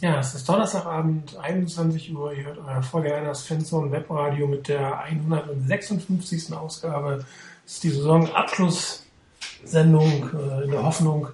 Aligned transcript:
Ja, 0.00 0.18
es 0.18 0.34
ist 0.34 0.48
Donnerstagabend, 0.48 1.36
21 1.36 2.12
Uhr. 2.14 2.32
Ihr 2.32 2.44
hört 2.44 2.58
euer 2.66 2.82
Vorgängers 2.82 3.42
Fanzone 3.42 3.92
Webradio 3.92 4.46
mit 4.46 4.68
der 4.68 4.98
156. 4.98 6.54
Ausgabe. 6.54 7.26
Das 7.64 7.74
ist 7.74 7.84
die 7.84 7.90
Saisonabschlusssendung 7.90 10.30
äh, 10.32 10.64
in 10.64 10.70
der 10.70 10.84
Hoffnung, 10.84 11.28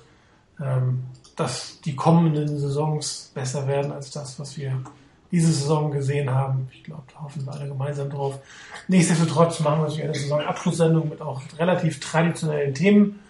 ähm, 0.60 1.04
dass 1.36 1.80
die 1.82 1.94
kommenden 1.94 2.58
Saisons 2.58 3.30
besser 3.32 3.68
werden 3.68 3.92
als 3.92 4.10
das, 4.10 4.40
was 4.40 4.56
wir 4.56 4.82
diese 5.30 5.52
Saison 5.52 5.92
gesehen 5.92 6.28
haben. 6.28 6.68
Ich 6.72 6.82
glaube, 6.82 7.04
da 7.14 7.22
hoffen 7.22 7.46
wir 7.46 7.52
alle 7.52 7.68
gemeinsam 7.68 8.10
drauf. 8.10 8.40
Nichtsdestotrotz 8.88 9.60
machen 9.60 9.78
wir 9.78 9.84
natürlich 9.84 10.06
eine 10.06 10.14
Saisonabschlusssendung 10.14 11.08
mit 11.08 11.20
auch 11.20 11.40
relativ 11.56 12.00
traditionellen 12.00 12.74
Themen, 12.74 13.20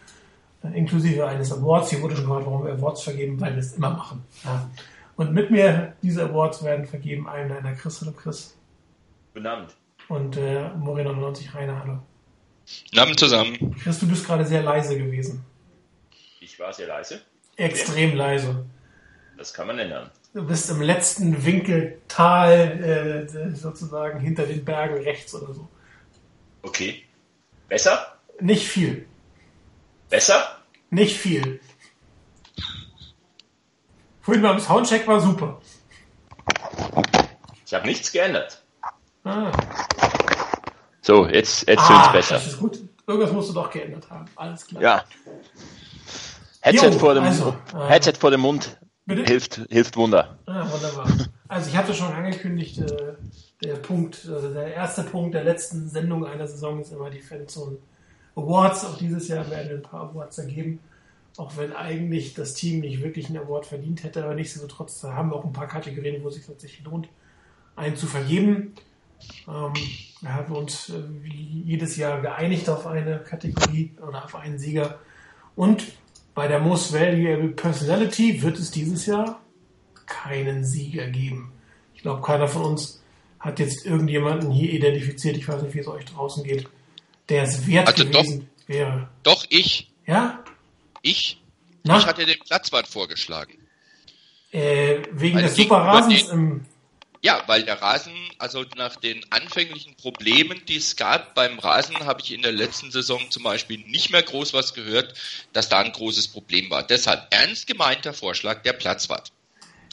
äh, 0.64 0.78
inklusive 0.78 1.26
eines 1.26 1.52
Awards. 1.52 1.90
Hier 1.90 2.00
wurde 2.00 2.16
schon 2.16 2.24
gehört, 2.24 2.46
warum 2.46 2.64
wir 2.64 2.72
Awards 2.72 3.02
vergeben, 3.02 3.38
weil 3.38 3.52
wir 3.52 3.60
es 3.60 3.74
immer 3.74 3.90
machen. 3.90 4.24
Ja. 4.42 4.66
Und 5.16 5.32
mit 5.32 5.50
mir 5.50 5.96
diese 6.02 6.24
Awards 6.24 6.62
werden 6.62 6.86
vergeben 6.86 7.26
allen 7.28 7.48
deiner 7.48 7.72
Chris. 7.74 8.00
Hallo 8.00 8.12
Chris. 8.12 8.56
Guten 9.32 9.46
Abend. 9.46 9.74
Und 10.08 10.36
äh, 10.36 10.70
Moreno90 10.78 11.54
Rainer, 11.54 11.80
hallo. 11.80 12.02
Guten 12.90 12.98
Abend 12.98 13.18
zusammen. 13.18 13.76
Chris, 13.82 13.98
du 13.98 14.06
bist 14.06 14.26
gerade 14.26 14.44
sehr 14.44 14.62
leise 14.62 14.96
gewesen. 14.96 15.44
Ich 16.40 16.60
war 16.60 16.72
sehr 16.72 16.86
leise. 16.86 17.22
Extrem 17.56 18.10
okay. 18.10 18.18
leise. 18.18 18.66
Das 19.38 19.52
kann 19.52 19.66
man 19.66 19.78
ändern. 19.78 20.10
Du 20.34 20.46
bist 20.46 20.70
im 20.70 20.82
letzten 20.82 21.44
Winkeltal 21.44 23.26
äh, 23.32 23.54
sozusagen 23.54 24.20
hinter 24.20 24.46
den 24.46 24.64
Bergen 24.64 25.02
rechts 25.02 25.34
oder 25.34 25.52
so. 25.54 25.66
Okay. 26.62 27.02
Besser? 27.68 28.18
Nicht 28.40 28.66
viel. 28.66 29.06
Besser? 30.10 30.60
Nicht 30.90 31.16
viel. 31.16 31.60
Vorhin 34.26 34.42
beim 34.42 34.58
Soundcheck 34.58 35.06
war 35.06 35.20
super. 35.20 35.60
Ich 37.64 37.72
habe 37.72 37.86
nichts 37.86 38.10
geändert. 38.10 38.60
Ah. 39.22 39.52
So, 41.00 41.28
jetzt, 41.28 41.68
jetzt 41.68 41.88
ah, 41.88 42.10
besser. 42.10 42.34
Das 42.34 42.48
ist 42.48 42.58
gut. 42.58 42.80
Irgendwas 43.06 43.30
musst 43.30 43.50
du 43.50 43.52
doch 43.52 43.70
geändert 43.70 44.10
haben. 44.10 44.24
Alles 44.34 44.66
klar. 44.66 44.82
Ja. 44.82 45.04
Headset, 46.60 46.88
jo, 46.88 46.98
vor, 46.98 47.14
dem, 47.14 47.22
also, 47.22 47.54
äh, 47.72 47.86
Headset 47.86 48.14
vor 48.18 48.32
dem 48.32 48.40
Mund 48.40 48.80
bitte? 49.04 49.22
hilft, 49.22 49.60
hilft 49.70 49.96
Wunder. 49.96 50.36
Ah, 50.46 50.66
wunderbar. 50.72 51.06
Also 51.46 51.70
ich 51.70 51.76
hatte 51.76 51.94
schon 51.94 52.12
angekündigt, 52.12 52.78
äh, 52.78 53.14
der 53.62 53.76
Punkt, 53.76 54.28
also 54.28 54.52
der 54.52 54.74
erste 54.74 55.04
Punkt 55.04 55.36
der 55.36 55.44
letzten 55.44 55.88
Sendung 55.88 56.26
einer 56.26 56.48
Saison 56.48 56.80
ist 56.80 56.90
immer 56.90 57.10
die 57.10 57.20
Fanzone 57.20 57.78
Awards. 58.34 58.86
Auch 58.86 58.98
dieses 58.98 59.28
Jahr 59.28 59.48
werden 59.48 59.68
wir 59.68 59.76
ein 59.76 59.82
paar 59.82 60.10
Awards 60.10 60.38
ergeben. 60.38 60.80
Auch 61.36 61.56
wenn 61.56 61.72
eigentlich 61.72 62.34
das 62.34 62.54
Team 62.54 62.80
nicht 62.80 63.02
wirklich 63.02 63.28
einen 63.28 63.38
Award 63.38 63.66
verdient 63.66 64.02
hätte, 64.04 64.24
aber 64.24 64.34
nichtsdestotrotz 64.34 65.02
haben 65.02 65.30
wir 65.30 65.36
auch 65.36 65.44
ein 65.44 65.52
paar 65.52 65.68
Kategorien, 65.68 66.22
wo 66.22 66.28
es 66.28 66.34
sich 66.34 66.46
tatsächlich 66.46 66.84
lohnt, 66.84 67.08
einen 67.76 67.96
zu 67.96 68.06
vergeben. 68.06 68.74
Ähm, 69.46 69.72
wir 70.20 70.34
haben 70.34 70.54
uns 70.54 70.88
äh, 70.88 71.02
wie 71.22 71.62
jedes 71.64 71.96
Jahr 71.96 72.20
geeinigt 72.20 72.68
auf 72.68 72.86
eine 72.86 73.18
Kategorie 73.18 73.92
oder 74.06 74.24
auf 74.24 74.34
einen 74.34 74.58
Sieger. 74.58 74.98
Und 75.54 75.84
bei 76.34 76.48
der 76.48 76.58
Most 76.58 76.92
Valuable 76.92 77.48
Personality 77.48 78.42
wird 78.42 78.58
es 78.58 78.70
dieses 78.70 79.06
Jahr 79.06 79.40
keinen 80.06 80.64
Sieger 80.64 81.08
geben. 81.08 81.52
Ich 81.94 82.02
glaube, 82.02 82.22
keiner 82.22 82.48
von 82.48 82.62
uns 82.62 83.02
hat 83.40 83.58
jetzt 83.58 83.86
irgendjemanden 83.86 84.50
hier 84.50 84.72
identifiziert, 84.72 85.36
ich 85.36 85.48
weiß 85.48 85.62
nicht, 85.62 85.74
wie 85.74 85.80
es 85.80 85.88
euch 85.88 86.04
draußen 86.04 86.44
geht, 86.44 86.68
der 87.28 87.44
es 87.44 87.66
wert 87.66 87.88
also 87.88 88.04
gewesen 88.04 88.40
doch, 88.40 88.68
wäre. 88.68 89.08
Doch, 89.22 89.44
ich. 89.48 89.90
Ja? 90.06 90.44
Ich? 91.06 91.40
Na? 91.84 91.98
Ich 91.98 92.06
hatte 92.06 92.26
den 92.26 92.38
Platzwart 92.40 92.88
vorgeschlagen. 92.88 93.54
Äh, 94.50 94.98
wegen 95.12 95.38
des 95.38 95.54
Superrasens 95.54 96.28
im. 96.30 96.64
Ja, 97.22 97.42
weil 97.46 97.64
der 97.64 97.80
Rasen, 97.80 98.12
also 98.38 98.64
nach 98.76 98.96
den 98.96 99.24
anfänglichen 99.30 99.96
Problemen, 99.96 100.60
die 100.68 100.76
es 100.76 100.96
gab 100.96 101.34
beim 101.34 101.58
Rasen, 101.58 101.98
habe 102.04 102.20
ich 102.20 102.32
in 102.32 102.42
der 102.42 102.52
letzten 102.52 102.90
Saison 102.90 103.20
zum 103.30 103.42
Beispiel 103.42 103.78
nicht 103.78 104.12
mehr 104.12 104.22
groß 104.22 104.52
was 104.52 104.74
gehört, 104.74 105.14
dass 105.52 105.68
da 105.68 105.80
ein 105.80 105.92
großes 105.92 106.28
Problem 106.28 106.70
war. 106.70 106.82
Deshalb 106.84 107.26
ernst 107.30 107.66
gemeinter 107.66 108.12
Vorschlag 108.12 108.62
der 108.62 108.74
Platzwart. 108.74 109.32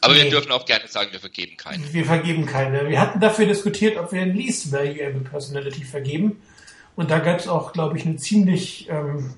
Aber 0.02 0.14
nee. 0.14 0.24
wir 0.24 0.30
dürfen 0.30 0.52
auch 0.52 0.66
gerne 0.66 0.88
sagen, 0.88 1.12
wir 1.12 1.20
vergeben 1.20 1.58
keinen. 1.58 1.94
Wir 1.94 2.06
vergeben 2.06 2.46
keine. 2.46 2.90
Wir 2.90 3.00
hatten 3.00 3.20
dafür 3.20 3.46
diskutiert, 3.46 3.98
ob 3.98 4.12
wir 4.12 4.22
ein 4.22 4.36
Least 4.36 4.72
Valuable 4.72 5.22
Personality 5.22 5.86
vergeben. 5.86 6.42
Und 6.96 7.10
da 7.10 7.20
gab 7.20 7.40
es 7.40 7.48
auch, 7.48 7.74
glaube 7.74 7.98
ich, 7.98 8.06
eine 8.06 8.18
ziemlich 8.18 8.90
ähm, 8.90 9.36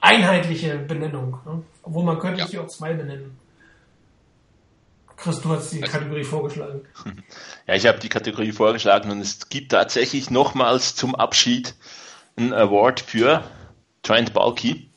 einheitliche 0.00 0.78
Benennung. 0.78 1.38
Ne? 1.44 1.62
Obwohl 1.82 2.04
man 2.04 2.18
könnte 2.18 2.40
ja. 2.40 2.46
sie 2.46 2.58
auch 2.58 2.68
zwei 2.68 2.94
benennen. 2.94 3.38
Chris, 5.16 5.40
du 5.40 5.50
hast 5.50 5.70
die 5.72 5.82
also, 5.82 5.92
Kategorie 5.92 6.24
vorgeschlagen. 6.24 6.82
Ja, 7.66 7.76
ich 7.76 7.86
habe 7.86 8.00
die 8.00 8.08
Kategorie 8.08 8.50
vorgeschlagen 8.50 9.10
und 9.12 9.20
es 9.20 9.48
gibt 9.48 9.70
tatsächlich 9.70 10.28
nochmals 10.30 10.96
zum 10.96 11.14
Abschied 11.14 11.74
einen 12.36 12.52
Award 12.52 12.98
für 13.00 13.44
Trent 14.02 14.32
Balky. 14.32 14.90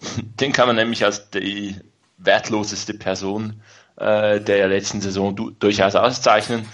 Den 0.40 0.52
kann 0.52 0.66
man 0.66 0.76
nämlich 0.76 1.04
als 1.04 1.30
die 1.30 1.76
wertloseste 2.18 2.94
Person 2.94 3.62
äh, 3.96 4.40
der 4.40 4.68
letzten 4.68 5.00
Saison 5.00 5.36
du 5.36 5.50
durchaus 5.50 5.94
auszeichnen. 5.94 6.66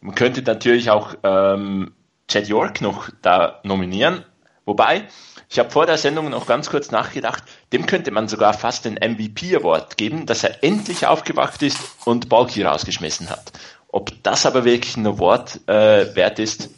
Man 0.00 0.14
könnte 0.14 0.42
natürlich 0.42 0.90
auch 0.90 1.14
ähm, 1.22 1.92
Chad 2.28 2.48
York 2.48 2.80
noch 2.80 3.10
da 3.20 3.60
nominieren, 3.64 4.24
wobei 4.70 5.08
ich 5.52 5.58
habe 5.58 5.70
vor 5.70 5.84
der 5.84 5.98
Sendung 5.98 6.30
noch 6.30 6.46
ganz 6.46 6.70
kurz 6.70 6.92
nachgedacht, 6.92 7.42
dem 7.72 7.86
könnte 7.86 8.12
man 8.12 8.28
sogar 8.28 8.54
fast 8.54 8.84
den 8.84 8.94
MVP 8.94 9.56
Award 9.56 9.96
geben, 9.96 10.24
dass 10.24 10.44
er 10.44 10.62
endlich 10.62 11.06
aufgewacht 11.06 11.60
ist 11.62 11.78
und 12.04 12.28
Balki 12.28 12.62
rausgeschmissen 12.62 13.28
hat. 13.30 13.52
Ob 13.88 14.12
das 14.22 14.46
aber 14.46 14.64
wirklich 14.64 14.96
ein 14.96 15.06
Award 15.08 15.60
äh, 15.66 16.14
wert 16.14 16.38
ist, 16.38 16.70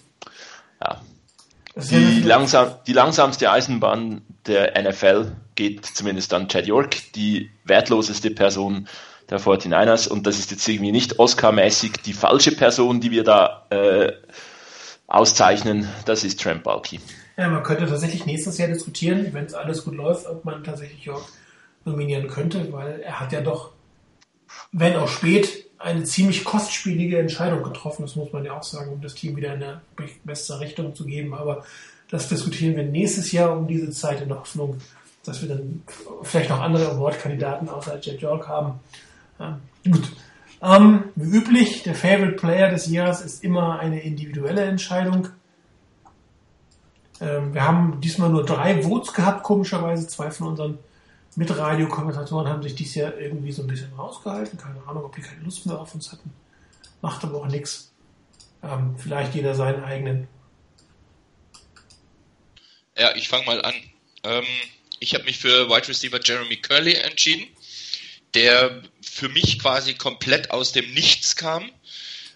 ja. 0.80 1.02
Die, 1.74 2.20
langsam, 2.20 2.74
die 2.86 2.94
langsamste 2.94 3.50
Eisenbahn 3.50 4.22
der 4.46 4.72
NFL 4.82 5.32
geht 5.54 5.84
zumindest 5.86 6.32
an 6.32 6.48
Chad 6.48 6.66
York, 6.66 7.12
die 7.14 7.50
wertloseste 7.64 8.30
Person 8.30 8.88
der 9.28 9.38
49ers. 9.38 10.08
Und 10.08 10.26
das 10.26 10.38
ist 10.38 10.50
jetzt 10.50 10.66
irgendwie 10.66 10.92
nicht 10.92 11.18
Oscar-mäßig 11.18 11.92
die 12.04 12.12
falsche 12.12 12.52
Person, 12.52 13.00
die 13.00 13.10
wir 13.10 13.24
da 13.24 13.66
äh, 13.70 14.12
auszeichnen. 15.06 15.88
Das 16.04 16.24
ist 16.24 16.40
Trent 16.40 16.62
Balky. 16.62 17.00
Ja, 17.36 17.48
man 17.48 17.62
könnte 17.62 17.86
tatsächlich 17.86 18.26
nächstes 18.26 18.58
Jahr 18.58 18.68
diskutieren, 18.68 19.28
wenn 19.32 19.46
es 19.46 19.54
alles 19.54 19.84
gut 19.84 19.94
läuft, 19.94 20.26
ob 20.26 20.44
man 20.44 20.64
tatsächlich 20.64 21.04
York 21.04 21.24
nominieren 21.84 22.28
könnte, 22.28 22.72
weil 22.72 23.00
er 23.00 23.20
hat 23.20 23.32
ja 23.32 23.40
doch, 23.40 23.72
wenn 24.70 24.96
auch 24.96 25.08
spät, 25.08 25.66
eine 25.78 26.04
ziemlich 26.04 26.44
kostspielige 26.44 27.18
Entscheidung 27.18 27.62
getroffen. 27.62 28.02
Das 28.02 28.16
muss 28.16 28.32
man 28.32 28.44
ja 28.44 28.56
auch 28.56 28.62
sagen, 28.62 28.92
um 28.92 29.00
das 29.00 29.14
Team 29.14 29.36
wieder 29.36 29.54
in 29.54 29.62
eine 29.62 29.80
bessere 30.24 30.60
Richtung 30.60 30.94
zu 30.94 31.04
geben. 31.04 31.34
Aber 31.34 31.64
das 32.08 32.28
diskutieren 32.28 32.76
wir 32.76 32.84
nächstes 32.84 33.32
Jahr 33.32 33.56
um 33.56 33.66
diese 33.66 33.90
Zeit 33.90 34.20
in 34.20 34.28
der 34.28 34.38
Hoffnung, 34.38 34.78
dass 35.24 35.42
wir 35.42 35.48
dann 35.48 35.82
vielleicht 36.22 36.50
noch 36.50 36.60
andere 36.60 36.90
Award-Kandidaten 36.92 37.68
außer 37.68 37.98
Jet 38.00 38.20
York 38.20 38.48
haben. 38.48 38.80
Ja, 39.38 39.58
gut. 39.90 40.12
Ähm, 40.62 41.04
wie 41.16 41.36
üblich, 41.36 41.82
der 41.82 41.96
Favorite 41.96 42.36
Player 42.36 42.68
des 42.68 42.88
Jahres 42.88 43.20
ist 43.20 43.42
immer 43.42 43.80
eine 43.80 44.00
individuelle 44.00 44.62
Entscheidung. 44.62 45.28
Ähm, 47.22 47.54
wir 47.54 47.62
haben 47.62 48.00
diesmal 48.00 48.30
nur 48.30 48.44
drei 48.44 48.82
Votes 48.82 49.12
gehabt, 49.12 49.44
komischerweise. 49.44 50.08
Zwei 50.08 50.30
von 50.32 50.48
unseren 50.48 50.78
Mitradiokommentatoren 51.36 52.48
haben 52.48 52.62
sich 52.62 52.74
dieses 52.74 52.96
Jahr 52.96 53.16
irgendwie 53.16 53.52
so 53.52 53.62
ein 53.62 53.68
bisschen 53.68 53.92
rausgehalten. 53.94 54.58
Keine 54.58 54.82
Ahnung, 54.86 55.04
ob 55.04 55.14
die 55.14 55.22
keine 55.22 55.42
Lust 55.42 55.64
mehr 55.64 55.80
auf 55.80 55.94
uns 55.94 56.10
hatten. 56.10 56.32
Macht 57.00 57.22
aber 57.22 57.38
auch 57.38 57.46
nichts. 57.46 57.92
Ähm, 58.62 58.96
vielleicht 58.98 59.34
jeder 59.36 59.54
seinen 59.54 59.84
eigenen. 59.84 60.26
Ja, 62.98 63.14
ich 63.14 63.28
fange 63.28 63.46
mal 63.46 63.62
an. 63.64 63.74
Ähm, 64.24 64.44
ich 64.98 65.14
habe 65.14 65.24
mich 65.24 65.38
für 65.38 65.68
Wide 65.68 65.88
Receiver 65.88 66.20
Jeremy 66.22 66.56
Curley 66.56 66.94
entschieden, 66.94 67.46
der 68.34 68.82
für 69.00 69.28
mich 69.28 69.60
quasi 69.60 69.94
komplett 69.94 70.50
aus 70.50 70.72
dem 70.72 70.92
Nichts 70.92 71.36
kam. 71.36 71.70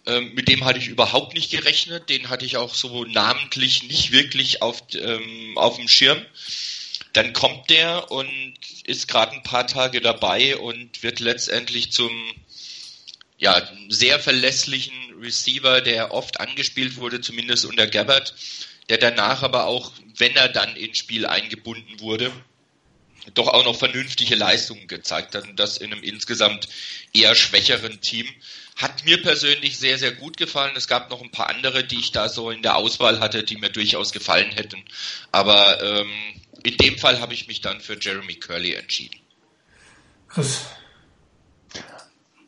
Ähm, 0.06 0.34
mit 0.34 0.48
dem 0.48 0.64
hatte 0.64 0.78
ich 0.78 0.88
überhaupt 0.88 1.34
nicht 1.34 1.50
gerechnet. 1.50 2.08
Den 2.08 2.28
hatte 2.28 2.44
ich 2.44 2.56
auch 2.56 2.74
so 2.74 3.04
namentlich 3.04 3.82
nicht 3.84 4.12
wirklich 4.12 4.62
auf, 4.62 4.82
ähm, 4.94 5.58
auf 5.58 5.76
dem 5.76 5.88
Schirm. 5.88 6.24
Dann 7.12 7.32
kommt 7.32 7.70
der 7.70 8.10
und 8.10 8.54
ist 8.84 9.08
gerade 9.08 9.32
ein 9.32 9.42
paar 9.42 9.66
Tage 9.66 10.00
dabei 10.00 10.56
und 10.56 11.02
wird 11.02 11.20
letztendlich 11.20 11.90
zum 11.90 12.10
ja, 13.38 13.68
sehr 13.88 14.18
verlässlichen 14.20 14.94
Receiver, 15.20 15.80
der 15.80 16.12
oft 16.12 16.40
angespielt 16.40 16.96
wurde, 16.96 17.20
zumindest 17.20 17.64
unter 17.64 17.86
Gabbard, 17.86 18.34
der 18.88 18.98
danach 18.98 19.42
aber 19.42 19.66
auch, 19.66 19.92
wenn 20.16 20.36
er 20.36 20.48
dann 20.48 20.76
ins 20.76 20.98
Spiel 20.98 21.26
eingebunden 21.26 22.00
wurde, 22.00 22.32
doch 23.34 23.48
auch 23.48 23.64
noch 23.64 23.76
vernünftige 23.76 24.34
Leistungen 24.34 24.86
gezeigt 24.86 25.34
hat 25.34 25.48
und 25.48 25.58
das 25.58 25.76
in 25.78 25.92
einem 25.92 26.02
insgesamt 26.02 26.68
eher 27.12 27.34
schwächeren 27.34 28.00
Team. 28.00 28.26
Hat 28.76 29.04
mir 29.04 29.22
persönlich 29.22 29.78
sehr, 29.78 29.98
sehr 29.98 30.12
gut 30.12 30.36
gefallen. 30.36 30.74
Es 30.76 30.86
gab 30.86 31.10
noch 31.10 31.22
ein 31.22 31.30
paar 31.30 31.48
andere, 31.48 31.84
die 31.84 31.98
ich 31.98 32.12
da 32.12 32.28
so 32.28 32.50
in 32.50 32.62
der 32.62 32.76
Auswahl 32.76 33.20
hatte, 33.20 33.42
die 33.42 33.56
mir 33.56 33.70
durchaus 33.70 34.12
gefallen 34.12 34.50
hätten. 34.52 34.82
Aber 35.32 35.82
ähm, 35.82 36.10
in 36.62 36.76
dem 36.76 36.98
Fall 36.98 37.20
habe 37.20 37.32
ich 37.32 37.48
mich 37.48 37.60
dann 37.60 37.80
für 37.80 37.98
Jeremy 37.98 38.34
Curley 38.34 38.74
entschieden. 38.74 39.18
Chris. 40.28 40.66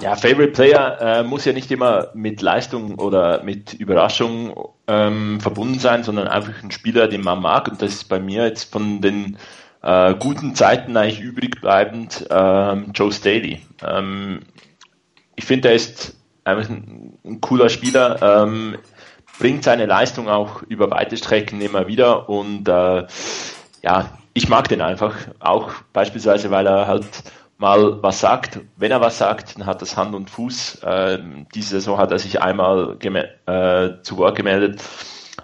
Ja, 0.00 0.14
Favorite 0.14 0.52
Player 0.52 1.00
äh, 1.00 1.22
muss 1.24 1.44
ja 1.44 1.52
nicht 1.52 1.70
immer 1.72 2.10
mit 2.14 2.40
Leistung 2.40 2.96
oder 2.96 3.42
mit 3.42 3.72
Überraschung 3.74 4.68
ähm, 4.86 5.40
verbunden 5.40 5.80
sein, 5.80 6.04
sondern 6.04 6.28
einfach 6.28 6.62
ein 6.62 6.70
Spieler, 6.70 7.08
den 7.08 7.22
man 7.22 7.40
mag. 7.40 7.66
Und 7.66 7.82
das 7.82 7.94
ist 7.94 8.08
bei 8.08 8.20
mir 8.20 8.44
jetzt 8.44 8.70
von 8.70 9.00
den 9.00 9.38
äh, 9.82 10.14
guten 10.14 10.54
Zeiten 10.54 10.96
eigentlich 10.96 11.20
übrig 11.20 11.60
bleibend 11.60 12.26
ähm, 12.30 12.92
Joe 12.94 13.12
Staley. 13.12 13.60
Ähm, 13.86 14.40
ich 15.36 15.44
finde, 15.44 15.68
er 15.68 15.74
ist 15.74 16.16
einfach 16.44 16.68
ein, 16.68 17.18
ein 17.24 17.40
cooler 17.40 17.68
Spieler, 17.68 18.20
ähm, 18.22 18.76
bringt 19.38 19.64
seine 19.64 19.86
Leistung 19.86 20.28
auch 20.28 20.62
über 20.62 20.90
weite 20.90 21.16
Strecken 21.16 21.60
immer 21.60 21.86
wieder 21.86 22.28
und 22.28 22.68
äh, 22.68 23.06
ja, 23.82 24.18
ich 24.34 24.48
mag 24.48 24.68
den 24.68 24.80
einfach, 24.80 25.16
auch 25.40 25.72
beispielsweise, 25.92 26.50
weil 26.50 26.66
er 26.66 26.86
halt 26.86 27.06
mal 27.58 28.02
was 28.02 28.20
sagt. 28.20 28.60
Wenn 28.76 28.90
er 28.90 29.00
was 29.00 29.18
sagt, 29.18 29.56
dann 29.56 29.66
hat 29.66 29.82
das 29.82 29.96
Hand 29.96 30.14
und 30.14 30.30
Fuß. 30.30 30.82
Äh, 30.82 31.18
diese 31.54 31.70
Saison 31.70 31.98
hat 31.98 32.12
er 32.12 32.18
sich 32.18 32.40
einmal 32.40 32.96
äh, 33.02 34.02
zu 34.02 34.16
Wort 34.16 34.36
gemeldet, 34.36 34.82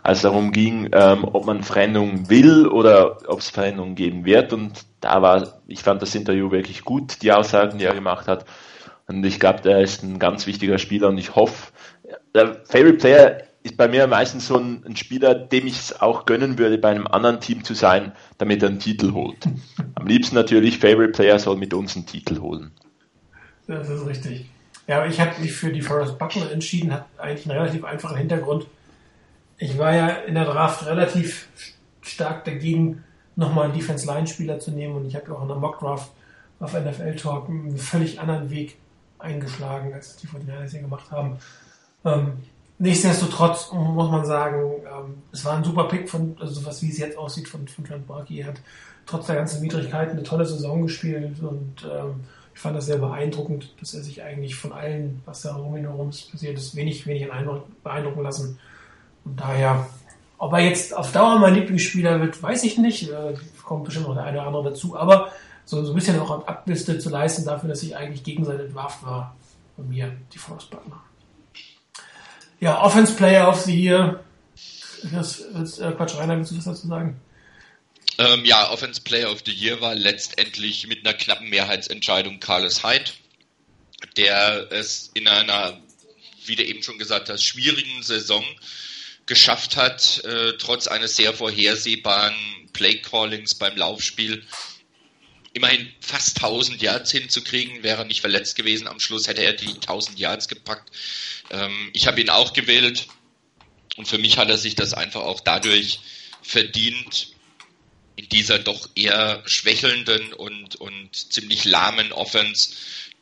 als 0.02 0.22
darum 0.22 0.52
ging, 0.52 0.88
ähm, 0.92 1.24
ob 1.24 1.46
man 1.46 1.62
Veränderungen 1.62 2.28
will 2.28 2.66
oder 2.66 3.18
ob 3.28 3.40
es 3.40 3.50
Veränderungen 3.50 3.94
geben 3.94 4.24
wird. 4.24 4.52
Und 4.52 4.84
da 5.00 5.22
war, 5.22 5.60
ich 5.66 5.82
fand 5.82 6.02
das 6.02 6.14
Interview 6.14 6.50
wirklich 6.50 6.84
gut, 6.84 7.22
die 7.22 7.32
Aussagen, 7.32 7.78
die 7.78 7.84
er 7.84 7.94
gemacht 7.94 8.28
hat. 8.28 8.44
Und 9.06 9.24
ich 9.24 9.38
glaube, 9.38 9.60
der 9.60 9.80
ist 9.80 10.02
ein 10.02 10.18
ganz 10.18 10.46
wichtiger 10.46 10.78
Spieler 10.78 11.08
und 11.08 11.18
ich 11.18 11.34
hoffe, 11.34 11.72
der 12.34 12.62
Favorite 12.64 12.98
Player 12.98 13.38
ist 13.62 13.76
bei 13.76 13.88
mir 13.88 14.06
meistens 14.06 14.46
so 14.46 14.58
ein, 14.58 14.84
ein 14.86 14.96
Spieler, 14.96 15.34
dem 15.34 15.66
ich 15.66 15.78
es 15.78 16.00
auch 16.00 16.26
gönnen 16.26 16.58
würde, 16.58 16.78
bei 16.78 16.90
einem 16.90 17.06
anderen 17.06 17.40
Team 17.40 17.64
zu 17.64 17.74
sein, 17.74 18.12
damit 18.36 18.62
er 18.62 18.68
einen 18.68 18.78
Titel 18.78 19.12
holt. 19.12 19.46
Am 19.94 20.06
liebsten 20.06 20.34
natürlich, 20.34 20.78
Favorite 20.78 21.12
Player 21.12 21.38
soll 21.38 21.56
mit 21.56 21.72
uns 21.72 21.96
einen 21.96 22.06
Titel 22.06 22.40
holen. 22.40 22.72
Das 23.66 23.88
ist 23.88 24.06
richtig. 24.06 24.46
Ja, 24.86 24.98
aber 24.98 25.06
ich 25.06 25.18
habe 25.18 25.40
mich 25.40 25.52
für 25.52 25.72
die 25.72 25.80
Forest 25.80 26.18
Buckner 26.18 26.50
entschieden, 26.50 26.92
hat 26.92 27.06
eigentlich 27.16 27.48
einen 27.48 27.58
relativ 27.58 27.84
einfachen 27.84 28.18
Hintergrund. 28.18 28.66
Ich 29.58 29.78
war 29.78 29.94
ja 29.94 30.08
in 30.08 30.34
der 30.34 30.44
Draft 30.44 30.86
relativ 30.86 31.48
stark 32.02 32.44
dagegen, 32.44 33.04
nochmal 33.36 33.66
einen 33.66 33.74
Defense-Line-Spieler 33.74 34.58
zu 34.60 34.70
nehmen 34.70 34.96
und 34.96 35.06
ich 35.06 35.14
habe 35.14 35.26
ja 35.28 35.34
auch 35.34 35.42
in 35.42 35.48
der 35.48 35.56
Mock-Draft 35.56 36.10
auf 36.60 36.72
NFL 36.72 37.16
Talk 37.16 37.48
einen 37.48 37.76
völlig 37.76 38.20
anderen 38.20 38.50
Weg 38.50 38.76
eingeschlagen, 39.18 39.92
als 39.92 40.16
die 40.16 40.26
49ers 40.26 40.70
hier 40.70 40.82
gemacht 40.82 41.10
haben. 41.10 41.38
Ähm, 42.04 42.34
Nichtsdestotrotz 42.78 43.70
muss 43.72 44.10
man 44.10 44.24
sagen, 44.24 44.58
ähm, 44.84 45.22
es 45.30 45.44
war 45.44 45.56
ein 45.56 45.64
super 45.64 45.84
Pick 45.84 46.10
von, 46.10 46.36
also 46.40 46.66
was 46.66 46.82
wie 46.82 46.90
es 46.90 46.98
jetzt 46.98 47.16
aussieht 47.16 47.48
von, 47.48 47.68
von 47.68 47.84
Trent 47.84 48.06
Barkey. 48.06 48.40
Er 48.40 48.48
hat 48.48 48.60
trotz 49.06 49.26
der 49.26 49.36
ganzen 49.36 49.62
Widrigkeiten 49.62 50.12
eine 50.12 50.24
tolle 50.24 50.44
Saison 50.44 50.82
gespielt 50.82 51.40
und 51.40 51.88
ähm, 51.90 52.24
ich 52.52 52.60
fand 52.60 52.76
das 52.76 52.86
sehr 52.86 52.98
beeindruckend, 52.98 53.72
dass 53.80 53.94
er 53.94 54.02
sich 54.02 54.22
eigentlich 54.22 54.56
von 54.56 54.72
allen, 54.72 55.22
was 55.24 55.42
da 55.42 55.54
rum 55.54 55.76
herum 55.76 56.10
passiert 56.10 56.58
ist, 56.58 56.74
wenig, 56.74 57.06
wenig 57.06 57.28
beeindrucken 57.82 58.22
lassen. 58.22 58.58
Und 59.24 59.40
daher, 59.40 59.86
ob 60.38 60.52
er 60.52 60.60
jetzt 60.60 60.94
auf 60.94 61.12
Dauer 61.12 61.38
mein 61.38 61.54
Lieblingsspieler 61.54 62.20
wird, 62.20 62.42
weiß 62.42 62.64
ich 62.64 62.78
nicht. 62.78 63.10
Äh, 63.10 63.34
kommt 63.62 63.84
bestimmt 63.84 64.08
noch 64.08 64.14
der 64.14 64.24
eine 64.24 64.38
oder 64.38 64.46
andere 64.46 64.64
dazu. 64.70 64.96
Aber 64.96 65.32
so, 65.64 65.82
so 65.84 65.92
ein 65.92 65.94
bisschen 65.94 66.18
auch 66.20 66.30
eine 66.30 66.48
Abliste 66.48 66.98
zu 66.98 67.08
leisten 67.10 67.44
dafür, 67.44 67.68
dass 67.68 67.82
ich 67.82 67.96
eigentlich 67.96 68.22
gegen 68.22 68.44
seinen 68.44 68.60
Entwurf 68.60 69.02
war, 69.02 69.36
bei 69.76 69.84
mir 69.84 70.16
die 70.32 70.38
Force 70.38 70.66
Butler. 70.66 71.02
Ja, 72.60 72.82
Offense 72.82 73.14
Player 73.14 73.48
of 73.48 73.60
the 73.62 73.74
Year. 73.74 74.22
Das 75.12 75.38
ist 75.38 75.78
äh, 75.78 75.92
Quatsch, 75.92 76.16
Rainer, 76.16 76.36
willst 76.36 76.52
du 76.52 76.56
das 76.56 76.64
dazu 76.64 76.86
sagen? 76.86 77.20
Ähm, 78.16 78.44
ja, 78.44 78.70
Offense 78.70 79.00
Player 79.02 79.30
of 79.30 79.42
the 79.44 79.52
Year 79.52 79.80
war 79.80 79.94
letztendlich 79.94 80.86
mit 80.86 81.06
einer 81.06 81.16
knappen 81.16 81.50
Mehrheitsentscheidung 81.50 82.38
Carlos 82.38 82.84
Hyde, 82.84 83.10
der 84.16 84.70
es 84.70 85.10
in 85.14 85.26
einer, 85.26 85.78
wie 86.46 86.54
du 86.54 86.64
eben 86.64 86.82
schon 86.82 86.98
gesagt 86.98 87.28
hast, 87.28 87.42
schwierigen 87.42 88.02
Saison 88.02 88.44
geschafft 89.26 89.76
hat, 89.76 90.22
äh, 90.24 90.52
trotz 90.58 90.86
eines 90.86 91.16
sehr 91.16 91.32
vorhersehbaren 91.32 92.34
Play-Callings 92.72 93.54
beim 93.54 93.76
Laufspiel 93.76 94.44
immerhin 95.54 95.90
fast 96.00 96.36
1000 96.38 96.82
Yards 96.82 97.12
hinzukriegen. 97.12 97.82
Wäre 97.82 98.02
er 98.02 98.04
nicht 98.04 98.20
verletzt 98.20 98.56
gewesen 98.56 98.86
am 98.86 99.00
Schluss, 99.00 99.28
hätte 99.28 99.42
er 99.42 99.54
die 99.54 99.72
1000 99.72 100.18
Yards 100.18 100.48
gepackt. 100.48 100.90
Ähm, 101.50 101.90
ich 101.94 102.06
habe 102.06 102.20
ihn 102.20 102.28
auch 102.28 102.52
gewählt 102.52 103.06
und 103.96 104.06
für 104.06 104.18
mich 104.18 104.36
hat 104.36 104.50
er 104.50 104.58
sich 104.58 104.74
das 104.74 104.92
einfach 104.92 105.22
auch 105.22 105.40
dadurch 105.40 106.00
verdient, 106.42 107.28
in 108.16 108.28
dieser 108.28 108.58
doch 108.58 108.88
eher 108.94 109.42
schwächelnden 109.46 110.32
und, 110.34 110.76
und 110.76 111.32
ziemlich 111.32 111.64
lahmen 111.64 112.12
Offense 112.12 112.74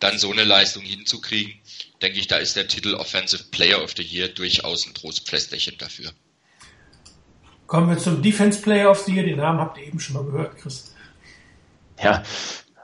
dann 0.03 0.19
so 0.19 0.31
eine 0.31 0.45
Leistung 0.45 0.83
hinzukriegen, 0.83 1.55
denke 2.01 2.19
ich, 2.19 2.27
da 2.27 2.37
ist 2.37 2.57
der 2.57 2.69
Titel 2.69 2.95
Offensive 2.95 3.45
Player 3.51 3.83
of 3.83 3.93
the 3.97 4.03
Year 4.03 4.29
durchaus 4.29 4.87
ein 4.87 4.95
Trostpflästerchen 4.95 5.79
dafür. 5.79 6.11
Kommen 7.67 7.89
wir 7.89 7.99
zum 7.99 8.21
Defense 8.23 8.61
Player 8.61 8.91
of 8.91 8.99
the 9.01 9.15
Year. 9.15 9.25
Den 9.25 9.39
Namen 9.39 9.61
habt 9.61 9.79
ihr 9.79 9.87
eben 9.87 10.01
schon 10.01 10.17
mal 10.17 10.25
gehört, 10.25 10.59
Chris. 10.59 10.95
Ja, 12.03 12.23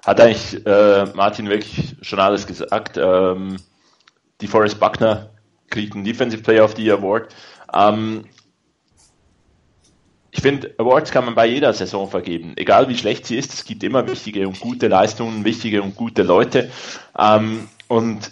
hat 0.05 0.21
eigentlich 0.21 0.65
äh, 0.65 1.05
Martin 1.15 1.49
wirklich 1.49 1.97
schon 2.03 2.21
alles 2.21 2.47
gesagt. 2.47 2.97
Ähm, 2.97 3.57
die 4.41 4.47
Forrest 4.47 4.79
Buckner 4.79 5.31
kriegt 5.69 5.95
einen 5.95 6.05
Defensive 6.05 6.43
Player 6.43 6.65
of 6.65 6.77
the 6.77 6.85
Year 6.85 6.97
Award. 6.97 7.35
Ähm, 7.75 8.25
ich 10.31 10.43
finde, 10.43 10.75
Awards 10.79 11.11
kann 11.11 11.25
man 11.25 11.35
bei 11.35 11.47
jeder 11.47 11.73
Saison 11.73 12.11
vergeben, 12.11 12.53
egal 12.57 12.89
wie 12.89 12.97
schlecht 12.97 13.27
sie 13.27 13.37
ist. 13.37 13.55
Es 13.55 13.65
gibt 13.65 13.83
immer 13.83 14.07
wichtige 14.07 14.47
und 14.47 14.61
gute 14.61 14.89
Leistungen, 14.89 15.45
wichtige 15.45 15.83
und 15.83 15.97
gute 15.97 16.23
Leute. 16.23 16.71
Ähm, 17.19 17.69
und 17.89 18.31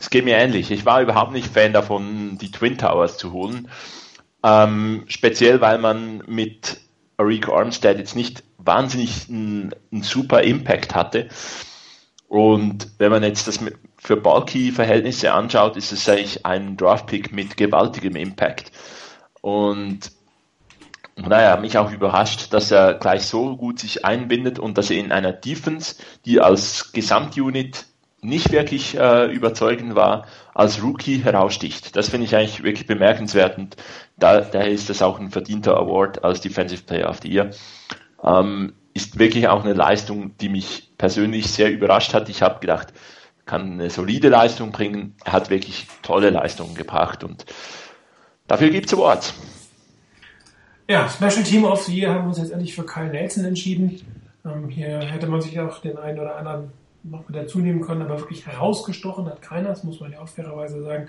es 0.00 0.10
geht 0.10 0.24
mir 0.24 0.36
ähnlich. 0.36 0.70
Ich 0.70 0.84
war 0.84 1.00
überhaupt 1.00 1.32
nicht 1.32 1.52
Fan 1.52 1.72
davon, 1.72 2.38
die 2.38 2.50
Twin 2.50 2.76
Towers 2.76 3.18
zu 3.18 3.32
holen. 3.32 3.68
Ähm, 4.44 5.04
speziell, 5.08 5.60
weil 5.60 5.78
man 5.78 6.22
mit 6.26 6.80
Arik 7.16 7.48
Armstead 7.48 7.98
jetzt 7.98 8.16
nicht 8.16 8.42
wahnsinnig 8.58 9.28
einen, 9.28 9.74
einen 9.92 10.02
super 10.02 10.42
Impact 10.42 10.94
hatte. 10.94 11.28
Und 12.28 12.88
wenn 12.98 13.10
man 13.10 13.22
jetzt 13.22 13.48
das 13.48 13.60
mit, 13.60 13.76
für 13.96 14.16
Bulky-Verhältnisse 14.16 15.32
anschaut, 15.32 15.76
ist 15.76 15.92
es 15.92 16.08
eigentlich 16.08 16.44
ein 16.44 16.76
Draftpick 16.76 17.32
mit 17.32 17.56
gewaltigem 17.56 18.16
Impact. 18.16 18.70
Und 19.40 20.12
naja, 21.26 21.56
mich 21.56 21.78
auch 21.78 21.90
überrascht, 21.90 22.52
dass 22.52 22.70
er 22.70 22.94
gleich 22.94 23.26
so 23.26 23.56
gut 23.56 23.80
sich 23.80 24.04
einbindet 24.04 24.58
und 24.58 24.78
dass 24.78 24.90
er 24.90 24.98
in 24.98 25.12
einer 25.12 25.32
Defense, 25.32 25.96
die 26.24 26.40
als 26.40 26.92
Gesamtunit 26.92 27.86
nicht 28.20 28.50
wirklich 28.52 28.96
äh, 28.96 29.26
überzeugend 29.26 29.94
war, 29.94 30.26
als 30.54 30.82
Rookie 30.82 31.22
heraussticht. 31.22 31.96
Das 31.96 32.08
finde 32.08 32.26
ich 32.26 32.34
eigentlich 32.34 32.62
wirklich 32.62 32.86
bemerkenswert 32.86 33.58
und 33.58 33.76
da, 34.16 34.40
daher 34.40 34.70
ist 34.70 34.90
das 34.90 35.02
auch 35.02 35.20
ein 35.20 35.30
verdienter 35.30 35.76
Award 35.76 36.24
als 36.24 36.40
Defensive 36.40 36.82
Player 36.82 37.08
of 37.08 37.20
the 37.22 37.28
Year. 37.28 37.50
Ähm, 38.22 38.72
ist 38.94 39.18
wirklich 39.18 39.46
auch 39.48 39.64
eine 39.64 39.74
Leistung, 39.74 40.36
die 40.38 40.48
mich 40.48 40.90
persönlich 40.98 41.48
sehr 41.52 41.70
überrascht 41.70 42.14
hat. 42.14 42.28
Ich 42.28 42.42
habe 42.42 42.58
gedacht, 42.58 42.92
kann 43.46 43.72
eine 43.74 43.90
solide 43.90 44.28
Leistung 44.28 44.72
bringen. 44.72 45.14
Er 45.24 45.32
hat 45.32 45.50
wirklich 45.50 45.86
tolle 46.02 46.30
Leistungen 46.30 46.74
gebracht 46.74 47.22
und 47.22 47.44
dafür 48.48 48.70
gibt 48.70 48.86
es 48.86 48.94
Awards. 48.94 49.34
Ja, 50.90 51.06
Special 51.06 51.44
Team 51.44 51.66
of 51.66 51.82
the 51.82 51.94
Year 51.94 52.14
haben 52.14 52.22
wir 52.22 52.28
uns 52.28 52.38
jetzt 52.38 52.50
endlich 52.50 52.74
für 52.74 52.86
Kyle 52.86 53.10
Nelson 53.10 53.44
entschieden. 53.44 54.00
Ähm, 54.42 54.70
hier 54.70 55.00
hätte 55.00 55.26
man 55.26 55.42
sich 55.42 55.60
auch 55.60 55.82
den 55.82 55.98
einen 55.98 56.18
oder 56.18 56.36
anderen 56.36 56.72
noch 57.02 57.28
mit 57.28 57.36
dazu 57.36 57.58
nehmen 57.58 57.82
können, 57.82 58.00
aber 58.00 58.18
wirklich 58.18 58.46
herausgestochen 58.46 59.26
hat 59.26 59.42
keiner, 59.42 59.68
das 59.68 59.84
muss 59.84 60.00
man 60.00 60.12
ja 60.12 60.20
auch 60.20 60.28
fairerweise 60.28 60.82
sagen. 60.82 61.08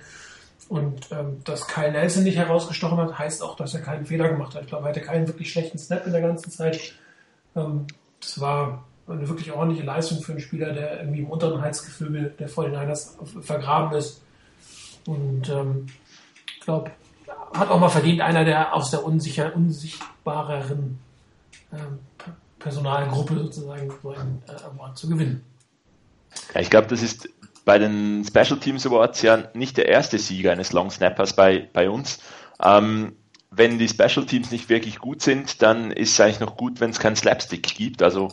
Und 0.68 1.08
ähm, 1.12 1.40
dass 1.46 1.66
Kyle 1.70 1.94
Nelson 1.94 2.24
nicht 2.24 2.36
herausgestochen 2.36 2.98
hat, 2.98 3.18
heißt 3.18 3.42
auch, 3.42 3.56
dass 3.56 3.74
er 3.74 3.80
keinen 3.80 4.06
Fehler 4.06 4.28
gemacht 4.28 4.54
hat. 4.54 4.64
Ich 4.64 4.68
glaube, 4.68 4.86
er 4.86 4.90
hatte 4.90 5.02
keinen 5.02 5.28
wirklich 5.28 5.50
schlechten 5.50 5.78
Snap 5.78 6.06
in 6.06 6.12
der 6.12 6.22
ganzen 6.22 6.52
Zeit. 6.52 6.94
Ähm, 7.56 7.88
das 8.20 8.42
war 8.42 8.84
eine 9.08 9.30
wirklich 9.30 9.54
ordentliche 9.54 9.86
Leistung 9.86 10.20
für 10.22 10.34
einen 10.34 10.42
Spieler, 10.42 10.74
der 10.74 11.00
irgendwie 11.00 11.20
im 11.22 11.30
unteren 11.30 11.62
Halsgefüge 11.62 12.34
der 12.38 12.50
vor 12.50 12.70
den 12.70 12.96
vergraben 13.42 13.98
ist. 13.98 14.22
Und 15.06 15.50
ähm, 15.50 15.88
ich 16.54 16.60
glaube, 16.60 16.92
hat 17.54 17.70
auch 17.70 17.80
mal 17.80 17.90
verdient, 17.90 18.22
einer 18.22 18.46
der 18.46 18.74
aus 18.74 18.92
der 18.92 19.04
unsicher, 19.04 19.56
unsichtbareren 19.56 21.00
ähm, 21.74 22.00
Personalgruppe 22.60 23.40
sozusagen 23.40 23.92
so 24.02 24.10
einen 24.10 24.44
äh, 24.48 24.52
Award 24.52 24.98
zu 24.98 25.10
gewinnen. 25.10 25.44
Ja, 26.54 26.62
ich 26.62 26.70
glaube, 26.70 26.88
das 26.88 27.02
ist 27.02 27.30
bei 27.66 27.80
den 27.80 28.24
Special 28.26 28.60
Teams 28.60 28.86
Awards 28.86 29.22
ja 29.22 29.44
nicht 29.54 29.78
der 29.78 29.88
erste 29.88 30.20
Sieger 30.20 30.52
eines 30.52 30.74
Long 30.74 30.92
Snappers 30.92 31.36
bei, 31.36 31.70
bei 31.74 31.90
uns. 31.90 32.20
Ähm, 32.62 33.16
wenn 33.52 33.80
die 33.80 33.88
Special 33.88 34.26
Teams 34.26 34.52
nicht 34.52 34.70
wirklich 34.70 35.00
gut 35.00 35.22
sind, 35.22 35.62
dann 35.62 35.92
ist 35.92 36.14
es 36.14 36.20
eigentlich 36.20 36.40
noch 36.40 36.58
gut, 36.58 36.80
wenn 36.80 36.92
es 36.92 37.00
keinen 37.00 37.16
Slapstick 37.16 37.64
gibt. 37.76 38.04
Also 38.04 38.30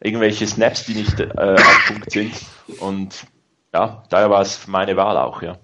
irgendwelche 0.00 0.46
Snaps, 0.46 0.84
die 0.84 0.94
nicht 0.94 1.20
äh, 1.20 1.26
auf 1.36 1.84
Punkt 1.86 2.10
sind. 2.10 2.32
Und 2.80 3.26
ja, 3.72 4.02
daher 4.08 4.30
war 4.30 4.40
es 4.40 4.66
meine 4.66 4.96
Wahl 4.96 5.16
auch, 5.16 5.42
ja. 5.42 5.58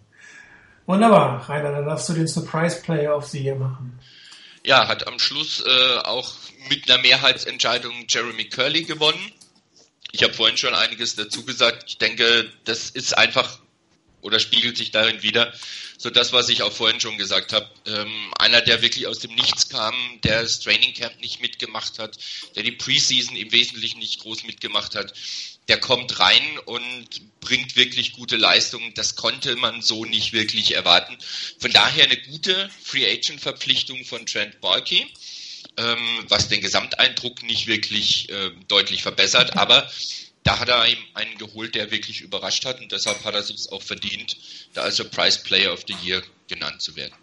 Wunderbar, 0.86 1.48
Rainer, 1.48 1.72
dann 1.72 1.86
darfst 1.86 2.08
du 2.08 2.12
den 2.12 2.26
Surprise 2.26 2.80
Player 2.82 3.16
of 3.16 3.26
the 3.28 3.38
Year 3.38 3.54
machen. 3.54 3.98
Ja, 4.64 4.88
hat 4.88 5.06
am 5.06 5.18
Schluss 5.18 5.64
äh, 5.64 5.98
auch 5.98 6.32
mit 6.68 6.90
einer 6.90 7.00
Mehrheitsentscheidung 7.02 8.06
Jeremy 8.08 8.44
Curley 8.44 8.84
gewonnen. 8.84 9.32
Ich 10.12 10.22
habe 10.22 10.34
vorhin 10.34 10.56
schon 10.56 10.74
einiges 10.74 11.16
dazu 11.16 11.44
gesagt. 11.44 11.84
Ich 11.86 11.98
denke, 11.98 12.50
das 12.64 12.90
ist 12.90 13.16
einfach 13.16 13.58
oder 14.22 14.38
spiegelt 14.38 14.76
sich 14.76 14.92
darin 14.92 15.22
wieder. 15.22 15.52
So 15.98 16.10
das, 16.10 16.32
was 16.32 16.48
ich 16.48 16.62
auch 16.62 16.72
vorhin 16.72 17.00
schon 17.00 17.18
gesagt 17.18 17.52
habe. 17.52 17.68
Ähm, 17.86 18.32
einer, 18.38 18.60
der 18.60 18.82
wirklich 18.82 19.06
aus 19.06 19.18
dem 19.18 19.34
Nichts 19.34 19.68
kam, 19.68 19.94
der 20.24 20.42
das 20.42 20.60
Training 20.60 20.94
Camp 20.94 21.20
nicht 21.20 21.40
mitgemacht 21.40 21.98
hat, 21.98 22.16
der 22.56 22.62
die 22.62 22.72
Preseason 22.72 23.36
im 23.36 23.52
Wesentlichen 23.52 23.98
nicht 23.98 24.20
groß 24.20 24.44
mitgemacht 24.44 24.94
hat, 24.94 25.12
der 25.68 25.78
kommt 25.78 26.18
rein 26.18 26.58
und 26.64 27.40
bringt 27.40 27.76
wirklich 27.76 28.12
gute 28.12 28.36
Leistungen. 28.36 28.92
Das 28.94 29.16
konnte 29.16 29.56
man 29.56 29.82
so 29.82 30.04
nicht 30.04 30.32
wirklich 30.32 30.74
erwarten. 30.74 31.16
Von 31.58 31.70
daher 31.70 32.04
eine 32.04 32.16
gute 32.16 32.70
Free 32.82 33.06
Agent 33.06 33.40
Verpflichtung 33.40 34.04
von 34.04 34.26
Trent 34.26 34.60
Balky, 34.60 35.06
ähm, 35.76 36.24
was 36.28 36.48
den 36.48 36.60
Gesamteindruck 36.60 37.42
nicht 37.42 37.66
wirklich 37.66 38.30
äh, 38.30 38.50
deutlich 38.68 39.02
verbessert, 39.02 39.56
aber 39.56 39.88
da 40.44 40.58
hat 40.58 40.68
er 40.68 40.86
ihm 40.88 40.98
einen 41.14 41.38
geholt, 41.38 41.74
der 41.74 41.90
wirklich 41.90 42.20
überrascht 42.20 42.66
hat 42.66 42.80
und 42.80 42.90
deshalb 42.90 43.24
hat 43.24 43.34
er 43.34 43.42
sich 43.42 43.70
auch 43.70 43.82
verdient, 43.82 44.36
da 44.74 44.82
als 44.82 44.96
Surprise 44.96 45.40
Player 45.44 45.72
of 45.72 45.84
the 45.86 45.94
Year 46.04 46.22
genannt 46.48 46.82
zu 46.82 46.96
werden. 46.96 47.14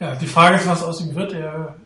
Ja, 0.00 0.16
die 0.16 0.26
Frage 0.26 0.56
ist, 0.56 0.66
was 0.66 0.82
aus 0.82 1.00
ihm 1.00 1.14
wird. 1.14 1.32
Er, 1.32 1.78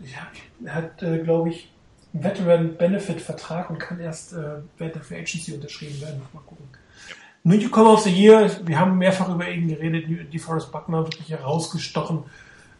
er 0.64 0.74
hat, 0.74 1.02
äh, 1.02 1.18
glaube 1.18 1.50
ich, 1.50 1.68
Veteran 2.12 2.76
Benefit 2.76 3.20
Vertrag 3.20 3.70
und 3.70 3.78
kann 3.78 4.00
erst 4.00 4.32
äh, 4.32 4.60
während 4.78 4.94
der 4.94 5.02
Free 5.02 5.18
Agency 5.18 5.52
unterschrieben 5.52 6.00
werden. 6.00 6.22
Mal 6.32 6.40
gucken. 6.40 6.66
Ja. 7.08 7.14
Newcomer 7.44 7.92
of 7.92 8.00
the 8.00 8.10
Year, 8.10 8.50
wir 8.64 8.78
haben 8.78 8.98
mehrfach 8.98 9.28
über 9.28 9.48
ihn 9.48 9.68
geredet, 9.68 10.32
die 10.32 10.38
Forrest 10.38 10.72
Buckner 10.72 11.04
wirklich 11.04 11.30
herausgestochen. 11.30 12.24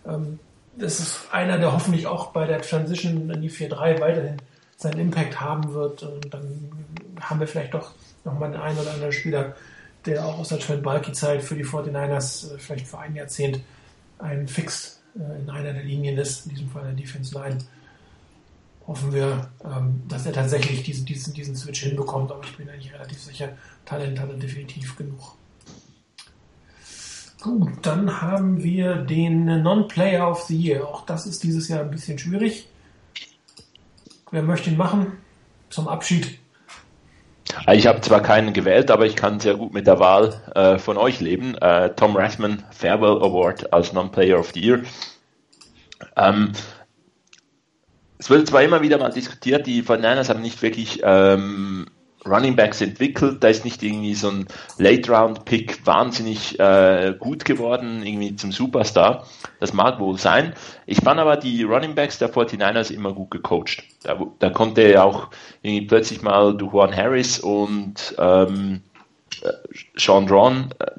Ähm, 0.07 0.39
das 0.77 1.01
ist 1.01 1.21
einer, 1.33 1.59
der 1.59 1.73
hoffentlich 1.73 2.07
auch 2.07 2.33
bei 2.33 2.47
der 2.47 2.61
Transition 2.63 3.31
in 3.31 3.41
die 3.41 3.51
4-3 3.51 4.01
weiterhin 4.01 4.37
seinen 4.77 5.01
Impact 5.01 5.41
haben 5.41 5.75
wird. 5.75 6.03
Und 6.03 6.33
dann 6.33 6.71
haben 7.21 7.41
wir 7.41 7.47
vielleicht 7.47 7.75
doch 7.75 7.93
nochmal 8.25 8.51
den 8.53 8.61
einen 8.61 8.79
oder 8.79 8.93
anderen 8.93 9.13
Spieler, 9.13 9.57
der 10.07 10.25
auch 10.25 10.39
aus 10.39 10.49
der 10.49 10.61
Trent 10.61 10.83
Balky-Zeit 10.83 11.43
für 11.43 11.57
die 11.57 11.65
49ers 11.65 12.55
äh, 12.55 12.59
vielleicht 12.59 12.87
für 12.87 12.99
ein 12.99 13.15
Jahrzehnt 13.15 13.61
ein 14.19 14.49
Fix 14.49 15.03
äh, 15.17 15.41
in 15.41 15.51
einer 15.51 15.73
der 15.73 15.83
Linien 15.83 16.17
ist, 16.17 16.47
in 16.47 16.51
diesem 16.51 16.69
Fall 16.69 16.85
der 16.85 16.93
Defense 16.93 17.35
Line. 17.35 17.59
Hoffen 18.89 19.13
wir, 19.13 19.51
ähm, 19.63 20.03
dass 20.09 20.25
er 20.25 20.33
tatsächlich 20.33 20.83
diesen, 20.83 21.05
diesen, 21.05 21.35
diesen 21.35 21.55
Switch 21.55 21.83
hinbekommt, 21.83 22.33
aber 22.33 22.43
ich 22.43 22.57
bin 22.57 22.71
eigentlich 22.71 22.95
relativ 22.95 23.21
sicher, 23.21 23.51
Talent 23.85 24.19
hat 24.19 24.31
er 24.31 24.37
definitiv 24.37 24.97
genug. 24.97 25.37
Gut, 27.43 27.71
dann 27.83 28.23
haben 28.23 28.63
wir 28.63 28.97
den 28.97 29.63
Non-Player 29.63 30.29
of 30.29 30.41
the 30.45 30.57
Year. 30.57 30.89
Auch 30.89 31.05
das 31.05 31.27
ist 31.27 31.43
dieses 31.45 31.69
Jahr 31.69 31.83
ein 31.83 31.91
bisschen 31.91 32.19
schwierig. 32.19 32.67
Wer 34.31 34.43
möchte 34.43 34.71
ihn 34.71 34.79
machen? 34.79 35.19
Zum 35.69 35.87
Abschied. 35.87 36.39
Ich 37.71 37.87
habe 37.87 38.01
zwar 38.01 38.23
keinen 38.23 38.55
gewählt, 38.55 38.91
aber 38.91 39.05
ich 39.05 39.17
kann 39.17 39.39
sehr 39.39 39.57
gut 39.57 39.75
mit 39.75 39.87
der 39.87 40.01
Wahl 40.01 40.41
äh, 40.55 40.79
von 40.79 40.97
euch 40.97 41.21
leben. 41.21 41.55
Äh, 41.57 41.95
Tom 41.95 42.17
Rathman 42.17 42.65
Farewell 42.71 43.23
Award 43.23 43.71
als 43.71 43.93
Non-Player 43.93 44.39
of 44.39 44.53
the 44.55 44.61
Year. 44.61 44.83
Ähm, 46.17 46.53
es 48.19 48.31
wird 48.31 48.49
zwar 48.49 48.63
immer 48.63 48.83
wieder 48.83 48.99
mal 48.99 49.11
diskutiert, 49.11 49.67
die 49.67 49.83
49ers 49.83 50.29
haben 50.29 50.43
nicht 50.43 50.61
wirklich 50.63 51.01
ähm, 51.05 51.87
Running 52.27 52.57
Backs 52.57 52.81
entwickelt. 52.81 53.43
Da 53.43 53.49
ist 53.49 53.65
nicht 53.65 53.83
irgendwie 53.83 54.15
so 54.15 54.31
ein 54.31 54.47
Late-Round-Pick 54.79 55.87
wahnsinnig 55.87 56.59
äh, 56.59 57.15
gut 57.19 57.45
geworden, 57.45 58.05
irgendwie 58.05 58.35
zum 58.37 58.53
Superstar. 58.53 59.27
Das 59.61 59.73
mag 59.73 60.01
wohl 60.01 60.19
sein. 60.19 60.55
Ich 60.87 61.01
fand 61.01 61.21
aber 61.21 61.37
die 61.37 61.63
Running 61.63 61.95
Backs 61.95 62.19
der 62.19 62.33
49ers 62.33 62.93
immer 62.93 63.13
gut 63.13 63.31
gecoacht. 63.31 63.85
Da, 64.03 64.19
da 64.39 64.51
konnte 64.51 65.03
auch 65.03 65.29
irgendwie 65.63 65.87
plötzlich 65.87 66.23
mal 66.23 66.57
Dujuan 66.57 66.95
Harris 66.95 67.39
und 67.39 68.15
ähm, 68.19 68.83
äh, 69.43 69.53
Sean 69.97 70.27
Drawn 70.27 70.75
äh, 70.81 70.91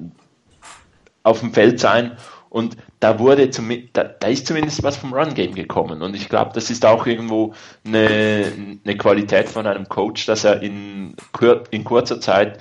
auf 1.22 1.40
dem 1.40 1.52
Feld 1.52 1.80
sein 1.80 2.16
und 2.48 2.76
da 3.00 3.18
wurde 3.18 3.50
zum, 3.50 3.72
da, 3.94 4.04
da 4.04 4.28
ist 4.28 4.46
zumindest 4.46 4.82
was 4.82 4.98
vom 4.98 5.14
Run-Game 5.14 5.54
gekommen. 5.54 6.02
Und 6.02 6.14
ich 6.14 6.28
glaube, 6.28 6.52
das 6.54 6.70
ist 6.70 6.84
auch 6.84 7.06
irgendwo 7.06 7.54
eine, 7.84 8.52
eine 8.84 8.96
Qualität 8.98 9.48
von 9.48 9.66
einem 9.66 9.88
Coach, 9.88 10.26
dass 10.26 10.44
er 10.44 10.62
in, 10.62 11.16
in 11.70 11.84
kurzer 11.84 12.20
Zeit 12.20 12.60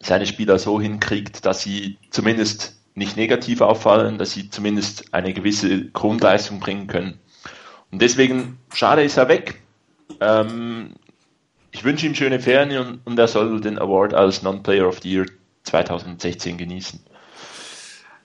seine 0.00 0.26
Spieler 0.26 0.58
so 0.58 0.80
hinkriegt, 0.80 1.46
dass 1.46 1.62
sie 1.62 1.96
zumindest 2.10 2.80
nicht 2.96 3.16
negativ 3.16 3.60
auffallen, 3.60 4.18
dass 4.18 4.32
sie 4.32 4.50
zumindest 4.50 5.14
eine 5.14 5.32
gewisse 5.32 5.86
Grundleistung 5.90 6.58
bringen 6.60 6.88
können. 6.88 7.20
Und 7.90 8.02
deswegen, 8.02 8.58
schade 8.72 9.04
ist 9.04 9.16
er 9.16 9.28
weg. 9.28 9.62
Ähm, 10.20 10.94
ich 11.70 11.84
wünsche 11.84 12.06
ihm 12.06 12.14
schöne 12.14 12.40
Ferien 12.40 12.86
und, 12.86 13.00
und 13.04 13.18
er 13.18 13.28
soll 13.28 13.60
den 13.60 13.78
Award 13.78 14.12
als 14.12 14.42
Non-Player 14.42 14.86
of 14.86 15.00
the 15.02 15.12
Year 15.12 15.26
2016 15.62 16.58
genießen. 16.58 17.00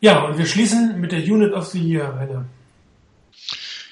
Ja, 0.01 0.19
und 0.19 0.37
wir 0.37 0.45
schließen 0.45 0.99
mit 0.99 1.11
der 1.11 1.19
Unit 1.19 1.53
of 1.53 1.67
the 1.67 1.79
Year, 1.79 2.07
Rainer. 2.17 2.45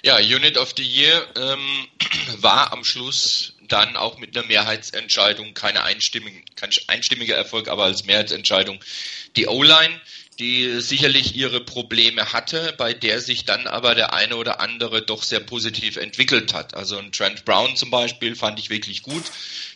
Ja, 0.03 0.17
Unit 0.17 0.57
of 0.57 0.73
the 0.77 0.83
Year 0.83 1.27
ähm, 1.35 1.87
war 2.41 2.71
am 2.71 2.85
Schluss 2.85 3.53
dann 3.67 3.97
auch 3.97 4.17
mit 4.17 4.37
einer 4.37 4.47
Mehrheitsentscheidung, 4.47 5.53
keine 5.53 5.83
einstimmigen, 5.83 6.43
kein 6.55 6.69
einstimmiger 6.87 7.35
Erfolg, 7.35 7.67
aber 7.67 7.83
als 7.83 8.05
Mehrheitsentscheidung 8.05 8.79
die 9.35 9.47
O-Line, 9.47 9.99
die 10.39 10.79
sicherlich 10.79 11.35
ihre 11.35 11.59
Probleme 11.59 12.31
hatte, 12.31 12.73
bei 12.77 12.93
der 12.93 13.19
sich 13.19 13.43
dann 13.43 13.67
aber 13.67 13.95
der 13.95 14.13
eine 14.13 14.37
oder 14.37 14.61
andere 14.61 15.01
doch 15.01 15.23
sehr 15.23 15.39
positiv 15.41 15.97
entwickelt 15.97 16.53
hat. 16.53 16.75
Also 16.75 16.97
ein 16.97 17.11
Trent 17.11 17.43
Brown 17.43 17.75
zum 17.75 17.89
Beispiel 17.89 18.35
fand 18.35 18.59
ich 18.59 18.69
wirklich 18.69 19.01
gut, 19.01 19.23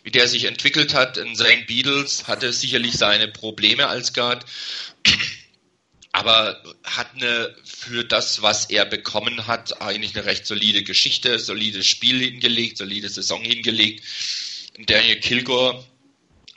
wie 0.04 0.12
der 0.12 0.28
sich 0.28 0.44
entwickelt 0.44 0.94
hat. 0.94 1.18
Ein 1.18 1.34
Zane 1.34 1.64
Beatles 1.66 2.28
hatte 2.28 2.52
sicherlich 2.52 2.94
seine 2.94 3.28
Probleme 3.28 3.88
als 3.88 4.12
Guard 4.12 4.46
aber 6.12 6.62
hat 6.84 7.14
eine 7.14 7.54
für 7.64 8.04
das, 8.04 8.42
was 8.42 8.66
er 8.66 8.84
bekommen 8.84 9.46
hat, 9.46 9.80
eigentlich 9.80 10.14
eine 10.14 10.26
recht 10.26 10.46
solide 10.46 10.82
Geschichte, 10.82 11.38
solides 11.38 11.86
Spiel 11.86 12.20
hingelegt, 12.20 12.78
solide 12.78 13.08
Saison 13.08 13.42
hingelegt. 13.42 14.04
Daniel 14.78 15.20
Kilgore, 15.20 15.84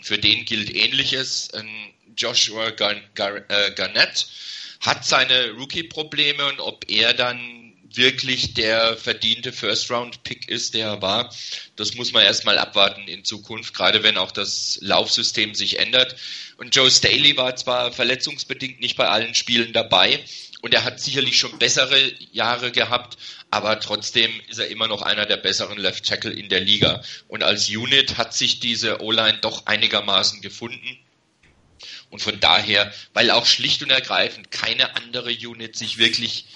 für 0.02 0.18
den 0.18 0.46
gilt 0.46 0.76
ähnliches. 0.76 1.50
Joshua 2.18 2.68
äh, 2.68 3.72
Garnett 3.76 4.28
hat 4.82 5.06
seine 5.06 5.52
Rookie-Probleme 5.52 6.46
und 6.48 6.60
ob 6.60 6.90
er 6.90 7.14
dann 7.14 7.65
wirklich 7.98 8.54
der 8.54 8.98
verdiente 8.98 9.52
First-Round-Pick 9.54 10.50
ist, 10.50 10.74
der 10.74 10.88
er 10.88 11.02
war. 11.02 11.34
Das 11.76 11.96
muss 11.96 12.12
man 12.12 12.24
erstmal 12.24 12.58
abwarten 12.58 13.08
in 13.08 13.24
Zukunft, 13.24 13.74
gerade 13.74 14.04
wenn 14.04 14.18
auch 14.18 14.32
das 14.32 14.80
Laufsystem 14.82 15.56
sich 15.56 15.80
ändert. 15.80 16.16
Und 16.58 16.76
Joe 16.76 16.90
Staley 16.90 17.38
war 17.38 17.56
zwar 17.56 17.92
verletzungsbedingt 17.92 18.80
nicht 18.80 18.96
bei 18.96 19.08
allen 19.08 19.36
Spielen 19.36 19.74
dabei 19.74 20.24
und 20.66 20.74
er 20.74 20.84
hat 20.84 21.00
sicherlich 21.00 21.38
schon 21.38 21.60
bessere 21.60 22.12
Jahre 22.32 22.72
gehabt, 22.72 23.20
aber 23.52 23.80
trotzdem 23.80 24.32
ist 24.48 24.58
er 24.58 24.68
immer 24.70 24.88
noch 24.88 25.04
einer 25.04 25.28
der 25.28 25.38
besseren 25.38 25.78
Left 25.78 26.08
Tackle 26.08 26.34
in 26.34 26.50
der 26.50 26.60
Liga. 26.60 27.04
Und 27.28 27.44
als 27.44 27.70
Unit 27.70 28.18
hat 28.18 28.34
sich 28.34 28.62
diese 28.62 29.00
O-Line 29.00 29.38
doch 29.42 29.68
einigermaßen 29.68 30.42
gefunden. 30.42 30.98
Und 32.10 32.24
von 32.24 32.40
daher, 32.40 32.92
weil 33.14 33.30
auch 33.30 33.46
schlicht 33.46 33.84
und 33.84 33.92
ergreifend 33.92 34.50
keine 34.50 34.96
andere 34.96 35.30
Unit 35.30 35.76
sich 35.76 36.00
wirklich 36.00 36.48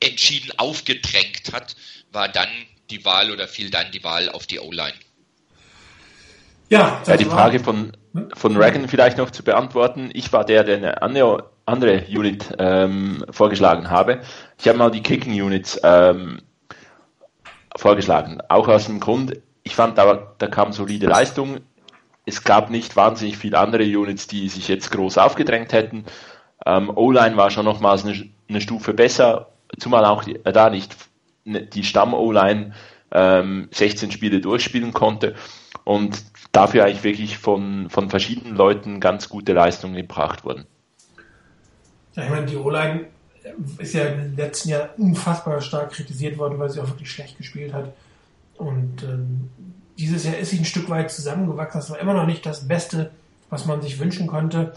entschieden 0.00 0.52
aufgedrängt 0.58 1.52
hat, 1.52 1.76
war 2.12 2.28
dann 2.28 2.48
die 2.90 3.04
Wahl 3.04 3.30
oder 3.30 3.48
fiel 3.48 3.70
dann 3.70 3.90
die 3.92 4.02
Wahl 4.04 4.28
auf 4.30 4.46
die 4.46 4.60
O-Line. 4.60 4.94
Ja, 6.70 7.02
ja, 7.06 7.16
die 7.16 7.24
Frage 7.24 7.60
von, 7.60 7.92
von 8.34 8.56
Reagan 8.56 8.88
vielleicht 8.88 9.16
noch 9.16 9.30
zu 9.30 9.42
beantworten. 9.42 10.10
Ich 10.12 10.32
war 10.32 10.44
der, 10.44 10.64
der 10.64 10.76
eine 10.76 11.02
andere, 11.02 11.50
andere 11.64 12.04
Unit 12.08 12.54
ähm, 12.58 13.24
vorgeschlagen 13.30 13.90
habe. 13.90 14.20
Ich 14.58 14.68
habe 14.68 14.76
mal 14.76 14.90
die 14.90 15.02
Kicking 15.02 15.32
Units 15.40 15.80
ähm, 15.82 16.42
vorgeschlagen. 17.74 18.40
Auch 18.48 18.68
aus 18.68 18.86
dem 18.86 19.00
Grund, 19.00 19.40
ich 19.62 19.74
fand, 19.74 19.96
da, 19.96 20.34
da 20.36 20.46
kam 20.46 20.72
solide 20.72 21.06
Leistung. 21.06 21.60
Es 22.26 22.44
gab 22.44 22.68
nicht 22.68 22.96
wahnsinnig 22.96 23.38
viele 23.38 23.58
andere 23.58 23.84
Units, 23.84 24.26
die 24.26 24.48
sich 24.50 24.68
jetzt 24.68 24.90
groß 24.90 25.16
aufgedrängt 25.16 25.72
hätten. 25.72 26.04
Ähm, 26.66 26.90
O-Line 26.94 27.38
war 27.38 27.50
schon 27.50 27.64
nochmals 27.64 28.04
eine, 28.04 28.28
eine 28.48 28.60
Stufe 28.60 28.92
besser 28.92 29.48
zumal 29.78 30.04
auch 30.04 30.26
äh, 30.26 30.52
da 30.52 30.70
nicht 30.70 30.96
ne, 31.44 31.62
die 31.62 31.84
Stamm-O-Line 31.84 32.72
ähm, 33.10 33.68
16 33.72 34.10
Spiele 34.10 34.40
durchspielen 34.40 34.92
konnte 34.92 35.34
und 35.84 36.22
dafür 36.52 36.84
eigentlich 36.84 37.04
wirklich 37.04 37.38
von, 37.38 37.88
von 37.90 38.10
verschiedenen 38.10 38.56
Leuten 38.56 39.00
ganz 39.00 39.28
gute 39.28 39.52
Leistungen 39.52 39.96
gebracht 39.96 40.44
wurden. 40.44 40.66
Ja, 42.14 42.24
ich 42.24 42.30
meine, 42.30 42.46
die 42.46 42.56
O-Line 42.56 43.06
ist 43.78 43.94
ja 43.94 44.06
im 44.06 44.36
letzten 44.36 44.70
Jahr 44.70 44.90
unfassbar 44.98 45.60
stark 45.60 45.92
kritisiert 45.92 46.38
worden, 46.38 46.58
weil 46.58 46.70
sie 46.70 46.80
auch 46.80 46.88
wirklich 46.88 47.10
schlecht 47.10 47.38
gespielt 47.38 47.72
hat. 47.72 47.92
Und 48.56 49.02
ähm, 49.04 49.48
dieses 49.98 50.24
Jahr 50.24 50.36
ist 50.36 50.50
sie 50.50 50.58
ein 50.58 50.64
Stück 50.64 50.90
weit 50.90 51.10
zusammengewachsen. 51.10 51.80
Das 51.80 51.90
war 51.90 52.00
immer 52.00 52.14
noch 52.14 52.26
nicht 52.26 52.44
das 52.44 52.66
Beste, 52.66 53.10
was 53.50 53.66
man 53.66 53.80
sich 53.80 53.98
wünschen 53.98 54.26
konnte. 54.26 54.74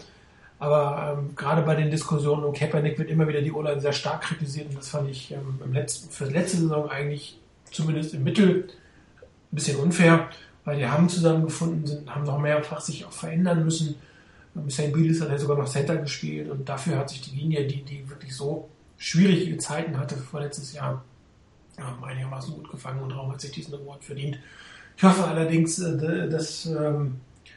Aber 0.62 1.18
ähm, 1.18 1.34
gerade 1.34 1.62
bei 1.62 1.74
den 1.74 1.90
Diskussionen 1.90 2.44
um 2.44 2.52
Kaepernick 2.52 2.96
wird 2.96 3.10
immer 3.10 3.26
wieder 3.26 3.42
die 3.42 3.50
O-Line 3.50 3.80
sehr 3.80 3.92
stark 3.92 4.22
kritisiert 4.22 4.68
und 4.68 4.78
das 4.78 4.90
fand 4.90 5.10
ich 5.10 5.32
ähm, 5.32 5.58
im 5.64 5.72
letzten, 5.72 6.08
für 6.08 6.26
letzte 6.26 6.58
Saison 6.58 6.88
eigentlich 6.88 7.40
zumindest 7.72 8.14
im 8.14 8.22
Mittel 8.22 8.68
ein 9.18 9.56
bisschen 9.56 9.76
unfair, 9.80 10.28
weil 10.64 10.78
die 10.78 10.86
haben 10.86 11.08
zusammengefunden, 11.08 11.84
sind, 11.84 12.14
haben 12.14 12.22
noch 12.22 12.38
mehrfach 12.38 12.80
sich 12.80 13.04
auch 13.04 13.10
verändern 13.10 13.64
müssen. 13.64 13.96
St. 14.68 14.92
Bilis 14.92 15.20
hat 15.20 15.30
ja 15.30 15.38
sogar 15.38 15.56
noch 15.56 15.68
Center 15.68 15.96
gespielt 15.96 16.48
und 16.48 16.68
dafür 16.68 16.96
hat 16.96 17.10
sich 17.10 17.22
die 17.22 17.36
Linie, 17.36 17.66
die, 17.66 17.82
die 17.82 18.08
wirklich 18.08 18.36
so 18.36 18.68
schwierige 18.98 19.58
Zeiten 19.58 19.98
hatte 19.98 20.16
vorletztes 20.16 20.74
Jahr, 20.74 21.02
ähm, 21.76 22.04
einigermaßen 22.04 22.54
gut 22.54 22.70
gefangen 22.70 23.02
und 23.02 23.10
Raum 23.10 23.32
hat 23.32 23.40
sich 23.40 23.50
diesen 23.50 23.74
Award 23.74 24.04
verdient. 24.04 24.38
Ich 24.96 25.02
hoffe 25.02 25.24
allerdings, 25.24 25.80
äh, 25.80 26.28
dass 26.28 26.66
ähm, 26.66 27.16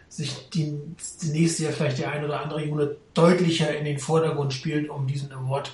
sich 0.10 0.50
die, 0.50 0.78
die 1.22 1.30
nächste 1.30 1.64
Jahr 1.64 1.74
vielleicht 1.74 2.00
der 2.00 2.12
ein 2.12 2.24
oder 2.24 2.42
andere 2.42 2.64
Unit 2.64 2.98
deutlicher 3.14 3.76
in 3.76 3.86
den 3.86 4.00
Vordergrund 4.00 4.54
spielt, 4.54 4.90
um 4.90 5.08
diesen 5.08 5.32
Award 5.32 5.72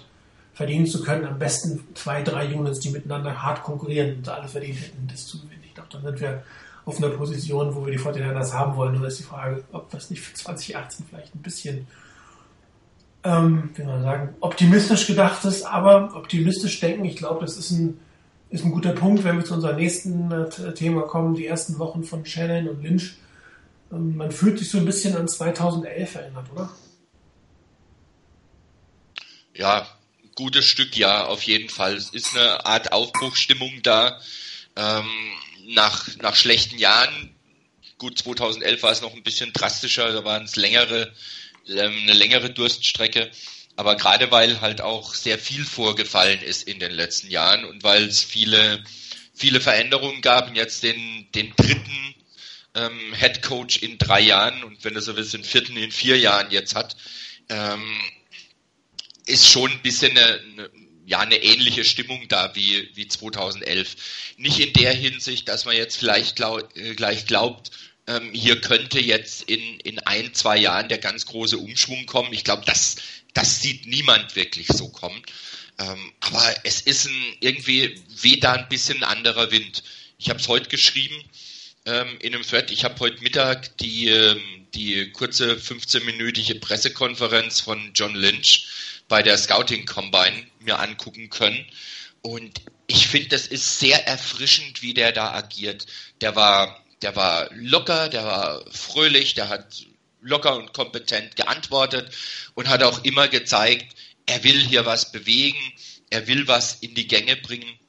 verdienen 0.54 0.86
zu 0.86 1.04
können. 1.04 1.26
Am 1.26 1.40
besten 1.40 1.84
zwei, 1.94 2.24
drei 2.24 2.54
Units, 2.54 2.80
die 2.80 2.90
miteinander 2.90 3.42
hart 3.42 3.64
konkurrieren 3.64 4.18
und 4.18 4.30
alle 4.30 4.48
verdient 4.48 4.80
hätten, 4.80 5.08
das 5.10 5.28
zu 5.28 5.42
gewinnen. 5.42 5.64
Ich 5.66 5.74
glaube, 5.74 5.90
dann 5.92 6.04
sind 6.04 6.22
wir 6.22 6.44
auf 6.86 6.98
einer 6.98 7.10
Position, 7.10 7.76
wo 7.76 7.86
wir 7.86 7.92
die 7.92 8.00
49ers 8.00 8.54
haben 8.54 8.76
wollen. 8.76 8.98
Nur 8.98 9.08
ist 9.08 9.20
die 9.20 9.24
Frage, 9.24 9.64
ob 9.72 9.90
das 9.92 10.10
nicht 10.10 10.22
für 10.22 10.34
2018 10.34 11.06
vielleicht 11.10 11.36
ein 11.36 11.42
bisschen, 11.42 11.88
ähm, 13.24 13.70
wie 13.76 13.84
man 13.84 14.02
sagen, 14.02 14.30
optimistisch 14.40 15.08
gedacht 15.08 15.46
ist. 15.46 15.64
Aber 15.64 16.16
optimistisch 16.16 16.80
denken, 16.80 17.06
ich 17.06 17.18
glaube, 17.18 17.42
das 17.42 17.58
ist 17.58 17.72
ein, 17.72 18.00
ist 18.50 18.66
ein 18.66 18.72
guter 18.72 18.94
Punkt, 18.94 19.24
wenn 19.24 19.38
wir 19.38 19.46
zu 19.46 19.54
unserem 19.54 19.78
nächsten 19.78 20.32
äh, 20.32 20.74
Thema 20.74 21.04
kommen, 21.04 21.36
die 21.36 21.46
ersten 21.46 21.78
Wochen 21.80 22.04
von 22.04 22.26
Shannon 22.26 22.68
und 22.68 22.84
Lynch. 22.84 23.18
Ähm, 23.92 24.16
man 24.16 24.32
fühlt 24.32 24.60
sich 24.60 24.70
so 24.70 24.78
ein 24.78 24.86
bisschen 24.86 25.16
an 25.16 25.28
2011 25.28 26.16
erinnert, 26.16 26.52
oder? 26.52 26.70
Ja, 29.54 29.88
gutes 30.36 30.66
Stück, 30.66 30.96
ja, 30.98 31.26
auf 31.26 31.44
jeden 31.44 31.70
Fall. 31.70 31.96
Es 31.96 32.10
ist 32.10 32.36
eine 32.36 32.66
Art 32.66 32.94
Aufbruchstimmung 32.94 33.82
da. 33.84 34.20
Ähm, 34.76 35.10
nach, 35.68 36.08
nach 36.18 36.36
schlechten 36.36 36.78
Jahren, 36.78 37.36
gut, 37.98 38.18
2011 38.18 38.84
war 38.84 38.92
es 38.92 39.02
noch 39.02 39.14
ein 39.14 39.24
bisschen 39.24 39.54
drastischer, 39.54 40.12
da 40.12 40.24
waren 40.24 40.44
es 40.44 40.56
längere, 40.56 41.14
ähm, 41.68 42.00
eine 42.04 42.14
längere 42.14 42.50
Durststrecke. 42.50 43.30
Aber 43.76 43.96
gerade 43.96 44.32
weil 44.32 44.62
halt 44.62 44.82
auch 44.82 45.14
sehr 45.14 45.38
viel 45.38 45.66
vorgefallen 45.66 46.42
ist 46.42 46.68
in 46.68 46.80
den 46.80 46.92
letzten 46.92 47.30
Jahren 47.30 47.66
und 47.66 47.84
weil 47.84 48.04
es 48.04 48.24
viele, 48.24 48.84
viele 49.34 49.62
Veränderungen 49.62 50.22
gab 50.22 50.50
und 50.50 50.56
jetzt 50.56 50.84
den, 50.84 51.28
den 51.34 51.54
dritten 51.56 52.16
ähm, 52.76 53.14
Head 53.14 53.42
Coach 53.42 53.78
in 53.78 53.98
drei 53.98 54.22
Jahren 54.22 54.64
und 54.64 54.84
wenn 54.84 54.94
du 54.94 55.02
so 55.02 55.16
willst, 55.16 55.34
den 55.34 55.44
vierten 55.44 55.78
in 55.78 55.92
vier 55.92 56.18
Jahren 56.18 56.52
jetzt 56.52 56.76
hat, 56.76 56.96
ähm, 57.50 57.84
ist 59.26 59.50
schon 59.50 59.72
ein 59.72 59.82
bisschen 59.82 60.18
eine, 60.18 60.40
eine, 60.40 60.70
ja, 61.06 61.20
eine 61.20 61.38
ähnliche 61.38 61.84
Stimmung 61.84 62.28
da 62.28 62.56
wie, 62.56 62.90
wie 62.94 63.08
2011. 63.08 63.96
Nicht 64.38 64.60
in 64.60 64.74
der 64.74 64.94
Hinsicht, 64.94 65.48
dass 65.50 65.66
man 65.66 65.76
jetzt 65.76 65.98
vielleicht 65.98 66.36
glaub, 66.38 66.76
äh, 66.78 66.96
gleich 66.96 67.26
glaubt, 67.26 67.72
ähm, 68.08 68.32
hier 68.34 68.60
könnte 68.62 69.00
jetzt 69.00 69.44
in, 69.44 69.80
in 69.82 70.00
ein, 70.00 70.34
zwei 70.34 70.58
Jahren 70.58 70.90
der 70.90 70.98
ganz 70.98 71.26
große 71.26 71.58
Umschwung 71.58 72.06
kommen. 72.06 72.34
Ich 72.34 72.44
glaube, 72.44 72.64
das, 72.66 72.96
das 73.34 73.62
sieht 73.62 73.86
niemand 73.86 74.36
wirklich 74.36 74.68
so 74.68 74.90
kommen. 74.90 75.22
Ähm, 75.80 76.12
aber 76.20 76.56
es 76.64 76.82
ist 76.82 77.06
ein, 77.06 77.36
irgendwie 77.42 78.02
weht 78.22 78.44
da 78.44 78.54
ein 78.54 78.70
bisschen 78.70 79.04
anderer 79.04 79.52
Wind. 79.52 79.84
Ich 80.18 80.30
habe 80.30 80.40
es 80.40 80.48
heute 80.48 80.70
geschrieben 80.70 81.24
ähm, 81.86 82.18
in 82.20 82.34
einem 82.34 82.44
Thread. 82.44 82.72
Ich 82.72 82.84
habe 82.84 83.00
heute 83.00 83.22
Mittag 83.24 83.78
die, 83.78 84.10
ähm, 84.10 84.68
die 84.74 85.12
kurze 85.12 85.56
15-minütige 85.56 86.60
Pressekonferenz 86.60 87.60
von 87.60 87.92
John 87.94 88.16
Lynch 88.16 88.68
bei 89.08 89.24
der 89.24 89.38
Scouting 89.38 89.86
Combine 89.86 90.46
mir 90.60 90.80
angucken 90.80 91.30
können. 91.30 91.66
Und 92.22 92.62
ich 92.88 93.08
finde, 93.08 93.30
das 93.30 93.48
ist 93.48 93.80
sehr 93.80 94.08
erfrischend, 94.08 94.82
wie 94.82 94.94
der 94.94 95.12
da 95.12 95.34
agiert. 95.34 95.86
Der 96.22 96.36
war, 96.36 96.84
der 97.02 97.16
war 97.16 97.50
locker, 97.54 98.10
der 98.10 98.24
war 98.24 98.66
fröhlich, 98.72 99.34
der 99.34 99.50
hat 99.50 99.86
locker 100.22 100.56
und 100.56 100.74
kompetent 100.74 101.36
geantwortet 101.36 102.14
und 102.54 102.70
hat 102.70 102.84
auch 102.84 103.04
immer 103.04 103.28
gezeigt, 103.28 103.96
er 104.28 104.44
will 104.44 104.60
hier 104.60 104.86
was 104.86 105.12
bewegen, 105.12 105.60
er 106.12 106.28
will 106.28 106.48
was 106.48 106.76
in 106.76 106.94
die 106.94 107.08
Gänge 107.08 107.36
bringen. 107.36 107.80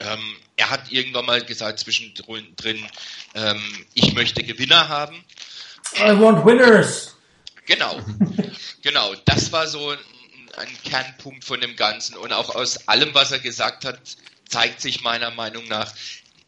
Ähm, 0.00 0.36
er 0.56 0.70
hat 0.70 0.92
irgendwann 0.92 1.26
mal 1.26 1.44
gesagt 1.44 1.80
zwischendrin, 1.80 2.86
ähm, 3.34 3.86
ich 3.94 4.14
möchte 4.14 4.42
Gewinner 4.42 4.88
haben. 4.88 5.24
I 5.96 6.18
want 6.18 6.44
winners. 6.44 7.16
Genau, 7.66 8.00
genau. 8.82 9.14
Das 9.24 9.52
war 9.52 9.66
so 9.66 9.90
ein 9.90 10.82
Kernpunkt 10.84 11.44
von 11.44 11.60
dem 11.60 11.76
Ganzen. 11.76 12.16
Und 12.16 12.32
auch 12.32 12.54
aus 12.54 12.88
allem, 12.88 13.14
was 13.14 13.32
er 13.32 13.38
gesagt 13.38 13.84
hat, 13.84 14.00
zeigt 14.48 14.80
sich 14.80 15.02
meiner 15.02 15.30
Meinung 15.30 15.66
nach, 15.68 15.92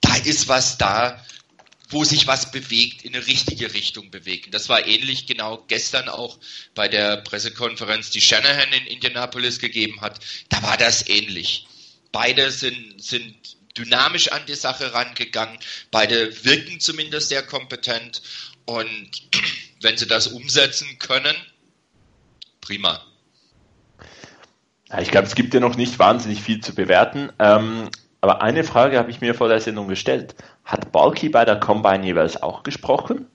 da 0.00 0.14
ist 0.16 0.48
was 0.48 0.78
da, 0.78 1.24
wo 1.90 2.04
sich 2.04 2.26
was 2.26 2.50
bewegt, 2.50 3.02
in 3.02 3.14
eine 3.14 3.26
richtige 3.26 3.72
Richtung 3.72 4.10
bewegt. 4.10 4.52
Das 4.52 4.68
war 4.68 4.86
ähnlich 4.86 5.26
genau 5.26 5.64
gestern 5.68 6.08
auch 6.08 6.38
bei 6.74 6.86
der 6.86 7.18
Pressekonferenz, 7.18 8.10
die 8.10 8.20
Shanahan 8.20 8.72
in 8.72 8.86
Indianapolis 8.86 9.58
gegeben 9.58 10.00
hat. 10.00 10.20
Da 10.50 10.62
war 10.62 10.76
das 10.76 11.08
ähnlich. 11.08 11.66
Beide 12.12 12.50
sind, 12.50 13.02
sind 13.02 13.34
dynamisch 13.76 14.32
an 14.32 14.42
die 14.46 14.54
Sache 14.54 14.92
rangegangen. 14.92 15.58
Beide 15.90 16.44
wirken 16.44 16.80
zumindest 16.80 17.28
sehr 17.28 17.42
kompetent. 17.42 18.22
Und 18.64 19.10
wenn 19.80 19.96
sie 19.96 20.06
das 20.06 20.28
umsetzen 20.28 20.98
können, 20.98 21.36
prima. 22.60 23.00
Ich 25.00 25.10
glaube, 25.10 25.26
es 25.26 25.34
gibt 25.34 25.52
ja 25.52 25.60
noch 25.60 25.76
nicht 25.76 25.98
wahnsinnig 25.98 26.40
viel 26.40 26.60
zu 26.60 26.74
bewerten. 26.74 27.30
Ähm, 27.38 27.90
aber 28.20 28.42
eine 28.42 28.64
Frage 28.64 28.98
habe 28.98 29.10
ich 29.10 29.20
mir 29.20 29.34
vor 29.34 29.48
der 29.48 29.60
Sendung 29.60 29.88
gestellt. 29.88 30.34
Hat 30.64 30.92
Balki 30.92 31.28
bei 31.28 31.44
der 31.44 31.60
Combine 31.60 32.04
jeweils 32.04 32.42
auch 32.42 32.62
gesprochen? 32.62 33.26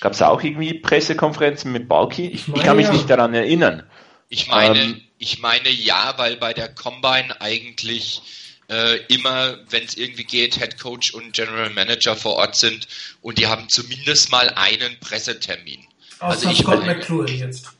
Gab 0.00 0.12
es 0.12 0.22
auch 0.22 0.42
irgendwie 0.42 0.74
Pressekonferenzen 0.74 1.72
mit 1.72 1.88
Balki? 1.88 2.26
Ich, 2.26 2.48
ich, 2.48 2.62
kann 2.62 2.76
mich 2.76 2.86
ja. 2.86 2.92
nicht 2.92 3.10
daran 3.10 3.34
erinnern. 3.34 3.84
Ich 4.28 4.48
meine, 4.48 4.80
ähm, 4.80 5.00
ich 5.18 5.40
meine 5.40 5.70
ja, 5.70 6.14
weil 6.16 6.36
bei 6.36 6.52
der 6.54 6.68
Combine 6.68 7.40
eigentlich 7.40 8.22
äh, 8.68 8.98
immer, 9.08 9.58
wenn 9.70 9.84
es 9.84 9.96
irgendwie 9.96 10.24
geht, 10.24 10.58
Head 10.58 10.78
Coach 10.78 11.14
und 11.14 11.32
General 11.32 11.70
Manager 11.70 12.16
vor 12.16 12.34
Ort 12.34 12.56
sind 12.56 12.86
und 13.22 13.38
die 13.38 13.46
haben 13.46 13.68
zumindest 13.68 14.30
mal 14.30 14.50
einen 14.50 14.98
Pressetermin. 15.00 15.86
Außer 16.20 16.48
also 16.48 16.50
ich 16.50 16.58
Scott 16.58 16.86
McClure 16.86 17.30
jetzt. 17.30 17.72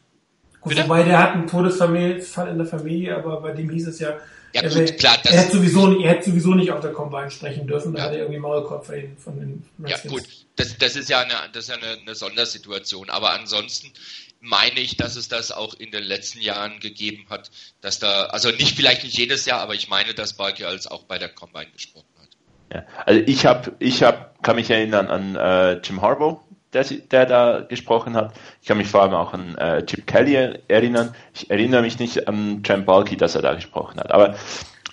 Gut, 0.61 0.77
wobei 0.77 1.03
der 1.03 1.18
hat 1.18 1.33
einen 1.33 1.46
Todesfall 1.46 2.48
in 2.48 2.59
der 2.59 2.66
Familie, 2.66 3.16
aber 3.16 3.40
bei 3.40 3.53
dem 3.53 3.70
hieß 3.70 3.88
es 3.88 4.01
ja, 4.01 4.18
ja 4.53 4.62
er, 4.62 4.70
gut, 4.70 4.98
klar, 4.98 5.18
er, 5.24 5.42
hätte 5.42 5.57
sowieso, 5.57 6.01
er 6.01 6.11
hätte 6.11 6.31
sowieso 6.31 6.55
nicht 6.55 6.72
auf 6.72 6.81
der 6.81 6.92
Combine 6.92 7.31
sprechen 7.31 7.66
dürfen, 7.66 7.92
da 7.92 7.98
ja. 7.98 8.05
hat 8.07 8.12
er 8.12 8.18
irgendwie 8.20 8.40
Maulkorb 8.40 8.87
von 8.87 8.94
den, 8.94 9.16
von 9.16 9.38
den 9.38 9.64
Ja 9.87 9.96
gut, 10.09 10.24
das, 10.57 10.77
das 10.79 10.96
ist 10.96 11.09
ja, 11.09 11.20
eine, 11.20 11.35
das 11.53 11.68
ist 11.68 11.70
ja 11.70 11.77
eine, 11.77 12.01
eine 12.01 12.14
Sondersituation, 12.14 13.09
aber 13.11 13.33
ansonsten 13.33 13.92
meine 14.40 14.81
ich, 14.81 14.96
dass 14.96 15.16
es 15.16 15.29
das 15.29 15.51
auch 15.51 15.74
in 15.74 15.90
den 15.90 16.05
letzten 16.05 16.40
Jahren 16.40 16.81
gegeben 16.81 17.27
hat, 17.29 17.51
dass 17.81 17.98
da, 17.98 18.27
also 18.27 18.51
nicht 18.51 18.77
vielleicht 18.77 19.05
nicht 19.05 19.16
jedes 19.16 19.46
Jahr, 19.46 19.61
aber 19.61 19.74
ich 19.74 19.88
meine, 19.88 20.14
dass 20.14 20.35
Barkey 20.35 20.64
als 20.64 20.87
auch 20.87 21.05
bei 21.05 21.18
der 21.18 21.29
Combine 21.29 21.70
gesprochen 21.72 22.07
hat. 22.20 22.29
Ja, 22.72 22.87
also 23.05 23.20
ich 23.27 23.46
habe, 23.46 23.72
ich 23.79 24.03
habe, 24.03 24.31
kann 24.42 24.57
mich 24.57 24.70
erinnern 24.70 25.09
an 25.09 25.37
äh, 25.37 25.81
Jim 25.81 26.03
Harbaugh, 26.03 26.40
der, 26.72 26.85
der 26.85 27.27
da 27.27 27.61
gesprochen 27.61 28.14
hat. 28.14 28.35
Ich 28.61 28.68
kann 28.68 28.79
mich 28.79 28.88
vor 28.88 29.03
allem 29.03 29.14
auch 29.14 29.33
an 29.33 29.57
äh, 29.57 29.85
Chip 29.87 30.07
Kelly 30.07 30.59
erinnern. 30.68 31.14
Ich 31.35 31.51
erinnere 31.51 31.83
mich 31.83 31.98
nicht 31.98 32.29
an 32.29 32.62
Trent 32.62 32.87
Balky, 32.87 33.16
dass 33.16 33.35
er 33.35 33.42
da 33.42 33.55
gesprochen 33.55 33.98
hat. 33.98 34.12
Aber 34.12 34.37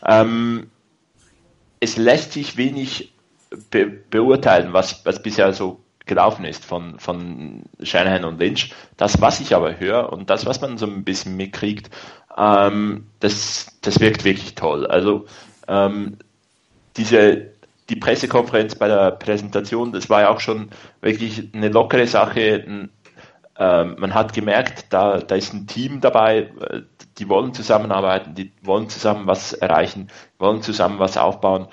ähm, 0.05 0.71
es 1.79 1.97
lässt 1.97 2.31
sich 2.31 2.57
wenig 2.57 3.13
be 3.69 3.85
beurteilen, 3.85 4.73
was, 4.73 5.05
was 5.05 5.21
bisher 5.21 5.53
so 5.53 5.84
gelaufen 6.05 6.45
ist 6.45 6.65
von, 6.65 6.99
von 6.99 7.63
Shanahan 7.81 8.25
und 8.25 8.39
Lynch. 8.39 8.73
Das, 8.97 9.21
was 9.21 9.39
ich 9.39 9.55
aber 9.55 9.79
höre 9.79 10.11
und 10.11 10.29
das, 10.29 10.45
was 10.45 10.61
man 10.61 10.77
so 10.77 10.85
ein 10.85 11.03
bisschen 11.03 11.35
mitkriegt, 11.35 11.89
ähm, 12.37 13.07
das, 13.19 13.77
das 13.81 13.99
wirkt 13.99 14.23
wirklich 14.23 14.55
toll. 14.55 14.85
Also 14.87 15.25
ähm, 15.67 16.17
diese 16.97 17.55
die 17.89 17.95
Pressekonferenz 17.95 18.75
bei 18.75 18.87
der 18.87 19.11
Präsentation, 19.11 19.91
das 19.91 20.09
war 20.09 20.21
ja 20.21 20.29
auch 20.29 20.39
schon 20.39 20.69
wirklich 21.01 21.49
eine 21.53 21.69
lockere 21.69 22.07
Sache. 22.07 22.89
Ähm, 23.57 23.95
man 23.99 24.13
hat 24.13 24.33
gemerkt, 24.33 24.87
da, 24.89 25.19
da 25.19 25.35
ist 25.35 25.53
ein 25.53 25.67
Team 25.67 26.01
dabei, 26.01 26.49
äh, 26.69 26.81
die 27.17 27.29
wollen 27.29 27.53
zusammenarbeiten, 27.53 28.35
die 28.35 28.51
wollen 28.61 28.89
zusammen 28.89 29.27
was 29.27 29.53
erreichen, 29.53 30.09
wollen 30.39 30.61
zusammen 30.61 30.99
was 30.99 31.17
aufbauen. 31.17 31.67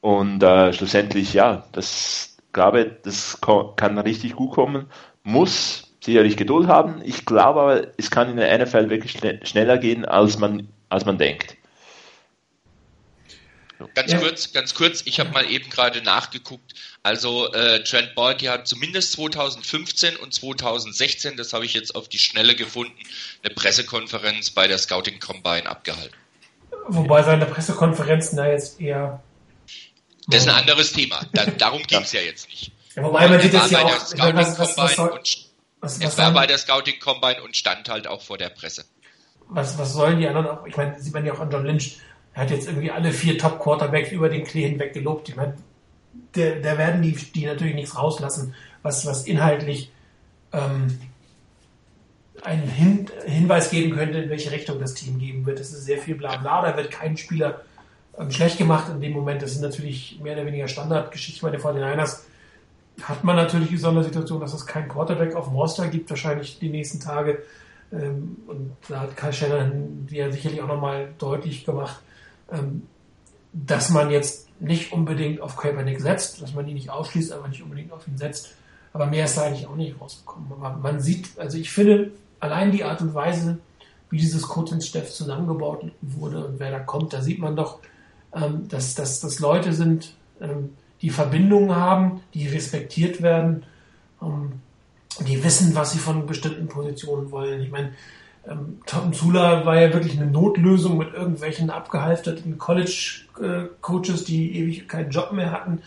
Und 0.00 0.42
äh, 0.42 0.72
schlussendlich, 0.72 1.34
ja, 1.34 1.64
das 1.72 2.37
glaube, 2.58 2.90
das 3.04 3.38
kann 3.76 3.98
richtig 3.98 4.34
gut 4.34 4.50
kommen, 4.50 4.86
muss 5.22 5.84
sicherlich 6.04 6.36
Geduld 6.36 6.66
haben. 6.66 7.00
Ich 7.04 7.24
glaube 7.24 7.60
aber, 7.60 7.86
es 7.96 8.10
kann 8.10 8.28
in 8.30 8.36
der 8.36 8.58
NFL 8.58 8.90
wirklich 8.90 9.16
schneller 9.44 9.78
gehen, 9.78 10.04
als 10.04 10.38
man, 10.38 10.66
als 10.88 11.04
man 11.04 11.18
denkt. 11.18 11.56
Ganz 13.94 14.10
ja. 14.10 14.18
kurz, 14.18 14.52
ganz 14.52 14.74
kurz, 14.74 15.02
ich 15.04 15.20
habe 15.20 15.30
mal 15.30 15.48
eben 15.48 15.70
gerade 15.70 16.02
nachgeguckt. 16.02 16.74
Also 17.04 17.52
äh, 17.52 17.84
Trent 17.84 18.16
Balky 18.16 18.46
hat 18.46 18.66
zumindest 18.66 19.12
2015 19.12 20.16
und 20.16 20.34
2016, 20.34 21.36
das 21.36 21.52
habe 21.52 21.64
ich 21.64 21.74
jetzt 21.74 21.94
auf 21.94 22.08
die 22.08 22.18
Schnelle 22.18 22.56
gefunden, 22.56 22.98
eine 23.44 23.54
Pressekonferenz 23.54 24.50
bei 24.50 24.66
der 24.66 24.78
Scouting 24.78 25.20
Combine 25.20 25.66
abgehalten. 25.66 26.16
Wobei 26.88 27.22
seine 27.22 27.46
Pressekonferenzen 27.46 28.36
da 28.36 28.48
jetzt 28.50 28.80
eher. 28.80 29.22
Das 30.28 30.42
ist 30.42 30.48
ein 30.48 30.54
anderes 30.54 30.92
Thema. 30.92 31.20
Da, 31.32 31.46
darum 31.46 31.82
ging 31.82 32.02
es 32.02 32.12
ja 32.12 32.20
jetzt 32.20 32.48
nicht. 32.48 32.70
Ja, 32.94 33.02
wobei 33.02 33.28
man 33.28 33.40
sieht 33.40 33.54
das 33.54 33.70
ja 33.70 33.82
auch. 33.84 33.90
Was, 33.90 34.58
was, 34.58 34.76
was, 34.76 34.96
soll, 34.96 35.10
was, 35.80 36.00
was 36.00 36.12
es 36.12 36.18
war 36.18 36.32
bei 36.32 36.46
der 36.46 36.58
Scouting 36.58 37.00
Combine 37.00 37.42
und 37.42 37.56
stand 37.56 37.88
halt 37.88 38.06
auch 38.06 38.20
vor 38.20 38.36
der 38.36 38.50
Presse. 38.50 38.84
Was, 39.48 39.78
was 39.78 39.94
sollen 39.94 40.20
die 40.20 40.28
anderen 40.28 40.48
auch? 40.48 40.66
Ich 40.66 40.76
meine, 40.76 41.00
sieht 41.00 41.14
man 41.14 41.24
ja 41.24 41.32
auch 41.32 41.40
an 41.40 41.50
John 41.50 41.64
Lynch. 41.64 41.98
Er 42.34 42.42
hat 42.42 42.50
jetzt 42.50 42.66
irgendwie 42.66 42.90
alle 42.90 43.10
vier 43.10 43.38
Top 43.38 43.58
Quarterbacks 43.58 44.12
über 44.12 44.28
den 44.28 44.44
Klee 44.44 44.68
hinweg 44.68 44.92
gelobt. 44.92 45.30
Ich 45.30 45.36
meine, 45.36 45.56
der, 46.34 46.56
der 46.56 46.76
werden 46.76 47.00
die, 47.00 47.12
die 47.12 47.46
natürlich 47.46 47.74
nichts 47.74 47.96
rauslassen, 47.96 48.54
was, 48.82 49.06
was 49.06 49.26
inhaltlich 49.26 49.90
ähm, 50.52 50.98
einen 52.42 52.68
Hin 52.68 53.10
Hinweis 53.26 53.70
geben 53.70 53.96
könnte, 53.96 54.18
in 54.18 54.30
welche 54.30 54.50
Richtung 54.50 54.78
das 54.78 54.92
Team 54.92 55.18
geben 55.18 55.46
wird. 55.46 55.58
Es 55.58 55.72
ist 55.72 55.84
sehr 55.84 55.98
viel 55.98 56.16
Blabla, 56.16 56.70
da 56.70 56.76
wird 56.76 56.90
kein 56.90 57.16
Spieler 57.16 57.62
ähm, 58.18 58.30
schlecht 58.30 58.58
gemacht 58.58 58.90
in 58.90 59.00
dem 59.00 59.12
Moment. 59.12 59.42
Das 59.42 59.52
sind 59.52 59.62
natürlich 59.62 60.18
mehr 60.22 60.34
oder 60.34 60.46
weniger 60.46 60.68
Standardgeschichten 60.68 61.48
bei 61.48 61.56
den 61.56 61.60
49ers. 61.60 62.20
Hat 63.02 63.22
man 63.22 63.36
natürlich 63.36 63.68
die 63.68 63.76
Sondersituation, 63.76 64.40
dass 64.40 64.54
es 64.54 64.66
keinen 64.66 64.88
Quarterback 64.88 65.36
auf 65.36 65.46
dem 65.46 65.54
Roster 65.54 65.88
gibt, 65.88 66.10
wahrscheinlich 66.10 66.58
die 66.58 66.68
nächsten 66.68 67.00
Tage. 67.00 67.42
Ähm, 67.92 68.38
und 68.46 68.76
da 68.88 69.00
hat 69.00 69.16
Kai 69.16 69.32
Shannon 69.32 70.08
ja 70.10 70.30
sicherlich 70.30 70.60
auch 70.60 70.66
nochmal 70.66 71.08
deutlich 71.18 71.64
gemacht, 71.64 72.00
ähm, 72.52 72.82
dass 73.52 73.90
man 73.90 74.10
jetzt 74.10 74.48
nicht 74.60 74.92
unbedingt 74.92 75.40
auf 75.40 75.56
Kaepernick 75.56 76.00
setzt, 76.00 76.42
dass 76.42 76.54
man 76.54 76.66
ihn 76.66 76.74
nicht 76.74 76.90
ausschließt, 76.90 77.32
aber 77.32 77.48
nicht 77.48 77.62
unbedingt 77.62 77.92
auf 77.92 78.06
ihn 78.08 78.18
setzt. 78.18 78.54
Aber 78.92 79.06
mehr 79.06 79.26
ist 79.26 79.36
da 79.36 79.44
eigentlich 79.44 79.66
auch 79.66 79.76
nicht 79.76 80.00
rausgekommen. 80.00 80.50
Aber 80.52 80.76
man 80.76 81.00
sieht, 81.00 81.38
also 81.38 81.56
ich 81.56 81.70
finde, 81.70 82.10
allein 82.40 82.72
die 82.72 82.84
Art 82.84 83.00
und 83.00 83.14
Weise, 83.14 83.58
wie 84.10 84.16
dieses 84.16 84.42
Coaching-Staff 84.42 85.12
zusammengebaut 85.12 85.84
wurde 86.00 86.46
und 86.46 86.58
wer 86.58 86.70
da 86.70 86.80
kommt, 86.80 87.12
da 87.12 87.22
sieht 87.22 87.38
man 87.38 87.54
doch, 87.54 87.78
ähm, 88.34 88.68
dass, 88.68 88.94
dass 88.94 89.20
das 89.20 89.40
Leute 89.40 89.72
sind, 89.72 90.14
ähm, 90.40 90.74
die 91.02 91.10
Verbindungen 91.10 91.74
haben, 91.74 92.22
die 92.34 92.48
respektiert 92.48 93.22
werden, 93.22 93.64
ähm, 94.22 94.52
die 95.26 95.42
wissen, 95.42 95.74
was 95.74 95.92
sie 95.92 95.98
von 95.98 96.26
bestimmten 96.26 96.68
Positionen 96.68 97.30
wollen. 97.30 97.60
Ich 97.60 97.70
meine, 97.70 97.92
ähm, 98.46 98.80
Tom 98.86 99.12
Zula 99.12 99.64
war 99.64 99.80
ja 99.80 99.92
wirklich 99.92 100.18
eine 100.18 100.30
Notlösung 100.30 100.98
mit 100.98 101.12
irgendwelchen 101.12 101.70
abgehalfterten 101.70 102.58
College-Coaches, 102.58 104.24
die 104.24 104.58
ewig 104.58 104.88
keinen 104.88 105.10
Job 105.10 105.32
mehr 105.32 105.52
hatten. 105.52 105.82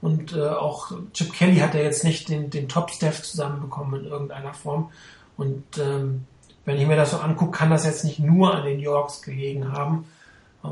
Und 0.00 0.34
äh, 0.34 0.46
auch 0.46 0.92
Chip 1.12 1.32
Kelly 1.32 1.56
hat 1.56 1.74
ja 1.74 1.80
jetzt 1.80 2.04
nicht 2.04 2.28
den, 2.28 2.50
den 2.50 2.68
Top-Staff 2.68 3.22
zusammenbekommen 3.22 4.00
in 4.00 4.06
irgendeiner 4.06 4.54
Form. 4.54 4.90
Und 5.36 5.64
ähm, 5.78 6.24
wenn 6.64 6.78
ich 6.78 6.86
mir 6.86 6.96
das 6.96 7.12
so 7.12 7.18
angucke, 7.18 7.58
kann 7.58 7.70
das 7.70 7.84
jetzt 7.84 8.04
nicht 8.04 8.18
nur 8.18 8.54
an 8.54 8.64
den 8.64 8.80
Yorks 8.80 9.22
gelegen 9.22 9.72
haben, 9.72 10.04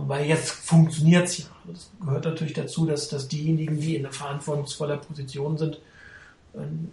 weil 0.06 0.26
jetzt 0.26 0.50
funktioniert 0.50 1.26
es 1.26 1.38
ja. 1.38 1.44
Das 1.64 1.90
gehört 2.00 2.24
natürlich 2.24 2.52
dazu, 2.52 2.86
dass, 2.86 3.08
dass 3.08 3.28
diejenigen, 3.28 3.80
die 3.80 3.96
in 3.96 4.04
einer 4.04 4.12
verantwortungsvoller 4.12 4.98
Position 4.98 5.56
sind, 5.56 5.80
ähm, 6.54 6.90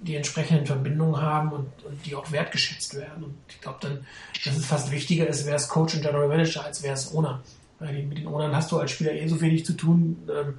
die 0.00 0.16
entsprechenden 0.16 0.66
Verbindungen 0.66 1.20
haben 1.20 1.52
und, 1.52 1.84
und, 1.84 2.04
die 2.04 2.14
auch 2.14 2.30
wertgeschätzt 2.32 2.94
werden. 2.94 3.24
Und 3.24 3.34
ich 3.48 3.60
glaube 3.60 3.78
dann, 3.80 4.06
dass 4.44 4.56
es 4.56 4.66
fast 4.66 4.90
wichtiger 4.90 5.26
ist, 5.26 5.46
wer 5.46 5.56
ist 5.56 5.68
Coach 5.68 5.94
und 5.94 6.02
General 6.02 6.28
Manager, 6.28 6.64
als 6.64 6.82
wer 6.82 6.94
ist 6.94 7.14
Owner. 7.14 7.40
Weil 7.78 8.02
mit 8.02 8.18
den 8.18 8.26
Ownern 8.26 8.54
hast 8.54 8.70
du 8.72 8.78
als 8.78 8.90
Spieler 8.90 9.12
eh 9.12 9.26
so 9.28 9.40
wenig 9.40 9.64
zu 9.64 9.74
tun. 9.74 10.28
Ähm, 10.28 10.54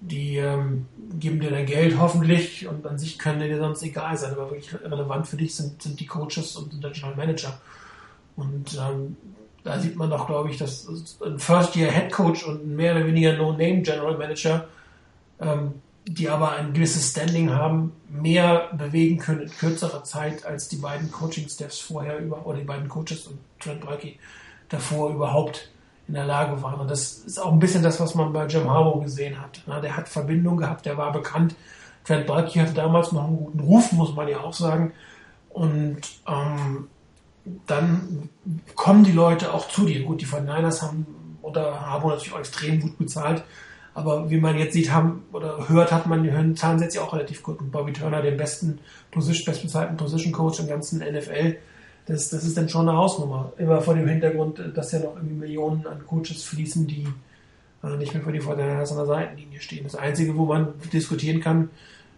die 0.00 0.36
ähm, 0.36 0.86
geben 1.18 1.40
dir 1.40 1.50
dein 1.50 1.66
Geld 1.66 1.98
hoffentlich 1.98 2.68
und 2.68 2.86
an 2.86 2.98
sich 2.98 3.18
können 3.18 3.40
dir 3.40 3.58
sonst 3.58 3.82
egal 3.82 4.16
sein, 4.16 4.32
aber 4.32 4.50
wirklich 4.50 4.72
relevant 4.80 5.26
für 5.26 5.36
dich 5.36 5.56
sind, 5.56 5.82
sind 5.82 5.98
die 5.98 6.06
Coaches 6.06 6.54
und 6.56 6.82
der 6.82 6.92
General 6.92 7.16
Manager. 7.16 7.60
Und 8.36 8.78
ähm, 8.80 9.16
da 9.64 9.78
sieht 9.78 9.96
man 9.96 10.10
doch, 10.10 10.26
glaube 10.26 10.50
ich, 10.50 10.56
dass 10.56 10.86
ein 11.24 11.38
First-Year-Head 11.38 12.12
Coach 12.12 12.44
und 12.44 12.64
ein 12.64 12.76
mehr 12.76 12.94
oder 12.94 13.06
weniger 13.06 13.34
No-Name 13.34 13.82
General 13.82 14.16
Manager, 14.16 14.68
ähm, 15.40 15.74
die 16.06 16.28
aber 16.28 16.52
ein 16.52 16.72
gewisses 16.72 17.10
Standing 17.10 17.50
haben, 17.50 17.92
mehr 18.08 18.70
bewegen 18.72 19.18
können 19.18 19.42
in 19.42 19.50
kürzerer 19.50 20.04
Zeit 20.04 20.46
als 20.46 20.68
die 20.68 20.76
beiden 20.76 21.10
Coaching-Staffs 21.12 21.80
vorher 21.80 22.18
über, 22.18 22.46
oder 22.46 22.58
die 22.58 22.64
beiden 22.64 22.88
Coaches 22.88 23.26
und 23.26 23.38
Trent 23.60 23.84
Baalke 23.84 24.14
davor 24.68 25.10
überhaupt 25.10 25.70
in 26.06 26.14
der 26.14 26.24
Lage 26.24 26.62
waren. 26.62 26.80
Und 26.80 26.90
das 26.90 27.18
ist 27.18 27.38
auch 27.38 27.52
ein 27.52 27.58
bisschen 27.58 27.82
das, 27.82 28.00
was 28.00 28.14
man 28.14 28.32
bei 28.32 28.46
Jim 28.46 28.68
Harbaugh 28.68 29.02
gesehen 29.02 29.40
hat. 29.40 29.62
der 29.82 29.96
hat 29.96 30.08
Verbindung 30.08 30.56
gehabt, 30.56 30.86
der 30.86 30.96
war 30.96 31.12
bekannt. 31.12 31.54
Trent 32.04 32.26
Balky 32.26 32.58
hatte 32.58 32.72
damals 32.72 33.12
noch 33.12 33.24
einen 33.24 33.36
guten 33.36 33.60
Ruf, 33.60 33.92
muss 33.92 34.14
man 34.14 34.28
ja 34.28 34.40
auch 34.40 34.54
sagen. 34.54 34.92
Und 35.50 36.00
ähm, 36.26 36.88
dann 37.66 38.28
kommen 38.74 39.04
die 39.04 39.12
Leute 39.12 39.52
auch 39.52 39.68
zu 39.68 39.84
dir. 39.84 40.02
Gut, 40.04 40.20
die 40.20 40.26
von 40.26 40.44
Niners 40.44 40.82
haben 40.82 41.06
unter 41.42 41.80
Harbaugh 41.80 42.10
natürlich 42.10 42.32
auch 42.32 42.38
extrem 42.38 42.80
gut 42.80 42.98
bezahlt. 42.98 43.42
Aber 43.94 44.30
wie 44.30 44.38
man 44.38 44.56
jetzt 44.56 44.74
sieht, 44.74 44.92
haben 44.92 45.24
oder 45.32 45.68
hört, 45.68 45.90
hat 45.90 46.06
man, 46.06 46.22
die 46.22 46.30
hören 46.30 46.54
Zahlen 46.56 46.80
jetzt 46.80 46.94
ja 46.94 47.02
auch 47.02 47.12
relativ 47.12 47.42
gut. 47.42 47.58
Und 47.60 47.72
Bobby 47.72 47.92
Turner, 47.92 48.22
den 48.22 48.36
besten 48.36 48.78
Position, 49.10 49.46
bestbezahlten 49.46 49.96
Position 49.96 50.32
Coach 50.32 50.60
im 50.60 50.68
ganzen 50.68 51.00
NFL, 51.00 51.56
das, 52.06 52.30
das 52.30 52.44
ist 52.44 52.56
dann 52.56 52.68
schon 52.68 52.88
eine 52.88 52.96
Hausnummer. 52.96 53.52
Immer 53.58 53.80
vor 53.80 53.94
dem 53.94 54.08
Hintergrund, 54.08 54.62
dass 54.74 54.92
ja 54.92 55.00
noch 55.00 55.16
irgendwie 55.16 55.34
Millionen 55.34 55.86
an 55.86 56.06
Coaches 56.06 56.44
fließen, 56.44 56.86
die 56.86 57.06
äh, 57.82 57.96
nicht 57.96 58.14
mehr 58.14 58.22
für 58.22 58.32
die 58.32 58.40
Vorderhand 58.40 58.90
an 58.90 58.96
der 58.96 59.06
Seitenlinie 59.06 59.60
stehen. 59.60 59.84
Das 59.84 59.94
Einzige, 59.94 60.36
wo 60.36 60.46
man 60.46 60.74
diskutieren 60.92 61.40
kann, 61.40 61.70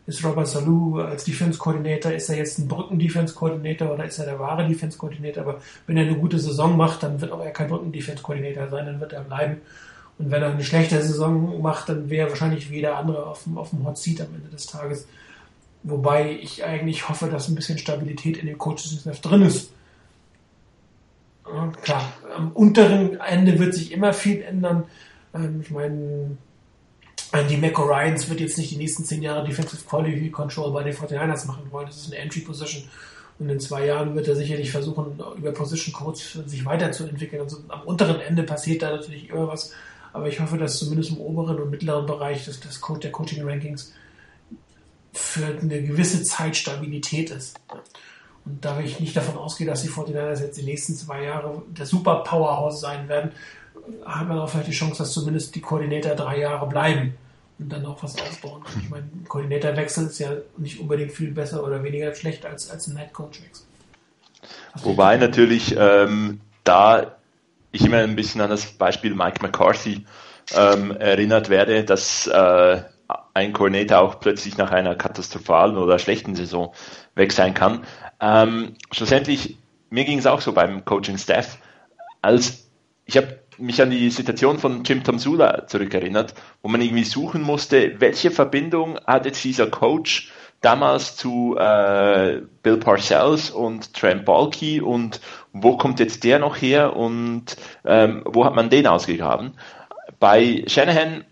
ist 0.07 0.25
Robert 0.25 0.49
Salou 0.49 0.99
als 0.99 1.25
Defense 1.25 1.59
Coordinator. 1.59 2.13
Ist 2.13 2.29
er 2.29 2.37
jetzt 2.37 2.59
ein 2.59 2.69
Brücken-Defense 2.69 3.35
Coordinator 3.35 3.93
oder 3.93 4.05
ist 4.05 4.19
er 4.19 4.27
der 4.27 4.39
wahre 4.39 4.67
Defense 4.67 4.99
Coordinator? 4.99 5.43
Aber 5.45 5.61
wenn 5.87 5.97
er 5.97 6.05
eine 6.05 6.17
gute 6.17 6.39
Saison 6.39 6.77
macht, 6.77 7.03
dann 7.03 7.21
wird 7.21 7.33
auch 7.33 7.45
er 7.45 7.53
kein 7.53 7.69
Brücken-Defense 7.69 8.23
Coordinator 8.23 8.69
sein, 8.69 8.87
dann 8.87 9.01
wird 9.01 9.13
er 9.13 9.23
bleiben. 9.23 9.59
Und 10.19 10.31
wenn 10.31 10.43
er 10.43 10.53
eine 10.53 10.65
schlechte 10.65 11.01
Saison 11.03 11.61
macht, 11.63 11.89
dann 11.89 12.11
wäre 12.11 12.27
er 12.27 12.31
wahrscheinlich 12.31 12.71
wie 12.71 12.77
jeder 12.77 12.97
andere 12.97 13.27
auf 13.27 13.45
dem, 13.45 13.57
auf 13.57 13.71
dem 13.71 13.87
Hot 13.87 13.99
Seat 13.99 14.21
am 14.21 14.35
Ende 14.35 14.51
des 14.51 14.67
Tages. 14.67 15.07
Wobei 15.83 16.39
ich 16.43 16.65
eigentlich 16.65 17.09
hoffe, 17.09 17.29
dass 17.29 17.49
ein 17.49 17.55
bisschen 17.55 17.79
Stabilität 17.79 18.37
in 18.37 18.47
den 18.47 18.59
Coaches 18.59 19.03
drin 19.23 19.43
ist 19.43 19.73
klar, 21.83 22.13
am 22.37 22.53
unteren 22.53 23.19
Ende 23.21 23.59
wird 23.59 23.75
sich 23.75 23.93
immer 23.93 24.13
viel 24.13 24.43
ändern. 24.43 24.85
Ähm, 25.35 25.61
ich 25.63 25.71
meine, 25.71 26.37
die 27.49 27.57
Maco 27.57 27.83
Ryans 27.83 28.29
wird 28.29 28.41
jetzt 28.41 28.59
nicht 28.59 28.73
die 28.73 28.77
nächsten 28.77 29.05
zehn 29.05 29.23
Jahre 29.23 29.47
Defensive 29.47 29.85
Quality 29.85 30.31
Control 30.31 30.73
bei 30.73 30.83
den 30.83 30.95
49ers 30.95 31.47
machen 31.47 31.71
wollen. 31.71 31.87
Das 31.87 31.97
ist 31.97 32.13
eine 32.13 32.23
Entry 32.23 32.41
Position. 32.41 32.85
Und 33.39 33.49
in 33.49 33.61
zwei 33.61 33.87
Jahren 33.87 34.15
wird 34.15 34.29
er 34.29 34.37
sicherlich 34.37 34.71
versuchen, 34.71 35.19
über 35.37 35.53
Position 35.53 35.95
Codes 35.95 36.33
sich 36.47 36.65
weiterzuentwickeln. 36.65 37.43
Also 37.43 37.59
am 37.69 37.83
unteren 37.83 38.21
Ende 38.21 38.43
passiert 38.43 38.83
da 38.83 38.91
natürlich 38.91 39.31
immer 39.31 39.49
was. 39.49 39.73
Aber 40.13 40.29
ich 40.29 40.41
hoffe, 40.41 40.59
dass 40.59 40.79
zumindest 40.79 41.13
im 41.13 41.21
oberen 41.21 41.59
und 41.59 41.71
mittleren 41.71 42.05
Bereich 42.05 42.45
des, 42.45 42.61
des 42.61 42.81
Code, 42.81 43.01
der 43.01 43.13
Coaching 43.13 43.49
Rankings 43.49 43.93
für 45.13 45.47
eine 45.47 45.83
gewisse 45.83 46.23
Zeit 46.23 46.57
Stabilität 46.57 47.31
ist. 47.31 47.59
Und 48.45 48.65
da 48.65 48.81
ich 48.81 49.01
nicht 49.01 49.17
davon 49.17 49.37
ausgehe, 49.37 49.67
dass 49.67 49.83
die 49.83 49.89
49ers 49.89 50.41
jetzt 50.41 50.59
die 50.59 50.65
nächsten 50.65 50.95
zwei 50.95 51.25
Jahre 51.25 51.63
der 51.69 51.87
Super 51.87 52.25
Powerhouse 52.25 52.81
sein 52.81 53.09
werden, 53.09 53.33
hat 54.05 54.29
man 54.29 54.39
auch 54.39 54.49
vielleicht 54.49 54.69
die 54.69 54.73
Chance, 54.73 54.99
dass 54.99 55.13
zumindest 55.13 55.55
die 55.55 55.61
Koordinator 55.61 56.15
drei 56.15 56.41
Jahre 56.41 56.69
bleiben 56.69 57.15
und 57.59 57.69
dann 57.71 57.85
auch 57.87 58.03
was 58.03 58.21
aufbauen 58.21 58.63
kann. 58.65 58.83
Ich 58.83 58.91
meine, 58.91 59.09
Koordinatorwechsel 59.29 60.07
ist 60.07 60.19
ja 60.19 60.33
nicht 60.57 60.81
unbedingt 60.81 61.13
viel 61.13 61.33
besser 61.33 61.65
oder 61.65 61.83
weniger 61.83 62.15
schlecht 62.15 62.47
als, 62.47 62.71
als 62.71 62.87
ein 62.87 62.97
Head-Coach-Wechsel. 62.97 63.67
Wobei 64.83 65.17
natürlich 65.17 65.77
ähm, 65.77 66.41
da 66.65 67.17
ich 67.73 67.85
immer 67.85 67.99
ein 67.99 68.17
bisschen 68.17 68.41
an 68.41 68.51
das 68.51 68.67
Beispiel 68.67 69.15
Mike 69.15 69.43
McCarthy 69.43 70.05
ähm, 70.55 70.97
erinnert 70.97 71.49
werde, 71.49 71.85
dass 71.85 72.27
äh, 72.27 72.83
ein 73.35 73.53
Koordinator 73.53 73.99
auch 73.99 74.21
plötzlich 74.21 74.57
nach 74.57 74.71
einer 74.71 74.95
katastrophalen 74.95 75.77
oder 75.77 75.99
schlechten 75.99 76.35
Saison 76.35 76.73
weg 77.15 77.33
sein 77.33 77.55
kann. 77.55 77.85
Ähm, 78.21 78.75
schlussendlich, 78.93 79.57
mir 79.91 80.05
ging 80.05 80.19
es 80.19 80.27
auch 80.27 80.41
so 80.41 80.53
beim 80.53 80.85
Coaching-Staff, 80.85 81.59
als 82.23 82.69
ich 83.05 83.17
habe 83.17 83.39
mich 83.61 83.81
an 83.81 83.91
die 83.91 84.11
Situation 84.11 84.59
von 84.59 84.85
Jim 84.85 85.05
Tomsula 85.05 85.67
zurückerinnert, 85.67 86.35
wo 86.63 86.69
man 86.69 86.81
irgendwie 86.81 87.05
suchen 87.05 87.43
musste, 87.43 88.01
welche 88.01 88.31
Verbindung 88.31 88.99
hat 89.07 89.27
jetzt 89.27 89.45
dieser 89.45 89.69
Coach 89.69 90.33
damals 90.61 91.17
zu 91.17 91.57
äh, 91.59 92.43
Bill 92.63 92.77
Parcells 92.77 93.51
und 93.51 93.95
Trent 93.95 94.25
Balky 94.25 94.81
und 94.81 95.21
wo 95.53 95.77
kommt 95.77 96.01
jetzt 96.01 96.25
der 96.25 96.39
noch 96.39 96.57
her 96.61 96.97
und 96.97 97.57
ähm, 97.85 98.23
wo 98.27 98.45
hat 98.45 98.55
man 98.55 98.71
den 98.71 98.87
ausgegraben? 98.87 99.53
Bei 100.19 100.63
Shanahan 100.67 101.25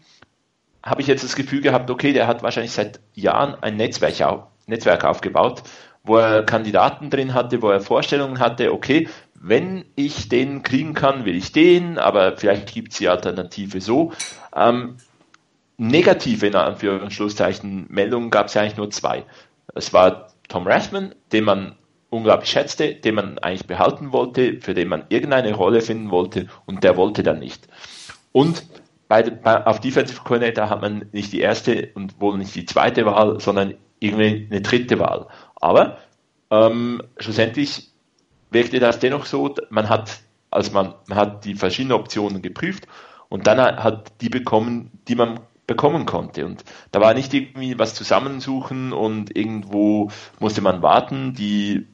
habe 0.82 1.02
ich 1.02 1.06
jetzt 1.06 1.24
das 1.24 1.36
Gefühl 1.36 1.60
gehabt, 1.60 1.90
okay, 1.90 2.12
der 2.12 2.26
hat 2.26 2.42
wahrscheinlich 2.42 2.72
seit 2.72 3.00
Jahren 3.14 3.54
ein 3.60 3.76
Netzwerk, 3.76 4.46
Netzwerk 4.66 5.04
aufgebaut, 5.04 5.62
wo 6.04 6.16
er 6.16 6.44
Kandidaten 6.44 7.10
drin 7.10 7.34
hatte, 7.34 7.60
wo 7.60 7.68
er 7.70 7.80
Vorstellungen 7.80 8.38
hatte, 8.38 8.72
okay, 8.72 9.08
wenn 9.40 9.84
ich 9.94 10.28
den 10.28 10.62
kriegen 10.62 10.94
kann, 10.94 11.24
will 11.24 11.36
ich 11.36 11.52
den, 11.52 11.98
aber 11.98 12.36
vielleicht 12.36 12.72
gibt 12.72 12.92
es 12.92 12.98
die 12.98 13.08
Alternative 13.08 13.80
so. 13.80 14.12
Ähm, 14.54 14.96
negative, 15.76 16.46
in 16.46 16.54
Anführungszeichen, 16.56 17.86
Meldungen 17.88 18.30
gab 18.30 18.46
es 18.46 18.54
ja 18.54 18.62
eigentlich 18.62 18.76
nur 18.76 18.90
zwei. 18.90 19.24
Es 19.74 19.92
war 19.92 20.32
Tom 20.48 20.66
Rathman, 20.66 21.14
den 21.32 21.44
man 21.44 21.76
unglaublich 22.10 22.50
schätzte, 22.50 22.94
den 22.94 23.14
man 23.14 23.38
eigentlich 23.38 23.66
behalten 23.66 24.12
wollte, 24.12 24.60
für 24.60 24.74
den 24.74 24.88
man 24.88 25.04
irgendeine 25.08 25.54
Rolle 25.54 25.82
finden 25.82 26.10
wollte 26.10 26.46
und 26.66 26.82
der 26.82 26.96
wollte 26.96 27.22
dann 27.22 27.38
nicht. 27.38 27.68
Und 28.32 28.64
bei, 29.08 29.22
bei, 29.22 29.66
auf 29.66 29.80
Defensive 29.80 30.22
Coordinator 30.22 30.68
hat 30.68 30.82
man 30.82 31.06
nicht 31.12 31.32
die 31.32 31.40
erste 31.40 31.90
und 31.94 32.20
wohl 32.20 32.38
nicht 32.38 32.54
die 32.54 32.66
zweite 32.66 33.06
Wahl, 33.06 33.40
sondern 33.40 33.74
irgendwie 34.00 34.46
eine 34.50 34.60
dritte 34.60 34.98
Wahl. 34.98 35.26
Aber 35.56 35.98
ähm, 36.50 37.02
schlussendlich 37.18 37.90
wirkte 38.50 38.80
das 38.80 38.98
dennoch 38.98 39.26
so, 39.26 39.54
man 39.70 39.88
hat, 39.88 40.20
also 40.50 40.72
man, 40.72 40.94
man 41.08 41.18
hat 41.18 41.44
die 41.44 41.54
verschiedenen 41.54 41.98
Optionen 41.98 42.42
geprüft 42.42 42.86
und 43.28 43.46
dann 43.46 43.58
hat 43.60 44.12
die 44.20 44.28
bekommen, 44.28 44.90
die 45.08 45.14
man 45.14 45.40
bekommen 45.66 46.06
konnte. 46.06 46.46
Und 46.46 46.64
da 46.90 47.00
war 47.00 47.14
nicht 47.14 47.34
irgendwie 47.34 47.78
was 47.78 47.94
zusammensuchen 47.94 48.92
und 48.92 49.36
irgendwo 49.36 50.10
musste 50.40 50.62
man 50.62 50.82
warten. 50.82 51.34
Die 51.34 51.86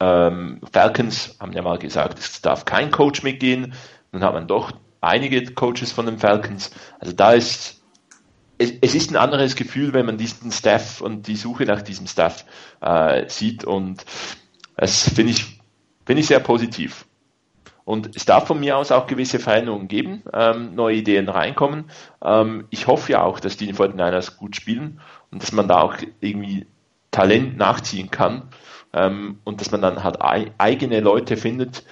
ähm, 0.00 0.60
Falcons 0.72 1.36
haben 1.40 1.52
ja 1.52 1.62
mal 1.62 1.78
gesagt, 1.78 2.18
es 2.18 2.42
darf 2.42 2.64
kein 2.64 2.90
Coach 2.90 3.22
mitgehen. 3.22 3.74
Nun 4.10 4.24
hat 4.24 4.34
man 4.34 4.48
doch 4.48 4.72
einige 5.00 5.44
Coaches 5.54 5.92
von 5.92 6.06
den 6.06 6.18
Falcons. 6.18 6.72
Also 6.98 7.12
da 7.12 7.32
ist 7.32 7.82
es, 8.58 8.72
es 8.80 8.94
ist 8.94 9.10
ein 9.10 9.16
anderes 9.16 9.56
Gefühl, 9.56 9.92
wenn 9.92 10.06
man 10.06 10.18
diesen 10.18 10.52
Staff 10.52 11.00
und 11.00 11.26
die 11.26 11.36
Suche 11.36 11.64
nach 11.64 11.82
diesem 11.82 12.06
Staff 12.06 12.44
äh, 12.80 13.28
sieht 13.28 13.64
und 13.64 14.04
es 14.76 15.08
finde 15.08 15.32
ich, 15.32 15.61
finde 16.04 16.20
ich 16.20 16.26
sehr 16.26 16.40
positiv. 16.40 17.06
Und 17.84 18.14
es 18.14 18.24
darf 18.24 18.46
von 18.46 18.60
mir 18.60 18.76
aus 18.76 18.92
auch 18.92 19.06
gewisse 19.06 19.38
Veränderungen 19.38 19.88
geben, 19.88 20.22
ähm, 20.32 20.74
neue 20.74 20.96
Ideen 20.96 21.28
reinkommen. 21.28 21.90
Ähm, 22.22 22.66
ich 22.70 22.86
hoffe 22.86 23.12
ja 23.12 23.22
auch, 23.22 23.40
dass 23.40 23.56
die 23.56 23.74
49ers 23.74 24.36
gut 24.36 24.54
spielen 24.54 25.00
und 25.30 25.42
dass 25.42 25.52
man 25.52 25.66
da 25.66 25.80
auch 25.80 25.96
irgendwie 26.20 26.66
Talent 27.10 27.56
nachziehen 27.56 28.10
kann 28.10 28.48
ähm, 28.92 29.38
und 29.44 29.60
dass 29.60 29.72
man 29.72 29.82
dann 29.82 30.04
halt 30.04 30.18
eigene 30.20 31.00
Leute 31.00 31.36
findet, 31.36 31.84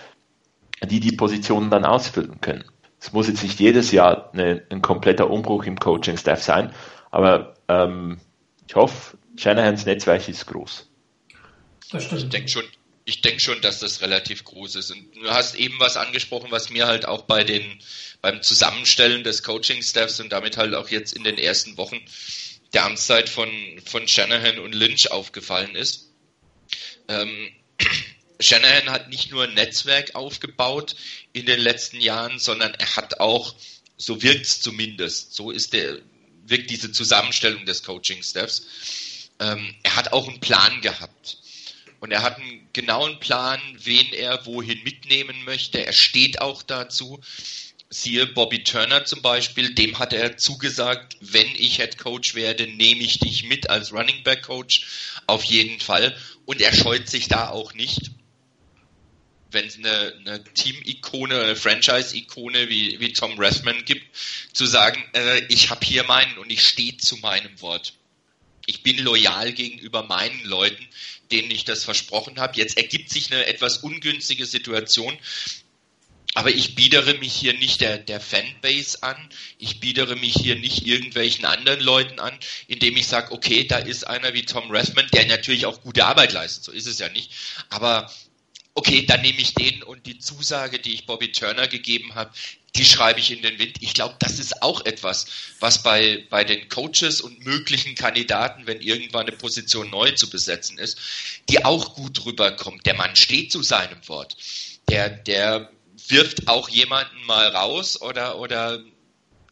die 0.83 1.01
die 1.01 1.12
Positionen 1.12 1.70
dann 1.70 1.85
ausfüllen 1.85 2.40
können. 2.40 2.64
Es 3.01 3.12
muss 3.12 3.29
jetzt 3.29 3.42
nicht 3.42 3.59
jedes 3.59 3.92
Jahr 3.92 4.31
eine, 4.33 4.62
ein 4.70 4.83
kompletter 4.83 5.31
Umbruch 5.31 5.64
im 5.64 5.79
Coaching-Staff 5.79 6.42
sein, 6.42 6.73
aber 7.11 7.55
ähm, 7.68 8.18
ich 8.66 8.77
hoffe, 8.77 9.16
Shanahans 9.37 9.87
Netzwerk 9.87 10.29
ist 10.29 10.46
groß. 10.46 10.88
Das 11.90 12.05
stimmt. 12.05 12.23
Ich 12.23 12.29
denke 12.29 12.49
schon, 12.49 12.62
ich 13.11 13.23
denke 13.23 13.40
schon, 13.40 13.61
dass 13.61 13.81
das 13.81 14.01
relativ 14.03 14.44
groß 14.44 14.77
ist. 14.77 14.92
Und 14.92 15.16
du 15.16 15.29
hast 15.31 15.57
eben 15.57 15.79
was 15.81 15.96
angesprochen, 15.96 16.51
was 16.51 16.70
mir 16.70 16.87
halt 16.87 17.07
auch 17.07 17.23
bei 17.23 17.42
den, 17.42 17.81
beim 18.23 18.40
Zusammenstellen 18.40 19.25
des 19.25 19.42
Coaching-Staffs 19.42 20.20
und 20.20 20.31
damit 20.31 20.57
halt 20.57 20.75
auch 20.75 20.88
jetzt 20.88 21.12
in 21.12 21.25
den 21.25 21.37
ersten 21.37 21.77
Wochen 21.77 22.01
der 22.73 22.85
Amtszeit 22.85 23.29
von, 23.29 23.51
von 23.85 24.07
Shanahan 24.07 24.61
und 24.61 24.75
Lynch 24.75 25.11
aufgefallen 25.11 25.75
ist. 25.75 26.09
Ähm, 27.09 27.53
Shanahan 28.40 28.90
hat 28.90 29.11
nicht 29.11 29.33
nur 29.33 29.42
ein 29.42 29.55
Netzwerk 29.55 30.14
aufgebaut 30.14 30.94
in 31.33 31.46
den 31.46 31.61
letzten 31.61 32.01
Jahren, 32.01 32.38
sondern 32.38 32.73
er 32.75 32.96
hat 32.96 33.18
auch, 33.18 33.55
so 33.96 34.23
wirkt 34.23 34.46
es 34.46 34.61
zumindest, 34.61 35.35
so 35.35 35.51
ist 35.51 35.73
der, 35.73 35.99
wirkt 36.46 36.70
diese 36.70 36.92
Zusammenstellung 36.92 37.66
des 37.66 37.83
Coaching-Staffs, 37.83 38.66
ähm, 39.40 39.75
er 39.83 39.96
hat 39.96 40.12
auch 40.12 40.29
einen 40.29 40.38
Plan 40.38 40.81
gehabt. 40.81 41.38
Und 42.01 42.13
er 42.13 42.23
hat 42.23 42.39
einen 42.39 42.69
genauen 42.73 43.21
Plan, 43.21 43.61
wen 43.77 44.13
er 44.13 44.45
wohin 44.47 44.83
mitnehmen 44.83 45.45
möchte. 45.45 45.85
Er 45.85 45.93
steht 45.93 46.41
auch 46.41 46.63
dazu. 46.63 47.21
Siehe 47.91 48.27
Bobby 48.27 48.63
Turner 48.63 49.05
zum 49.05 49.21
Beispiel, 49.21 49.75
dem 49.75 49.99
hat 49.99 50.13
er 50.13 50.37
zugesagt, 50.37 51.17
wenn 51.21 51.49
ich 51.57 51.77
Head 51.77 51.99
Coach 51.99 52.35
werde, 52.35 52.67
nehme 52.69 53.03
ich 53.03 53.19
dich 53.19 53.45
mit 53.45 53.69
als 53.69 53.93
Running 53.93 54.23
Back 54.23 54.43
Coach. 54.43 54.87
Auf 55.27 55.45
jeden 55.45 55.81
Fall. 55.81 56.17
Und 56.47 56.61
er 56.61 56.73
scheut 56.73 57.09
sich 57.09 57.29
da 57.29 57.51
auch 57.51 57.75
nicht 57.75 58.13
wenn 59.53 59.67
es 59.67 59.77
eine, 59.77 60.15
eine 60.21 60.45
Team-Ikone, 60.45 61.41
eine 61.41 61.57
Franchise-Ikone 61.57 62.69
wie, 62.69 63.01
wie 63.01 63.13
Tom 63.13 63.35
Rathman 63.39 63.85
gibt, 63.85 64.05
zu 64.53 64.67
sagen, 64.67 65.03
äh, 65.13 65.45
ich 65.49 65.71
habe 65.71 65.85
hier 65.85 66.05
meinen 66.05 66.39
und 66.39 66.51
ich 66.51 66.63
stehe 66.63 66.97
zu 66.97 67.17
meinem 67.19 67.61
Wort. 67.61 67.95
Ich 68.67 68.83
bin 68.83 68.99
loyal 68.99 69.53
gegenüber 69.53 70.05
meinen 70.05 70.45
Leuten, 70.45 70.87
denen 71.33 71.51
ich 71.51 71.64
das 71.64 71.85
versprochen 71.85 72.38
habe. 72.40 72.57
Jetzt 72.57 72.77
ergibt 72.77 73.11
sich 73.11 73.33
eine 73.33 73.47
etwas 73.47 73.79
ungünstige 73.79 74.47
Situation, 74.47 75.16
aber 76.35 76.51
ich 76.51 76.77
biedere 76.77 77.14
mich 77.14 77.35
hier 77.35 77.55
nicht 77.55 77.81
der, 77.81 77.99
der 77.99 78.21
Fanbase 78.21 79.03
an, 79.03 79.16
ich 79.59 79.81
biedere 79.81 80.14
mich 80.16 80.35
hier 80.35 80.57
nicht 80.57 80.87
irgendwelchen 80.87 81.45
anderen 81.45 81.81
Leuten 81.81 82.21
an, 82.21 82.38
indem 82.69 82.97
ich 82.97 83.09
sage, 83.09 83.33
okay, 83.33 83.64
da 83.64 83.79
ist 83.79 84.07
einer 84.07 84.33
wie 84.33 84.45
Tom 84.45 84.71
Rathman, 84.71 85.09
der 85.12 85.27
natürlich 85.27 85.66
auch 85.66 85.83
gute 85.83 86.07
Arbeit 86.07 86.33
leistet, 86.33 86.64
so 86.64 86.73
ist 86.73 86.87
es 86.87 87.01
ja 87.01 87.09
nicht, 87.09 87.33
aber 87.69 88.12
okay, 88.74 89.04
dann 89.04 89.22
nehme 89.22 89.40
ich 89.40 89.54
den 89.54 89.83
und 89.83 90.06
die 90.06 90.18
Zusage, 90.18 90.78
die 90.78 90.94
ich 90.94 91.06
Bobby 91.06 91.33
Turner 91.33 91.68
gegeben 91.68 92.14
habe, 92.14 92.30
die 92.76 92.85
schreibe 92.85 93.18
ich 93.18 93.30
in 93.33 93.42
den 93.42 93.59
Wind. 93.59 93.78
Ich 93.80 93.94
glaube, 93.94 94.14
das 94.20 94.38
ist 94.38 94.62
auch 94.62 94.85
etwas, 94.87 95.26
was 95.59 95.83
bei, 95.83 96.24
bei 96.30 96.44
den 96.44 96.68
Coaches 96.68 97.20
und 97.20 97.44
möglichen 97.44 97.94
Kandidaten, 97.94 98.66
wenn 98.66 98.80
irgendwann 98.80 99.26
eine 99.26 99.37
Position 99.37 99.90
neu 99.90 100.12
zu 100.12 100.30
besetzen 100.30 100.78
ist, 100.78 100.98
die 101.48 101.64
auch 101.64 101.94
gut 101.94 102.24
rüberkommt. 102.24 102.87
Der 102.87 102.94
Mann 102.94 103.16
steht 103.16 103.50
zu 103.50 103.62
seinem 103.62 104.06
Wort. 104.09 104.37
Der, 104.88 105.09
der 105.09 105.70
wirft 106.09 106.48
auch 106.48 106.68
jemanden 106.68 107.24
mal 107.26 107.48
raus 107.48 108.00
oder, 108.00 108.38
oder 108.38 108.80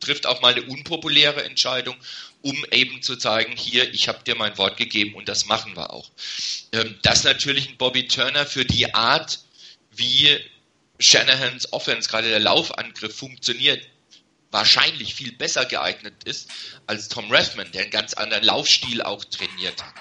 trifft 0.01 0.27
auch 0.27 0.41
mal 0.41 0.55
eine 0.55 0.63
unpopuläre 0.63 1.45
Entscheidung 1.45 1.97
um 2.43 2.65
eben 2.71 3.03
zu 3.03 3.17
zeigen, 3.17 3.57
hier, 3.57 3.93
ich 3.93 4.09
habe 4.09 4.23
dir 4.25 4.35
mein 4.35 4.57
Wort 4.59 4.77
gegeben 4.77 5.15
und 5.15 5.29
das 5.29 5.47
machen 5.47 5.77
wir 5.77 5.93
auch. 5.93 6.11
Ähm, 6.73 6.99
dass 7.03 7.25
natürlich 7.25 7.69
ein 7.69 7.77
Bobby 7.77 8.07
Turner 8.07 8.47
für 8.47 8.65
die 8.65 8.95
Art, 8.95 9.41
wie 9.91 10.39
Shanahans 10.99 11.73
Offense, 11.73 12.09
gerade 12.09 12.29
der 12.29 12.41
Laufangriff 12.41 13.17
funktioniert, 13.17 13.87
wahrscheinlich 14.51 15.15
viel 15.15 15.33
besser 15.33 15.65
geeignet 15.67 16.25
ist 16.25 16.49
als 16.87 17.09
Tom 17.09 17.31
Rathman, 17.31 17.71
der 17.73 17.83
einen 17.83 17.91
ganz 17.91 18.15
anderen 18.15 18.45
Laufstil 18.45 19.03
auch 19.03 19.25
trainiert 19.25 19.83
hat. 19.83 19.95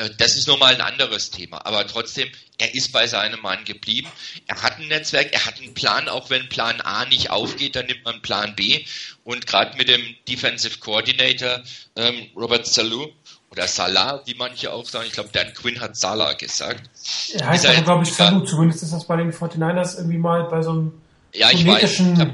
Äh, 0.00 0.10
das 0.16 0.36
ist 0.36 0.48
nochmal 0.48 0.74
ein 0.74 0.80
anderes 0.80 1.30
Thema. 1.30 1.64
Aber 1.66 1.86
trotzdem, 1.86 2.28
er 2.58 2.74
ist 2.74 2.92
bei 2.92 3.06
seinem 3.06 3.40
Mann 3.40 3.64
geblieben. 3.64 4.08
Er 4.46 4.62
hat 4.62 4.78
ein 4.78 4.88
Netzwerk, 4.88 5.32
er 5.32 5.44
hat 5.44 5.60
einen 5.60 5.74
Plan, 5.74 6.08
auch 6.08 6.30
wenn 6.30 6.48
Plan 6.48 6.80
A 6.80 7.04
nicht 7.04 7.30
aufgeht, 7.30 7.76
dann 7.76 7.86
nimmt 7.86 8.04
man 8.04 8.22
Plan 8.22 8.54
B. 8.56 8.84
Und 9.24 9.46
gerade 9.46 9.76
mit 9.76 9.88
dem 9.88 10.02
Defensive 10.26 10.78
Coordinator 10.78 11.62
ähm, 11.96 12.28
Robert 12.34 12.66
Salou 12.66 13.08
oder 13.50 13.66
Salah, 13.66 14.22
wie 14.26 14.34
manche 14.34 14.72
auch 14.72 14.86
sagen, 14.86 15.06
ich 15.06 15.12
glaube, 15.12 15.30
Dan 15.32 15.52
Quinn 15.52 15.80
hat 15.80 15.96
Salah 15.96 16.32
gesagt. 16.32 16.88
Er 17.34 17.48
heißt 17.48 17.66
aber, 17.66 17.82
glaube 17.82 18.04
ich, 18.04 18.12
Salou. 18.12 18.40
Zumindest 18.40 18.82
ist 18.82 18.92
das 18.92 19.06
bei 19.06 19.16
den 19.16 19.32
49ers 19.32 19.98
irgendwie 19.98 20.18
mal 20.18 20.44
bei 20.44 20.62
so 20.62 20.70
einem 20.70 20.92
ja, 21.32 21.50
ich 21.50 21.64
weiß, 21.64 22.00
ich, 22.00 22.18
hab, 22.18 22.28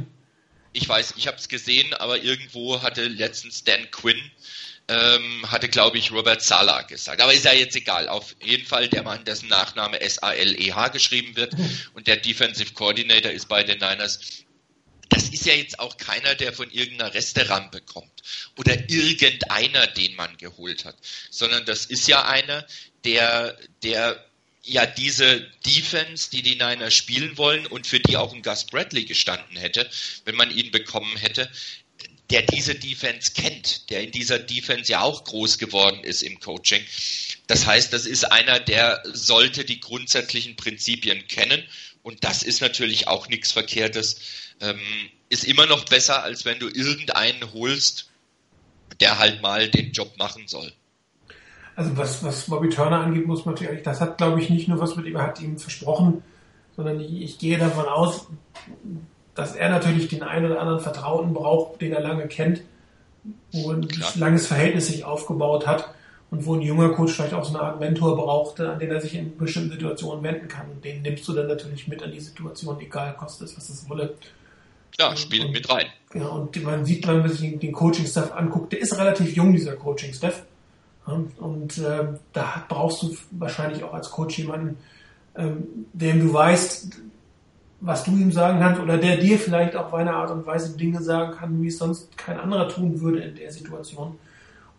ich 0.73 0.89
weiß, 0.89 1.15
ich 1.17 1.27
habe 1.27 1.37
es 1.37 1.49
gesehen, 1.49 1.93
aber 1.95 2.23
irgendwo 2.23 2.81
hatte 2.83 3.07
letztens 3.09 3.65
Dan 3.65 3.91
Quinn 3.91 4.31
ähm, 4.89 5.51
hatte, 5.51 5.69
glaube 5.69 5.99
ich, 5.99 6.13
Robert 6.13 6.43
Sala 6.43 6.83
gesagt. 6.83 7.21
Aber 7.21 7.35
ist 7.35 7.45
ja 7.45 7.53
jetzt 7.53 7.77
egal. 7.77 8.09
Auf 8.09 8.37
jeden 8.43 8.67
Fall 8.67 8.89
der 8.89 9.03
Mann, 9.03 9.25
dessen 9.25 9.49
Nachname 9.49 10.01
S-A-L-E-H 10.01 10.89
geschrieben 10.89 11.37
wird 11.37 11.55
und 11.95 12.07
der 12.07 12.17
Defensive 12.17 12.73
Coordinator 12.73 13.33
ist 13.33 13.49
bei 13.49 13.63
den 13.65 13.79
Niners. 13.79 14.21
Das 15.09 15.29
ist 15.29 15.47
ja 15.47 15.55
jetzt 15.55 15.79
auch 15.79 15.97
keiner, 15.97 16.35
der 16.35 16.53
von 16.53 16.71
irgendeiner 16.71 17.15
Resterampe 17.15 17.81
kommt 17.81 18.23
oder 18.59 18.75
irgendeiner, 18.89 19.87
den 19.89 20.15
man 20.17 20.37
geholt 20.37 20.85
hat, 20.85 20.97
sondern 21.31 21.65
das 21.65 21.87
ist 21.87 22.09
ja 22.09 22.25
einer, 22.25 22.67
der, 23.05 23.57
der 23.83 24.25
ja 24.67 24.85
diese 24.85 25.41
Defense, 25.65 26.31
die 26.31 26.43
die 26.43 26.57
Niners 26.57 26.95
spielen 26.95 27.39
wollen 27.39 27.67
und 27.67 27.87
für 27.87 28.01
die 28.01 28.17
auch 28.17 28.35
ein 28.35 28.43
Gus 28.43 28.65
Bradley 28.65 29.05
gestanden 29.05 29.57
hätte, 29.57 29.89
wenn 30.25 30.35
man 30.35 30.51
ihn 30.51 30.73
bekommen 30.73 31.17
hätte, 31.17 31.49
der 32.31 32.43
diese 32.43 32.75
Defense 32.75 33.33
kennt, 33.35 33.91
der 33.91 34.03
in 34.03 34.11
dieser 34.11 34.39
Defense 34.39 34.91
ja 34.91 35.03
auch 35.03 35.25
groß 35.25 35.59
geworden 35.59 36.03
ist 36.03 36.23
im 36.23 36.41
Coaching. 36.41 36.83
Das 37.47 37.67
heißt, 37.67 37.93
das 37.93 38.07
ist 38.07 38.25
einer, 38.25 38.59
der 38.59 39.03
sollte 39.05 39.65
die 39.65 39.81
grundsätzlichen 39.81 40.57
Prinzipien 40.57 41.29
kennen 41.29 41.63
und 42.03 42.25
das 42.25 42.43
ist 42.43 42.61
natürlich 42.61 43.09
auch 43.09 43.29
nichts 43.29 43.53
Verkehrtes. 43.53 44.21
Ähm, 44.61 44.81
ist 45.29 45.45
immer 45.45 45.67
noch 45.67 45.85
besser, 45.85 46.23
als 46.23 46.45
wenn 46.45 46.59
du 46.59 46.69
irgendeinen 46.69 47.53
holst, 47.53 48.11
der 49.01 49.19
halt 49.19 49.43
mal 49.43 49.69
den 49.69 49.93
Job 49.93 50.17
machen 50.19 50.47
soll. 50.47 50.73
Also 51.75 51.97
was, 51.97 52.23
was 52.23 52.47
Bobby 52.47 52.71
Turner 52.71 53.01
angeht, 53.01 53.27
muss 53.27 53.45
man 53.45 53.55
natürlich, 53.55 53.83
das 53.83 54.01
hat 54.01 54.19
glaube 54.19 54.41
ich 54.41 54.49
nicht 54.49 54.67
nur 54.67 54.81
was 54.81 54.97
mit 54.97 55.07
ihm, 55.07 55.17
er 55.17 55.25
hat 55.25 55.41
ihm 55.41 55.59
versprochen, 55.59 56.23
sondern 56.75 57.01
ich, 57.01 57.13
ich 57.23 57.39
gehe 57.39 57.59
davon 57.59 57.87
aus, 57.87 58.27
dass 59.37 59.55
er 59.55 59.69
natürlich 59.69 60.09
den 60.09 60.23
einen 60.23 60.47
oder 60.47 60.61
anderen 60.61 60.81
Vertrauten 60.81 61.33
braucht, 61.33 61.81
den 61.81 61.93
er 61.93 62.01
lange 62.01 62.27
kennt, 62.27 62.63
wo 63.53 63.71
ein 63.71 63.87
Klar. 63.87 64.13
langes 64.17 64.47
Verhältnis 64.47 64.89
sich 64.89 65.05
aufgebaut 65.05 65.67
hat 65.67 65.91
und 66.31 66.47
wo 66.47 66.55
ein 66.55 66.63
junger 66.63 66.89
Coach 66.91 67.13
vielleicht 67.13 67.35
auch 67.35 67.45
so 67.45 67.57
eine 67.57 67.63
Art 67.63 67.79
Mentor 67.79 68.17
brauchte, 68.17 68.71
an 68.71 68.79
den 68.79 68.91
er 68.91 69.01
sich 69.01 69.15
in 69.15 69.37
bestimmten 69.37 69.73
Situationen 69.73 70.25
wenden 70.25 70.49
kann. 70.49 70.69
Und 70.71 70.85
den 70.85 71.03
nimmst 71.03 71.29
du 71.29 71.35
dann 71.35 71.47
natürlich 71.47 71.87
mit 71.87 72.03
an 72.03 72.11
die 72.11 72.21
Situation, 72.21 72.81
egal 72.81 73.15
kostet 73.15 73.49
es, 73.49 73.57
was 73.57 73.69
es 73.69 73.89
wolle. 73.89 74.15
Ja, 74.99 75.15
spielt 75.15 75.53
mit 75.53 75.69
rein. 75.69 75.87
Genau, 76.11 76.35
und 76.35 76.63
man 76.65 76.87
sieht, 76.87 77.07
wenn 77.07 77.19
man 77.19 77.29
sich 77.29 77.59
den 77.59 77.73
Coaching-Staff 77.73 78.33
anguckt, 78.33 78.73
der 78.73 78.81
ist 78.81 78.97
relativ 78.99 79.37
jung, 79.37 79.53
dieser 79.53 79.77
Coaching-Staff. 79.77 80.43
Und 81.05 81.79
äh, 81.79 82.05
da 82.33 82.65
brauchst 82.69 83.03
du 83.03 83.15
wahrscheinlich 83.33 83.85
auch 83.85 83.93
als 83.93 84.11
Coach 84.11 84.39
jemanden, 84.39 84.79
ähm, 85.37 85.87
dem 85.93 86.21
du 86.21 86.33
weißt, 86.33 87.01
was 87.81 88.05
du 88.05 88.13
ihm 88.13 88.33
sagen 88.33 88.59
kannst 88.59 88.81
oder 88.81 88.97
der 88.97 89.19
dir 89.19 89.39
vielleicht 89.39 89.77
auf 89.77 89.93
eine 89.93 90.15
Art 90.15 90.31
und 90.31 90.47
Weise 90.47 90.77
Dinge 90.77 91.03
sagen 91.03 91.37
kann, 91.37 91.63
wie 91.63 91.69
es 91.69 91.79
sonst 91.79 92.17
kein 92.17 92.39
anderer 92.39 92.69
tun 92.69 93.01
würde 93.01 93.21
in 93.21 93.35
der 93.35 93.53
Situation. 93.53 94.19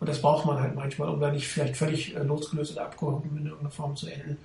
Und 0.00 0.08
das 0.08 0.20
braucht 0.20 0.46
man 0.46 0.60
halt 0.60 0.74
manchmal, 0.74 1.08
um 1.08 1.20
da 1.20 1.30
nicht 1.30 1.48
vielleicht 1.48 1.76
völlig 1.76 2.16
äh, 2.16 2.22
losgelöst 2.22 2.72
oder 2.72 2.84
abgehoben 2.84 3.36
in 3.36 3.44
irgendeiner 3.44 3.70
Form 3.70 3.96
zu 3.96 4.08
enden. 4.08 4.36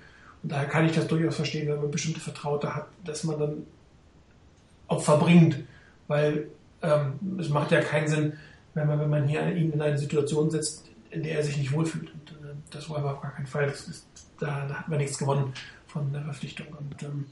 Und 0.42 0.52
daher 0.52 0.66
kann 0.66 0.84
ich 0.84 0.92
das 0.92 1.06
durchaus 1.06 1.36
verstehen, 1.36 1.68
wenn 1.68 1.80
man 1.80 1.90
bestimmte 1.90 2.20
Vertraute 2.20 2.74
hat, 2.74 2.86
dass 3.04 3.24
man 3.24 3.38
dann 3.38 3.66
Opfer 4.88 5.16
bringt. 5.16 5.60
Weil 6.08 6.48
ähm, 6.82 7.38
es 7.38 7.48
macht 7.48 7.70
ja 7.70 7.80
keinen 7.80 8.08
Sinn, 8.08 8.32
wenn 8.74 8.86
man, 8.86 9.00
wenn 9.00 9.10
man 9.10 9.28
hier 9.28 9.46
ihn 9.54 9.72
in 9.72 9.80
eine 9.80 9.98
Situation 9.98 10.50
setzt, 10.50 10.90
in 11.10 11.22
der 11.22 11.36
er 11.36 11.44
sich 11.44 11.56
nicht 11.56 11.72
wohlfühlt. 11.72 12.12
Und 12.12 12.30
äh, 12.32 12.54
das 12.70 12.88
wollen 12.88 13.04
wir 13.04 13.12
auf 13.12 13.22
gar 13.22 13.32
keinen 13.32 13.46
Fall. 13.46 13.68
Ist, 13.68 14.06
da, 14.38 14.66
da, 14.68 14.74
hat 14.74 14.88
man 14.88 14.98
nichts 14.98 15.18
gewonnen 15.18 15.52
von 15.86 16.12
der 16.12 16.22
Verpflichtung. 16.22 16.66
Und, 16.66 17.02
ähm, 17.02 17.26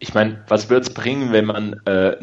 ich 0.00 0.14
meine, 0.14 0.42
was 0.48 0.68
wird 0.68 0.82
es 0.84 0.94
bringen, 0.94 1.32
wenn 1.32 1.44
man 1.44 1.74
äh, 1.84 2.16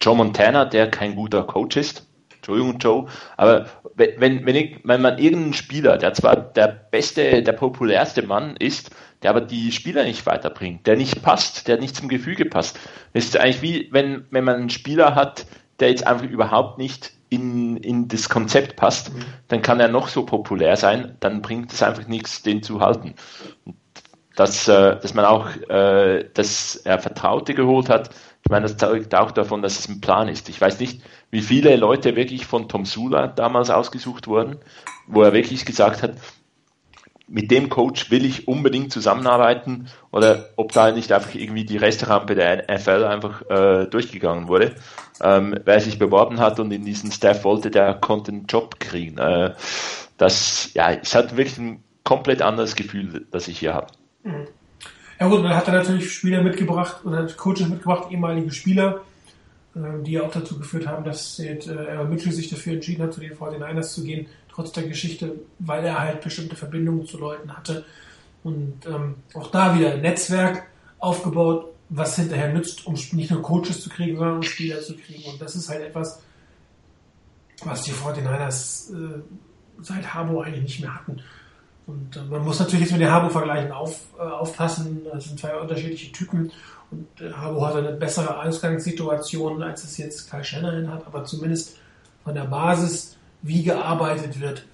Joe 0.00 0.16
Montana, 0.16 0.64
der 0.64 0.90
kein 0.90 1.14
guter 1.14 1.44
Coach 1.44 1.76
ist, 1.76 2.06
Entschuldigung, 2.36 2.78
Joe, 2.78 3.06
aber 3.36 3.66
wenn, 3.94 4.46
wenn, 4.46 4.54
ich, 4.54 4.80
wenn 4.84 5.02
man 5.02 5.18
irgendeinen 5.18 5.54
Spieler, 5.54 5.98
der 5.98 6.14
zwar 6.14 6.36
der 6.36 6.68
beste, 6.68 7.42
der 7.42 7.52
populärste 7.52 8.22
Mann 8.22 8.56
ist, 8.56 8.90
der 9.22 9.30
aber 9.30 9.40
die 9.40 9.72
Spieler 9.72 10.04
nicht 10.04 10.24
weiterbringt, 10.26 10.86
der 10.86 10.96
nicht 10.96 11.22
passt, 11.22 11.66
der 11.66 11.78
nicht 11.78 11.96
zum 11.96 12.08
Gefüge 12.08 12.44
passt, 12.44 12.78
ist 13.12 13.36
eigentlich 13.36 13.62
wie 13.62 13.88
wenn, 13.90 14.26
wenn 14.30 14.44
man 14.44 14.56
einen 14.56 14.70
Spieler 14.70 15.14
hat, 15.14 15.46
der 15.80 15.90
jetzt 15.90 16.06
einfach 16.06 16.26
überhaupt 16.26 16.78
nicht 16.78 17.12
in, 17.28 17.76
in 17.76 18.08
das 18.08 18.28
Konzept 18.28 18.76
passt, 18.76 19.14
mhm. 19.14 19.24
dann 19.48 19.62
kann 19.62 19.80
er 19.80 19.88
noch 19.88 20.08
so 20.08 20.24
populär 20.24 20.76
sein, 20.76 21.16
dann 21.20 21.42
bringt 21.42 21.72
es 21.72 21.82
einfach 21.82 22.06
nichts, 22.06 22.42
den 22.42 22.62
zu 22.62 22.80
halten. 22.80 23.14
Dass, 24.38 24.68
äh, 24.68 24.96
dass 25.00 25.14
man 25.14 25.24
auch, 25.24 25.48
äh, 25.68 26.28
dass 26.32 26.76
er 26.76 27.00
Vertraute 27.00 27.54
geholt 27.54 27.88
hat, 27.88 28.10
ich 28.44 28.50
meine, 28.50 28.66
das 28.66 28.76
zeugt 28.76 29.12
auch 29.16 29.32
davon, 29.32 29.62
dass 29.62 29.80
es 29.80 29.88
ein 29.88 30.00
Plan 30.00 30.28
ist. 30.28 30.48
Ich 30.48 30.60
weiß 30.60 30.78
nicht, 30.78 31.02
wie 31.32 31.42
viele 31.42 31.74
Leute 31.74 32.14
wirklich 32.14 32.46
von 32.46 32.68
Tom 32.68 32.84
Sula 32.84 33.26
damals 33.26 33.68
ausgesucht 33.68 34.28
wurden, 34.28 34.58
wo 35.08 35.24
er 35.24 35.32
wirklich 35.32 35.64
gesagt 35.64 36.04
hat, 36.04 36.12
mit 37.26 37.50
dem 37.50 37.68
Coach 37.68 38.12
will 38.12 38.24
ich 38.24 38.46
unbedingt 38.46 38.92
zusammenarbeiten 38.92 39.88
oder 40.12 40.50
ob 40.54 40.70
da 40.70 40.92
nicht 40.92 41.10
einfach 41.10 41.34
irgendwie 41.34 41.64
die 41.64 41.76
Restaurante 41.76 42.36
der 42.36 42.64
NFL 42.72 43.04
einfach 43.04 43.42
äh, 43.50 43.86
durchgegangen 43.86 44.46
wurde. 44.46 44.76
Ähm, 45.20 45.58
wer 45.64 45.80
sich 45.80 45.98
beworben 45.98 46.38
hat 46.38 46.60
und 46.60 46.70
in 46.70 46.84
diesen 46.84 47.10
Staff 47.10 47.42
wollte, 47.42 47.72
der 47.72 47.94
konnte 47.94 48.30
einen 48.30 48.46
Job 48.46 48.78
kriegen. 48.78 49.18
Äh, 49.18 49.54
das, 50.16 50.72
ja, 50.74 50.92
es 50.92 51.14
hat 51.16 51.36
wirklich 51.36 51.58
ein 51.58 51.82
komplett 52.04 52.40
anderes 52.40 52.76
Gefühl, 52.76 53.26
das 53.32 53.48
ich 53.48 53.58
hier 53.58 53.74
habe. 53.74 53.88
Ja 55.20 55.28
gut, 55.28 55.44
dann 55.44 55.54
hat 55.54 55.66
er 55.66 55.74
natürlich 55.74 56.12
Spieler 56.12 56.42
mitgebracht 56.42 57.04
oder 57.04 57.26
Coaches 57.26 57.68
mitgebracht, 57.68 58.10
ehemalige 58.10 58.52
Spieler, 58.52 59.00
äh, 59.74 60.02
die 60.04 60.20
auch 60.20 60.30
dazu 60.30 60.58
geführt 60.58 60.86
haben, 60.86 61.04
dass 61.04 61.38
jetzt, 61.38 61.68
äh, 61.68 61.74
er 61.74 62.04
Mitchell 62.04 62.32
sich 62.32 62.48
dafür 62.48 62.74
entschieden 62.74 63.02
hat, 63.02 63.14
zu 63.14 63.20
den 63.20 63.34
49ers 63.34 63.94
zu 63.94 64.04
gehen 64.04 64.26
trotz 64.58 64.72
der 64.72 64.88
Geschichte, 64.88 65.36
weil 65.60 65.84
er 65.84 66.00
halt 66.00 66.20
bestimmte 66.20 66.56
Verbindungen 66.56 67.06
zu 67.06 67.16
Leuten 67.16 67.56
hatte. 67.56 67.84
Und 68.42 68.86
ähm, 68.86 69.14
auch 69.34 69.52
da 69.52 69.78
wieder 69.78 69.92
ein 69.92 70.00
Netzwerk 70.00 70.66
aufgebaut, 70.98 71.66
was 71.90 72.16
hinterher 72.16 72.52
nützt, 72.52 72.84
um 72.84 72.94
nicht 73.12 73.30
nur 73.30 73.40
Coaches 73.40 73.80
zu 73.80 73.88
kriegen, 73.88 74.16
sondern 74.16 74.38
um 74.38 74.42
Spieler 74.42 74.80
zu 74.80 74.96
kriegen. 74.96 75.30
Und 75.30 75.40
das 75.40 75.54
ist 75.54 75.68
halt 75.68 75.82
etwas, 75.82 76.20
was 77.62 77.82
die 77.84 77.92
49ers 77.92 78.92
äh, 78.92 79.20
seit 79.80 80.12
Harbo 80.12 80.40
eigentlich 80.40 80.64
nicht 80.64 80.80
mehr 80.80 80.94
hatten. 80.94 81.22
Und 81.88 82.16
äh, 82.16 82.20
man 82.20 82.44
muss 82.44 82.60
natürlich 82.60 82.82
jetzt 82.82 82.92
mit 82.92 83.00
den 83.00 83.10
Harbo-Vergleichen 83.10 83.72
auf, 83.72 83.98
äh, 84.18 84.22
aufpassen. 84.22 85.06
Das 85.10 85.24
sind 85.24 85.40
zwei 85.40 85.56
unterschiedliche 85.56 86.12
Typen. 86.12 86.52
Und 86.90 87.08
äh, 87.20 87.32
Harbo 87.32 87.66
hat 87.66 87.76
eine 87.76 87.92
bessere 87.92 88.40
Ausgangssituation, 88.42 89.62
als 89.62 89.84
es 89.84 89.96
jetzt 89.96 90.30
Kai 90.30 90.42
Shanahan 90.42 90.92
hat. 90.92 91.06
Aber 91.06 91.24
zumindest 91.24 91.78
von 92.24 92.34
der 92.34 92.44
Basis 92.44 93.16
wie 93.40 93.62
gearbeitet 93.62 94.38
wird. 94.38 94.66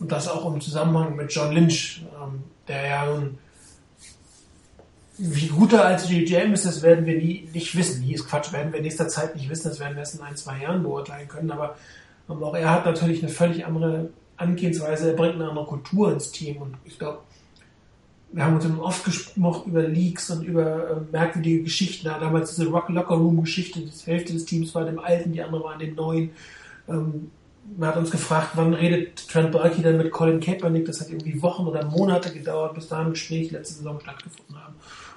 Und 0.00 0.10
das 0.10 0.28
auch 0.28 0.50
im 0.52 0.60
Zusammenhang 0.62 1.14
mit 1.14 1.30
John 1.32 1.52
Lynch, 1.52 2.06
ähm, 2.20 2.42
der 2.66 2.86
ja 2.86 3.06
nun, 3.06 3.38
wie 5.18 5.48
gut 5.48 5.74
er 5.74 5.84
als 5.84 6.08
GGM 6.08 6.54
ist, 6.54 6.64
das 6.64 6.80
werden 6.80 7.04
wir 7.04 7.18
nie 7.18 7.48
nicht 7.52 7.76
wissen. 7.76 8.00
Nie 8.00 8.14
ist 8.14 8.26
Quatsch, 8.26 8.50
werden 8.52 8.72
wir 8.72 8.78
in 8.78 8.84
nächster 8.84 9.08
Zeit 9.08 9.36
nicht 9.36 9.50
wissen, 9.50 9.68
das 9.68 9.78
werden 9.78 9.94
wir 9.94 10.00
erst 10.00 10.14
in 10.14 10.22
ein, 10.22 10.36
zwei 10.36 10.62
Jahren 10.62 10.82
beurteilen 10.82 11.28
können. 11.28 11.50
Aber 11.50 11.76
ähm, 12.30 12.42
auch 12.42 12.54
er 12.54 12.70
hat 12.70 12.86
natürlich 12.86 13.22
eine 13.22 13.30
völlig 13.30 13.66
andere 13.66 14.08
Angehensweise, 14.42 15.10
er 15.10 15.16
bringt 15.16 15.34
eine 15.34 15.48
andere 15.48 15.66
Kultur 15.66 16.12
ins 16.12 16.30
Team. 16.30 16.58
Und 16.62 16.76
ich 16.84 16.98
glaube, 16.98 17.20
wir 18.32 18.44
haben 18.44 18.56
uns 18.56 18.66
oft 18.78 19.04
gesprochen 19.04 19.70
über 19.70 19.82
Leaks 19.82 20.30
und 20.30 20.44
über 20.44 20.90
äh, 20.90 20.94
merkwürdige 21.10 21.62
Geschichten. 21.62 22.06
Da 22.06 22.18
damals 22.18 22.54
diese 22.54 22.68
Rock 22.68 22.88
Locker 22.88 23.14
Room 23.14 23.40
Geschichte, 23.42 23.80
die 23.80 24.10
Hälfte 24.10 24.32
des 24.32 24.44
Teams 24.44 24.74
war 24.74 24.84
dem 24.84 24.98
alten, 24.98 25.32
die 25.32 25.42
andere 25.42 25.64
war 25.64 25.78
dem 25.78 25.94
neuen. 25.94 26.30
Ähm, 26.88 27.30
man 27.76 27.90
hat 27.90 27.96
uns 27.96 28.10
gefragt, 28.10 28.50
wann 28.54 28.74
redet 28.74 29.28
Trent 29.28 29.52
Baalke 29.52 29.82
denn 29.82 29.96
mit 29.96 30.10
Colin 30.10 30.40
Kaepernick? 30.40 30.86
Das 30.86 31.00
hat 31.00 31.10
irgendwie 31.10 31.40
Wochen 31.42 31.66
oder 31.66 31.84
Monate 31.84 32.32
gedauert, 32.32 32.74
bis 32.74 32.88
da 32.88 33.00
ein 33.00 33.10
Gespräch 33.10 33.50
letzte 33.50 33.74
Saison 33.74 34.00
stattgefunden 34.00 34.56
haben. 34.56 34.74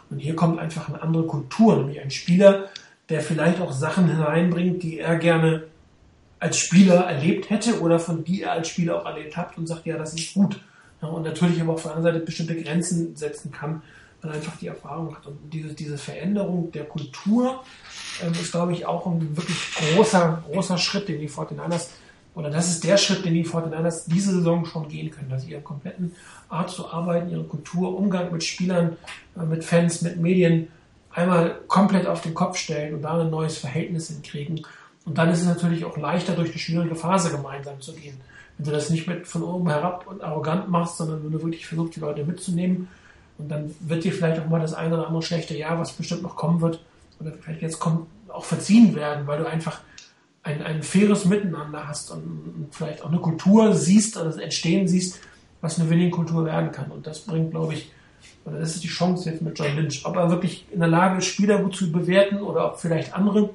Und 0.09 0.19
hier 0.19 0.35
kommt 0.35 0.59
einfach 0.59 0.87
eine 0.89 1.01
andere 1.01 1.25
Kultur, 1.25 1.77
nämlich 1.77 1.99
ein 1.99 2.11
Spieler, 2.11 2.65
der 3.09 3.21
vielleicht 3.21 3.61
auch 3.61 3.71
Sachen 3.71 4.07
hineinbringt, 4.07 4.83
die 4.83 4.99
er 4.99 5.17
gerne 5.17 5.63
als 6.45 6.57
Spieler 6.59 7.05
erlebt 7.05 7.49
hätte 7.49 7.81
oder 7.81 7.99
von 7.99 8.23
die 8.23 8.43
er 8.43 8.51
als 8.51 8.69
Spieler 8.69 9.01
auch 9.01 9.05
erlebt 9.05 9.35
hat 9.35 9.57
und 9.57 9.65
sagt, 9.67 9.85
ja, 9.85 9.97
das 9.97 10.13
ist 10.13 10.33
gut. 10.33 10.59
Ja, 11.01 11.07
und 11.07 11.23
natürlich 11.23 11.59
aber 11.59 11.73
auf 11.73 11.81
der 11.81 11.95
anderen 11.95 12.13
Seite 12.13 12.25
bestimmte 12.25 12.61
Grenzen 12.61 13.15
setzen 13.15 13.51
kann, 13.51 13.81
weil 14.21 14.31
er 14.31 14.35
einfach 14.37 14.55
die 14.57 14.67
Erfahrung 14.67 15.15
hat. 15.15 15.25
Und 15.25 15.37
diese, 15.51 15.73
diese 15.73 15.97
Veränderung 15.97 16.71
der 16.71 16.85
Kultur 16.85 17.63
ähm, 18.23 18.31
ist, 18.33 18.51
glaube 18.51 18.73
ich, 18.73 18.85
auch 18.85 19.07
ein 19.07 19.35
wirklich 19.35 19.57
großer, 19.75 20.43
großer 20.51 20.77
Schritt, 20.77 21.07
den 21.07 21.19
die 21.19 21.29
49ers 21.29 21.87
oder 22.35 22.49
das 22.49 22.69
ist 22.69 22.83
der 22.83 22.97
Schritt, 22.97 23.23
den 23.23 23.33
die 23.33 23.45
Fortinanders 23.45 24.05
diese 24.05 24.33
Saison 24.33 24.65
schon 24.65 24.89
gehen 24.89 25.09
können, 25.09 25.29
dass 25.29 25.43
sie 25.43 25.51
ihre 25.51 25.61
kompletten 25.61 26.13
Art 26.49 26.69
zu 26.69 26.91
arbeiten, 26.91 27.31
ihre 27.31 27.45
Kultur, 27.45 27.97
Umgang 27.97 28.31
mit 28.31 28.43
Spielern, 28.43 28.97
äh, 29.37 29.45
mit 29.45 29.63
Fans, 29.63 30.01
mit 30.01 30.17
Medien 30.17 30.67
einmal 31.11 31.61
komplett 31.67 32.07
auf 32.07 32.21
den 32.21 32.33
Kopf 32.33 32.57
stellen 32.57 32.93
und 32.93 33.01
da 33.03 33.21
ein 33.21 33.29
neues 33.29 33.57
Verhältnis 33.57 34.09
hinkriegen. 34.09 34.65
Und 35.05 35.17
dann 35.17 35.29
ist 35.29 35.41
es 35.41 35.47
natürlich 35.47 35.85
auch 35.85 35.97
leichter, 35.97 36.33
durch 36.33 36.51
die 36.51 36.59
schwierige 36.59 36.95
Phase 36.95 37.29
gemeinsam 37.29 37.79
zu 37.79 37.93
gehen. 37.93 38.19
Wenn 38.57 38.65
du 38.65 38.71
das 38.71 38.89
nicht 38.89 39.07
mit 39.07 39.27
von 39.27 39.43
oben 39.43 39.69
herab 39.69 40.07
und 40.07 40.23
arrogant 40.23 40.69
machst, 40.69 40.97
sondern 40.97 41.23
wenn 41.23 41.31
du 41.31 41.41
wirklich 41.41 41.67
versuchst, 41.67 41.95
die 41.95 41.99
Leute 41.99 42.23
mitzunehmen, 42.23 42.87
und 43.37 43.49
dann 43.49 43.75
wird 43.81 44.03
dir 44.03 44.13
vielleicht 44.13 44.41
auch 44.41 44.47
mal 44.47 44.61
das 44.61 44.73
eine 44.73 44.95
oder 44.95 45.07
andere 45.07 45.21
schlechte 45.21 45.57
Jahr, 45.57 45.77
was 45.77 45.91
bestimmt 45.91 46.23
noch 46.23 46.35
kommen 46.35 46.61
wird, 46.61 46.83
oder 47.19 47.33
vielleicht 47.33 47.61
jetzt 47.61 47.79
kommt, 47.79 48.07
auch 48.29 48.45
verziehen 48.45 48.95
werden, 48.95 49.27
weil 49.27 49.39
du 49.39 49.47
einfach 49.47 49.81
ein, 50.43 50.61
ein 50.61 50.83
faires 50.83 51.25
Miteinander 51.25 51.87
hast 51.87 52.11
und 52.11 52.67
vielleicht 52.71 53.01
auch 53.01 53.09
eine 53.09 53.19
Kultur 53.19 53.73
siehst, 53.75 54.15
oder 54.15 54.25
das 54.25 54.37
Entstehen 54.37 54.87
siehst, 54.87 55.19
was 55.61 55.79
eine 55.79 55.89
Winning-Kultur 55.89 56.45
werden 56.45 56.71
kann. 56.71 56.91
Und 56.91 57.07
das 57.07 57.19
bringt, 57.21 57.51
glaube 57.51 57.73
ich, 57.73 57.91
oder 58.45 58.59
das 58.59 58.75
ist 58.75 58.83
die 58.83 58.89
Chance 58.89 59.29
jetzt 59.29 59.41
mit 59.41 59.57
John 59.57 59.75
Lynch. 59.75 60.05
Ob 60.05 60.15
er 60.15 60.29
wirklich 60.29 60.65
in 60.71 60.79
der 60.79 60.87
Lage 60.87 61.17
ist, 61.17 61.25
Spieler 61.25 61.61
gut 61.61 61.75
zu 61.75 61.91
bewerten 61.91 62.39
oder 62.39 62.67
ob 62.67 62.79
vielleicht 62.79 63.13
andere 63.13 63.49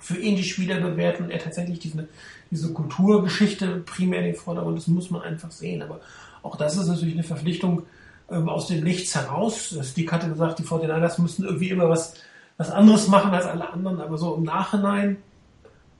für 0.00 0.16
ihn 0.16 0.36
die 0.36 0.44
Spieler 0.44 0.80
bewerten 0.80 1.24
und 1.24 1.30
er 1.30 1.38
tatsächlich 1.38 1.78
diese, 1.78 2.08
diese 2.50 2.72
Kulturgeschichte 2.72 3.82
primär 3.86 4.20
in 4.20 4.26
den 4.26 4.34
Vordergrund, 4.34 4.78
das 4.78 4.86
muss 4.86 5.10
man 5.10 5.22
einfach 5.22 5.50
sehen. 5.50 5.82
Aber 5.82 6.00
auch 6.42 6.56
das 6.56 6.76
ist 6.76 6.88
natürlich 6.88 7.14
eine 7.14 7.22
Verpflichtung 7.22 7.82
ähm, 8.30 8.48
aus 8.48 8.66
dem 8.66 8.82
Nichts 8.82 9.14
heraus. 9.14 9.76
Die 9.96 10.10
hatte 10.10 10.28
gesagt, 10.28 10.58
die 10.58 10.64
49ers 10.64 11.20
müssen 11.20 11.44
irgendwie 11.44 11.68
immer 11.68 11.88
was, 11.88 12.14
was 12.56 12.70
anderes 12.70 13.08
machen 13.08 13.32
als 13.32 13.44
alle 13.44 13.70
anderen, 13.70 14.00
aber 14.00 14.16
so 14.16 14.34
im 14.34 14.44
Nachhinein 14.44 15.18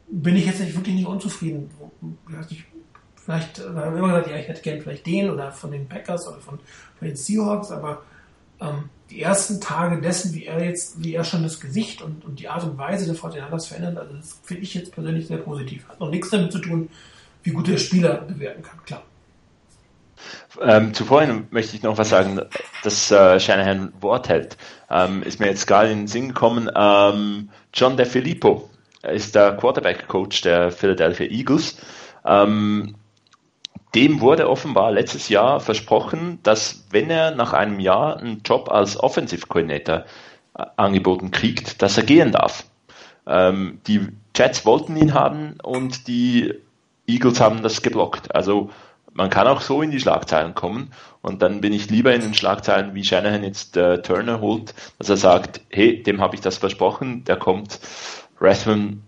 bin 0.08 0.36
ich 0.36 0.46
jetzt 0.46 0.60
wirklich 0.60 0.94
nicht 0.94 1.06
unzufrieden. 1.06 1.70
Ich, 2.48 2.64
vielleicht 3.14 3.58
äh, 3.58 3.62
haben 3.62 3.94
wir 3.94 3.98
immer 3.98 4.08
gesagt, 4.08 4.30
ja, 4.30 4.36
ich 4.36 4.48
hätte 4.48 4.62
gern 4.62 4.80
vielleicht 4.80 5.06
den 5.06 5.30
oder 5.30 5.52
von 5.52 5.70
den 5.70 5.88
Packers 5.88 6.26
oder 6.26 6.40
von, 6.40 6.58
von 6.98 7.08
den 7.08 7.16
Seahawks, 7.16 7.70
aber 7.70 8.02
ähm, 8.60 8.88
die 9.10 9.22
ersten 9.22 9.60
Tage 9.60 10.00
dessen, 10.00 10.34
wie 10.34 10.46
er 10.46 10.64
jetzt, 10.64 11.02
wie 11.02 11.14
er 11.14 11.24
schon 11.24 11.42
das 11.42 11.60
Gesicht 11.60 12.02
und, 12.02 12.24
und 12.24 12.38
die 12.38 12.48
Art 12.48 12.62
und 12.62 12.78
Weise 12.78 13.06
der 13.06 13.14
Fortinanders 13.14 13.66
verändert, 13.66 13.98
also 13.98 14.14
das 14.14 14.40
finde 14.44 14.62
ich 14.62 14.74
jetzt 14.74 14.92
persönlich 14.92 15.26
sehr 15.26 15.38
positiv. 15.38 15.88
Hat 15.88 15.98
noch 16.00 16.10
nichts 16.10 16.30
damit 16.30 16.52
zu 16.52 16.58
tun, 16.58 16.88
wie 17.42 17.50
gut 17.50 17.66
der 17.66 17.78
Spieler 17.78 18.22
bewerten 18.22 18.62
kann, 18.62 18.82
klar. 18.84 19.02
Ähm, 20.60 20.92
zuvor 20.92 21.26
möchte 21.50 21.76
ich 21.76 21.82
noch 21.82 21.96
was 21.96 22.10
sagen, 22.10 22.40
dass 22.84 23.10
äh, 23.10 23.40
Shanahan 23.40 23.92
Wort 24.00 24.28
hält. 24.28 24.56
Ähm, 24.90 25.22
ist 25.22 25.40
mir 25.40 25.46
jetzt 25.46 25.66
gerade 25.66 25.90
in 25.90 26.00
den 26.00 26.06
Sinn 26.06 26.28
gekommen. 26.28 26.70
Ähm, 26.74 27.48
John 27.72 27.96
De 27.96 28.04
Filippo 28.04 28.70
er 29.02 29.12
ist 29.12 29.34
der 29.34 29.56
Quarterback-Coach 29.56 30.42
der 30.42 30.70
Philadelphia 30.70 31.26
Eagles. 31.26 31.76
Ähm, 32.24 32.94
dem 33.94 34.20
wurde 34.20 34.48
offenbar 34.48 34.92
letztes 34.92 35.28
Jahr 35.28 35.60
versprochen, 35.60 36.38
dass 36.42 36.86
wenn 36.90 37.10
er 37.10 37.32
nach 37.32 37.52
einem 37.52 37.80
Jahr 37.80 38.18
einen 38.18 38.42
Job 38.44 38.70
als 38.70 38.98
Offensive 38.98 39.46
Coordinator 39.46 40.04
äh, 40.56 40.64
angeboten 40.76 41.30
kriegt, 41.30 41.82
dass 41.82 41.96
er 41.96 42.04
gehen 42.04 42.32
darf. 42.32 42.64
Ähm, 43.26 43.80
die 43.86 44.08
Jets 44.36 44.64
wollten 44.64 44.96
ihn 44.96 45.14
haben 45.14 45.56
und 45.62 46.06
die 46.06 46.54
Eagles 47.06 47.40
haben 47.40 47.62
das 47.62 47.82
geblockt. 47.82 48.34
Also 48.34 48.70
man 49.12 49.28
kann 49.28 49.48
auch 49.48 49.60
so 49.60 49.82
in 49.82 49.90
die 49.90 50.00
Schlagzeilen 50.00 50.54
kommen 50.54 50.92
und 51.20 51.42
dann 51.42 51.60
bin 51.60 51.72
ich 51.72 51.90
lieber 51.90 52.14
in 52.14 52.20
den 52.20 52.34
Schlagzeilen, 52.34 52.94
wie 52.94 53.04
Shanahan 53.04 53.42
jetzt 53.42 53.76
äh, 53.76 54.00
Turner 54.02 54.40
holt, 54.40 54.74
dass 54.98 55.08
er 55.08 55.16
sagt, 55.16 55.60
hey, 55.70 56.02
dem 56.02 56.20
habe 56.20 56.36
ich 56.36 56.40
das 56.40 56.58
versprochen, 56.58 57.24
der 57.24 57.36
kommt 57.36 57.80
Rathman 58.40 59.02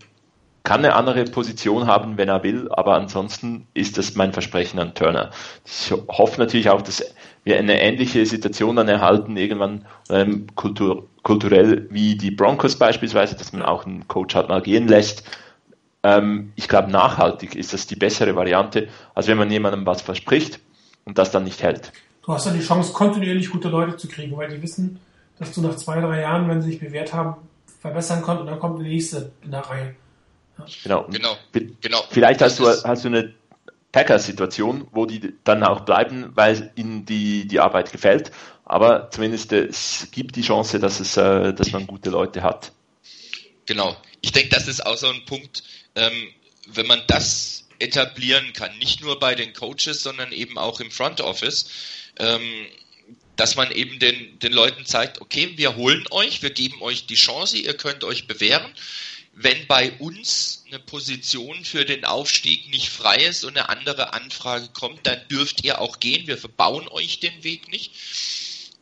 kann 0.63 0.79
eine 0.79 0.95
andere 0.95 1.25
Position 1.25 1.87
haben, 1.87 2.17
wenn 2.17 2.29
er 2.29 2.41
will, 2.43 2.69
aber 2.71 2.95
ansonsten 2.95 3.67
ist 3.73 3.97
das 3.97 4.15
mein 4.15 4.31
Versprechen 4.31 4.79
an 4.79 4.95
Turner. 4.95 5.31
Ich 5.65 5.91
hoffe 6.07 6.39
natürlich 6.39 6.69
auch, 6.69 6.81
dass 6.81 7.03
wir 7.43 7.59
eine 7.59 7.81
ähnliche 7.81 8.25
Situation 8.25 8.77
dann 8.77 8.87
erhalten, 8.87 9.35
irgendwann 9.35 9.85
ähm, 10.09 10.47
kultur, 10.55 11.07
kulturell 11.21 11.87
wie 11.89 12.15
die 12.15 12.31
Broncos 12.31 12.77
beispielsweise, 12.77 13.35
dass 13.35 13.51
man 13.51 13.61
auch 13.61 13.85
einen 13.85 14.07
Coach 14.07 14.35
halt 14.35 14.47
mal 14.47 14.61
gehen 14.61 14.87
lässt. 14.87 15.25
Ähm, 16.01 16.53
ich 16.55 16.69
glaube, 16.69 16.89
nachhaltig 16.89 17.55
ist 17.55 17.73
das 17.73 17.85
die 17.85 17.97
bessere 17.97 18.33
Variante, 18.35 18.87
als 19.15 19.27
wenn 19.27 19.37
man 19.37 19.51
jemandem 19.51 19.85
was 19.85 20.01
verspricht 20.01 20.61
und 21.03 21.17
das 21.17 21.31
dann 21.31 21.43
nicht 21.43 21.61
hält. 21.61 21.91
Du 22.25 22.31
hast 22.31 22.45
dann 22.45 22.57
die 22.57 22.65
Chance, 22.65 22.93
kontinuierlich 22.93 23.49
gute 23.49 23.67
Leute 23.67 23.97
zu 23.97 24.07
kriegen, 24.07 24.37
weil 24.37 24.47
die 24.47 24.61
wissen, 24.61 25.01
dass 25.37 25.53
du 25.53 25.59
nach 25.59 25.75
zwei, 25.75 25.99
drei 25.99 26.21
Jahren, 26.21 26.47
wenn 26.47 26.61
sie 26.61 26.71
sich 26.71 26.79
bewährt 26.79 27.13
haben, 27.13 27.35
verbessern 27.81 28.21
konntest 28.21 28.45
und 28.45 28.51
dann 28.51 28.59
kommt 28.59 28.79
der 28.79 28.87
nächste 28.87 29.33
in 29.43 29.51
der 29.51 29.59
Reihe. 29.59 29.95
Genau. 30.83 31.07
Genau. 31.09 31.37
genau. 31.81 32.03
Vielleicht 32.09 32.41
hast 32.41 32.59
du, 32.59 32.67
hast 32.67 33.03
du 33.03 33.07
eine 33.07 33.33
Packers-Situation, 33.91 34.87
wo 34.91 35.05
die 35.05 35.33
dann 35.43 35.63
auch 35.63 35.81
bleiben, 35.81 36.31
weil 36.35 36.71
ihnen 36.75 37.05
die, 37.05 37.47
die 37.47 37.59
Arbeit 37.59 37.91
gefällt. 37.91 38.31
Aber 38.65 39.09
zumindest 39.11 39.51
es 39.53 40.07
gibt 40.11 40.35
die 40.35 40.41
Chance, 40.41 40.79
dass, 40.79 40.99
es, 40.99 41.15
äh, 41.15 41.53
dass 41.53 41.71
man 41.71 41.85
gute 41.85 42.09
Leute 42.09 42.43
hat. 42.43 42.71
Genau. 43.65 43.95
Ich 44.21 44.31
denke, 44.31 44.49
das 44.49 44.67
ist 44.67 44.85
auch 44.85 44.97
so 44.97 45.07
ein 45.07 45.25
Punkt, 45.25 45.63
ähm, 45.95 46.29
wenn 46.67 46.87
man 46.87 47.01
das 47.07 47.67
etablieren 47.79 48.53
kann, 48.53 48.75
nicht 48.79 49.01
nur 49.01 49.19
bei 49.19 49.35
den 49.35 49.53
Coaches, 49.53 50.01
sondern 50.01 50.31
eben 50.31 50.57
auch 50.57 50.79
im 50.79 50.89
Front 50.89 51.21
Office, 51.21 51.69
ähm, 52.17 52.41
dass 53.35 53.55
man 53.55 53.71
eben 53.71 53.99
den, 53.99 54.39
den 54.39 54.53
Leuten 54.53 54.85
zeigt, 54.85 55.21
okay, 55.21 55.53
wir 55.55 55.75
holen 55.75 56.05
euch, 56.11 56.41
wir 56.41 56.51
geben 56.51 56.81
euch 56.81 57.05
die 57.05 57.15
Chance, 57.15 57.57
ihr 57.57 57.75
könnt 57.75 58.03
euch 58.03 58.27
bewähren 58.27 58.71
wenn 59.35 59.65
bei 59.67 59.91
uns 59.93 60.63
eine 60.67 60.79
Position 60.79 61.65
für 61.65 61.85
den 61.85 62.05
Aufstieg 62.05 62.69
nicht 62.69 62.89
frei 62.89 63.17
ist 63.17 63.43
und 63.43 63.57
eine 63.57 63.69
andere 63.69 64.13
Anfrage 64.13 64.69
kommt, 64.69 65.07
dann 65.07 65.27
dürft 65.27 65.63
ihr 65.63 65.81
auch 65.81 65.99
gehen. 65.99 66.27
Wir 66.27 66.37
verbauen 66.37 66.87
euch 66.87 67.19
den 67.19 67.43
Weg 67.43 67.69
nicht. 67.69 67.91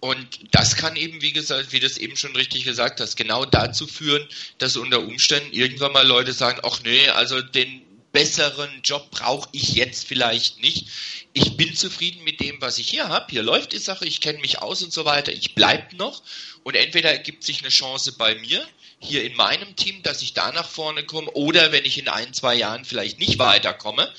Und 0.02 0.40
das 0.52 0.76
kann 0.76 0.96
eben, 0.96 1.22
wie 1.22 1.32
gesagt, 1.32 1.72
wie 1.72 1.80
das 1.80 1.98
eben 1.98 2.18
schon 2.18 2.36
richtig 2.36 2.66
gesagt 2.66 3.00
hast, 3.00 3.16
genau 3.16 3.46
dazu 3.46 3.88
führen, 3.88 4.28
dass 4.58 4.76
unter 4.76 5.00
Umständen 5.00 5.54
irgendwann 5.54 5.94
mal 5.94 6.06
Leute 6.06 6.34
sagen, 6.34 6.60
ach 6.64 6.82
nee, 6.84 7.08
also 7.10 7.42
den 7.42 7.82
besseren 8.12 8.82
Job 8.84 9.10
brauche 9.12 9.48
ich 9.54 9.74
jetzt 9.76 10.06
vielleicht 10.08 10.60
nicht. 10.60 10.88
Ich 11.34 11.56
bin 11.56 11.76
zufrieden 11.76 12.24
mit 12.24 12.42
dem, 12.42 12.60
was 12.60 12.78
ich 12.78 12.90
hier 12.90 13.08
habe. 13.08 13.28
Hier 13.30 13.44
läuft 13.44 13.72
die 13.72 13.78
Sache, 13.78 14.06
ich 14.06 14.20
kenne 14.20 14.40
mich 14.40 14.60
aus 14.60 14.82
und 14.82 14.92
so 14.92 15.06
weiter. 15.06 15.32
Ich 15.32 15.56
bleibe 15.56 15.96
noch. 15.96 16.24
Und 16.64 16.76
entweder 16.76 17.12
ergibt 17.12 17.44
sich 17.44 17.62
eine 17.62 17.70
Chance 17.70 18.14
bei 18.14 18.36
mir, 18.36 18.68
hier 19.02 19.24
in 19.24 19.36
meinem 19.36 19.76
Team, 19.76 20.04
dass 20.04 20.22
ich 20.22 20.34
da 20.34 20.52
nach 20.52 20.68
vorne 20.68 21.04
komme 21.04 21.32
oder 21.32 21.72
wenn 21.72 21.86
ich 21.86 21.98
in 21.98 22.08
ein, 22.08 22.34
zwei 22.34 22.56
Jahren 22.56 22.86
vielleicht 22.86 23.20
nicht 23.20 23.40
weiterkomme, 23.40 24.12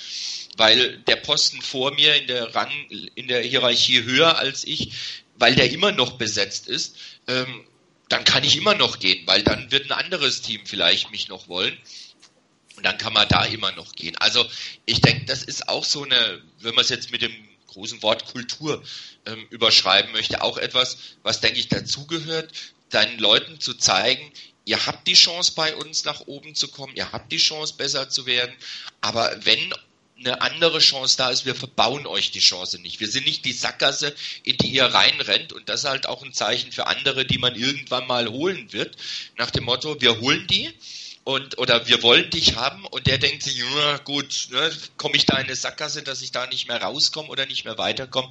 weil 0.56 0.98
der 0.98 1.16
Posten 1.16 1.62
vor 1.62 1.92
mir 1.92 2.14
in 2.16 2.26
der 2.26 2.54
Rang, 2.54 2.70
in 3.14 3.28
der 3.28 3.42
Hierarchie 3.42 4.02
höher 4.02 4.36
als 4.38 4.64
ich, 4.64 4.92
weil 5.36 5.54
der 5.54 5.70
immer 5.70 5.92
noch 5.92 6.12
besetzt 6.12 6.68
ist, 6.68 6.96
ähm, 7.28 7.64
dann 8.08 8.24
kann 8.24 8.44
ich 8.44 8.56
immer 8.56 8.74
noch 8.74 8.98
gehen, 8.98 9.26
weil 9.26 9.42
dann 9.42 9.70
wird 9.70 9.90
ein 9.90 9.92
anderes 9.92 10.42
Team 10.42 10.60
vielleicht 10.66 11.10
mich 11.10 11.28
noch 11.28 11.48
wollen. 11.48 11.76
Und 12.76 12.84
dann 12.84 12.98
kann 12.98 13.12
man 13.12 13.28
da 13.28 13.44
immer 13.44 13.72
noch 13.72 13.92
gehen. 13.92 14.16
Also 14.18 14.44
ich 14.86 15.00
denke, 15.00 15.24
das 15.26 15.42
ist 15.42 15.68
auch 15.68 15.84
so 15.84 16.04
eine, 16.04 16.42
wenn 16.60 16.74
man 16.74 16.84
es 16.84 16.90
jetzt 16.90 17.10
mit 17.10 17.22
dem 17.22 17.32
großen 17.68 18.02
Wort 18.02 18.26
Kultur 18.26 18.82
ähm, 19.24 19.46
überschreiben 19.50 20.12
möchte, 20.12 20.42
auch 20.42 20.58
etwas, 20.58 20.98
was, 21.22 21.40
denke 21.40 21.58
ich, 21.58 21.68
dazugehört, 21.68 22.52
deinen 22.90 23.18
Leuten 23.18 23.60
zu 23.60 23.74
zeigen, 23.74 24.30
ihr 24.64 24.86
habt 24.86 25.06
die 25.06 25.14
Chance 25.14 25.52
bei 25.54 25.74
uns 25.74 26.04
nach 26.04 26.20
oben 26.26 26.54
zu 26.54 26.68
kommen, 26.68 26.94
ihr 26.96 27.12
habt 27.12 27.32
die 27.32 27.38
Chance 27.38 27.74
besser 27.76 28.08
zu 28.08 28.26
werden, 28.26 28.54
aber 29.00 29.34
wenn 29.44 29.74
eine 30.24 30.40
andere 30.40 30.78
Chance 30.78 31.16
da 31.16 31.30
ist, 31.30 31.46
wir 31.46 31.54
verbauen 31.54 32.06
euch 32.06 32.30
die 32.30 32.40
Chance 32.40 32.80
nicht. 32.80 33.00
Wir 33.00 33.08
sind 33.08 33.26
nicht 33.26 33.44
die 33.44 33.52
Sackgasse, 33.52 34.14
in 34.44 34.56
die 34.56 34.68
ihr 34.68 34.84
reinrennt. 34.84 35.52
Und 35.52 35.68
das 35.68 35.80
ist 35.80 35.88
halt 35.88 36.06
auch 36.06 36.22
ein 36.22 36.32
Zeichen 36.32 36.72
für 36.72 36.86
andere, 36.86 37.24
die 37.24 37.38
man 37.38 37.54
irgendwann 37.54 38.06
mal 38.06 38.28
holen 38.28 38.72
wird, 38.72 38.96
nach 39.36 39.50
dem 39.50 39.64
Motto, 39.64 40.00
wir 40.00 40.20
holen 40.20 40.46
die 40.46 40.70
und 41.24 41.58
oder 41.58 41.86
wir 41.88 42.02
wollen 42.02 42.30
dich 42.30 42.56
haben. 42.56 42.84
Und 42.86 43.06
der 43.06 43.18
denkt 43.18 43.42
sich, 43.42 43.56
ja, 43.56 43.98
gut, 43.98 44.48
ne, 44.50 44.72
komme 44.96 45.16
ich 45.16 45.26
da 45.26 45.38
in 45.38 45.46
eine 45.46 45.56
Sackgasse, 45.56 46.02
dass 46.02 46.22
ich 46.22 46.32
da 46.32 46.46
nicht 46.46 46.68
mehr 46.68 46.80
rauskomme 46.80 47.28
oder 47.28 47.46
nicht 47.46 47.64
mehr 47.64 47.78
weiterkomme. 47.78 48.30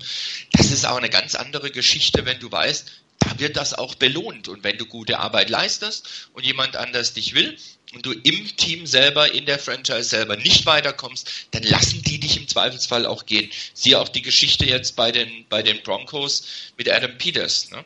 Das 0.51 0.71
ist 0.71 0.86
auch 0.86 0.97
eine 0.97 1.09
ganz 1.09 1.36
andere 1.36 1.71
Geschichte, 1.71 2.25
wenn 2.25 2.39
du 2.39 2.51
weißt, 2.51 2.91
da 3.22 3.39
wird 3.39 3.55
das 3.55 3.74
auch 3.74 3.95
belohnt. 3.95 4.47
Und 4.47 4.63
wenn 4.63 4.78
du 4.78 4.86
gute 4.86 5.19
Arbeit 5.19 5.49
leistest 5.49 6.30
und 6.34 6.45
jemand 6.45 6.76
anders 6.76 7.13
dich 7.13 7.34
will 7.36 7.55
und 7.93 8.05
du 8.05 8.11
im 8.11 8.55
Team 8.57 8.86
selber, 8.86 9.34
in 9.34 9.45
der 9.45 9.59
Franchise 9.59 10.03
selber 10.03 10.36
nicht 10.36 10.65
weiterkommst, 10.65 11.47
dann 11.51 11.63
lassen 11.63 12.01
die 12.01 12.19
dich 12.19 12.38
im 12.38 12.47
Zweifelsfall 12.47 13.05
auch 13.05 13.26
gehen. 13.26 13.49
Siehe 13.74 13.99
auch 13.99 14.09
die 14.09 14.22
Geschichte 14.22 14.65
jetzt 14.65 14.95
bei 14.95 15.11
den, 15.11 15.45
bei 15.49 15.61
den 15.61 15.82
Broncos 15.84 16.72
mit 16.78 16.91
Adam 16.91 17.17
Peters. 17.17 17.69
Ne? 17.72 17.84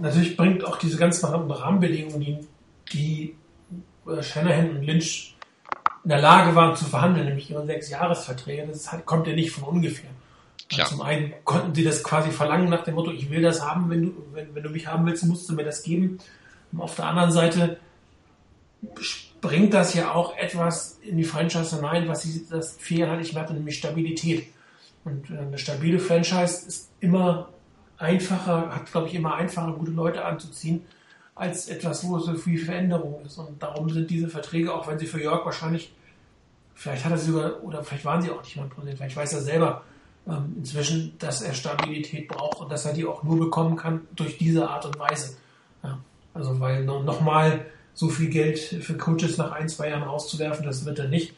Natürlich 0.00 0.36
bringt 0.36 0.64
auch 0.64 0.78
diese 0.78 0.96
ganzen 0.96 1.26
Rahmenbedingungen, 1.26 2.20
die, 2.20 2.38
die 2.92 3.36
äh, 4.10 4.22
Shanahan 4.22 4.70
und 4.70 4.82
Lynch 4.82 5.34
in 6.04 6.10
der 6.10 6.20
Lage 6.20 6.54
waren 6.54 6.76
zu 6.76 6.84
verhandeln, 6.84 7.26
nämlich 7.26 7.50
ihre 7.50 7.66
sechs 7.66 7.90
Jahresverträge, 7.90 8.66
das 8.66 8.88
kommt 9.04 9.26
ja 9.26 9.34
nicht 9.34 9.50
von 9.50 9.64
ungefähr. 9.64 10.10
Ja. 10.70 10.84
Zum 10.84 11.00
einen 11.00 11.32
konnten 11.44 11.74
sie 11.74 11.82
das 11.82 12.02
quasi 12.02 12.30
verlangen 12.30 12.68
nach 12.68 12.84
dem 12.84 12.94
Motto, 12.94 13.10
ich 13.10 13.30
will 13.30 13.40
das 13.40 13.66
haben, 13.66 13.88
wenn 13.88 14.02
du, 14.02 14.12
wenn, 14.32 14.54
wenn 14.54 14.62
du 14.62 14.70
mich 14.70 14.86
haben 14.86 15.06
willst, 15.06 15.24
musst 15.24 15.48
du 15.48 15.54
mir 15.54 15.64
das 15.64 15.82
geben. 15.82 16.18
Und 16.72 16.80
auf 16.80 16.94
der 16.94 17.06
anderen 17.06 17.32
Seite 17.32 17.78
bringt 19.40 19.72
das 19.72 19.94
ja 19.94 20.12
auch 20.12 20.36
etwas 20.36 20.98
in 21.02 21.16
die 21.16 21.24
Franchise 21.24 21.76
hinein, 21.76 22.08
was 22.08 22.22
sie 22.22 22.46
das 22.48 22.76
vier 22.76 23.06
Jahre 23.06 23.16
nicht 23.16 23.32
mehr 23.32 23.42
hatten, 23.42 23.54
nämlich 23.54 23.78
Stabilität. 23.78 24.46
Und 25.04 25.30
äh, 25.30 25.38
eine 25.38 25.58
stabile 25.58 25.98
Franchise 25.98 26.66
ist 26.66 26.90
immer 27.00 27.48
einfacher, 27.96 28.74
hat 28.74 28.90
glaube 28.90 29.08
ich 29.08 29.14
immer 29.14 29.34
einfacher, 29.34 29.72
gute 29.72 29.92
Leute 29.92 30.24
anzuziehen, 30.24 30.84
als 31.34 31.68
etwas, 31.68 32.06
wo 32.06 32.18
so 32.18 32.34
viel 32.34 32.58
Veränderung 32.62 33.24
ist. 33.24 33.38
Und 33.38 33.62
darum 33.62 33.88
sind 33.88 34.10
diese 34.10 34.28
Verträge, 34.28 34.74
auch 34.74 34.86
wenn 34.86 34.98
sie 34.98 35.06
für 35.06 35.22
Jörg 35.22 35.44
wahrscheinlich, 35.44 35.92
vielleicht 36.74 37.04
hat 37.04 37.12
er 37.12 37.18
sie 37.18 37.32
sogar, 37.32 37.62
oder 37.62 37.82
vielleicht 37.82 38.04
waren 38.04 38.20
sie 38.20 38.30
auch 38.30 38.42
nicht 38.42 38.56
mal 38.56 38.68
präsent, 38.68 38.98
vielleicht 38.98 39.16
weiß 39.16 39.32
er 39.32 39.40
selber, 39.40 39.82
inzwischen, 40.56 41.16
dass 41.18 41.42
er 41.42 41.54
Stabilität 41.54 42.28
braucht 42.28 42.60
und 42.60 42.70
dass 42.70 42.84
er 42.84 42.92
die 42.92 43.06
auch 43.06 43.22
nur 43.22 43.38
bekommen 43.38 43.76
kann 43.76 44.02
durch 44.14 44.36
diese 44.38 44.68
Art 44.68 44.84
und 44.84 44.98
Weise. 44.98 45.36
Ja, 45.82 45.98
also 46.34 46.60
weil 46.60 46.84
nochmal 46.84 47.66
so 47.94 48.08
viel 48.08 48.28
Geld 48.28 48.58
für 48.58 48.96
Coaches 48.96 49.38
nach 49.38 49.52
ein, 49.52 49.68
zwei 49.68 49.88
Jahren 49.88 50.02
rauszuwerfen, 50.02 50.64
das 50.64 50.84
wird 50.84 50.98
er 50.98 51.08
nicht. 51.08 51.34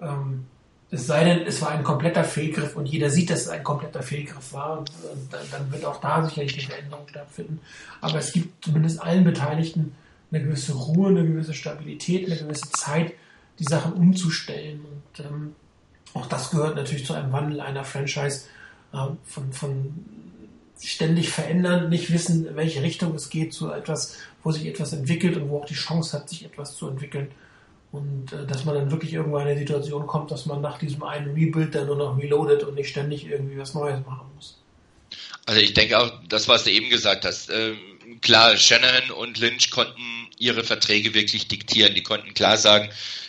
Ähm, 0.00 0.44
es 0.92 1.06
sei 1.06 1.24
denn, 1.24 1.46
es 1.46 1.62
war 1.62 1.70
ein 1.70 1.82
kompletter 1.82 2.22
Fehlgriff 2.22 2.76
und 2.76 2.84
jeder 2.84 3.08
sieht, 3.08 3.30
dass 3.30 3.40
es 3.40 3.48
ein 3.48 3.64
kompletter 3.64 4.02
Fehlgriff 4.02 4.52
war. 4.52 4.84
Dann, 5.30 5.40
dann 5.50 5.72
wird 5.72 5.86
auch 5.86 6.00
da 6.02 6.22
sicherlich 6.22 6.52
eine 6.52 6.68
Veränderung 6.68 7.08
stattfinden. 7.08 7.60
Aber 8.02 8.18
es 8.18 8.30
gibt 8.32 8.62
zumindest 8.62 9.02
allen 9.02 9.24
Beteiligten 9.24 9.94
eine 10.30 10.44
gewisse 10.44 10.74
Ruhe, 10.74 11.08
eine 11.08 11.26
gewisse 11.26 11.54
Stabilität, 11.54 12.26
eine 12.26 12.38
gewisse 12.38 12.70
Zeit, 12.72 13.14
die 13.58 13.64
Sachen 13.64 13.94
umzustellen. 13.94 14.80
Und 14.84 15.24
ähm, 15.24 15.54
auch 16.14 16.26
das 16.26 16.50
gehört 16.50 16.76
natürlich 16.76 17.06
zu 17.06 17.14
einem 17.14 17.32
Wandel 17.32 17.60
einer 17.60 17.84
Franchise 17.84 18.46
äh, 18.92 19.06
von, 19.24 19.52
von 19.52 20.04
ständig 20.80 21.30
verändern, 21.30 21.88
nicht 21.88 22.12
wissen, 22.12 22.46
in 22.46 22.56
welche 22.56 22.82
Richtung 22.82 23.14
es 23.14 23.30
geht, 23.30 23.52
zu 23.54 23.70
etwas, 23.70 24.18
wo 24.42 24.50
sich 24.50 24.66
etwas 24.66 24.92
entwickelt 24.92 25.36
und 25.36 25.48
wo 25.48 25.60
auch 25.60 25.66
die 25.66 25.74
Chance 25.74 26.16
hat, 26.16 26.28
sich 26.28 26.44
etwas 26.44 26.76
zu 26.76 26.88
entwickeln. 26.88 27.30
Und 27.92 28.32
äh, 28.32 28.46
dass 28.46 28.64
man 28.64 28.74
dann 28.74 28.90
wirklich 28.90 29.12
irgendwann 29.12 29.42
in 29.42 29.48
eine 29.48 29.58
Situation 29.58 30.06
kommt, 30.06 30.30
dass 30.30 30.46
man 30.46 30.60
nach 30.60 30.78
diesem 30.78 31.02
einen 31.02 31.34
Rebuild 31.34 31.74
dann 31.74 31.86
nur 31.86 31.96
noch 31.96 32.18
reloadet 32.18 32.64
und 32.64 32.74
nicht 32.74 32.88
ständig 32.88 33.26
irgendwie 33.26 33.58
was 33.58 33.74
Neues 33.74 34.04
machen 34.06 34.26
muss. 34.34 34.58
Also 35.46 35.60
ich 35.60 35.74
denke 35.74 35.98
auch, 35.98 36.10
das, 36.28 36.48
was 36.48 36.64
du 36.64 36.70
eben 36.70 36.88
gesagt 36.88 37.24
hast, 37.24 37.50
äh, 37.50 37.74
klar, 38.20 38.56
Shannon 38.56 39.10
und 39.18 39.38
Lynch 39.38 39.70
konnten 39.70 40.00
ihre 40.38 40.64
Verträge 40.64 41.14
wirklich 41.14 41.48
diktieren. 41.48 41.94
Die 41.94 42.02
konnten 42.02 42.34
klar 42.34 42.56
sagen, 42.56 42.88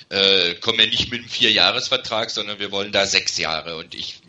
äh, 0.09 0.55
kommen 0.55 0.79
wir 0.79 0.87
nicht 0.87 1.11
mit 1.11 1.21
einem 1.21 1.29
Vierjahresvertrag, 1.29 2.29
sondern 2.29 2.59
wir 2.59 2.71
wollen 2.71 2.91
da 2.91 3.05
sechs 3.05 3.37
Jahre. 3.37 3.77
Und 3.77 3.95
ich 3.95 4.21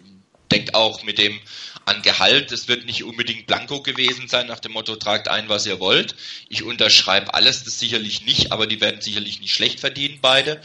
denke 0.51 0.75
auch 0.75 1.03
mit 1.03 1.18
dem 1.18 1.39
an 1.87 2.03
Gehalt, 2.03 2.51
es 2.53 2.68
wird 2.68 2.87
nicht 2.87 3.05
unbedingt 3.05 3.47
blanko 3.47 3.83
gewesen 3.83 4.29
sein, 4.29 4.47
nach 4.47 4.61
dem 4.61 4.72
Motto, 4.72 4.97
tragt 4.97 5.29
ein, 5.29 5.49
was 5.49 5.66
ihr 5.66 5.81
wollt. 5.81 6.14
Ich 6.49 6.62
unterschreibe 6.62 7.35
alles, 7.35 7.64
das 7.64 7.79
sicherlich 7.79 8.25
nicht, 8.25 8.53
aber 8.53 8.66
die 8.66 8.81
werden 8.81 9.01
sicherlich 9.01 9.41
nicht 9.41 9.55
schlecht 9.55 9.81
verdienen, 9.81 10.18
beide. 10.22 10.61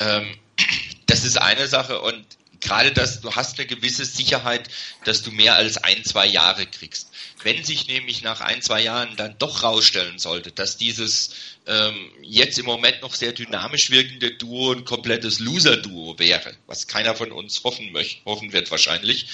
Ähm, 0.00 0.36
das 1.06 1.24
ist 1.24 1.40
eine 1.40 1.66
Sache 1.66 2.00
und 2.00 2.24
gerade 2.60 2.92
das, 2.92 3.20
du 3.20 3.34
hast 3.34 3.58
eine 3.58 3.66
gewisse 3.66 4.04
Sicherheit, 4.04 4.68
dass 5.04 5.22
du 5.22 5.30
mehr 5.30 5.56
als 5.56 5.78
ein, 5.78 6.04
zwei 6.04 6.26
Jahre 6.26 6.66
kriegst. 6.66 7.10
Wenn 7.44 7.62
sich 7.62 7.86
nämlich 7.86 8.22
nach 8.22 8.40
ein, 8.40 8.62
zwei 8.62 8.82
Jahren 8.82 9.16
dann 9.16 9.38
doch 9.38 9.62
rausstellen 9.62 10.18
sollte, 10.18 10.50
dass 10.50 10.76
dieses 10.76 11.30
ähm, 11.66 12.10
jetzt 12.22 12.58
im 12.58 12.66
Moment 12.66 13.02
noch 13.02 13.14
sehr 13.14 13.32
dynamisch 13.32 13.90
wirkende 13.90 14.32
Duo 14.32 14.72
ein 14.72 14.84
komplettes 14.84 15.38
Loser-Duo 15.38 16.18
wäre, 16.18 16.56
was 16.66 16.86
keiner 16.86 17.14
von 17.14 17.30
uns 17.30 17.62
hoffen 17.62 17.92
möchte, 17.92 18.24
hoffen 18.24 18.52
wird 18.52 18.70
wahrscheinlich, 18.70 19.26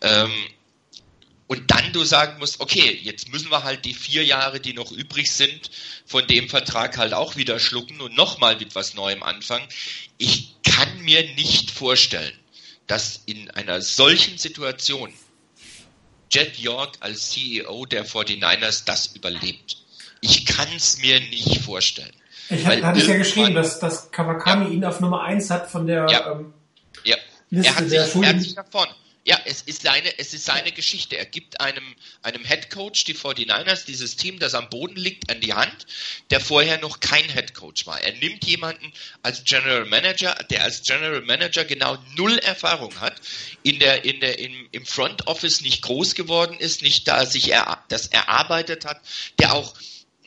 ähm, 0.00 0.32
und 1.52 1.70
dann 1.70 1.92
du 1.92 2.02
sagen 2.02 2.38
musst, 2.38 2.60
okay, 2.60 2.98
jetzt 3.02 3.30
müssen 3.30 3.50
wir 3.50 3.62
halt 3.62 3.84
die 3.84 3.92
vier 3.92 4.24
Jahre, 4.24 4.58
die 4.58 4.72
noch 4.72 4.90
übrig 4.90 5.30
sind, 5.30 5.70
von 6.06 6.26
dem 6.26 6.48
Vertrag 6.48 6.96
halt 6.96 7.12
auch 7.12 7.36
wieder 7.36 7.60
schlucken 7.60 8.00
und 8.00 8.16
nochmal 8.16 8.56
mit 8.56 8.74
was 8.74 8.94
Neuem 8.94 9.22
anfangen. 9.22 9.68
Ich 10.16 10.54
kann 10.62 11.02
mir 11.02 11.22
nicht 11.34 11.70
vorstellen, 11.70 12.32
dass 12.86 13.22
in 13.26 13.50
einer 13.50 13.82
solchen 13.82 14.38
Situation 14.38 15.12
Jet 16.32 16.56
York 16.56 16.96
als 17.00 17.30
CEO 17.30 17.84
der 17.84 18.06
49ers 18.06 18.84
das 18.86 19.14
überlebt. 19.14 19.76
Ich 20.20 20.46
kann 20.46 20.68
es 20.74 20.98
mir 20.98 21.20
nicht 21.20 21.60
vorstellen. 21.60 22.12
Ich 22.48 22.66
hatte 22.66 22.98
es 22.98 23.06
ja 23.06 23.16
geschrieben, 23.16 23.54
dass, 23.54 23.78
dass 23.78 24.10
Kawakami 24.10 24.66
ja. 24.66 24.70
ihn 24.70 24.84
auf 24.84 25.00
Nummer 25.00 25.22
1 25.22 25.50
hat 25.50 25.70
von 25.70 25.86
der 25.86 26.06
ja. 26.08 26.32
Ähm, 26.32 26.54
ja. 27.04 27.16
Liste 27.50 27.68
er 27.68 27.76
hat 27.76 27.88
sich, 27.88 27.90
der 27.90 28.22
er 28.22 28.28
hat 28.28 28.40
sich 28.40 28.56
nach 28.56 28.66
vorne. 28.70 28.92
Ja, 29.24 29.40
es 29.44 29.62
ist 29.62 29.82
seine, 29.82 30.18
es 30.18 30.34
ist 30.34 30.44
seine 30.46 30.72
Geschichte. 30.72 31.16
Er 31.16 31.26
gibt 31.26 31.60
einem, 31.60 31.94
einem 32.22 32.44
Head 32.44 32.70
Coach, 32.70 33.04
die 33.04 33.14
49ers, 33.14 33.84
dieses 33.84 34.16
Team, 34.16 34.40
das 34.40 34.54
am 34.54 34.68
Boden 34.68 34.96
liegt, 34.96 35.30
an 35.30 35.40
die 35.40 35.54
Hand, 35.54 35.86
der 36.30 36.40
vorher 36.40 36.78
noch 36.78 36.98
kein 36.98 37.28
Head 37.28 37.54
Coach 37.54 37.86
war. 37.86 38.00
Er 38.00 38.14
nimmt 38.14 38.44
jemanden 38.44 38.92
als 39.22 39.44
General 39.44 39.84
Manager, 39.84 40.34
der 40.50 40.64
als 40.64 40.82
General 40.82 41.20
Manager 41.20 41.64
genau 41.64 41.98
null 42.16 42.36
Erfahrung 42.38 43.00
hat, 43.00 43.20
in 43.62 43.78
der, 43.78 44.04
in 44.04 44.18
der, 44.18 44.40
im, 44.40 44.68
im 44.72 44.84
Front 44.86 45.28
Office 45.28 45.60
nicht 45.60 45.82
groß 45.82 46.16
geworden 46.16 46.58
ist, 46.58 46.82
nicht 46.82 47.06
da 47.06 47.24
sich 47.24 47.52
er, 47.52 47.84
das 47.88 48.08
erarbeitet 48.08 48.84
hat, 48.84 49.00
der 49.38 49.54
auch 49.54 49.72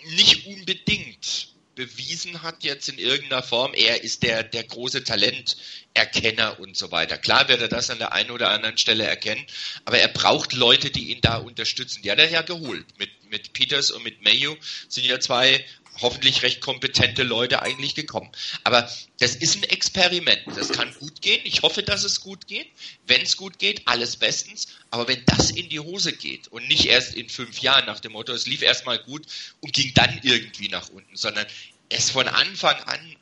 nicht 0.05 0.45
unbedingt 0.45 1.54
bewiesen 1.75 2.41
hat 2.41 2.63
jetzt 2.63 2.89
in 2.89 2.97
irgendeiner 2.97 3.43
Form, 3.43 3.73
er 3.73 4.03
ist 4.03 4.23
der, 4.23 4.43
der 4.43 4.63
große 4.63 5.03
Talenterkenner 5.03 6.59
und 6.59 6.75
so 6.77 6.91
weiter. 6.91 7.17
Klar 7.17 7.47
wird 7.49 7.61
er 7.61 7.67
das 7.67 7.89
an 7.89 7.99
der 7.99 8.13
einen 8.13 8.31
oder 8.31 8.49
anderen 8.49 8.77
Stelle 8.77 9.05
erkennen, 9.05 9.45
aber 9.83 9.99
er 9.99 10.07
braucht 10.07 10.53
Leute, 10.53 10.89
die 10.89 11.11
ihn 11.11 11.21
da 11.21 11.37
unterstützen. 11.37 12.01
Die 12.01 12.11
hat 12.11 12.19
er 12.19 12.29
ja 12.29 12.41
geholt. 12.41 12.85
Mit, 12.97 13.09
mit 13.29 13.53
Peters 13.53 13.91
und 13.91 14.03
mit 14.03 14.23
Mayo 14.23 14.57
sind 14.87 15.05
ja 15.05 15.19
zwei 15.19 15.63
hoffentlich 16.01 16.43
recht 16.43 16.61
kompetente 16.61 17.23
Leute 17.23 17.61
eigentlich 17.61 17.95
gekommen. 17.95 18.31
Aber 18.63 18.89
das 19.19 19.35
ist 19.35 19.55
ein 19.55 19.63
Experiment. 19.63 20.41
Das 20.55 20.69
kann 20.69 20.93
gut 20.99 21.21
gehen. 21.21 21.41
Ich 21.43 21.61
hoffe, 21.61 21.83
dass 21.83 22.03
es 22.03 22.21
gut 22.21 22.47
geht. 22.47 22.67
Wenn 23.07 23.21
es 23.21 23.37
gut 23.37 23.59
geht, 23.59 23.87
alles 23.87 24.17
bestens. 24.17 24.67
Aber 24.91 25.07
wenn 25.07 25.23
das 25.25 25.51
in 25.51 25.69
die 25.69 25.79
Hose 25.79 26.13
geht 26.13 26.47
und 26.49 26.67
nicht 26.67 26.85
erst 26.85 27.15
in 27.15 27.29
fünf 27.29 27.59
Jahren 27.59 27.85
nach 27.85 27.99
dem 27.99 28.13
Motto, 28.13 28.33
es 28.33 28.45
lief 28.45 28.61
erstmal 28.61 28.99
gut 28.99 29.25
und 29.61 29.73
ging 29.73 29.93
dann 29.93 30.19
irgendwie 30.23 30.69
nach 30.69 30.89
unten, 30.89 31.15
sondern 31.15 31.45
es 31.89 32.09
von 32.09 32.27
Anfang 32.27 32.77
an 32.83 33.15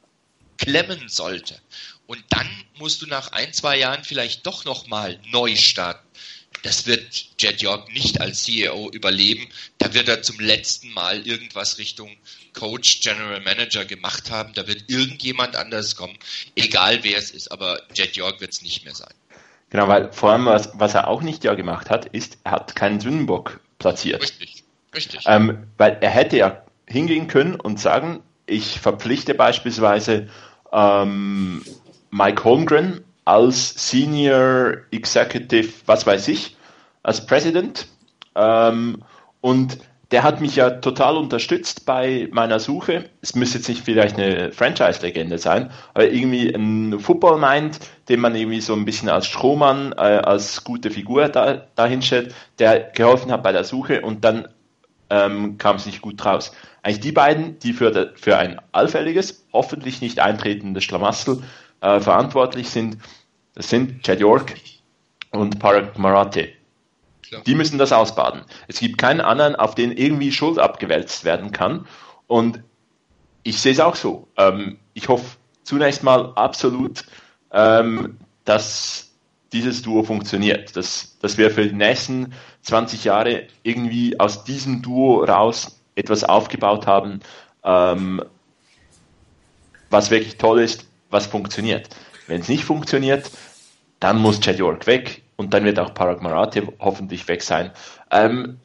klemmen 0.57 1.09
sollte. 1.09 1.59
Und 2.05 2.23
dann 2.29 2.47
musst 2.77 3.01
du 3.01 3.07
nach 3.07 3.31
ein, 3.31 3.53
zwei 3.53 3.77
Jahren 3.77 4.03
vielleicht 4.03 4.45
doch 4.45 4.65
nochmal 4.65 5.19
neu 5.27 5.55
starten. 5.55 6.07
Das 6.63 6.87
wird 6.87 7.25
Jet 7.39 7.61
York 7.61 7.93
nicht 7.93 8.19
als 8.21 8.43
CEO 8.43 8.89
überleben. 8.91 9.47
Da 9.77 9.93
wird 9.93 10.07
er 10.07 10.21
zum 10.21 10.39
letzten 10.39 10.91
Mal 10.93 11.27
irgendwas 11.27 11.77
Richtung 11.77 12.09
Coach, 12.53 13.01
General 13.01 13.41
Manager 13.41 13.85
gemacht 13.85 14.31
haben. 14.31 14.53
Da 14.53 14.65
wird 14.65 14.85
irgendjemand 14.87 15.55
anders 15.55 15.95
kommen, 15.95 16.17
egal 16.55 17.03
wer 17.03 17.17
es 17.17 17.31
ist. 17.31 17.51
Aber 17.51 17.81
Jet 17.93 18.15
York 18.15 18.39
wird 18.39 18.53
es 18.53 18.61
nicht 18.61 18.85
mehr 18.85 18.95
sein. 18.95 19.13
Genau, 19.69 19.87
weil 19.87 20.11
vor 20.13 20.31
allem, 20.31 20.45
was, 20.45 20.69
was 20.75 20.93
er 20.93 21.07
auch 21.07 21.21
nicht 21.21 21.43
ja 21.43 21.53
gemacht 21.55 21.89
hat, 21.89 22.05
ist, 22.05 22.37
er 22.43 22.51
hat 22.51 22.75
keinen 22.75 22.99
Sündenbock 22.99 23.59
platziert. 23.79 24.21
Richtig, 24.21 24.63
richtig. 24.95 25.21
Ähm, 25.25 25.67
weil 25.77 25.97
er 25.99 26.11
hätte 26.11 26.37
ja 26.37 26.63
hingehen 26.87 27.27
können 27.27 27.55
und 27.55 27.79
sagen, 27.79 28.21
ich 28.45 28.79
verpflichte 28.79 29.33
beispielsweise 29.33 30.29
ähm, 30.71 31.63
Mike 32.11 32.43
Holmgren 32.43 33.03
als 33.25 33.89
Senior 33.89 34.77
Executive, 34.91 35.71
was 35.85 36.05
weiß 36.05 36.27
ich, 36.27 36.57
als 37.03 37.25
President. 37.25 37.87
Ähm, 38.35 39.03
und 39.41 39.77
der 40.11 40.21
hat 40.21 40.41
mich 40.41 40.55
ja 40.55 40.69
total 40.69 41.17
unterstützt 41.17 41.87
bei 41.87 42.27
meiner 42.31 42.59
Suche. 42.59 43.09
Es 43.21 43.33
müsste 43.33 43.57
jetzt 43.57 43.67
nicht 43.67 43.83
vielleicht 43.83 44.17
eine 44.17 44.51
Franchise-Legende 44.51 45.39
sein, 45.39 45.71
aber 45.95 46.07
irgendwie 46.07 46.53
ein 46.53 46.99
Football-Mind, 46.99 47.79
den 48.09 48.19
man 48.19 48.35
irgendwie 48.35 48.61
so 48.61 48.73
ein 48.73 48.85
bisschen 48.85 49.09
als 49.09 49.25
Strohmann, 49.25 49.91
äh, 49.93 50.21
als 50.23 50.63
gute 50.63 50.91
Figur 50.91 51.29
da, 51.29 51.63
dahinstellt, 51.75 52.35
der 52.59 52.91
geholfen 52.91 53.31
hat 53.31 53.41
bei 53.41 53.51
der 53.51 53.63
Suche 53.63 54.01
und 54.01 54.23
dann 54.23 54.47
ähm, 55.09 55.57
kam 55.57 55.77
es 55.77 55.87
nicht 55.87 56.01
gut 56.01 56.23
raus. 56.23 56.51
Eigentlich 56.83 56.99
die 56.99 57.11
beiden, 57.11 57.57
die 57.59 57.73
für, 57.73 58.13
für 58.15 58.37
ein 58.37 58.59
allfälliges, 58.71 59.47
hoffentlich 59.51 60.01
nicht 60.01 60.19
eintretendes 60.19 60.83
Schlamassel 60.83 61.41
äh, 61.83 61.99
verantwortlich 61.99 62.69
sind, 62.69 62.97
das 63.55 63.69
sind 63.69 64.03
Chad 64.03 64.19
York 64.19 64.55
und 65.31 65.59
Parag 65.59 65.99
Marathi. 65.99 66.53
Die 67.45 67.55
müssen 67.55 67.77
das 67.77 67.91
ausbaden. 67.91 68.43
Es 68.67 68.79
gibt 68.79 68.97
keinen 68.97 69.19
anderen, 69.19 69.55
auf 69.55 69.75
den 69.75 69.91
irgendwie 69.91 70.31
Schuld 70.31 70.59
abgewälzt 70.59 71.25
werden 71.25 71.51
kann. 71.51 71.87
Und 72.27 72.63
ich 73.41 73.59
sehe 73.59 73.71
es 73.73 73.79
auch 73.79 73.95
so. 73.95 74.27
Ähm, 74.37 74.77
ich 74.93 75.09
hoffe 75.09 75.25
zunächst 75.63 76.03
mal 76.03 76.31
absolut, 76.35 77.03
ähm, 77.51 78.17
dass 78.45 79.11
dieses 79.51 79.81
Duo 79.81 80.03
funktioniert, 80.03 80.75
dass, 80.75 81.17
dass 81.19 81.37
wir 81.37 81.51
für 81.51 81.67
die 81.67 81.75
nächsten 81.75 82.33
20 82.61 83.03
Jahre 83.03 83.47
irgendwie 83.63 84.19
aus 84.19 84.43
diesem 84.43 84.81
Duo 84.81 85.23
raus 85.23 85.79
etwas 85.95 86.23
aufgebaut 86.23 86.87
haben, 86.87 87.19
ähm, 87.63 88.23
was 89.89 90.11
wirklich 90.11 90.37
toll 90.37 90.61
ist, 90.61 90.85
was 91.13 91.27
funktioniert. 91.27 91.89
Wenn 92.27 92.41
es 92.41 92.49
nicht 92.49 92.65
funktioniert, 92.65 93.31
dann 93.99 94.17
muss 94.19 94.41
Chad 94.41 94.57
York 94.57 94.85
weg 94.87 95.23
und 95.37 95.53
dann 95.53 95.63
wird 95.63 95.79
auch 95.79 95.93
Parag 95.93 96.21
Marathi 96.21 96.61
hoffentlich 96.79 97.27
weg 97.27 97.41
sein. 97.41 97.71
Ähm, 98.11 98.59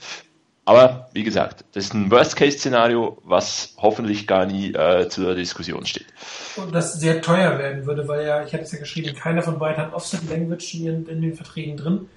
aber 0.64 1.08
wie 1.14 1.22
gesagt, 1.22 1.64
das 1.72 1.84
ist 1.84 1.94
ein 1.94 2.10
Worst-Case-Szenario, 2.10 3.22
was 3.24 3.74
hoffentlich 3.78 4.26
gar 4.26 4.44
nie 4.44 4.74
äh, 4.74 5.08
zur 5.08 5.34
Diskussion 5.34 5.86
steht. 5.86 6.08
Und 6.56 6.74
das 6.74 6.92
sehr 6.94 7.22
teuer 7.22 7.58
werden 7.58 7.86
würde, 7.86 8.06
weil 8.06 8.26
ja, 8.26 8.44
ich 8.44 8.52
hatte 8.52 8.64
es 8.64 8.72
ja 8.72 8.78
geschrieben, 8.78 9.16
keiner 9.16 9.42
von 9.42 9.58
beiden 9.58 9.82
hat 9.82 9.94
Offset-Language 9.94 10.74
in, 10.74 11.06
in, 11.06 11.22
den 11.22 11.34
Verträgen 11.34 11.78
drin. 11.78 12.08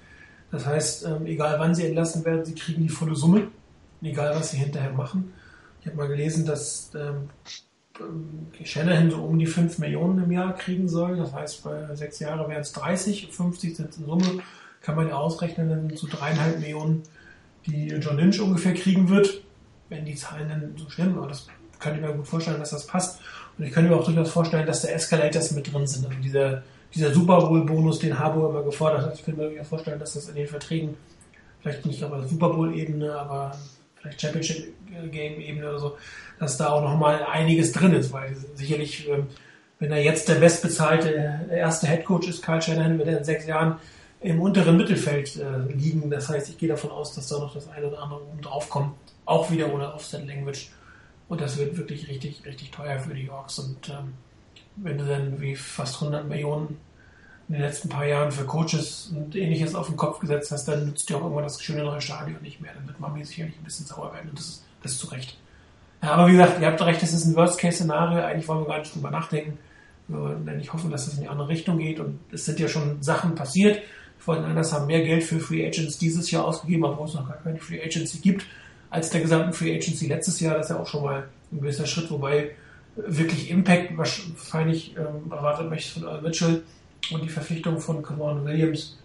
Das 0.50 0.66
heißt, 0.66 1.06
ähm, 1.06 1.24
egal 1.24 1.58
wann 1.60 1.74
sie 1.74 1.86
entlassen 1.86 2.26
werden, 2.26 2.44
sie 2.44 2.54
kriegen 2.54 2.82
die 2.82 2.90
volle 2.90 3.14
Summe, 3.14 3.48
egal 4.02 4.34
was 4.34 4.50
sie 4.50 4.58
hinterher 4.58 4.92
machen. 4.92 5.32
Ich 5.80 5.86
habe 5.86 5.96
mal 5.96 6.08
gelesen, 6.08 6.44
dass 6.44 6.90
ähm, 6.94 7.30
Shanahan 8.64 9.10
so 9.10 9.18
um 9.18 9.38
die 9.38 9.46
5 9.46 9.78
Millionen 9.78 10.24
im 10.24 10.32
Jahr 10.32 10.54
kriegen 10.54 10.88
soll. 10.88 11.16
Das 11.16 11.32
heißt, 11.32 11.64
bei 11.64 11.94
sechs 11.94 12.18
Jahren 12.20 12.48
wären 12.48 12.60
es 12.60 12.72
30, 12.72 13.28
50 13.30 13.76
sind 13.76 13.90
es 13.90 13.98
in 13.98 14.06
Summe. 14.06 14.42
Kann 14.80 14.96
man 14.96 15.08
ja 15.08 15.14
ausrechnen, 15.14 15.68
dann 15.68 15.96
zu 15.96 16.06
dreieinhalb 16.06 16.58
Millionen, 16.58 17.02
die 17.66 17.88
John 17.88 18.16
Lynch 18.16 18.40
ungefähr 18.40 18.74
kriegen 18.74 19.08
wird, 19.08 19.42
wenn 19.88 20.04
die 20.04 20.14
Zahlen 20.14 20.48
dann 20.48 20.74
so 20.76 20.88
stimmen. 20.90 21.16
Aber 21.18 21.28
das 21.28 21.46
könnte 21.78 22.00
ich 22.00 22.06
mir 22.06 22.14
gut 22.14 22.26
vorstellen, 22.26 22.58
dass 22.58 22.70
das 22.70 22.86
passt. 22.86 23.20
Und 23.58 23.64
ich 23.64 23.72
könnte 23.72 23.90
mir 23.90 23.96
auch 23.96 24.04
durchaus 24.04 24.30
vorstellen, 24.30 24.66
dass 24.66 24.82
der 24.82 24.94
Escalators 24.94 25.52
mit 25.52 25.72
drin 25.72 25.86
sind. 25.86 26.06
Also 26.06 26.18
dieser, 26.18 26.62
dieser 26.94 27.12
Super 27.12 27.40
Bowl-Bonus, 27.40 27.98
den 27.98 28.18
Harbour 28.18 28.50
immer 28.50 28.62
gefordert 28.62 29.02
hat. 29.02 29.14
Ich 29.14 29.24
könnte 29.24 29.48
mir 29.48 29.64
vorstellen, 29.64 30.00
dass 30.00 30.14
das 30.14 30.28
in 30.28 30.34
den 30.34 30.48
Verträgen 30.48 30.96
vielleicht 31.60 31.86
nicht 31.86 32.02
auf 32.02 32.10
der 32.10 32.26
Super 32.26 32.48
Bowl-Ebene, 32.48 33.14
aber 33.14 33.56
vielleicht 34.02 34.20
Championship 34.20 34.74
Game 35.10 35.40
Ebene 35.40 35.68
oder 35.68 35.78
so, 35.78 35.96
dass 36.38 36.56
da 36.56 36.70
auch 36.70 36.82
nochmal 36.82 37.24
einiges 37.24 37.72
drin 37.72 37.94
ist, 37.94 38.12
weil 38.12 38.36
sicherlich, 38.54 39.08
ähm, 39.08 39.28
wenn 39.78 39.92
er 39.92 40.02
jetzt 40.02 40.28
der 40.28 40.34
bestbezahlte 40.34 41.48
erste 41.50 41.86
Headcoach 41.86 42.28
ist, 42.28 42.42
Karl 42.42 42.60
Shanahan, 42.60 42.98
wird 42.98 43.08
er 43.08 43.18
in 43.18 43.24
sechs 43.24 43.46
Jahren 43.46 43.76
im 44.20 44.40
unteren 44.40 44.76
Mittelfeld 44.76 45.36
äh, 45.36 45.72
liegen. 45.72 46.10
Das 46.10 46.28
heißt, 46.28 46.48
ich 46.48 46.58
gehe 46.58 46.68
davon 46.68 46.90
aus, 46.90 47.14
dass 47.14 47.28
da 47.28 47.38
noch 47.38 47.54
das 47.54 47.68
eine 47.68 47.88
oder 47.88 48.02
andere 48.02 48.22
oben 48.22 48.40
drauf 48.40 48.68
kommt. 48.68 48.94
Auch 49.24 49.50
wieder 49.50 49.72
ohne 49.72 49.92
Offset 49.92 50.26
Language. 50.26 50.70
Und 51.28 51.40
das 51.40 51.58
wird 51.58 51.76
wirklich 51.76 52.08
richtig, 52.08 52.44
richtig 52.44 52.70
teuer 52.70 52.98
für 52.98 53.14
die 53.14 53.24
Yorks. 53.24 53.58
Und 53.58 53.88
ähm, 53.88 54.14
wenn 54.76 54.98
du 54.98 55.04
dann 55.04 55.40
wie 55.40 55.56
fast 55.56 55.96
100 55.96 56.28
Millionen 56.28 56.78
in 57.48 57.54
den 57.54 57.62
letzten 57.62 57.88
paar 57.88 58.06
Jahren 58.06 58.32
für 58.32 58.44
Coaches 58.44 59.12
und 59.14 59.34
ähnliches 59.36 59.74
auf 59.74 59.86
den 59.86 59.96
Kopf 59.96 60.20
gesetzt 60.20 60.50
hast, 60.52 60.66
dann 60.66 60.86
nützt 60.86 61.08
dir 61.08 61.16
auch 61.16 61.22
irgendwann 61.22 61.44
das 61.44 61.60
schöne 61.60 61.82
neue 61.82 62.00
Stadion 62.00 62.40
nicht 62.42 62.60
mehr. 62.60 62.72
Dann 62.74 62.86
wird 62.86 63.00
Mami 63.00 63.24
sicherlich 63.24 63.56
ein 63.58 63.64
bisschen 63.64 63.86
sauer 63.86 64.12
werden 64.12 64.30
und 64.30 64.38
das 64.38 64.46
ist, 64.46 64.64
das 64.82 64.92
ist 64.92 64.98
zu 64.98 65.08
Recht. 65.08 65.36
Ja, 66.02 66.12
aber 66.12 66.28
wie 66.28 66.32
gesagt, 66.32 66.60
ihr 66.60 66.66
habt 66.66 66.82
recht, 66.82 67.00
das 67.00 67.12
ist 67.12 67.26
ein 67.26 67.36
Worst-Case-Szenario. 67.36 68.24
Eigentlich 68.24 68.48
wollen 68.48 68.60
wir 68.60 68.66
gar 68.66 68.78
nicht 68.78 68.94
drüber 68.94 69.10
nachdenken. 69.10 69.58
Wir 70.08 70.20
wollen 70.20 70.48
eigentlich 70.48 70.72
hoffen, 70.72 70.90
dass 70.90 71.04
das 71.04 71.14
in 71.14 71.22
die 71.22 71.28
andere 71.28 71.48
Richtung 71.48 71.78
geht 71.78 72.00
und 72.00 72.18
es 72.32 72.44
sind 72.44 72.58
ja 72.58 72.68
schon 72.68 73.02
Sachen 73.02 73.34
passiert. 73.34 73.76
Die 73.76 74.22
Fortinanders 74.22 74.72
haben 74.72 74.86
mehr 74.86 75.02
Geld 75.02 75.22
für 75.22 75.38
Free 75.38 75.64
Agents 75.64 75.98
dieses 75.98 76.30
Jahr 76.30 76.44
ausgegeben, 76.44 76.84
obwohl 76.84 77.06
es 77.06 77.14
noch 77.14 77.28
gar 77.28 77.36
keine 77.38 77.58
Free 77.58 77.80
Agency 77.80 78.18
gibt, 78.18 78.44
als 78.90 79.10
der 79.10 79.20
gesamten 79.20 79.52
Free 79.52 79.74
Agency 79.74 80.08
letztes 80.08 80.40
Jahr. 80.40 80.56
Das 80.56 80.66
ist 80.66 80.70
ja 80.70 80.82
auch 80.82 80.86
schon 80.86 81.04
mal 81.04 81.28
ein 81.52 81.60
gewisser 81.60 81.86
Schritt, 81.86 82.10
wobei 82.10 82.50
wirklich 82.96 83.50
Impact 83.50 83.96
wahrscheinlich 83.96 84.96
ähm, 84.96 85.30
erwartet 85.30 85.70
mich 85.70 85.92
von 85.92 86.02
Earl 86.02 86.22
Mitchell 86.22 86.62
und 87.10 87.22
die 87.22 87.28
Verpflichtung 87.28 87.78
von 87.80 88.02
Kevon 88.02 88.44
Williams 88.44 88.98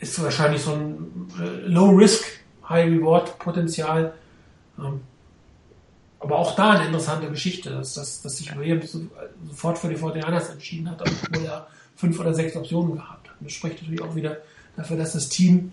ist 0.00 0.22
wahrscheinlich 0.22 0.62
so 0.62 0.72
ein 0.72 1.28
äh, 1.40 1.66
Low-Risk, 1.66 2.24
High-Reward-Potenzial. 2.68 4.14
Ähm, 4.78 5.00
aber 6.20 6.38
auch 6.38 6.56
da 6.56 6.72
eine 6.72 6.86
interessante 6.86 7.28
Geschichte, 7.30 7.70
dass, 7.70 7.94
dass, 7.94 8.22
dass 8.22 8.38
sich 8.38 8.56
Williams 8.56 8.96
sofort 9.46 9.78
für 9.78 9.88
die 9.88 9.96
49ers 9.96 10.52
entschieden 10.52 10.90
hat, 10.90 11.00
obwohl 11.00 11.44
er 11.44 11.68
fünf 11.96 12.18
oder 12.18 12.34
sechs 12.34 12.56
Optionen 12.56 12.94
gehabt 12.94 13.28
hat. 13.28 13.36
das 13.40 13.52
spricht 13.52 13.80
natürlich 13.80 14.02
auch 14.02 14.14
wieder 14.14 14.38
dafür, 14.76 14.96
dass 14.96 15.12
das 15.12 15.28
Team 15.28 15.72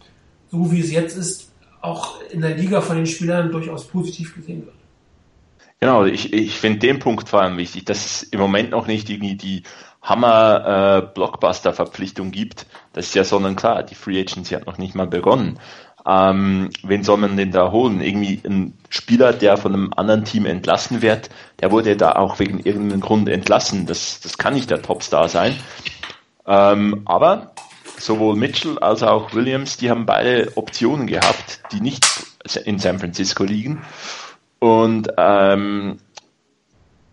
so 0.52 0.72
wie 0.72 0.80
es 0.80 0.92
jetzt 0.92 1.18
ist, 1.18 1.52
auch 1.82 2.22
in 2.32 2.42
der 2.42 2.56
Liga 2.56 2.82
von 2.82 2.98
den 2.98 3.06
Spielern 3.06 3.52
durchaus 3.52 3.88
positiv 3.88 4.36
gesehen 4.36 4.66
wird. 4.66 4.76
Genau, 5.80 6.06
ich, 6.06 6.34
ich 6.34 6.58
finde 6.58 6.80
den 6.80 7.00
Punkt 7.00 7.30
vor 7.30 7.42
allem 7.42 7.58
wichtig, 7.58 7.86
dass 7.86 8.06
es 8.06 8.24
im 8.24 8.40
Moment 8.40 8.72
noch 8.72 8.88
nicht 8.88 9.10
irgendwie 9.10 9.36
die 9.36 9.64
Hammer-Blockbuster-Verpflichtung 10.06 12.30
äh, 12.30 12.32
gibt. 12.32 12.66
Das 12.94 13.08
ist 13.08 13.16
ja 13.16 13.26
sondern 13.26 13.58
klar, 13.58 13.84
die 13.84 13.96
Free 13.96 14.20
Agency 14.20 14.56
hat 14.56 14.66
noch 14.66 14.78
nicht 14.78 14.96
mal 14.96 15.08
begonnen. 15.08 15.60
Ähm, 16.08 16.70
wen 16.84 17.04
soll 17.04 17.18
man 17.18 17.36
denn 17.36 17.52
da 17.52 17.72
holen? 17.72 18.00
Irgendwie 18.00 18.40
ein 18.46 18.78
Spieler, 18.90 19.34
der 19.34 19.58
von 19.58 19.74
einem 19.74 19.92
anderen 19.96 20.24
Team 20.24 20.46
entlassen 20.46 21.02
wird, 21.02 21.32
der 21.60 21.72
wurde 21.72 21.98
da 21.98 22.12
auch 22.14 22.38
wegen 22.40 22.60
irgendeinem 22.60 23.02
Grund 23.02 23.28
entlassen. 23.28 23.88
Das, 23.88 24.20
das 24.22 24.38
kann 24.38 24.54
nicht 24.54 24.70
der 24.70 24.84
Topstar 24.84 25.30
sein. 25.30 25.56
Ähm, 26.46 27.02
aber 27.06 27.54
sowohl 27.98 28.36
Mitchell 28.36 28.78
als 28.78 29.02
auch 29.02 29.34
Williams, 29.34 29.78
die 29.78 29.90
haben 29.90 30.06
beide 30.06 30.52
Optionen 30.56 31.08
gehabt, 31.08 31.62
die 31.72 31.82
nicht 31.82 32.06
in 32.66 32.78
San 32.78 33.00
Francisco 33.00 33.44
liegen. 33.44 33.82
Und 34.60 35.10
ähm, 35.18 35.98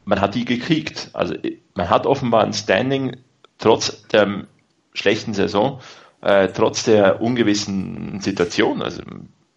man 0.05 0.21
hat 0.21 0.35
die 0.35 0.45
gekriegt. 0.45 1.11
Also 1.13 1.35
man 1.75 1.91
hat 1.91 2.07
offenbar 2.07 2.45
ein 2.45 2.53
Standing 2.53 3.17
trotz 3.59 4.07
der 4.09 4.47
schlechten 4.93 5.35
Saison, 5.35 5.81
äh, 6.21 6.49
trotz 6.49 6.85
der 6.85 7.21
ungewissen 7.21 8.21
Situation. 8.21 8.83
Also 8.83 9.03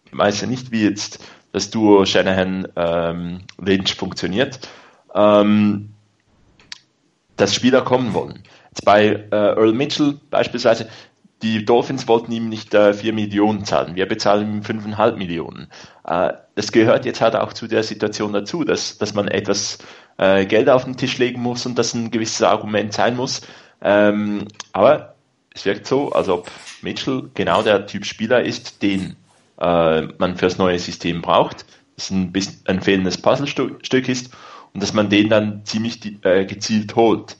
ich 0.04 0.16
weiß 0.16 0.40
ja 0.42 0.46
nicht, 0.46 0.70
wie 0.70 0.84
jetzt 0.84 1.22
das 1.52 1.70
Duo 1.70 2.04
Shanahan 2.04 2.68
ähm, 2.76 3.40
Lynch 3.58 3.94
funktioniert, 3.94 4.60
ähm, 5.14 5.90
dass 7.36 7.54
Spieler 7.54 7.82
kommen 7.82 8.14
wollen. 8.14 8.42
Jetzt 8.70 8.84
bei 8.84 9.06
äh, 9.06 9.26
Earl 9.30 9.72
Mitchell 9.72 10.18
beispielsweise, 10.30 10.88
die 11.42 11.64
Dolphins 11.64 12.08
wollten 12.08 12.32
ihm 12.32 12.48
nicht 12.48 12.74
äh, 12.74 12.94
4 12.94 13.12
Millionen 13.12 13.64
zahlen, 13.64 13.94
wir 13.94 14.06
bezahlen 14.06 14.56
ihm 14.56 14.60
5,5 14.62 15.16
Millionen. 15.16 15.68
Äh, 16.04 16.32
das 16.54 16.72
gehört 16.72 17.04
jetzt 17.04 17.20
halt 17.20 17.36
auch 17.36 17.52
zu 17.52 17.66
der 17.66 17.82
Situation 17.82 18.32
dazu, 18.32 18.64
dass, 18.64 18.98
dass 18.98 19.14
man 19.14 19.28
etwas 19.28 19.78
äh, 20.18 20.46
Geld 20.46 20.68
auf 20.68 20.84
den 20.84 20.96
Tisch 20.96 21.18
legen 21.18 21.40
muss 21.40 21.66
und 21.66 21.78
das 21.78 21.94
ein 21.94 22.10
gewisses 22.10 22.42
Argument 22.42 22.92
sein 22.92 23.16
muss. 23.16 23.42
Ähm, 23.82 24.46
aber 24.72 25.14
es 25.54 25.64
wirkt 25.64 25.86
so, 25.86 26.12
als 26.12 26.28
ob 26.28 26.50
Mitchell 26.82 27.30
genau 27.34 27.62
der 27.62 27.86
Typ 27.86 28.04
Spieler 28.04 28.42
ist, 28.42 28.82
den 28.82 29.16
äh, 29.60 30.02
man 30.18 30.36
fürs 30.36 30.58
neue 30.58 30.78
System 30.78 31.22
braucht, 31.22 31.64
das 31.96 32.10
ein, 32.10 32.32
bisschen, 32.32 32.60
ein 32.66 32.82
fehlendes 32.82 33.20
Puzzlestück 33.20 34.08
ist 34.08 34.30
und 34.74 34.82
dass 34.82 34.92
man 34.92 35.08
den 35.08 35.28
dann 35.28 35.64
ziemlich 35.64 36.00
äh, 36.24 36.44
gezielt 36.44 36.94
holt 36.96 37.36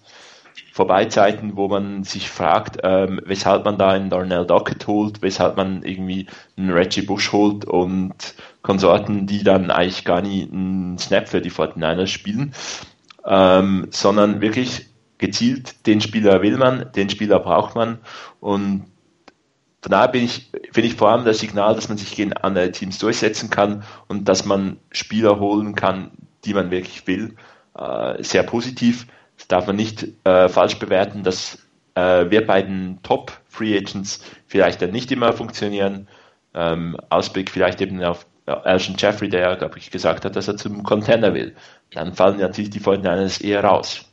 vorbei 0.77 1.07
Zeiten, 1.07 1.57
wo 1.57 1.69
man 1.69 2.05
sich 2.05 2.29
fragt, 2.29 2.81
ähm, 2.83 3.19
weshalb 3.25 3.65
man 3.65 3.79
da 3.79 3.93
einen 3.93 4.11
Darnell 4.11 4.45
Dockett 4.45 4.87
holt, 4.87 5.23
weshalb 5.23 5.57
man 5.57 5.83
irgendwie 5.83 6.27
einen 6.59 6.71
Reggie 6.71 7.01
Bush 7.01 7.33
holt 7.33 7.65
und 7.65 8.35
Konsorten, 8.67 9.29
die 9.29 9.45
dann 9.45 9.71
eigentlich 9.71 10.05
gar 10.05 10.21
nie 10.21 10.49
einen 10.51 10.99
Snap 10.99 11.29
für 11.29 11.41
die 11.41 11.53
49ers 11.53 12.09
spielen, 12.09 12.53
ähm, 13.25 13.87
sondern 13.91 14.41
wirklich 14.41 14.89
gezielt, 15.19 15.87
den 15.87 16.01
Spieler 16.01 16.43
will 16.43 16.59
man, 16.59 16.91
den 16.97 17.09
Spieler 17.09 17.39
braucht 17.39 17.77
man 17.77 17.99
und 18.41 18.87
von 19.83 19.93
daher 19.93 20.09
bin 20.09 20.25
ich, 20.25 20.51
finde 20.73 20.89
ich 20.89 20.97
vor 20.97 21.11
allem 21.11 21.25
das 21.25 21.39
Signal, 21.39 21.77
dass 21.77 21.89
man 21.89 21.97
sich 21.97 22.17
gegen 22.17 22.33
andere 22.33 22.73
Teams 22.73 22.99
durchsetzen 22.99 23.51
kann 23.51 23.85
und 24.09 24.29
dass 24.29 24.45
man 24.45 24.79
Spieler 24.91 25.39
holen 25.39 25.77
kann, 25.77 26.11
die 26.45 26.55
man 26.55 26.73
wirklich 26.73 27.07
will, 27.07 27.37
äh, 27.79 28.21
sehr 28.21 28.43
positiv. 28.43 29.07
Das 29.39 29.47
darf 29.47 29.69
man 29.69 29.77
nicht 29.77 30.09
äh, 30.25 30.49
falsch 30.49 30.81
bewerten, 30.81 31.23
dass 31.23 31.59
äh, 31.95 32.29
wir 32.31 32.45
bei 32.45 32.63
den 32.63 32.99
Top 33.05 33.31
Free 33.49 33.79
Agents 33.79 34.25
vielleicht 34.49 34.83
dann 34.83 34.91
nicht 34.91 35.13
immer 35.13 35.33
funktionieren. 35.33 36.09
Ähm, 36.53 36.97
Ausblick 37.09 37.49
vielleicht 37.49 37.81
eben 37.81 38.03
auf 38.03 38.27
Alshon 38.47 38.97
Jeffrey, 38.99 39.29
der 39.29 39.41
ja, 39.41 39.55
glaube 39.55 39.79
ich, 39.79 39.91
gesagt 39.91 40.25
hat, 40.25 40.37
dass 40.37 40.49
er 40.49 40.57
zum 40.57 40.83
Contender 40.83 41.35
will. 41.35 41.57
Dann 41.91 42.15
fallen 42.15 42.39
natürlich 42.39 42.71
die 42.71 42.81
49ers 42.81 43.43
eher 43.43 43.65
raus. 43.65 44.05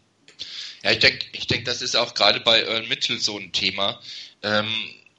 Ja, 0.84 0.92
ich 0.92 1.00
denke, 1.00 1.26
ich 1.32 1.48
denk, 1.48 1.66
das 1.66 1.82
ist 1.82 1.96
auch 1.96 2.14
gerade 2.14 2.40
bei 2.42 2.64
Earl 2.64 2.88
Mitchell 2.88 3.20
so 3.20 3.38
ein 3.38 3.52
Thema. 3.52 4.00
Ähm, 4.42 4.68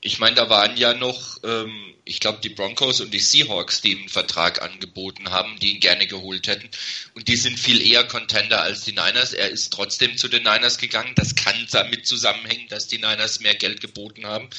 ich 0.07 0.19
meine, 0.19 0.37
da 0.37 0.51
waren 0.51 0.77
ja 0.77 0.93
noch, 0.93 1.39
ähm, 1.45 1.95
ich 2.05 2.21
glaube, 2.21 2.39
die 2.43 2.51
Broncos 2.51 3.01
und 3.01 3.15
die 3.15 3.21
Seahawks, 3.21 3.81
die 3.81 3.97
einen 3.97 4.11
Vertrag 4.11 4.61
angeboten 4.61 5.31
haben, 5.31 5.59
die 5.59 5.73
ihn 5.73 5.81
gerne 5.81 6.07
geholt 6.07 6.47
hätten. 6.47 6.69
Und 7.15 7.27
die 7.29 7.37
sind 7.37 7.59
viel 7.59 7.81
eher 7.81 8.05
Contender 8.05 8.61
als 8.61 8.85
die 8.85 8.93
Niners. 8.93 9.33
Er 9.33 9.49
ist 9.49 9.73
trotzdem 9.73 10.19
zu 10.19 10.29
den 10.29 10.43
Niners 10.43 10.77
gegangen. 10.77 11.15
Das 11.17 11.35
kann 11.35 11.57
damit 11.71 12.07
zusammenhängen, 12.07 12.69
dass 12.69 12.87
die 12.87 12.99
Niners 12.99 13.41
mehr 13.41 13.55
Geld 13.55 13.81
geboten 13.81 14.27
haben. 14.27 14.51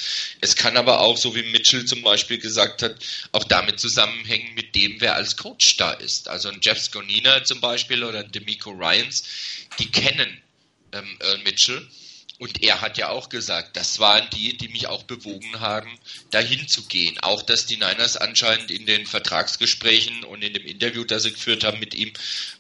Es 0.42 0.56
kann 0.56 0.78
aber 0.78 1.02
auch, 1.02 1.16
so 1.16 1.36
wie 1.36 1.44
Mitchell 1.44 1.86
zum 1.86 2.02
Beispiel 2.02 2.40
gesagt 2.40 2.82
hat, 2.82 2.96
auch 3.32 3.44
damit 3.44 3.80
zusammenhängen 3.80 4.56
mit 4.56 4.74
dem, 4.74 5.00
wer 5.00 5.14
als 5.14 5.38
Coach 5.38 5.78
da 5.78 5.92
ist. 5.92 6.28
Also 6.28 6.50
ein 6.50 6.60
Jeff 6.64 6.80
Sconina 6.82 7.44
zum 7.44 7.62
Beispiel 7.62 8.04
oder 8.04 8.22
ein 8.22 8.32
Demico 8.32 8.72
Ryans, 8.72 9.24
die 9.78 9.92
kennen 9.92 10.42
ähm, 10.92 11.18
Earl 11.20 11.44
Mitchell 11.44 11.88
und 12.38 12.62
er 12.64 12.82
hat 12.82 12.98
ja 12.98 13.10
auch 13.10 13.30
gesagt, 13.30 13.78
das 13.78 14.00
waren 14.00 14.30
die, 14.32 14.58
die 14.58 14.68
mich 14.68 14.88
auch 14.88 15.04
bewogen 15.04 15.60
haben, 15.62 15.90
dahin 16.32 16.68
zu 16.68 16.86
gehen. 16.86 17.18
Auch, 17.22 17.42
dass 17.42 17.66
die 17.66 17.78
Niners 17.78 18.18
anscheinend 18.18 18.72
in 18.72 18.86
den 18.86 19.06
Vertragsgesprächen 19.06 20.26
und 20.26 20.42
in 20.42 20.54
dem 20.54 20.66
Interview, 20.66 21.06
das 21.06 21.24
sie 21.24 21.32
geführt 21.32 21.64
haben 21.64 21.80
mit 21.80 21.94
ihm, 21.94 22.12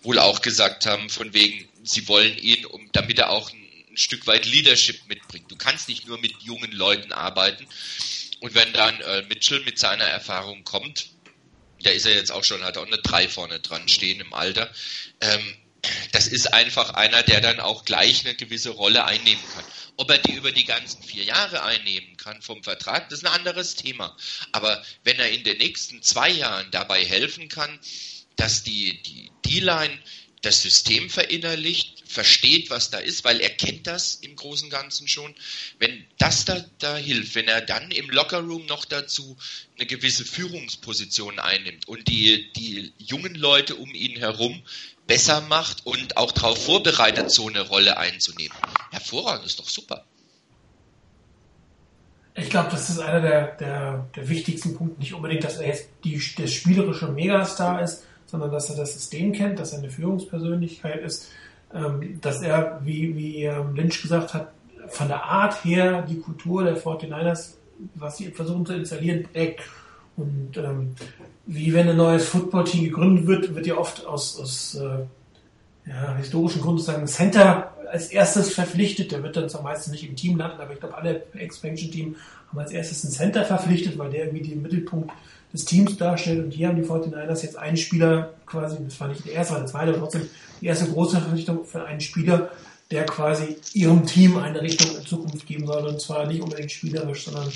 wohl 0.01 0.17
auch 0.17 0.41
gesagt 0.41 0.85
haben, 0.85 1.09
von 1.09 1.33
wegen, 1.33 1.67
sie 1.83 2.07
wollen 2.07 2.37
ihn, 2.37 2.65
um, 2.65 2.89
damit 2.93 3.19
er 3.19 3.31
auch 3.31 3.51
ein, 3.51 3.69
ein 3.91 3.97
Stück 3.97 4.27
weit 4.27 4.45
Leadership 4.45 5.07
mitbringt. 5.07 5.51
Du 5.51 5.57
kannst 5.57 5.89
nicht 5.89 6.07
nur 6.07 6.19
mit 6.19 6.41
jungen 6.41 6.71
Leuten 6.71 7.11
arbeiten. 7.11 7.67
Und 8.39 8.55
wenn 8.55 8.71
dann 8.71 9.01
äh, 9.01 9.23
Mitchell 9.23 9.61
mit 9.61 9.77
seiner 9.77 10.05
Erfahrung 10.05 10.63
kommt, 10.63 11.07
da 11.83 11.89
ist 11.89 12.05
er 12.05 12.15
jetzt 12.15 12.31
auch 12.31 12.43
schon, 12.43 12.63
hat 12.63 12.77
auch 12.77 12.87
eine 12.87 12.97
3 12.97 13.27
vorne 13.27 13.59
dran 13.59 13.87
stehen 13.89 14.21
im 14.21 14.33
Alter, 14.33 14.71
ähm, 15.19 15.55
das 16.11 16.27
ist 16.27 16.53
einfach 16.53 16.91
einer, 16.91 17.23
der 17.23 17.41
dann 17.41 17.59
auch 17.59 17.85
gleich 17.85 18.25
eine 18.25 18.35
gewisse 18.35 18.71
Rolle 18.71 19.05
einnehmen 19.05 19.43
kann. 19.53 19.65
Ob 19.97 20.09
er 20.11 20.17
die 20.17 20.33
über 20.33 20.51
die 20.51 20.65
ganzen 20.65 21.01
vier 21.03 21.23
Jahre 21.23 21.63
einnehmen 21.63 22.17
kann 22.17 22.41
vom 22.41 22.63
Vertrag, 22.63 23.09
das 23.09 23.19
ist 23.19 23.25
ein 23.25 23.33
anderes 23.33 23.75
Thema. 23.75 24.15
Aber 24.51 24.83
wenn 25.03 25.19
er 25.19 25.31
in 25.31 25.43
den 25.43 25.57
nächsten 25.57 26.01
zwei 26.01 26.29
Jahren 26.29 26.69
dabei 26.71 27.05
helfen 27.05 27.47
kann, 27.47 27.79
dass 28.35 28.63
die, 28.63 29.01
D-Line 29.45 29.97
das 30.41 30.61
System 30.61 31.09
verinnerlicht, 31.09 32.03
versteht, 32.05 32.69
was 32.69 32.91
da 32.91 32.99
ist, 32.99 33.23
weil 33.23 33.41
er 33.41 33.49
kennt 33.49 33.87
das 33.87 34.15
im 34.15 34.35
Großen 34.35 34.65
und 34.65 34.71
Ganzen 34.71 35.07
schon. 35.07 35.33
Wenn 35.79 36.05
das 36.17 36.45
da, 36.45 36.63
da 36.79 36.95
hilft, 36.97 37.35
wenn 37.35 37.47
er 37.47 37.61
dann 37.61 37.91
im 37.91 38.09
Lockerroom 38.09 38.65
noch 38.67 38.85
dazu 38.85 39.37
eine 39.75 39.87
gewisse 39.87 40.23
Führungsposition 40.23 41.39
einnimmt 41.39 41.87
und 41.87 42.07
die, 42.07 42.51
die 42.53 42.93
jungen 42.99 43.35
Leute 43.35 43.75
um 43.75 43.93
ihn 43.93 44.17
herum 44.17 44.63
besser 45.07 45.41
macht 45.41 45.85
und 45.85 46.17
auch 46.17 46.31
darauf 46.31 46.63
vorbereitet, 46.65 47.31
so 47.31 47.47
eine 47.47 47.61
Rolle 47.61 47.97
einzunehmen. 47.97 48.57
Hervorragend, 48.91 49.45
ist 49.45 49.59
doch 49.59 49.69
super. 49.69 50.03
Ich 52.37 52.49
glaube, 52.49 52.69
das 52.69 52.89
ist 52.89 52.99
einer 52.99 53.21
der, 53.21 53.55
der, 53.55 54.05
der 54.15 54.29
wichtigsten 54.29 54.75
Punkte. 54.75 54.99
Nicht 54.99 55.13
unbedingt, 55.13 55.43
dass 55.43 55.57
er 55.57 55.67
jetzt 55.67 55.87
die, 56.03 56.21
der 56.37 56.47
spielerische 56.47 57.07
Megastar 57.07 57.81
ist, 57.81 58.03
sondern 58.25 58.51
dass 58.51 58.69
er 58.69 58.75
das 58.75 58.93
System 58.93 59.31
kennt, 59.31 59.59
dass 59.59 59.71
er 59.71 59.79
eine 59.79 59.89
Führungspersönlichkeit 59.89 61.01
ist, 61.01 61.29
ähm, 61.73 62.19
dass 62.19 62.41
er, 62.41 62.81
wie, 62.83 63.15
wie 63.15 63.43
ähm, 63.43 63.75
Lynch 63.75 64.01
gesagt 64.01 64.33
hat, 64.33 64.51
von 64.87 65.07
der 65.07 65.23
Art 65.23 65.63
her 65.63 66.01
die 66.01 66.19
Kultur 66.19 66.63
der 66.63 66.77
49ers, 66.77 67.53
was 67.95 68.17
sie 68.17 68.31
versuchen 68.31 68.65
zu 68.65 68.73
installieren, 68.73 69.27
prägt. 69.31 69.61
Und 70.17 70.57
ähm, 70.57 70.95
wie 71.45 71.73
wenn 71.73 71.89
ein 71.89 71.97
neues 71.97 72.25
Footballteam 72.25 72.85
gegründet 72.85 73.27
wird, 73.27 73.55
wird 73.55 73.67
ja 73.67 73.77
oft 73.77 74.05
aus, 74.05 74.39
aus 74.39 74.75
äh, 74.75 75.89
ja, 75.89 76.15
historischen 76.15 76.61
Gründen 76.61 76.81
sagen 76.81 77.07
Center 77.07 77.73
als 77.91 78.07
erstes 78.07 78.53
verpflichtet. 78.53 79.11
Der 79.11 79.21
wird 79.23 79.35
dann 79.35 79.49
zwar 79.49 79.61
meistens 79.61 79.91
nicht 79.93 80.07
im 80.07 80.15
Team 80.15 80.37
landen, 80.37 80.59
aber 80.59 80.73
ich 80.73 80.79
glaube, 80.79 80.97
alle 80.97 81.23
Expansion-Team 81.33 82.15
haben 82.49 82.59
als 82.59 82.71
erstes 82.71 83.03
einen 83.03 83.13
Center 83.13 83.45
verpflichtet, 83.45 83.97
weil 83.97 84.09
der 84.09 84.25
irgendwie 84.25 84.49
den 84.49 84.61
Mittelpunkt 84.61 85.11
des 85.53 85.65
Teams 85.65 85.97
darstellt. 85.97 86.43
Und 86.43 86.51
hier 86.51 86.69
haben 86.69 86.81
die 86.81 86.87
49ers 86.87 87.43
jetzt 87.43 87.57
einen 87.57 87.77
Spieler 87.77 88.33
quasi, 88.45 88.77
das 88.83 88.99
war 88.99 89.07
nicht 89.07 89.25
der 89.25 89.33
erste, 89.33 89.53
war 89.53 89.59
der 89.59 89.69
zweite, 89.69 89.91
aber 89.91 89.99
trotzdem 89.99 90.29
die 90.61 90.65
erste 90.65 90.87
große 90.87 91.19
Verpflichtung 91.19 91.65
für 91.65 91.85
einen 91.85 92.01
Spieler, 92.01 92.49
der 92.91 93.05
quasi 93.05 93.57
ihrem 93.73 94.05
Team 94.05 94.37
eine 94.37 94.61
Richtung 94.61 94.95
in 94.97 95.05
Zukunft 95.05 95.45
geben 95.45 95.67
soll. 95.67 95.85
Und 95.85 96.01
zwar 96.01 96.25
nicht 96.25 96.41
unbedingt 96.41 96.71
spielerisch, 96.71 97.25
sondern 97.25 97.51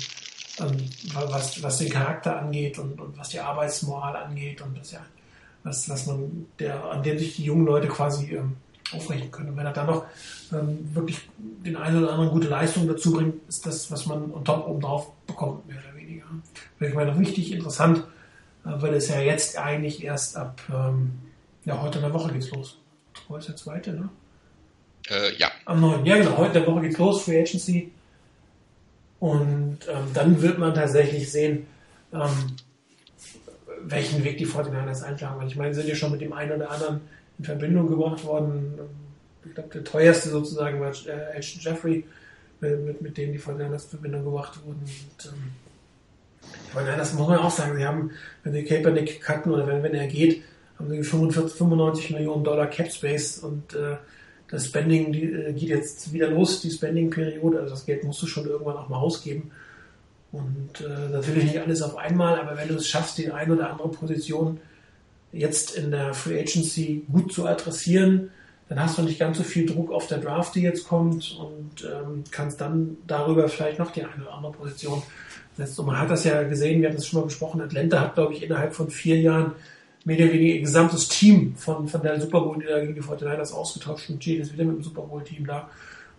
was, 0.58 1.62
was 1.62 1.78
den 1.78 1.90
Charakter 1.90 2.38
angeht 2.38 2.78
und, 2.78 3.00
und 3.00 3.16
was 3.18 3.30
die 3.30 3.40
Arbeitsmoral 3.40 4.16
angeht 4.16 4.60
und 4.60 4.76
das 4.76 4.92
ja, 4.92 5.00
was, 5.62 5.88
was 5.88 6.06
man, 6.06 6.46
der, 6.58 6.84
an 6.84 7.02
dem 7.02 7.18
sich 7.18 7.36
die 7.36 7.44
jungen 7.44 7.66
Leute 7.66 7.88
quasi 7.88 8.34
ähm, 8.34 8.56
aufrichten 8.92 9.30
können. 9.30 9.50
Und 9.50 9.56
wenn 9.56 9.66
er 9.66 9.72
dann 9.72 9.86
noch 9.86 10.04
ähm, 10.52 10.94
wirklich 10.94 11.20
den 11.38 11.76
einen 11.76 12.02
oder 12.02 12.12
anderen 12.12 12.30
gute 12.30 12.48
Leistung 12.48 12.88
dazu 12.88 13.12
bringt, 13.12 13.48
ist 13.48 13.64
das, 13.66 13.90
was 13.90 14.06
man 14.06 14.32
on 14.32 14.44
top 14.44 14.66
oben 14.66 14.80
drauf 14.80 15.12
bekommt, 15.26 15.66
mehr 15.66 15.76
oder 15.76 15.96
weniger. 15.96 16.26
Ich 16.80 16.94
meine, 16.94 17.16
richtig 17.18 17.52
interessant, 17.52 17.98
äh, 18.64 18.70
weil 18.76 18.94
es 18.94 19.08
ja 19.08 19.20
jetzt 19.20 19.58
eigentlich 19.58 20.02
erst 20.02 20.36
ab, 20.36 20.60
ähm, 20.72 21.12
ja, 21.64 21.80
heute 21.80 21.98
in 21.98 22.04
der 22.04 22.14
Woche 22.14 22.32
geht's 22.32 22.50
los. 22.50 22.78
Heute 23.28 23.40
ist 23.40 23.48
der 23.48 23.56
zweite, 23.56 23.92
ne? 23.92 24.08
Äh, 25.08 25.36
ja. 25.36 25.50
Am 25.66 25.80
9. 25.80 26.04
Ja, 26.04 26.16
genau, 26.16 26.36
heute 26.36 26.58
in 26.58 26.64
der 26.64 26.72
Woche 26.72 26.82
geht's 26.82 26.98
los, 26.98 27.22
Free 27.22 27.40
Agency. 27.40 27.92
Und 29.20 29.78
ähm, 29.88 30.06
dann 30.14 30.42
wird 30.42 30.58
man 30.58 30.74
tatsächlich 30.74 31.30
sehen, 31.30 31.66
ähm, 32.12 32.56
welchen 33.82 34.24
Weg 34.24 34.38
die 34.38 34.46
49ers 34.46 35.02
einschlagen. 35.02 35.38
Weil 35.38 35.48
ich 35.48 35.56
meine, 35.56 35.74
sind 35.74 35.86
ja 35.86 35.94
schon 35.94 36.12
mit 36.12 36.22
dem 36.22 36.32
einen 36.32 36.52
oder 36.52 36.70
anderen 36.70 37.02
in 37.38 37.44
Verbindung 37.44 37.88
gebracht 37.88 38.24
worden. 38.24 38.78
Ich 39.44 39.54
glaube, 39.54 39.68
der 39.70 39.84
teuerste 39.84 40.30
sozusagen 40.30 40.80
war 40.80 40.92
äh, 41.06 41.36
Ashton 41.36 41.60
Jeffrey, 41.62 42.04
mit, 42.60 43.00
mit 43.00 43.16
dem 43.16 43.32
die 43.32 43.38
49ers 43.38 43.84
in 43.84 43.90
Verbindung 43.90 44.24
gebracht 44.24 44.58
wurden. 44.64 44.82
Und, 44.82 45.26
ähm, 45.26 45.52
meine, 46.74 46.96
das 46.96 47.14
muss 47.14 47.28
man 47.28 47.38
auch 47.38 47.50
sagen. 47.50 47.76
Sie 47.76 47.84
haben, 47.84 48.10
wenn 48.42 48.52
sie 48.52 48.64
Kaepernick 48.64 49.20
cutten 49.20 49.52
oder 49.52 49.66
wenn, 49.66 49.82
wenn 49.82 49.94
er 49.94 50.06
geht, 50.06 50.42
haben 50.78 50.90
sie 50.90 51.02
45, 51.02 51.56
95 51.56 52.10
Millionen 52.10 52.44
Dollar 52.44 52.66
Cap 52.66 52.90
Space 52.90 53.38
und 53.38 53.74
äh, 53.74 53.96
das 54.50 54.66
Spending 54.66 55.12
die, 55.12 55.32
äh, 55.32 55.52
geht 55.52 55.68
jetzt 55.68 56.12
wieder 56.12 56.28
los, 56.28 56.60
die 56.60 56.70
Spending-Periode. 56.70 57.60
Also 57.60 57.74
das 57.74 57.86
Geld 57.86 58.04
musst 58.04 58.22
du 58.22 58.26
schon 58.26 58.46
irgendwann 58.46 58.76
auch 58.76 58.88
mal 58.88 58.98
ausgeben. 58.98 59.50
Und 60.32 60.80
äh, 60.80 61.08
natürlich 61.10 61.44
nicht 61.44 61.58
alles 61.58 61.82
auf 61.82 61.96
einmal, 61.96 62.38
aber 62.38 62.56
wenn 62.56 62.68
du 62.68 62.74
es 62.74 62.88
schaffst, 62.88 63.18
die 63.18 63.30
eine 63.30 63.54
oder 63.54 63.70
andere 63.70 63.88
Position 63.88 64.60
jetzt 65.32 65.76
in 65.76 65.90
der 65.90 66.14
Free 66.14 66.40
Agency 66.40 67.04
gut 67.10 67.32
zu 67.32 67.46
adressieren, 67.46 68.30
dann 68.68 68.80
hast 68.80 68.98
du 68.98 69.02
nicht 69.02 69.18
ganz 69.18 69.38
so 69.38 69.42
viel 69.42 69.66
Druck 69.66 69.90
auf 69.90 70.06
der 70.06 70.18
Draft, 70.18 70.54
die 70.54 70.62
jetzt 70.62 70.86
kommt 70.86 71.36
und 71.40 71.84
ähm, 71.84 72.22
kannst 72.30 72.60
dann 72.60 72.96
darüber 73.06 73.48
vielleicht 73.48 73.80
noch 73.80 73.90
die 73.90 74.04
eine 74.04 74.22
oder 74.22 74.32
andere 74.32 74.52
Position 74.52 75.02
setzen. 75.56 75.80
Und 75.80 75.86
man 75.86 75.98
hat 75.98 76.10
das 76.10 76.22
ja 76.22 76.44
gesehen, 76.44 76.80
wir 76.80 76.88
hatten 76.88 76.98
es 76.98 77.06
schon 77.06 77.20
mal 77.20 77.26
besprochen, 77.26 77.60
Atlanta 77.60 78.00
hat, 78.00 78.14
glaube 78.14 78.34
ich, 78.34 78.44
innerhalb 78.44 78.72
von 78.72 78.88
vier 78.88 79.20
Jahren 79.20 79.52
mehr 80.04 80.16
oder 80.16 80.32
weniger 80.32 80.54
ihr 80.54 80.60
gesamtes 80.60 81.08
Team 81.08 81.54
von, 81.56 81.88
von 81.88 82.02
der 82.02 82.20
Super 82.20 82.40
Bowl, 82.40 82.58
die 82.58 82.66
da 82.66 82.80
gegen 82.80 82.94
die 82.94 83.02
49ers 83.02 83.52
ausgetauscht 83.52 84.08
und 84.10 84.24
Jay 84.24 84.36
ist 84.36 84.52
wieder 84.52 84.64
mit 84.64 84.76
dem 84.76 84.82
Super 84.82 85.02
Bowl 85.02 85.22
Team 85.22 85.46
da. 85.46 85.68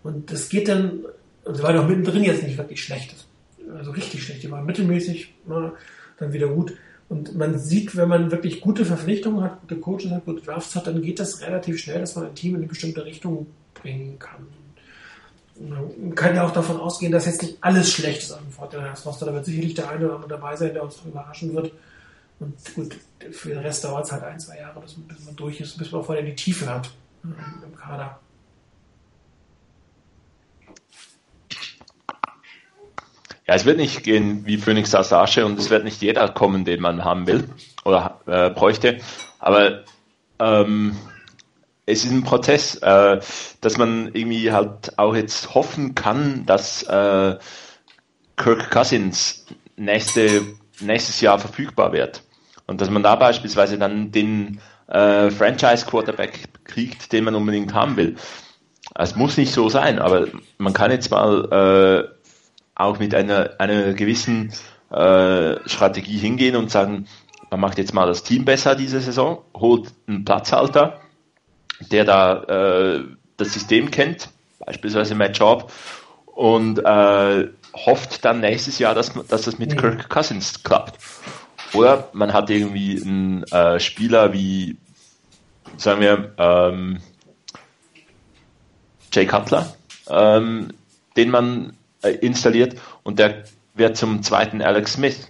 Und 0.02 0.30
das 0.30 0.48
geht 0.48 0.68
dann, 0.68 1.00
und 1.44 1.56
sie 1.56 1.62
waren 1.62 1.78
auch 1.78 1.88
mittendrin 1.88 2.24
jetzt 2.24 2.42
nicht 2.42 2.58
wirklich 2.58 2.82
schlecht. 2.82 3.14
Also 3.76 3.90
richtig 3.92 4.22
schlecht. 4.22 4.42
Die 4.42 4.50
waren 4.50 4.66
mittelmäßig, 4.66 5.34
na, 5.46 5.72
dann 6.18 6.32
wieder 6.32 6.48
gut. 6.48 6.74
Und 7.08 7.36
man 7.36 7.58
sieht, 7.58 7.96
wenn 7.96 8.08
man 8.08 8.30
wirklich 8.30 8.60
gute 8.60 8.84
Verpflichtungen 8.84 9.42
hat, 9.42 9.60
gute 9.60 9.76
Coaches 9.76 10.10
hat, 10.10 10.24
gute 10.24 10.42
Drafts 10.42 10.74
hat, 10.74 10.86
dann 10.86 11.02
geht 11.02 11.18
das 11.18 11.42
relativ 11.42 11.78
schnell, 11.78 12.00
dass 12.00 12.16
man 12.16 12.26
ein 12.26 12.34
Team 12.34 12.54
in 12.54 12.60
eine 12.60 12.68
bestimmte 12.68 13.04
Richtung 13.04 13.46
bringen 13.74 14.18
kann. 14.18 14.46
Man 15.60 16.14
kann 16.14 16.34
ja 16.34 16.46
auch 16.46 16.52
davon 16.52 16.78
ausgehen, 16.78 17.12
dass 17.12 17.26
jetzt 17.26 17.42
nicht 17.42 17.58
alles 17.60 17.92
schlecht 17.92 18.22
ist 18.22 18.32
an 18.32 18.50
Fortinanders 18.50 19.04
Roster. 19.04 19.26
Da 19.26 19.34
wird 19.34 19.44
sicherlich 19.44 19.74
der 19.74 19.90
eine 19.90 20.06
oder 20.06 20.14
andere 20.14 20.30
dabei 20.30 20.56
sein, 20.56 20.72
der 20.72 20.82
uns 20.82 21.02
überraschen 21.04 21.54
wird. 21.54 21.72
Und 22.42 22.74
gut, 22.74 22.96
für 23.30 23.50
den 23.50 23.58
Rest 23.58 23.84
dauert 23.84 24.06
es 24.06 24.12
halt 24.12 24.24
ein, 24.24 24.40
zwei 24.40 24.58
Jahre, 24.58 24.80
bis 24.80 24.96
man 24.96 25.36
durch 25.36 25.60
ist, 25.60 25.78
bis 25.78 25.92
man 25.92 26.02
vorher 26.02 26.24
die 26.24 26.34
Tiefe 26.34 26.66
hat 26.66 26.90
im 27.22 27.76
Kader. 27.76 28.18
Ja, 33.46 33.54
es 33.54 33.64
wird 33.64 33.76
nicht 33.76 34.02
gehen 34.02 34.46
wie 34.46 34.56
Phoenix 34.56 34.94
Asasche 34.94 35.44
und 35.44 35.58
es 35.58 35.70
wird 35.70 35.84
nicht 35.84 36.00
jeder 36.00 36.28
kommen, 36.28 36.64
den 36.64 36.80
man 36.80 37.04
haben 37.04 37.26
will 37.26 37.48
oder 37.84 38.20
äh, 38.26 38.50
bräuchte. 38.50 38.98
Aber 39.38 39.84
ähm, 40.38 40.96
es 41.86 42.04
ist 42.04 42.12
ein 42.12 42.24
Prozess, 42.24 42.76
äh, 42.76 43.20
dass 43.60 43.76
man 43.76 44.14
irgendwie 44.14 44.52
halt 44.52 44.98
auch 44.98 45.14
jetzt 45.14 45.54
hoffen 45.54 45.94
kann, 45.94 46.46
dass 46.46 46.82
äh, 46.84 47.36
Kirk 48.36 48.70
Cousins 48.70 49.44
nächste, 49.76 50.42
nächstes 50.80 51.20
Jahr 51.20 51.38
verfügbar 51.38 51.92
wird. 51.92 52.22
Und 52.66 52.80
dass 52.80 52.90
man 52.90 53.02
da 53.02 53.16
beispielsweise 53.16 53.78
dann 53.78 54.12
den 54.12 54.60
äh, 54.88 55.30
Franchise-Quarterback 55.30 56.64
kriegt, 56.64 57.12
den 57.12 57.24
man 57.24 57.34
unbedingt 57.34 57.74
haben 57.74 57.96
will. 57.96 58.16
Es 58.94 59.16
muss 59.16 59.36
nicht 59.36 59.52
so 59.52 59.68
sein, 59.68 59.98
aber 59.98 60.26
man 60.58 60.72
kann 60.72 60.90
jetzt 60.90 61.10
mal 61.10 62.08
äh, 62.08 62.22
auch 62.74 62.98
mit 62.98 63.14
einer, 63.14 63.50
einer 63.58 63.94
gewissen 63.94 64.52
äh, 64.90 65.56
Strategie 65.66 66.18
hingehen 66.18 66.56
und 66.56 66.70
sagen, 66.70 67.06
man 67.50 67.60
macht 67.60 67.78
jetzt 67.78 67.94
mal 67.94 68.06
das 68.06 68.22
Team 68.22 68.44
besser 68.44 68.74
diese 68.74 69.00
Saison, 69.00 69.42
holt 69.54 69.92
einen 70.06 70.24
Platzhalter, 70.24 71.00
der 71.90 72.04
da 72.04 72.42
äh, 72.44 73.04
das 73.36 73.52
System 73.52 73.90
kennt, 73.90 74.30
beispielsweise 74.58 75.14
Matt 75.14 75.38
Job, 75.38 75.72
und 76.26 76.78
äh, 76.78 77.48
hofft 77.74 78.24
dann 78.24 78.40
nächstes 78.40 78.78
Jahr, 78.78 78.94
dass, 78.94 79.12
dass 79.28 79.42
das 79.42 79.58
mit 79.58 79.72
mhm. 79.72 79.76
Kirk 79.78 80.08
Cousins 80.08 80.62
klappt. 80.62 80.98
Oder 81.72 82.10
man 82.12 82.32
hat 82.32 82.50
irgendwie 82.50 83.00
einen 83.02 83.44
äh, 83.44 83.80
Spieler 83.80 84.32
wie, 84.32 84.76
sagen 85.76 86.00
wir, 86.00 86.34
ähm, 86.38 86.98
Jay 89.12 89.26
Cutler, 89.26 89.74
ähm, 90.08 90.72
den 91.16 91.30
man 91.30 91.76
äh, 92.02 92.10
installiert 92.10 92.80
und 93.02 93.18
der 93.18 93.44
wird 93.74 93.96
zum 93.96 94.22
zweiten 94.22 94.62
Alex 94.62 94.94
Smith. 94.94 95.28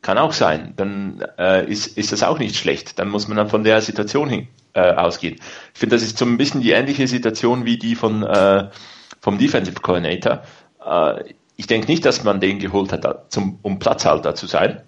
Kann 0.00 0.18
auch 0.18 0.32
sein. 0.32 0.74
Dann 0.76 1.24
äh, 1.38 1.68
ist, 1.68 1.98
ist 1.98 2.12
das 2.12 2.22
auch 2.22 2.38
nicht 2.38 2.56
schlecht. 2.56 2.98
Dann 2.98 3.08
muss 3.08 3.26
man 3.26 3.36
dann 3.36 3.48
von 3.48 3.64
der 3.64 3.80
Situation 3.80 4.28
hin, 4.28 4.48
äh, 4.72 4.92
ausgehen. 4.92 5.36
Ich 5.74 5.80
finde, 5.80 5.96
das 5.96 6.04
ist 6.04 6.18
so 6.18 6.24
ein 6.24 6.38
bisschen 6.38 6.60
die 6.60 6.70
ähnliche 6.70 7.08
Situation 7.08 7.64
wie 7.64 7.78
die 7.78 7.96
von 7.96 8.22
äh, 8.22 8.68
vom 9.20 9.38
Defensive 9.38 9.80
Coordinator. 9.80 10.42
Äh, 10.84 11.34
ich 11.56 11.66
denke 11.66 11.88
nicht, 11.88 12.04
dass 12.04 12.22
man 12.22 12.40
den 12.40 12.60
geholt 12.60 12.92
hat, 12.92 13.32
zum, 13.32 13.58
um 13.62 13.80
Platzhalter 13.80 14.36
zu 14.36 14.46
sein, 14.46 14.82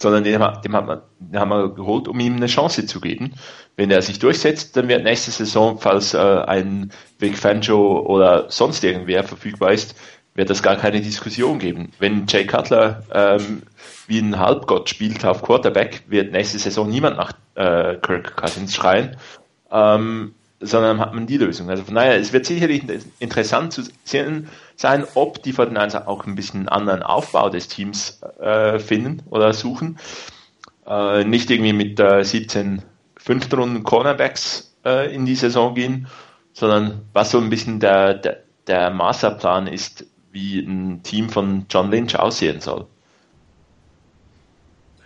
sondern 0.00 0.24
den, 0.24 0.32
dem 0.32 0.42
hat 0.76 0.86
man, 0.86 1.02
den 1.18 1.38
haben 1.38 1.50
wir 1.50 1.74
geholt, 1.74 2.08
um 2.08 2.18
ihm 2.20 2.36
eine 2.36 2.46
Chance 2.46 2.86
zu 2.86 3.00
geben. 3.00 3.34
Wenn 3.76 3.90
er 3.90 4.02
sich 4.02 4.18
durchsetzt, 4.18 4.76
dann 4.76 4.88
wird 4.88 5.04
nächste 5.04 5.30
Saison, 5.30 5.78
falls 5.78 6.14
äh, 6.14 6.18
ein 6.18 6.90
Big 7.18 7.36
Fanjo 7.36 8.00
oder 8.00 8.50
sonst 8.50 8.82
irgendwer 8.82 9.24
verfügbar 9.24 9.72
ist, 9.72 9.94
wird 10.34 10.50
es 10.50 10.62
gar 10.62 10.76
keine 10.76 11.00
Diskussion 11.00 11.58
geben. 11.58 11.92
Wenn 11.98 12.26
Jay 12.26 12.46
Cutler 12.46 13.02
ähm, 13.12 13.62
wie 14.06 14.20
ein 14.20 14.38
Halbgott 14.38 14.88
spielt 14.88 15.24
auf 15.24 15.42
Quarterback, 15.42 16.04
wird 16.08 16.32
nächste 16.32 16.58
Saison 16.58 16.88
niemand 16.88 17.16
nach 17.16 17.32
äh, 17.56 17.96
Kirk 17.96 18.36
Cousins 18.36 18.74
schreien, 18.74 19.16
ähm, 19.70 20.34
sondern 20.60 21.00
hat 21.00 21.14
man 21.14 21.26
die 21.26 21.38
Lösung. 21.38 21.70
Also 21.70 21.84
von 21.84 21.94
daher, 21.94 22.18
es 22.18 22.32
wird 22.32 22.44
sicherlich 22.44 22.84
interessant 23.18 23.72
zu 23.72 23.82
sehen 24.04 24.48
sein, 24.76 25.04
ob 25.14 25.42
die 25.42 25.52
49 25.52 26.06
auch 26.06 26.26
ein 26.26 26.34
bisschen 26.34 26.60
einen 26.60 26.68
anderen 26.68 27.02
Aufbau 27.02 27.48
des 27.48 27.68
Teams 27.68 28.20
äh, 28.38 28.78
finden 28.78 29.22
oder 29.30 29.54
suchen. 29.54 29.98
Äh, 30.86 31.24
nicht 31.24 31.50
irgendwie 31.50 31.72
mit 31.72 31.98
äh, 31.98 32.22
17 32.22 32.82
fünften 33.16 33.54
Runden 33.54 33.82
Cornerbacks 33.84 34.76
äh, 34.84 35.14
in 35.14 35.24
die 35.24 35.34
Saison 35.34 35.74
gehen, 35.74 36.08
sondern 36.52 37.02
was 37.12 37.30
so 37.30 37.38
ein 37.38 37.50
bisschen 37.50 37.80
der, 37.80 38.14
der, 38.14 38.42
der 38.66 38.90
Masterplan 38.90 39.66
ist, 39.66 40.06
wie 40.30 40.60
ein 40.60 41.02
Team 41.02 41.30
von 41.30 41.66
John 41.70 41.90
Lynch 41.90 42.18
aussehen 42.18 42.60
soll. 42.60 42.86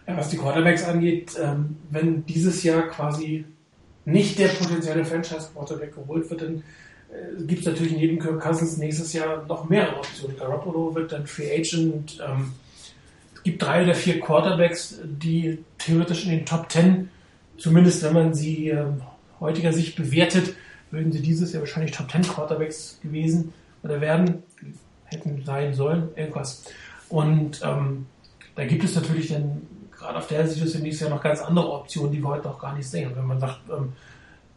Ja, 0.07 0.17
was 0.17 0.29
die 0.29 0.37
Quarterbacks 0.37 0.85
angeht, 0.85 1.33
ähm, 1.41 1.77
wenn 1.91 2.27
dieses 2.27 2.63
Jahr 2.63 2.83
quasi 2.89 3.47
nicht 4.05 4.39
der 4.39 4.49
potenzielle 4.49 5.05
Franchise-Quarterback 5.05 5.95
geholt 5.95 6.29
wird, 6.31 6.43
dann 6.43 6.63
äh, 7.11 7.43
gibt 7.45 7.61
es 7.61 7.67
natürlich 7.67 7.93
in 7.93 7.99
jedem 7.99 8.19
Kirk 8.19 8.41
Cousins 8.41 8.77
nächstes 8.77 9.13
Jahr 9.13 9.45
noch 9.47 9.69
mehrere 9.69 9.97
Optionen. 9.97 10.37
Garoppolo 10.37 10.95
wird 10.95 11.13
dann 11.13 11.27
Free 11.27 11.51
Agent. 11.53 12.21
Ähm, 12.27 12.53
es 13.35 13.43
gibt 13.43 13.63
drei 13.63 13.85
oder 13.85 13.95
vier 13.95 14.21
Quarterbacks, 14.21 14.99
die 15.05 15.59
theoretisch 15.79 16.25
in 16.25 16.31
den 16.31 16.47
Top 16.47 16.69
Ten, 16.69 17.11
zumindest 17.59 18.03
wenn 18.03 18.15
man 18.15 18.35
sie 18.35 18.71
äh, 18.71 18.85
heutiger 19.41 19.73
Sicht 19.73 19.97
bewertet, 19.97 20.55
würden 20.91 21.13
sie 21.13 21.21
dieses 21.21 21.53
Jahr 21.53 21.63
wahrscheinlich 21.63 21.93
Top 21.93 22.09
Ten 22.09 22.23
Quarterbacks 22.23 22.99
gewesen 23.03 23.53
oder 23.83 24.01
werden 24.01 24.43
hätten 25.05 25.43
sein 25.45 25.75
sollen, 25.75 26.09
irgendwas. 26.17 26.65
Und 27.09 27.61
ähm, 27.63 28.07
da 28.55 28.65
gibt 28.65 28.85
es 28.85 28.95
natürlich 28.95 29.29
dann 29.29 29.63
gerade 30.05 30.19
auf 30.19 30.27
der 30.27 30.47
Situation 30.47 30.83
nächstes 30.83 31.09
Jahr 31.09 31.17
noch 31.17 31.23
ganz 31.23 31.41
andere 31.41 31.73
Optionen, 31.73 32.13
die 32.13 32.23
wir 32.23 32.29
heute 32.29 32.49
noch 32.49 32.59
gar 32.59 32.75
nicht 32.75 32.89
sehen. 32.89 33.13
Wenn 33.15 33.27
man 33.27 33.41
sagt, 33.41 33.61
ähm, 33.71 33.93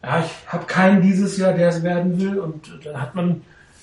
ja, 0.02 0.20
ich 0.20 0.30
habe 0.46 0.66
keinen 0.66 1.02
dieses 1.02 1.36
Jahr, 1.38 1.52
der 1.52 1.68
es 1.70 1.82
werden 1.82 2.20
will, 2.20 2.38
und 2.38 2.70
dann 2.84 3.00
hat 3.00 3.14
man 3.14 3.42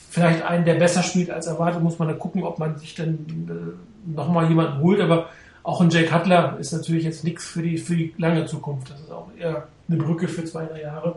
vielleicht 0.09 0.43
einen, 0.43 0.63
der 0.63 0.76
besser 0.76 1.03
spielt 1.03 1.30
als 1.30 1.47
erwartet, 1.47 1.82
muss 1.82 1.99
man 1.99 2.07
dann 2.07 2.20
gucken, 2.20 2.43
ob 2.43 2.59
man 2.59 2.78
sich 2.78 2.95
dann 2.95 3.13
äh, 3.49 4.16
nochmal 4.16 4.47
jemanden 4.47 4.80
holt. 4.80 5.01
Aber 5.01 5.30
auch 5.63 5.82
ein 5.82 5.89
Jake 5.89 6.07
Cutler 6.07 6.57
ist 6.59 6.72
natürlich 6.72 7.03
jetzt 7.03 7.24
nichts 7.24 7.45
für 7.45 7.63
die, 7.63 7.78
für 7.78 7.95
die 7.95 8.13
lange 8.18 8.45
Zukunft. 8.45 8.91
Das 8.91 8.99
ist 8.99 9.11
auch 9.11 9.30
eher 9.38 9.68
eine 9.89 9.97
Brücke 9.97 10.28
für 10.28 10.45
zwei, 10.45 10.66
drei 10.66 10.82
Jahre. 10.84 11.16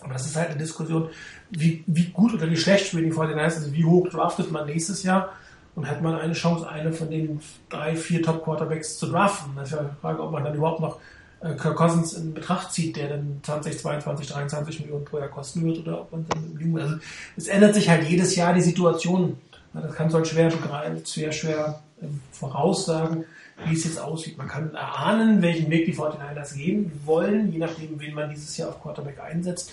Aber 0.00 0.12
das 0.12 0.26
ist 0.26 0.36
halt 0.36 0.48
eine 0.48 0.58
Diskussion, 0.58 1.08
wie, 1.50 1.84
wie 1.86 2.06
gut 2.06 2.34
oder 2.34 2.50
wie 2.50 2.56
schlecht 2.56 2.86
spielen 2.86 3.04
die 3.04 3.12
49ers, 3.12 3.56
also 3.56 3.72
wie 3.72 3.84
hoch 3.84 4.08
draftet 4.08 4.50
man 4.50 4.66
nächstes 4.66 5.02
Jahr 5.02 5.30
und 5.76 5.88
hat 5.88 6.02
man 6.02 6.16
eine 6.16 6.32
Chance, 6.32 6.68
eine 6.68 6.92
von 6.92 7.10
den 7.10 7.40
drei, 7.68 7.94
vier 7.94 8.22
Top-Quarterbacks 8.22 8.98
zu 8.98 9.06
draften. 9.06 9.52
Das 9.54 9.68
ist 9.68 9.76
ja 9.76 9.84
die 9.84 10.00
Frage, 10.00 10.22
ob 10.22 10.32
man 10.32 10.42
dann 10.42 10.54
überhaupt 10.54 10.80
noch 10.80 10.98
äh, 11.40 11.54
Kirk 11.54 11.76
Cousins 11.76 12.14
in 12.14 12.32
Betracht 12.34 12.72
zieht, 12.72 12.96
der 12.96 13.10
dann 13.10 13.40
20, 13.42 13.78
22, 13.78 14.26
23 14.26 14.80
Millionen 14.80 15.04
pro 15.04 15.18
Jahr 15.18 15.28
kosten 15.28 15.64
wird 15.64 15.78
oder 15.80 16.00
ob 16.00 16.12
man 16.12 16.26
dann 16.28 16.58
Jungen, 16.58 16.82
also 16.82 16.96
es 17.36 17.46
ändert 17.46 17.74
sich 17.74 17.88
halt 17.88 18.08
jedes 18.08 18.34
Jahr 18.34 18.54
die 18.54 18.62
Situation. 18.62 19.36
Das 19.74 19.94
kann 19.94 20.08
so 20.08 20.16
halt 20.16 20.26
schwer 20.26 20.48
begreifen, 20.48 21.04
schwer, 21.04 21.32
schwer 21.32 21.80
ähm, 22.00 22.22
voraussagen, 22.32 23.26
wie 23.66 23.74
es 23.74 23.84
jetzt 23.84 24.00
aussieht. 24.00 24.38
Man 24.38 24.48
kann 24.48 24.74
erahnen, 24.74 25.42
welchen 25.42 25.70
Weg 25.70 25.84
die 25.84 25.94
49ers 25.94 26.54
gehen 26.54 26.90
wollen, 27.04 27.52
je 27.52 27.58
nachdem, 27.58 28.00
wen 28.00 28.14
man 28.14 28.30
dieses 28.30 28.56
Jahr 28.56 28.70
auf 28.70 28.82
Quarterback 28.82 29.20
einsetzt. 29.20 29.72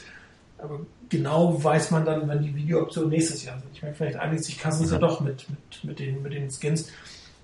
Aber 0.64 0.80
genau 1.10 1.62
weiß 1.62 1.92
man 1.92 2.06
dann, 2.06 2.28
wenn 2.30 2.42
die 2.42 2.56
Videooptionen 2.56 3.10
nächstes 3.10 3.44
Jahr 3.44 3.60
sind. 3.60 3.70
Ich 3.74 3.82
meine, 3.82 3.94
vielleicht 3.94 4.16
einigt 4.16 4.46
sich 4.46 4.60
Cousins 4.60 4.92
ja 4.92 4.98
doch 4.98 5.20
mit, 5.20 5.46
mit, 5.50 5.84
mit, 5.84 6.00
den, 6.00 6.24
mit 6.24 6.32
den 6.32 6.50
Skins. 6.50 6.88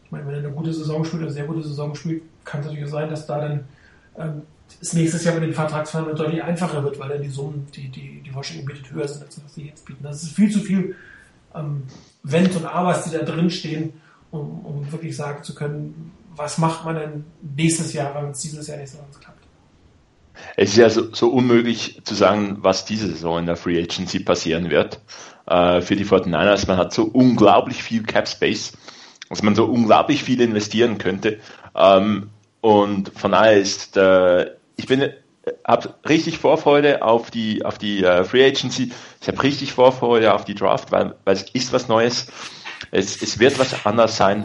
Ich 0.06 0.12
meine, 0.12 0.26
wenn 0.26 0.36
er 0.36 0.40
eine 0.40 0.52
gute 0.52 0.74
Saison 0.74 1.04
spielt, 1.04 1.24
eine 1.24 1.32
sehr 1.32 1.46
gute 1.46 1.62
Saison 1.62 1.94
spielt, 1.94 2.24
kann 2.46 2.62
es 2.62 2.68
natürlich 2.68 2.90
sein, 2.90 3.10
dass 3.10 3.28
da 3.28 3.40
dann 3.42 3.66
ähm, 4.18 4.42
es 4.82 4.94
nächstes 4.94 5.26
Jahr 5.26 5.36
mit 5.36 5.44
den 5.44 5.54
Vertragsverhandlungen 5.54 6.18
deutlich 6.18 6.42
einfacher 6.42 6.82
wird, 6.82 6.98
weil 6.98 7.10
dann 7.10 7.22
die 7.22 7.30
Summen, 7.30 7.68
die, 7.76 7.90
die, 7.90 8.22
die 8.22 8.34
Washington 8.34 8.66
bietet, 8.66 8.90
höher 8.92 9.08
sind, 9.08 9.24
als 9.24 9.44
was 9.44 9.54
sie 9.54 9.66
jetzt 9.66 9.86
bieten. 9.86 10.04
Das 10.04 10.24
ist 10.24 10.32
viel 10.32 10.50
zu 10.50 10.62
viel 10.62 10.96
ähm, 11.54 11.84
Wendt 12.24 12.56
und 12.56 12.66
Abers, 12.66 13.04
die 13.04 13.12
da 13.12 13.24
drin 13.24 13.50
stehen, 13.50 13.94
um, 14.32 14.66
um 14.66 14.92
wirklich 14.92 15.16
sagen 15.16 15.44
zu 15.44 15.54
können, 15.54 16.14
was 16.36 16.58
macht 16.58 16.86
man 16.86 16.96
denn 16.96 17.26
nächstes 17.42 17.92
Jahr, 17.92 18.16
wenn 18.16 18.32
es 18.32 18.40
dieses 18.40 18.66
Jahr 18.68 18.78
nicht 18.78 18.92
so 18.92 18.98
ganz 18.98 19.20
klappt. 19.20 19.39
Es 20.56 20.72
ist 20.72 20.78
ja 20.78 20.90
so, 20.90 21.14
so, 21.14 21.30
unmöglich 21.30 22.02
zu 22.04 22.16
sagen, 22.16 22.58
was 22.62 22.86
diese 22.86 23.08
Saison 23.08 23.40
in 23.40 23.46
der 23.46 23.56
Free 23.56 23.82
Agency 23.82 24.20
passieren 24.20 24.70
wird. 24.70 25.00
Äh, 25.46 25.82
für 25.82 25.96
die 25.96 26.06
49ers, 26.06 26.68
man 26.68 26.78
hat 26.78 26.94
so 26.94 27.04
unglaublich 27.04 27.82
viel 27.82 28.04
Cap 28.04 28.28
Space, 28.28 28.74
dass 29.30 29.42
man 29.44 29.56
so 29.56 29.66
unglaublich 29.66 30.24
viel 30.24 30.42
investieren 30.42 30.98
könnte. 30.98 31.40
Ähm, 31.76 32.30
und 32.62 33.12
von 33.16 33.32
daher 33.32 33.58
ist, 33.58 33.96
äh, 33.98 34.52
ich 34.76 34.88
bin, 34.88 35.10
habe 35.66 35.96
richtig 36.08 36.38
Vorfreude 36.40 37.02
auf 37.02 37.32
die, 37.32 37.66
auf 37.66 37.78
die 37.78 38.04
uh, 38.04 38.24
Free 38.24 38.46
Agency. 38.46 38.92
Ich 39.22 39.28
habe 39.28 39.42
richtig 39.44 39.74
Vorfreude 39.74 40.34
auf 40.34 40.46
die 40.46 40.56
Draft, 40.56 40.92
weil, 40.92 41.16
weil 41.26 41.36
es 41.36 41.44
ist 41.54 41.74
was 41.74 41.88
Neues. 41.88 42.28
Es, 42.92 43.22
es 43.22 43.40
wird 43.40 43.60
was 43.60 43.86
anders 43.86 44.18
sein. 44.18 44.44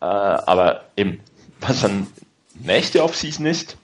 Äh, 0.00 0.04
aber 0.04 0.84
eben, 0.96 1.20
was 1.60 1.82
dann 1.82 2.06
nächste 2.54 3.02
Offseason 3.02 3.46
ist, 3.46 3.76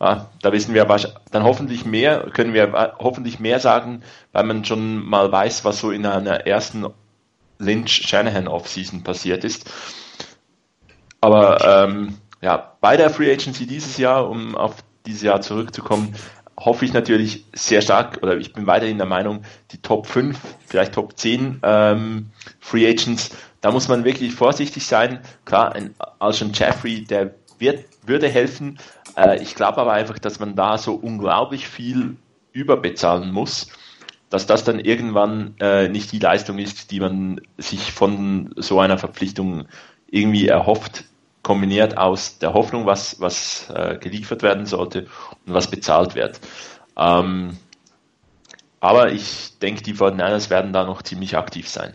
ja, 0.00 0.30
da 0.40 0.52
wissen 0.52 0.74
wir 0.74 0.86
dann 1.30 1.44
hoffentlich 1.44 1.84
mehr, 1.84 2.30
können 2.32 2.54
wir 2.54 2.94
hoffentlich 2.98 3.38
mehr 3.38 3.60
sagen, 3.60 4.02
weil 4.32 4.44
man 4.44 4.64
schon 4.64 5.04
mal 5.04 5.30
weiß, 5.30 5.64
was 5.64 5.80
so 5.80 5.90
in 5.90 6.06
einer 6.06 6.46
ersten 6.46 6.86
Lynch-Shanahan 7.58 8.48
Offseason 8.48 9.02
passiert 9.02 9.44
ist. 9.44 9.70
Aber 11.20 11.86
ähm, 11.86 12.18
ja, 12.40 12.72
bei 12.80 12.96
der 12.96 13.10
Free 13.10 13.30
Agency 13.30 13.66
dieses 13.66 13.98
Jahr, 13.98 14.28
um 14.28 14.56
auf 14.56 14.76
dieses 15.04 15.22
Jahr 15.22 15.42
zurückzukommen, 15.42 16.14
hoffe 16.58 16.86
ich 16.86 16.94
natürlich 16.94 17.44
sehr 17.52 17.82
stark, 17.82 18.20
oder 18.22 18.38
ich 18.38 18.54
bin 18.54 18.66
weiterhin 18.66 18.98
der 18.98 19.06
Meinung, 19.06 19.42
die 19.72 19.82
Top 19.82 20.06
5, 20.06 20.38
vielleicht 20.66 20.94
Top 20.94 21.18
10 21.18 21.60
ähm, 21.62 22.30
Free 22.58 22.88
Agents, 22.88 23.36
da 23.60 23.70
muss 23.70 23.88
man 23.88 24.04
wirklich 24.04 24.34
vorsichtig 24.34 24.86
sein. 24.86 25.20
Klar, 25.44 25.74
ein 25.74 25.94
Alshon 26.18 26.52
Jeffrey, 26.54 27.04
der 27.04 27.34
wird, 27.60 27.84
würde 28.06 28.28
helfen. 28.28 28.78
Äh, 29.16 29.42
ich 29.42 29.54
glaube 29.54 29.78
aber 29.78 29.92
einfach, 29.92 30.18
dass 30.18 30.40
man 30.40 30.56
da 30.56 30.78
so 30.78 30.94
unglaublich 30.94 31.68
viel 31.68 32.16
überbezahlen 32.52 33.30
muss, 33.32 33.68
dass 34.28 34.46
das 34.46 34.64
dann 34.64 34.80
irgendwann 34.80 35.54
äh, 35.60 35.88
nicht 35.88 36.12
die 36.12 36.18
Leistung 36.18 36.58
ist, 36.58 36.90
die 36.90 37.00
man 37.00 37.40
sich 37.58 37.92
von 37.92 38.52
so 38.56 38.80
einer 38.80 38.98
Verpflichtung 38.98 39.66
irgendwie 40.10 40.48
erhofft 40.48 41.04
kombiniert 41.42 41.96
aus 41.96 42.38
der 42.38 42.52
Hoffnung, 42.52 42.86
was, 42.86 43.20
was 43.20 43.70
äh, 43.70 43.96
geliefert 43.98 44.42
werden 44.42 44.66
sollte 44.66 45.06
und 45.46 45.54
was 45.54 45.70
bezahlt 45.70 46.14
wird. 46.14 46.40
Ähm, 46.96 47.56
aber 48.80 49.12
ich 49.12 49.58
denke, 49.58 49.82
die 49.82 49.94
49ers 49.94 50.50
werden 50.50 50.72
da 50.72 50.84
noch 50.84 51.02
ziemlich 51.02 51.36
aktiv 51.36 51.68
sein. 51.68 51.94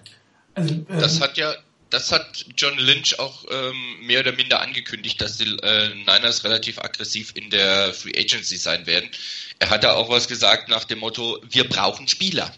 Also, 0.55 0.73
ähm, 0.73 0.85
das 0.89 1.21
hat 1.21 1.37
ja, 1.37 1.53
das 1.95 2.11
hat 2.11 2.45
John 2.57 2.77
Lynch 2.77 3.19
auch 3.19 3.45
ähm, 3.49 4.01
mehr 4.01 4.19
oder 4.19 4.33
minder 4.33 4.61
angekündigt, 4.61 5.21
dass 5.21 5.37
die 5.37 5.45
äh, 5.45 5.95
Niners 5.95 6.43
relativ 6.43 6.77
aggressiv 6.79 7.31
in 7.35 7.49
der 7.49 7.93
Free 7.93 8.17
Agency 8.17 8.57
sein 8.57 8.85
werden. 8.85 9.09
Er 9.59 9.69
hat 9.69 9.85
da 9.85 9.93
auch 9.93 10.09
was 10.09 10.27
gesagt 10.27 10.67
nach 10.67 10.83
dem 10.83 10.99
Motto, 10.99 11.41
wir 11.49 11.67
brauchen 11.67 12.07
Spieler 12.07 12.53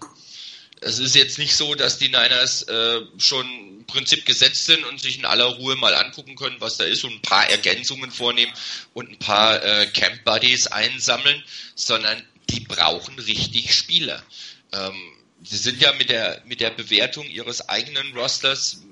es 0.81 0.99
ist 0.99 1.15
jetzt 1.15 1.37
nicht 1.37 1.55
so, 1.55 1.75
dass 1.75 1.97
die 1.97 2.09
Niners 2.09 2.63
äh, 2.63 3.01
schon 3.17 3.45
im 3.79 3.85
Prinzip 3.87 4.25
gesetzt 4.25 4.65
sind 4.65 4.83
und 4.85 4.99
sich 4.99 5.17
in 5.17 5.25
aller 5.25 5.45
Ruhe 5.45 5.75
mal 5.75 5.95
angucken 5.95 6.35
können, 6.35 6.57
was 6.59 6.77
da 6.77 6.83
ist 6.83 7.03
und 7.03 7.13
ein 7.13 7.21
paar 7.21 7.49
Ergänzungen 7.49 8.11
vornehmen 8.11 8.53
und 8.93 9.09
ein 9.09 9.19
paar 9.19 9.63
äh, 9.63 9.87
Camp 9.87 10.23
Buddies 10.23 10.67
einsammeln, 10.67 11.43
sondern 11.75 12.21
die 12.49 12.59
brauchen 12.59 13.17
richtig 13.19 13.73
Spieler. 13.73 14.23
Ähm, 14.71 14.95
sie 15.43 15.57
sind 15.57 15.81
ja 15.81 15.93
mit 15.93 16.09
der, 16.09 16.43
mit 16.45 16.61
der 16.61 16.69
Bewertung 16.69 17.25
ihres 17.27 17.67
eigenen 17.67 18.13
Rosters 18.15 18.83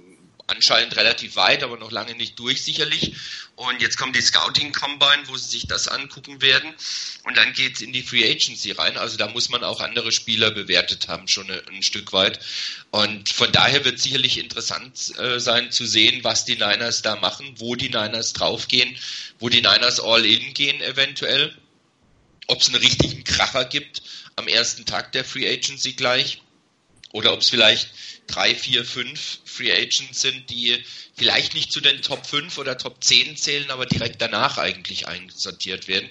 anscheinend 0.48 0.96
relativ 0.96 1.36
weit, 1.36 1.64
aber 1.64 1.78
noch 1.78 1.92
lange 1.92 2.16
nicht 2.16 2.38
durch 2.40 2.64
sicherlich. 2.64 3.14
Und 3.56 3.82
jetzt 3.82 3.98
kommt 3.98 4.16
die 4.16 4.22
Scouting 4.22 4.74
Combine, 4.74 5.24
wo 5.28 5.38
sie 5.38 5.50
sich 5.50 5.68
das 5.68 5.88
angucken 5.88 6.42
werden. 6.42 6.74
Und 7.24 7.38
dann 7.38 7.54
geht's 7.54 7.82
in 7.82 7.94
die 7.94 8.04
Free 8.04 8.30
Agency 8.30 8.72
rein. 8.72 8.98
Also 8.98 9.18
da 9.18 9.28
muss 9.28 9.50
man 9.50 9.64
auch 9.64 9.80
andere 9.80 10.12
Spieler 10.12 10.52
bewertet 10.52 11.08
haben, 11.08 11.28
schon 11.28 11.50
ein, 11.50 11.84
Stück 11.84 12.12
weit. 12.12 12.40
Und 12.92 13.30
von 13.30 13.52
daher 13.52 13.86
wird 13.86 14.00
sicherlich 14.00 14.38
interessant 14.38 15.18
äh, 15.18 15.40
sein 15.40 15.72
zu 15.72 15.86
sehen, 15.86 16.24
was 16.24 16.46
die 16.46 16.56
Niners 16.56 17.02
da 17.02 17.16
machen, 17.16 17.56
wo 17.58 17.76
die 17.76 17.90
Niners 17.90 18.34
draufgehen, 18.34 18.98
wo 19.40 19.50
die 19.50 19.62
Niners 19.62 20.00
all 20.00 20.26
in 20.26 20.54
gehen 20.54 20.82
eventuell. 20.82 21.56
Ob 22.48 22.62
es 22.62 22.68
einen 22.68 22.76
richtigen 22.76 23.24
Kracher 23.24 23.66
gibt 23.66 24.04
am 24.36 24.48
ersten 24.48 24.86
Tag 24.86 25.14
der 25.14 25.24
Free 25.24 25.50
Agency 25.50 25.94
gleich. 25.94 26.42
Oder 27.16 27.32
ob 27.32 27.40
es 27.40 27.50
vielleicht 27.50 27.92
drei, 28.28 28.54
vier, 28.54 28.84
fünf 28.84 29.40
Free 29.46 29.72
Agents 29.72 30.20
sind, 30.20 30.50
die 30.50 30.84
vielleicht 31.16 31.54
nicht 31.54 31.72
zu 31.72 31.80
den 31.80 32.02
Top 32.02 32.26
5 32.26 32.58
oder 32.58 32.78
Top 32.78 33.02
10 33.02 33.38
zählen, 33.38 33.72
aber 33.72 33.86
direkt 33.86 34.22
danach 34.22 34.58
eigentlich 34.58 35.08
einsortiert 35.08 35.88
werden. 35.88 36.10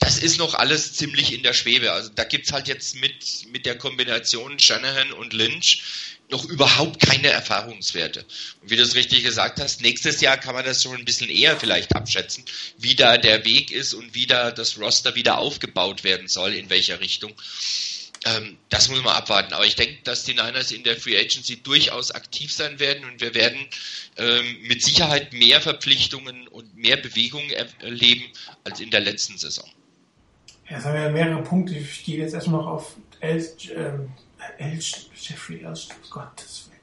Das 0.00 0.18
ist 0.18 0.38
noch 0.38 0.54
alles 0.54 0.94
ziemlich 0.94 1.32
in 1.32 1.44
der 1.44 1.52
Schwebe. 1.52 1.92
Also 1.92 2.10
da 2.12 2.24
gibt's 2.24 2.50
halt 2.50 2.66
jetzt 2.66 2.96
mit, 2.96 3.46
mit 3.52 3.64
der 3.64 3.78
Kombination 3.78 4.58
Shanahan 4.58 5.12
und 5.12 5.34
Lynch 5.34 5.84
noch 6.30 6.44
überhaupt 6.44 7.00
keine 7.00 7.28
Erfahrungswerte. 7.28 8.24
Und 8.60 8.70
wie 8.70 8.76
du 8.76 8.82
es 8.82 8.96
richtig 8.96 9.22
gesagt 9.22 9.60
hast, 9.60 9.82
nächstes 9.82 10.20
Jahr 10.20 10.36
kann 10.36 10.56
man 10.56 10.64
das 10.64 10.82
schon 10.82 10.96
ein 10.96 11.04
bisschen 11.04 11.30
eher 11.30 11.56
vielleicht 11.60 11.94
abschätzen, 11.94 12.44
wie 12.76 12.96
da 12.96 13.18
der 13.18 13.44
Weg 13.44 13.70
ist 13.70 13.94
und 13.94 14.16
wie 14.16 14.26
da 14.26 14.50
das 14.50 14.78
Roster 14.78 15.14
wieder 15.14 15.38
aufgebaut 15.38 16.02
werden 16.02 16.26
soll, 16.26 16.54
in 16.54 16.70
welcher 16.70 16.98
Richtung. 16.98 17.32
Ähm, 18.26 18.58
das 18.68 18.88
muss 18.90 19.02
man 19.02 19.16
abwarten. 19.16 19.54
Aber 19.54 19.64
ich 19.64 19.76
denke, 19.76 20.02
dass 20.04 20.24
die 20.24 20.34
Niners 20.34 20.72
in 20.72 20.84
der 20.84 20.96
Free 20.96 21.16
Agency 21.16 21.62
durchaus 21.62 22.10
aktiv 22.10 22.52
sein 22.52 22.78
werden 22.78 23.04
und 23.04 23.20
wir 23.20 23.34
werden 23.34 23.66
ähm, 24.16 24.58
mit 24.66 24.82
Sicherheit 24.82 25.32
mehr 25.32 25.60
Verpflichtungen 25.60 26.46
und 26.48 26.76
mehr 26.76 26.98
Bewegungen 26.98 27.50
erleben 27.80 28.24
als 28.64 28.80
in 28.80 28.90
der 28.90 29.00
letzten 29.00 29.38
Saison. 29.38 29.68
Ja, 30.68 30.76
jetzt 30.76 30.84
haben 30.84 30.96
ja 30.96 31.08
mehrere 31.08 31.42
Punkte. 31.42 31.74
Ich 31.74 32.04
gehe 32.04 32.18
jetzt 32.18 32.34
erstmal 32.34 32.60
noch 32.60 32.68
auf 32.68 32.96
El, 33.20 33.38
ähm, 33.74 34.12
Jeffrey 35.16 35.62
Elston, 35.64 35.96
Gottes 36.10 36.68
Willen. 36.68 36.80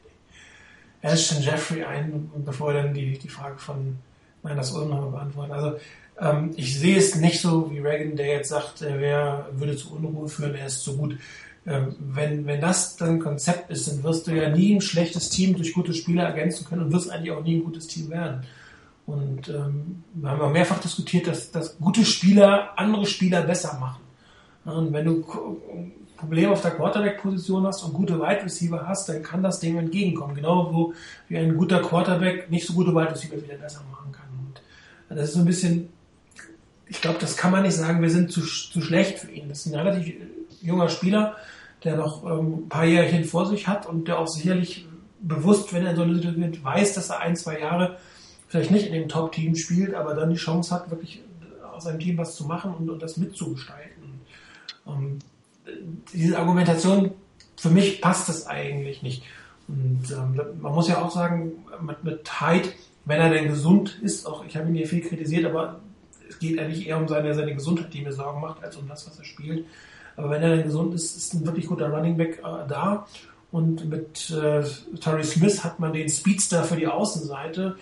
Elston 1.02 1.42
Jeffrey 1.44 1.84
ein, 1.84 2.32
bevor 2.46 2.74
wir 2.74 2.82
dann 2.82 2.94
die, 2.94 3.18
die 3.18 3.30
Frage 3.30 3.60
von 3.60 3.98
Niners 4.44 4.72
Ulm 4.72 4.90
nochmal 4.90 5.12
beantworten. 5.12 5.52
Also 5.52 5.80
ähm, 6.20 6.52
ich 6.56 6.80
sehe 6.80 6.98
es 6.98 7.16
nicht 7.16 7.42
so 7.42 7.72
wie 7.72 7.80
Reagan, 7.80 8.16
der 8.16 8.28
jetzt 8.28 8.50
sagt, 8.50 8.82
er 8.82 9.00
wär, 9.00 9.50
würde 9.54 9.76
zu 9.76 9.94
Unruhe 9.94 10.28
führen, 10.28 10.56
er 10.56 10.68
ist 10.68 10.84
zu 10.84 10.98
gut. 10.98 11.18
Ähm, 11.66 11.96
wenn, 12.00 12.46
wenn 12.46 12.62
das 12.62 12.96
dein 12.96 13.20
Konzept 13.20 13.70
ist, 13.70 13.88
dann 13.88 14.04
wirst 14.04 14.28
du 14.28 14.32
ja 14.32 14.50
nie 14.50 14.76
ein 14.76 14.82
schlechtes 14.82 15.30
Team 15.30 15.56
durch 15.56 15.74
gute 15.74 15.94
Spieler 15.94 16.24
ergänzen 16.24 16.66
können 16.66 16.84
und 16.84 16.94
wirst 16.94 17.12
eigentlich 17.12 17.32
auch 17.32 17.44
nie 17.44 17.58
ein 17.58 17.64
gutes 17.64 17.88
Team 17.88 18.10
werden. 18.10 18.44
Und 19.06 19.50
ähm, 19.50 20.04
wir 20.14 20.32
haben 20.32 20.42
ja 20.42 20.50
mehrfach 20.50 20.80
diskutiert, 20.80 21.28
dass, 21.28 21.52
dass 21.52 21.78
gute 21.78 22.04
Spieler 22.04 22.78
andere 22.78 23.06
Spieler 23.06 23.42
besser 23.42 23.78
machen. 23.80 24.02
Und 24.66 24.92
wenn 24.92 25.06
du 25.06 25.26
Probleme 26.18 26.52
auf 26.52 26.62
der 26.62 26.72
Quarterback-Position 26.72 27.66
hast 27.66 27.84
und 27.84 27.94
gute 27.94 28.20
Wide 28.20 28.44
Receiver 28.44 28.86
hast, 28.86 29.08
dann 29.08 29.24
kann 29.24 29.44
das 29.44 29.60
dem 29.60 29.78
entgegenkommen. 29.78 30.36
Genau 30.36 30.74
wo 30.74 30.94
wie 31.30 31.38
ein 31.38 31.56
guter 31.56 31.82
Quarterback 31.82 32.50
nicht 32.50 32.66
so 32.66 32.74
gute 32.74 32.94
Wide 32.94 33.12
Receiver 33.12 33.42
wieder 33.42 33.56
besser 33.56 33.82
machen 33.90 34.12
kann. 34.12 34.28
Und 35.10 35.16
das 35.16 35.30
ist 35.30 35.36
so 35.36 35.40
ein 35.40 35.46
bisschen 35.46 35.90
ich 36.90 37.02
glaube, 37.02 37.20
das 37.20 37.38
kann 37.38 37.52
man 37.52 37.64
nicht 37.64 37.76
sagen, 37.76 38.02
wir 38.02 38.10
sind 38.10 38.32
zu, 38.32 38.42
zu 38.42 38.82
schlecht 38.82 39.20
für 39.20 39.32
ihn. 39.32 39.50
Das 39.50 39.66
ist 39.66 39.74
ein 39.74 39.80
relativ 39.80 40.14
junger 40.62 40.90
Spieler, 40.90 41.36
der 41.84 41.98
noch 41.98 42.24
ähm, 42.26 42.66
ein 42.66 42.70
paar 42.70 42.86
Jährchen 42.86 43.26
vor 43.26 43.46
sich 43.46 43.68
hat 43.68 43.86
und 43.86 44.08
der 44.08 44.20
auch 44.20 44.28
sicherlich 44.28 44.88
bewusst, 45.20 45.74
wenn 45.74 45.86
er 45.86 45.92
in 45.92 45.96
so 45.98 46.04
eine 46.04 46.16
Situation 46.16 46.64
weiß, 46.64 46.94
dass 46.94 47.10
er 47.10 47.20
ein, 47.20 47.36
zwei 47.36 47.60
Jahre 47.60 47.98
vielleicht 48.48 48.72
nicht 48.72 48.88
in 48.88 48.94
dem 48.94 49.10
Top-Team 49.10 49.56
spielt, 49.56 49.94
aber 49.94 50.14
dann 50.14 50.30
die 50.30 50.38
Chance 50.38 50.74
hat, 50.74 50.90
wirklich 50.90 51.22
aus 51.76 51.84
seinem 51.84 52.00
Team 52.00 52.18
was 52.18 52.36
zu 52.36 52.46
machen 52.46 52.74
und, 52.74 52.90
und 52.90 53.02
das 53.02 53.18
mitzugestalten. 53.18 54.22
Ähm, 54.88 55.20
diese 56.14 56.40
Argumentation, 56.40 57.12
für 57.56 57.70
mich 57.70 58.02
passt 58.02 58.30
das 58.30 58.48
eigentlich 58.48 59.04
nicht. 59.04 59.24
Und 59.68 60.10
ähm, 60.12 60.40
man 60.62 60.74
muss 60.74 60.88
ja 60.88 61.02
auch 61.02 61.12
sagen, 61.12 61.66
mit, 61.82 62.04
mit 62.04 62.42
Hyde, 62.42 62.70
wenn 63.06 63.20
er 63.20 63.30
denn 63.30 63.50
gesund 63.50 64.00
ist, 64.02 64.26
auch 64.26 64.46
ich 64.46 64.56
habe 64.56 64.70
ihn 64.70 64.76
hier 64.76 64.88
viel 64.88 65.02
kritisiert, 65.02 65.46
aber 65.46 65.82
es 66.30 66.40
geht 66.40 66.60
eigentlich 66.60 66.88
eher 66.88 66.98
um 66.98 67.08
seine, 67.08 67.34
seine 67.34 67.54
Gesundheit, 67.54 67.94
die 67.94 68.02
mir 68.02 68.12
Sorgen 68.12 68.42
macht, 68.42 68.64
als 68.64 68.76
um 68.78 68.88
das, 68.88 69.08
was 69.08 69.20
er 69.20 69.26
spielt. 69.26 69.66
Aber 70.16 70.30
wenn 70.30 70.42
er 70.42 70.56
dann 70.56 70.64
gesund 70.64 70.94
ist, 70.94 71.16
ist 71.16 71.34
ein 71.34 71.46
wirklich 71.46 71.68
guter 71.68 71.90
Running 71.90 72.18
Back 72.18 72.40
äh, 72.40 72.68
da. 72.68 73.06
Und 73.52 73.90
mit 73.90 74.30
äh, 74.32 74.64
Torrey 75.00 75.24
Smith 75.24 75.64
hat 75.64 75.80
man 75.80 75.94
den 75.94 76.10
Speedster 76.10 76.64
für 76.64 76.76
die 76.76 76.88
Außenseite 76.88 77.76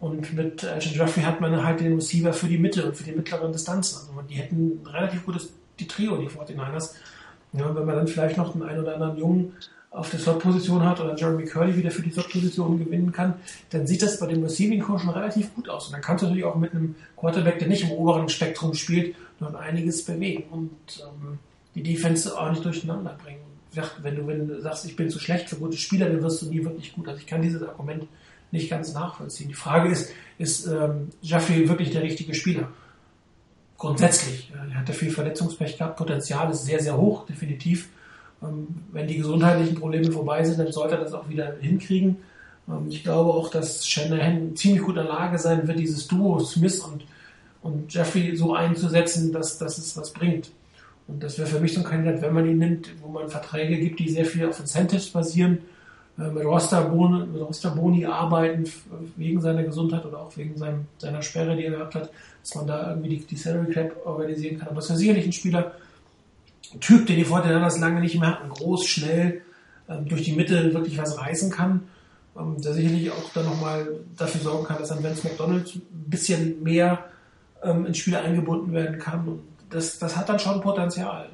und 0.00 0.32
mit 0.32 0.64
Alshon 0.64 0.94
Jeffrey 0.94 1.22
hat 1.22 1.40
man 1.40 1.64
halt 1.64 1.78
den 1.78 1.94
Receiver 1.94 2.32
für 2.32 2.48
die 2.48 2.58
Mitte 2.58 2.84
und 2.84 2.96
für 2.96 3.04
die 3.04 3.12
mittleren 3.12 3.52
Distanzen. 3.52 3.98
Also 3.98 4.20
die 4.28 4.34
hätten 4.34 4.82
ein 4.82 4.86
relativ 4.86 5.24
gutes 5.24 5.50
die 5.78 5.86
Trio, 5.86 6.16
die 6.16 6.28
49ers. 6.28 6.94
Ja, 7.52 7.74
wenn 7.74 7.84
man 7.84 7.96
dann 7.96 8.08
vielleicht 8.08 8.36
noch 8.36 8.54
einen, 8.54 8.64
einen 8.64 8.80
oder 8.80 8.94
anderen 8.94 9.16
Jungen 9.16 9.52
auf 9.92 10.08
der 10.10 10.18
Slot-Position 10.18 10.84
hat 10.84 11.00
oder 11.00 11.14
Jeremy 11.16 11.44
Curley 11.44 11.76
wieder 11.76 11.90
für 11.90 12.02
die 12.02 12.10
Slot-Position 12.10 12.78
gewinnen 12.78 13.12
kann, 13.12 13.34
dann 13.70 13.86
sieht 13.86 14.02
das 14.02 14.18
bei 14.18 14.26
dem 14.26 14.42
Receiving 14.42 14.80
Core 14.80 14.98
schon 14.98 15.10
relativ 15.10 15.54
gut 15.54 15.68
aus. 15.68 15.86
Und 15.86 15.92
dann 15.92 16.00
kannst 16.00 16.22
du 16.22 16.26
natürlich 16.26 16.46
auch 16.46 16.56
mit 16.56 16.72
einem 16.72 16.94
Quarterback, 17.16 17.58
der 17.58 17.68
nicht 17.68 17.82
im 17.82 17.92
oberen 17.92 18.28
Spektrum 18.28 18.72
spielt, 18.74 19.14
noch 19.38 19.54
einiges 19.54 20.04
bewegen 20.04 20.44
und 20.50 20.70
ähm, 21.00 21.38
die 21.74 21.82
Defense 21.82 22.38
auch 22.38 22.50
nicht 22.50 22.64
durcheinander 22.64 23.18
bringen. 23.22 23.40
Wenn 24.02 24.16
du, 24.16 24.26
wenn 24.26 24.48
du 24.48 24.60
sagst, 24.60 24.84
ich 24.84 24.96
bin 24.96 25.08
zu 25.08 25.18
schlecht 25.18 25.48
für 25.48 25.56
gute 25.56 25.76
Spieler, 25.76 26.08
dann 26.08 26.22
wirst 26.22 26.42
du 26.42 26.46
nie 26.46 26.62
wirklich 26.62 26.92
gut. 26.94 27.08
Also 27.08 27.20
ich 27.20 27.26
kann 27.26 27.40
dieses 27.40 27.62
Argument 27.62 28.06
nicht 28.50 28.68
ganz 28.68 28.92
nachvollziehen. 28.92 29.48
Die 29.48 29.54
Frage 29.54 29.90
ist, 29.90 30.10
ist 30.38 30.66
ähm, 30.66 31.08
Jeffrey 31.22 31.68
wirklich 31.68 31.90
der 31.90 32.02
richtige 32.02 32.34
Spieler? 32.34 32.68
Grundsätzlich. 33.78 34.52
Er 34.54 34.78
hat 34.78 34.88
ja 34.88 34.94
viel 34.94 35.10
Verletzungspech 35.10 35.78
gehabt, 35.78 35.96
Potenzial 35.96 36.50
ist 36.50 36.64
sehr, 36.64 36.80
sehr 36.80 36.96
hoch, 36.96 37.26
definitiv. 37.26 37.88
Ähm, 38.42 38.66
wenn 38.92 39.06
die 39.06 39.16
gesundheitlichen 39.16 39.76
Probleme 39.76 40.10
vorbei 40.10 40.42
sind, 40.44 40.58
dann 40.58 40.72
sollte 40.72 40.96
er 40.96 41.02
das 41.02 41.14
auch 41.14 41.28
wieder 41.28 41.54
hinkriegen. 41.60 42.16
Ähm, 42.68 42.86
ich 42.88 43.02
glaube 43.02 43.30
auch, 43.30 43.50
dass 43.50 43.86
Shanahan 43.86 44.56
ziemlich 44.56 44.82
gut 44.82 44.96
in 44.96 45.04
der 45.04 45.12
Lage 45.12 45.38
sein 45.38 45.66
wird, 45.66 45.78
dieses 45.78 46.06
Duo 46.08 46.38
Smith 46.40 46.80
und, 46.80 47.04
und 47.62 47.92
Jeffrey 47.92 48.36
so 48.36 48.54
einzusetzen, 48.54 49.32
dass, 49.32 49.58
dass 49.58 49.78
es 49.78 49.96
was 49.96 50.12
bringt. 50.12 50.50
Und 51.08 51.22
das 51.22 51.38
wäre 51.38 51.48
für 51.48 51.60
mich 51.60 51.74
so 51.74 51.80
ein 51.80 51.86
Kandidat, 51.86 52.22
wenn 52.22 52.32
man 52.32 52.48
ihn 52.48 52.58
nimmt, 52.58 52.90
wo 53.02 53.08
man 53.08 53.28
Verträge 53.28 53.78
gibt, 53.78 54.00
die 54.00 54.08
sehr 54.08 54.24
viel 54.24 54.46
auf 54.46 54.60
Incentives 54.60 55.10
basieren, 55.10 55.58
äh, 56.18 56.28
mit 56.28 56.44
Rosterboni, 56.44 57.26
mit 57.26 57.40
Rosterboni 57.40 58.06
arbeiten, 58.06 58.64
wegen 59.16 59.40
seiner 59.40 59.62
Gesundheit 59.62 60.04
oder 60.04 60.20
auch 60.20 60.36
wegen 60.36 60.56
seinem, 60.56 60.86
seiner 60.98 61.22
Sperre, 61.22 61.56
die 61.56 61.64
er 61.64 61.72
gehabt 61.72 61.94
hat, 61.94 62.10
dass 62.42 62.54
man 62.54 62.66
da 62.66 62.90
irgendwie 62.90 63.16
die, 63.16 63.26
die 63.26 63.36
Salary 63.36 63.72
Cap 63.72 63.96
organisieren 64.04 64.58
kann. 64.58 64.68
Aber 64.68 64.76
das 64.76 64.88
wäre 64.88 64.98
sicherlich 64.98 65.26
ein 65.26 65.32
Spieler, 65.32 65.72
Typ, 66.80 67.06
den 67.06 67.16
die 67.16 67.24
Fortinanders 67.24 67.78
lange 67.78 68.00
nicht 68.00 68.18
mehr 68.18 68.30
hatten, 68.30 68.48
groß, 68.48 68.86
schnell, 68.86 69.42
ähm, 69.88 70.08
durch 70.08 70.22
die 70.22 70.32
Mitte 70.32 70.72
wirklich 70.72 70.98
was 70.98 71.18
reißen 71.18 71.50
kann, 71.50 71.82
ähm, 72.38 72.60
der 72.60 72.74
sicherlich 72.74 73.10
auch 73.10 73.32
dann 73.34 73.44
nochmal 73.44 73.88
dafür 74.16 74.40
sorgen 74.40 74.66
kann, 74.66 74.78
dass 74.78 74.88
dann 74.88 75.02
Vince 75.02 75.26
McDonald 75.26 75.74
ein 75.74 76.10
bisschen 76.10 76.62
mehr 76.62 77.04
ähm, 77.62 77.86
ins 77.86 77.98
Spiel 77.98 78.16
eingebunden 78.16 78.72
werden 78.72 78.98
kann. 78.98 79.26
Und 79.26 79.40
das, 79.70 79.98
das 79.98 80.16
hat 80.16 80.28
dann 80.28 80.38
schon 80.38 80.60
Potenzial. 80.60 81.28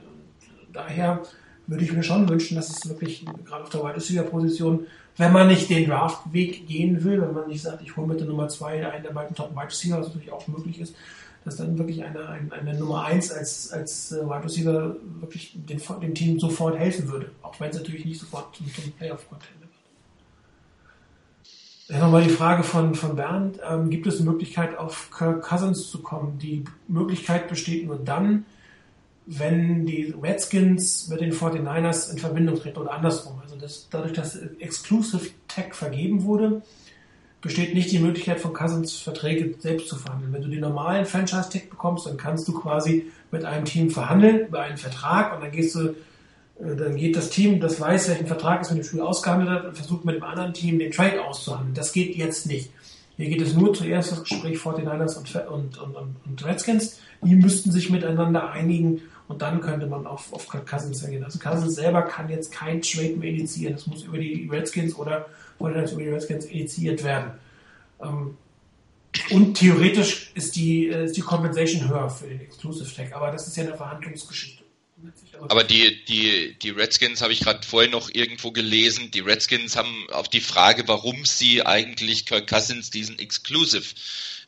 Daher 0.72 1.22
würde 1.66 1.84
ich 1.84 1.92
mir 1.92 2.02
schon 2.02 2.28
wünschen, 2.28 2.56
dass 2.56 2.70
es 2.70 2.88
wirklich 2.88 3.24
gerade 3.44 3.64
auf 3.64 3.70
der 3.70 3.82
Wide 3.82 3.96
Receiver 3.96 4.22
Position, 4.22 4.86
wenn 5.18 5.32
man 5.32 5.48
nicht 5.48 5.68
den 5.68 5.88
Draft-Weg 5.88 6.66
gehen 6.66 7.04
will, 7.04 7.20
wenn 7.20 7.34
man 7.34 7.48
nicht 7.48 7.62
sagt, 7.62 7.82
ich 7.82 7.96
hole 7.96 8.06
mit 8.06 8.20
der 8.20 8.26
Nummer 8.26 8.48
zwei 8.48 8.86
einen 8.90 9.02
der 9.02 9.12
beiden 9.12 9.36
Top 9.36 9.50
Wide 9.52 9.66
Receiver, 9.66 9.98
was 9.98 10.08
natürlich 10.08 10.32
auch 10.32 10.46
möglich 10.48 10.80
ist, 10.80 10.94
dass 11.48 11.56
dann 11.56 11.78
wirklich 11.78 12.04
eine, 12.04 12.28
eine, 12.28 12.52
eine 12.52 12.78
Nummer 12.78 13.04
1 13.04 13.32
als, 13.32 13.72
als 13.72 14.12
äh, 14.12 14.24
Wide 14.24 14.44
Receiver 14.44 14.96
wirklich 15.20 15.54
den, 15.54 15.80
dem 16.00 16.14
Team 16.14 16.38
sofort 16.38 16.78
helfen 16.78 17.10
würde. 17.10 17.30
Auch 17.42 17.58
wenn 17.58 17.70
es 17.70 17.76
natürlich 17.76 18.04
nicht 18.04 18.20
sofort 18.20 18.54
zum, 18.54 18.66
zum 18.72 18.92
Playoff-Contender 18.92 19.60
wird. 19.60 19.70
Dann 21.88 22.00
nochmal 22.00 22.22
die 22.22 22.28
Frage 22.28 22.62
von, 22.62 22.94
von 22.94 23.16
Bernd. 23.16 23.60
Ähm, 23.66 23.88
gibt 23.88 24.06
es 24.06 24.20
eine 24.20 24.30
Möglichkeit, 24.30 24.76
auf 24.76 25.10
Kirk 25.10 25.42
Cousins 25.42 25.90
zu 25.90 26.02
kommen? 26.02 26.38
Die 26.38 26.64
Möglichkeit 26.86 27.48
besteht 27.48 27.86
nur 27.86 27.96
dann, 27.96 28.44
wenn 29.24 29.86
die 29.86 30.14
Redskins 30.22 31.08
mit 31.08 31.22
den 31.22 31.32
49ers 31.32 32.12
in 32.12 32.18
Verbindung 32.18 32.56
treten 32.56 32.78
oder 32.78 32.92
andersrum. 32.92 33.40
Also 33.42 33.56
das, 33.56 33.88
dadurch, 33.90 34.12
dass 34.12 34.36
Exclusive 34.36 35.30
Tag 35.48 35.74
vergeben 35.74 36.24
wurde, 36.24 36.62
besteht 37.48 37.74
nicht 37.74 37.90
die 37.90 37.98
Möglichkeit 37.98 38.40
von 38.40 38.52
Cousins 38.52 38.98
Verträge 38.98 39.54
selbst 39.58 39.88
zu 39.88 39.96
verhandeln. 39.96 40.34
Wenn 40.34 40.42
du 40.42 40.48
den 40.48 40.60
normalen 40.60 41.06
Franchise-Tag 41.06 41.70
bekommst, 41.70 42.04
dann 42.04 42.18
kannst 42.18 42.46
du 42.46 42.52
quasi 42.52 43.06
mit 43.30 43.46
einem 43.46 43.64
Team 43.64 43.90
verhandeln 43.90 44.48
über 44.48 44.60
einen 44.60 44.76
Vertrag 44.76 45.34
und 45.34 45.42
dann 45.42 45.50
gehst 45.50 45.74
du, 45.74 45.88
äh, 46.60 46.76
dann 46.76 46.96
geht 46.96 47.16
das 47.16 47.30
Team, 47.30 47.58
das 47.58 47.80
weiß, 47.80 48.10
welchen 48.10 48.26
Vertrag 48.26 48.60
es 48.60 48.70
mit 48.70 48.80
dem 48.80 48.84
Spiel 48.84 49.00
ausgehandelt 49.00 49.48
hat 49.48 49.64
und 49.64 49.74
versucht 49.74 50.04
mit 50.04 50.16
dem 50.16 50.24
anderen 50.24 50.52
Team 50.52 50.78
den 50.78 50.92
Trade 50.92 51.24
auszuhandeln. 51.24 51.72
Das 51.72 51.92
geht 51.92 52.16
jetzt 52.16 52.46
nicht. 52.46 52.70
Hier 53.16 53.30
geht 53.30 53.40
es 53.40 53.54
nur 53.54 53.72
zuerst 53.72 54.12
das 54.12 54.24
Gespräch 54.24 54.58
49ers 54.58 55.16
und, 55.16 55.34
und, 55.48 55.78
und, 55.78 56.16
und 56.26 56.44
Redskins. 56.44 57.00
Die 57.22 57.34
müssten 57.34 57.72
sich 57.72 57.88
miteinander 57.88 58.50
einigen 58.50 59.00
und 59.28 59.42
dann 59.42 59.60
könnte 59.60 59.86
man 59.86 60.06
auf, 60.06 60.32
auf 60.32 60.48
Cousins 60.48 61.06
gehen. 61.06 61.22
Also 61.22 61.38
Cousins 61.38 61.74
selber 61.74 62.02
kann 62.02 62.28
jetzt 62.28 62.50
kein 62.50 62.80
Trade 62.80 63.16
mehr 63.16 63.30
initiieren. 63.30 63.74
Das 63.74 63.86
muss 63.86 64.02
über 64.02 64.18
die 64.18 64.48
Redskins 64.50 64.96
oder 64.96 65.26
wollte 65.58 65.80
das 65.80 65.92
über 65.92 66.02
die 66.02 66.08
Redskins 66.08 66.46
initiiert 66.46 67.04
werden. 67.04 67.32
Ähm, 68.02 68.36
und 69.30 69.54
theoretisch 69.54 70.32
ist 70.34 70.56
die, 70.56 70.88
äh, 70.88 71.04
ist 71.04 71.16
die 71.16 71.20
Compensation 71.20 71.88
höher 71.88 72.08
für 72.08 72.26
den 72.26 72.40
Exclusive 72.40 72.94
Tag, 72.94 73.14
aber 73.14 73.30
das 73.30 73.46
ist 73.46 73.56
ja 73.56 73.64
eine 73.64 73.74
Verhandlungsgeschichte. 73.74 74.64
Aber 75.48 75.64
die, 75.64 76.04
die, 76.06 76.56
die 76.60 76.70
Redskins 76.70 77.22
habe 77.22 77.32
ich 77.32 77.40
gerade 77.40 77.66
vorhin 77.66 77.92
noch 77.92 78.10
irgendwo 78.12 78.50
gelesen. 78.50 79.10
Die 79.10 79.20
Redskins 79.20 79.76
haben 79.76 80.08
auf 80.10 80.28
die 80.28 80.40
Frage, 80.40 80.88
warum 80.88 81.24
sie 81.24 81.64
eigentlich 81.64 82.26
Kirk 82.26 82.48
Cousins 82.48 82.90
diesen 82.90 83.18
Exclusive 83.18 83.94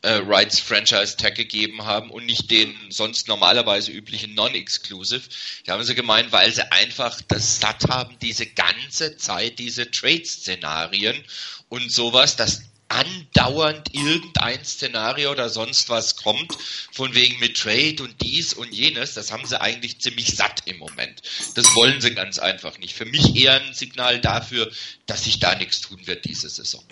äh, 0.03 0.15
Rights 0.15 0.59
Franchise 0.61 1.17
Tag 1.17 1.35
gegeben 1.35 1.85
haben 1.85 2.11
und 2.11 2.27
nicht 2.27 2.51
den 2.51 2.75
sonst 2.89 3.29
normalerweise 3.29 3.93
üblichen 3.93 4.35
Non-Exclusive. 4.35 5.23
Die 5.67 5.71
haben 5.71 5.85
sie 5.85 5.95
gemeint, 5.95 6.33
weil 6.33 6.53
sie 6.53 6.71
einfach 6.73 7.21
das 7.29 7.61
satt 7.61 7.89
haben, 7.89 8.17
diese 8.21 8.47
ganze 8.47 9.17
Zeit, 9.17 9.59
diese 9.59 9.91
Trade-Szenarien 9.91 11.23
und 11.69 11.93
sowas, 11.93 12.37
dass 12.37 12.63
andauernd 12.91 13.95
irgendein 13.95 14.65
Szenario 14.65 15.31
oder 15.31 15.49
sonst 15.49 15.89
was 15.89 16.17
kommt, 16.17 16.59
von 16.93 17.15
wegen 17.15 17.39
mit 17.39 17.57
Trade 17.57 18.03
und 18.03 18.21
dies 18.21 18.53
und 18.53 18.73
jenes, 18.73 19.15
das 19.15 19.33
haben 19.33 19.47
sie 19.47 19.61
eigentlich 19.61 20.01
ziemlich 20.01 20.37
satt 20.37 20.63
im 20.67 20.79
Moment. 20.79 21.23
Das 21.55 21.75
wollen 21.77 22.01
sie 22.01 22.15
ganz 22.15 22.39
einfach 22.39 22.79
nicht. 22.79 22.95
Für 22.95 23.07
mich 23.07 23.37
eher 23.37 23.61
ein 23.63 23.75
Signal 23.75 24.21
dafür, 24.21 24.71
dass 25.07 25.25
sich 25.25 25.39
da 25.39 25.55
nichts 25.55 25.81
tun 25.81 26.07
wird 26.07 26.25
diese 26.25 26.49
Saison. 26.49 26.83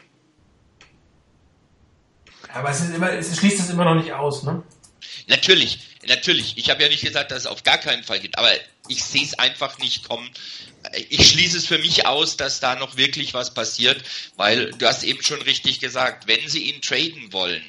Aber 2.53 2.71
es, 2.71 2.81
ist 2.81 2.95
immer, 2.95 3.13
es 3.13 3.37
schließt 3.37 3.59
das 3.59 3.71
immer 3.71 3.85
noch 3.85 4.01
nicht 4.01 4.13
aus, 4.13 4.45
ne? 4.45 4.63
Natürlich, 5.27 5.81
natürlich. 6.09 6.57
Ich 6.57 6.71
habe 6.71 6.83
ja 6.83 6.89
nicht 6.89 7.05
gesagt, 7.05 7.31
dass 7.31 7.41
es 7.41 7.47
auf 7.47 7.63
gar 7.63 7.79
keinen 7.79 8.03
Fall 8.03 8.21
geht, 8.21 8.37
aber 8.37 8.51
ich 8.89 9.05
sehe 9.05 9.25
es 9.25 9.39
einfach 9.39 9.79
nicht 9.79 10.09
kommen. 10.09 10.29
Ich 11.09 11.31
schließe 11.31 11.59
es 11.59 11.67
für 11.67 11.79
mich 11.79 12.07
aus, 12.07 12.37
dass 12.37 12.61
da 12.61 12.75
noch 12.75 12.97
wirklich 12.97 13.35
was 13.35 13.55
passiert, 13.55 14.03
weil 14.37 14.71
du 14.73 14.87
hast 14.87 15.03
eben 15.05 15.23
schon 15.23 15.43
richtig 15.43 15.81
gesagt, 15.81 16.27
wenn 16.27 16.49
sie 16.49 16.65
ihn 16.65 16.81
traden 16.81 17.33
wollen, 17.33 17.63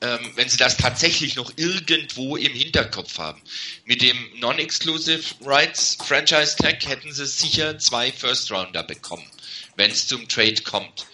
ähm, 0.00 0.32
wenn 0.36 0.48
sie 0.48 0.56
das 0.56 0.76
tatsächlich 0.76 1.36
noch 1.36 1.52
irgendwo 1.56 2.36
im 2.36 2.52
Hinterkopf 2.52 3.18
haben. 3.18 3.42
Mit 3.84 4.02
dem 4.02 4.16
Non-Exclusive 4.38 5.22
Rights 5.44 5.98
Franchise 6.04 6.56
Tag 6.56 6.86
hätten 6.86 7.12
sie 7.12 7.26
sicher 7.26 7.78
zwei 7.78 8.12
First 8.12 8.50
Rounder 8.50 8.82
bekommen, 8.82 9.28
wenn 9.76 9.90
es 9.90 10.06
zum 10.06 10.28
Trade 10.28 10.62
kommt. 10.62 11.06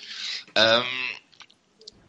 Ähm, 0.54 0.84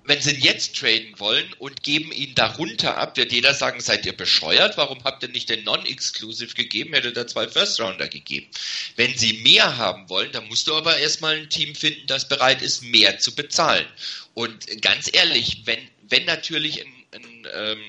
wenn 0.06 0.22
sie 0.22 0.32
ihn 0.32 0.42
jetzt 0.42 0.76
traden 0.76 1.20
wollen 1.20 1.52
und 1.58 1.84
geben 1.84 2.12
ihn 2.12 2.36
darunter 2.36 2.98
ab, 2.98 3.18
wird 3.18 3.32
jeder 3.32 3.54
sagen, 3.54 3.80
seid 3.80 4.06
ihr 4.06 4.16
bescheuert? 4.16 4.78
Warum 4.78 5.04
habt 5.04 5.24
ihr 5.24 5.30
nicht 5.30 5.50
den 5.50 5.64
Non-Exclusive 5.64 6.54
gegeben? 6.54 6.94
Hätte 6.94 7.12
da 7.12 7.26
zwei 7.26 7.48
First-Rounder 7.48 8.08
gegeben. 8.08 8.48
Wenn 8.96 9.18
sie 9.18 9.34
mehr 9.34 9.78
haben 9.78 10.08
wollen, 10.10 10.32
dann 10.32 10.48
musst 10.48 10.68
du 10.68 10.76
aber 10.76 10.98
erstmal 10.98 11.36
ein 11.36 11.50
Team 11.50 11.74
finden, 11.74 12.06
das 12.08 12.28
bereit 12.28 12.62
ist, 12.62 12.84
mehr 12.84 13.18
zu 13.20 13.34
bezahlen. 13.34 13.88
Und 14.34 14.82
ganz 14.82 15.10
ehrlich, 15.12 15.62
wenn, 15.66 15.80
wenn 16.04 16.26
natürlich 16.26 16.86
ein, 16.86 16.94
ein 17.14 17.48
ähm, 17.54 17.82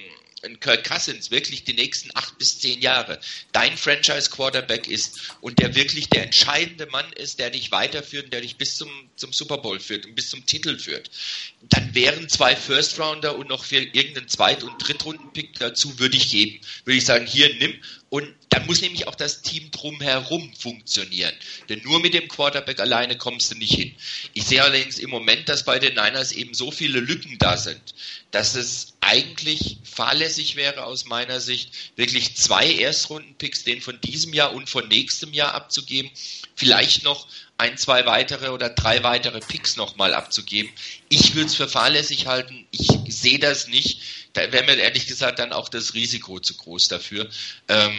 ein 0.47 0.61
Kirk 0.61 0.89
Cousins 0.89 1.31
wirklich 1.31 1.65
die 1.65 1.75
nächsten 1.75 2.11
acht 2.15 2.39
bis 2.39 2.59
zehn 2.59 2.81
Jahre 2.81 3.21
dein 3.53 3.77
Franchise-Quarterback 3.77 4.89
ist 4.89 5.35
und 5.41 5.59
der 5.59 5.75
wirklich 5.75 6.09
der 6.09 6.25
entscheidende 6.25 6.87
Mann 6.87 7.13
ist, 7.13 7.39
der 7.39 7.51
dich 7.51 7.71
weiterführt 7.71 8.27
und 8.27 8.33
der 8.33 8.41
dich 8.41 8.57
bis 8.57 8.77
zum, 8.77 8.91
zum 9.17 9.33
Super 9.33 9.59
Bowl 9.59 9.81
führt 9.81 10.07
und 10.07 10.15
bis 10.15 10.31
zum 10.31 10.47
Titel 10.47 10.79
führt, 10.79 11.11
dann 11.63 11.95
wären 11.95 12.29
zwei 12.29 12.57
First-Rounder 12.57 13.37
und 13.37 13.49
noch 13.49 13.65
für 13.65 13.77
irgendeinen 13.77 14.29
Zweit- 14.29 14.63
und 14.63 14.79
Drittrunden-Pick 14.79 15.59
dazu 15.59 15.99
würde 15.99 16.17
ich 16.17 16.31
geben. 16.31 16.61
Würde 16.85 16.99
ich 16.99 17.05
sagen, 17.05 17.27
hier 17.27 17.53
nimm 17.57 17.75
und 18.09 18.33
dann 18.51 18.67
muss 18.67 18.81
nämlich 18.81 19.09
auch 19.09 19.15
das 19.15 19.43
Team 19.43 19.71
drumherum 19.71 20.55
funktionieren. 20.55 21.35
Denn 21.69 21.83
nur 21.83 22.01
mit 22.01 22.15
dem 22.15 22.29
Quarterback 22.29 22.81
alleine 22.81 23.19
kommst 23.19 23.51
du 23.51 23.57
nicht 23.57 23.75
hin. 23.75 23.95
Ich 24.33 24.45
sehe 24.45 24.63
allerdings 24.63 24.99
im 24.99 25.11
Moment, 25.11 25.49
dass 25.49 25.65
bei 25.65 25.79
den 25.79 25.95
Niners 25.95 26.33
eben 26.33 26.55
so 26.55 26.71
viele 26.71 27.01
Lücken 27.01 27.37
da 27.39 27.57
sind, 27.57 27.83
dass 28.31 28.55
es 28.55 28.96
eigentlich 29.07 29.79
fahrlässig 29.85 30.57
wäre 30.57 30.85
aus 30.85 31.05
meiner 31.05 31.41
Sicht, 31.41 31.71
wirklich 31.95 32.37
zwei 32.37 32.69
Erstrunden-Picks, 32.69 33.63
den 33.63 33.81
von 33.81 34.01
diesem 34.01 34.35
Jahr 34.35 34.53
und 34.53 34.69
von 34.69 34.89
nächstem 34.89 35.33
Jahr 35.33 35.55
abzugeben, 35.55 36.11
vielleicht 36.57 37.05
noch 37.05 37.29
ein, 37.57 37.79
zwei 37.79 38.05
weitere 38.05 38.49
oder 38.49 38.69
drei 38.69 39.05
weitere 39.05 39.39
Picks 39.39 39.77
nochmal 39.77 40.13
abzugeben. 40.13 40.71
Ich 41.09 41.35
würde 41.35 41.47
es 41.47 41.55
für 41.55 41.69
fahrlässig 41.69 42.27
halten. 42.27 42.67
Ich 42.73 42.89
sehe 43.09 43.39
das 43.39 43.69
nicht. 43.69 44.01
Da 44.33 44.53
wäre 44.53 44.65
mir 44.65 44.77
ehrlich 44.77 45.07
gesagt 45.07 45.39
dann 45.39 45.53
auch 45.53 45.69
das 45.69 45.95
Risiko 45.95 46.41
zu 46.41 46.55
groß 46.55 46.89
dafür. 46.89 47.31
Ähm, 47.69 47.97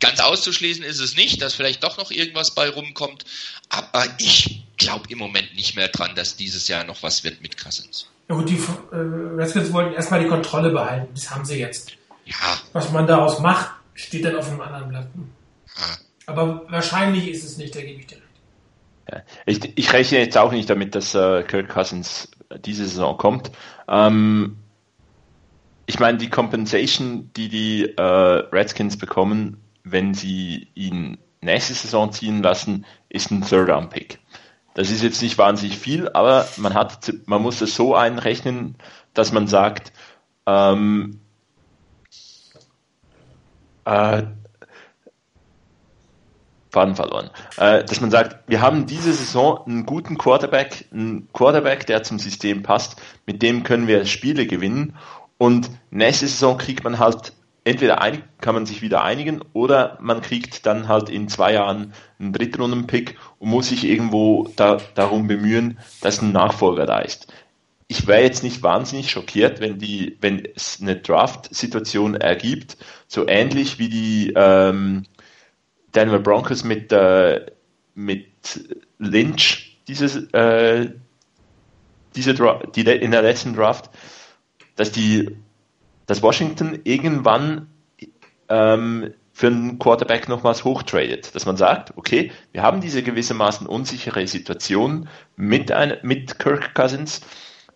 ganz 0.00 0.20
auszuschließen 0.20 0.82
ist 0.82 1.00
es 1.00 1.16
nicht, 1.16 1.42
dass 1.42 1.54
vielleicht 1.54 1.84
doch 1.84 1.98
noch 1.98 2.10
irgendwas 2.10 2.54
bei 2.54 2.68
rumkommt. 2.70 3.26
Aber 3.68 4.08
ich 4.18 4.62
glaube 4.78 5.10
im 5.10 5.18
Moment 5.18 5.54
nicht 5.54 5.76
mehr 5.76 5.88
dran, 5.88 6.16
dass 6.16 6.36
dieses 6.36 6.66
Jahr 6.66 6.84
noch 6.84 7.02
was 7.02 7.24
wird 7.24 7.42
mit 7.42 7.58
Cousins. 7.58 8.06
Ja 8.28 8.34
gut, 8.34 8.48
die 8.48 8.56
äh, 8.56 8.96
Redskins 9.36 9.72
wollten 9.72 9.94
erstmal 9.94 10.20
die 10.20 10.28
Kontrolle 10.28 10.70
behalten. 10.70 11.08
Das 11.14 11.30
haben 11.30 11.44
sie 11.44 11.58
jetzt. 11.58 11.92
Ja. 12.24 12.34
Was 12.72 12.90
man 12.90 13.06
daraus 13.06 13.40
macht, 13.40 13.70
steht 13.94 14.24
dann 14.24 14.36
auf 14.36 14.50
einem 14.50 14.60
anderen 14.60 14.88
Blatt. 14.88 15.06
Ja. 15.76 15.82
Aber 16.26 16.62
wahrscheinlich 16.70 17.28
ist 17.28 17.44
es 17.44 17.58
nicht, 17.58 17.74
da 17.74 17.80
gebe 17.80 18.00
ich 18.00 18.06
dir 18.06 18.16
recht. 18.16 18.24
Ja. 19.12 19.22
Ich, 19.44 19.78
ich, 19.78 19.92
rechne 19.92 20.18
jetzt 20.18 20.38
auch 20.38 20.52
nicht 20.52 20.70
damit, 20.70 20.94
dass 20.94 21.14
äh, 21.14 21.42
Kirk 21.42 21.68
Cousins 21.68 22.30
diese 22.64 22.86
Saison 22.86 23.18
kommt. 23.18 23.50
Ähm, 23.88 24.56
ich 25.86 26.00
meine, 26.00 26.16
die 26.16 26.30
Compensation, 26.30 27.30
die 27.36 27.50
die 27.50 27.84
äh, 27.96 28.02
Redskins 28.02 28.96
bekommen, 28.96 29.58
wenn 29.82 30.14
sie 30.14 30.68
ihn 30.74 31.18
nächste 31.42 31.74
Saison 31.74 32.10
ziehen 32.10 32.42
lassen, 32.42 32.86
ist 33.10 33.30
ein 33.30 33.42
Third-Round-Pick. 33.42 34.18
Das 34.74 34.90
ist 34.90 35.02
jetzt 35.02 35.22
nicht 35.22 35.38
wahnsinnig 35.38 35.78
viel, 35.78 36.08
aber 36.08 36.48
man 36.56 36.74
hat, 36.74 37.12
man 37.26 37.40
muss 37.40 37.60
es 37.60 37.74
so 37.74 37.94
einrechnen, 37.94 38.76
dass 39.14 39.32
man 39.32 39.46
sagt, 39.46 39.92
ähm, 40.46 41.20
äh, 43.84 44.22
Faden 46.70 46.96
verloren. 46.96 47.30
Äh, 47.56 47.84
dass 47.84 48.00
man 48.00 48.10
sagt, 48.10 48.48
wir 48.48 48.60
haben 48.60 48.86
diese 48.86 49.12
Saison 49.12 49.64
einen 49.64 49.86
guten 49.86 50.18
Quarterback, 50.18 50.86
einen 50.92 51.32
Quarterback, 51.32 51.86
der 51.86 52.02
zum 52.02 52.18
System 52.18 52.64
passt, 52.64 53.00
mit 53.26 53.42
dem 53.42 53.62
können 53.62 53.86
wir 53.86 54.04
Spiele 54.06 54.44
gewinnen 54.46 54.96
und 55.38 55.70
nächste 55.90 56.26
Saison 56.26 56.58
kriegt 56.58 56.82
man 56.82 56.98
halt 56.98 57.32
entweder 57.64 58.00
einig, 58.00 58.22
kann 58.40 58.54
man 58.54 58.66
sich 58.66 58.82
wieder 58.82 59.02
einigen 59.02 59.40
oder 59.52 59.98
man 60.00 60.20
kriegt 60.20 60.66
dann 60.66 60.88
halt 60.88 61.08
in 61.08 61.28
zwei 61.28 61.54
Jahren 61.54 61.94
einen 62.18 62.32
Drittrunden-Pick 62.32 63.16
und 63.38 63.48
muss 63.48 63.68
sich 63.68 63.84
irgendwo 63.84 64.48
da, 64.56 64.78
darum 64.94 65.26
bemühen, 65.26 65.78
dass 66.02 66.20
ein 66.20 66.32
Nachfolger 66.32 66.86
da 66.86 67.00
ist. 67.00 67.32
Ich 67.88 68.06
wäre 68.06 68.22
jetzt 68.22 68.42
nicht 68.42 68.62
wahnsinnig 68.62 69.10
schockiert, 69.10 69.60
wenn 69.60 69.78
die, 69.78 70.16
wenn 70.20 70.46
es 70.54 70.78
eine 70.80 70.96
Draft-Situation 70.96 72.14
ergibt, 72.14 72.76
so 73.08 73.26
ähnlich 73.26 73.78
wie 73.78 73.88
die 73.88 74.32
ähm, 74.36 75.04
Denver 75.94 76.18
Broncos 76.18 76.64
mit, 76.64 76.92
äh, 76.92 77.46
mit 77.94 78.26
Lynch 78.98 79.78
dieses, 79.88 80.16
äh, 80.32 80.90
diese 82.16 82.34
die 82.74 82.80
in 82.82 83.10
der 83.10 83.22
letzten 83.22 83.54
Draft, 83.54 83.90
dass 84.76 84.92
die, 84.92 85.36
dass 86.06 86.22
Washington 86.22 86.80
irgendwann 86.84 87.68
ähm, 88.48 89.12
für 89.32 89.48
einen 89.48 89.78
Quarterback 89.80 90.28
nochmals 90.28 90.64
hochtradet, 90.64 91.34
dass 91.34 91.44
man 91.44 91.56
sagt, 91.56 91.92
okay, 91.96 92.30
wir 92.52 92.62
haben 92.62 92.80
diese 92.80 93.02
gewissermaßen 93.02 93.66
unsichere 93.66 94.26
Situation 94.28 95.08
mit, 95.36 95.72
ein, 95.72 95.96
mit 96.02 96.38
Kirk 96.38 96.74
Cousins, 96.74 97.20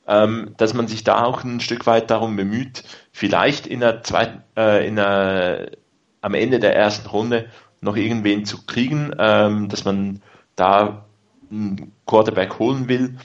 ähm, 0.06 0.54
dass 0.56 0.72
man 0.72 0.86
sich 0.86 1.02
da 1.02 1.24
auch 1.24 1.42
ein 1.42 1.60
Stück 1.60 1.86
weit 1.86 2.10
darum 2.10 2.36
bemüht, 2.36 2.84
vielleicht 3.12 3.66
in 3.66 3.80
der 3.80 4.04
zweiten, 4.04 4.42
äh, 4.56 4.86
in 4.86 4.96
der, 4.96 5.72
am 6.20 6.34
Ende 6.34 6.60
der 6.60 6.76
ersten 6.76 7.08
Runde 7.08 7.50
noch 7.80 7.96
irgendwen 7.96 8.44
zu 8.44 8.64
kriegen, 8.64 9.12
ähm, 9.18 9.68
dass 9.68 9.84
man 9.84 10.22
da 10.54 11.06
einen 11.50 11.92
Quarterback 12.06 12.58
holen 12.60 12.88
will. 12.88 13.18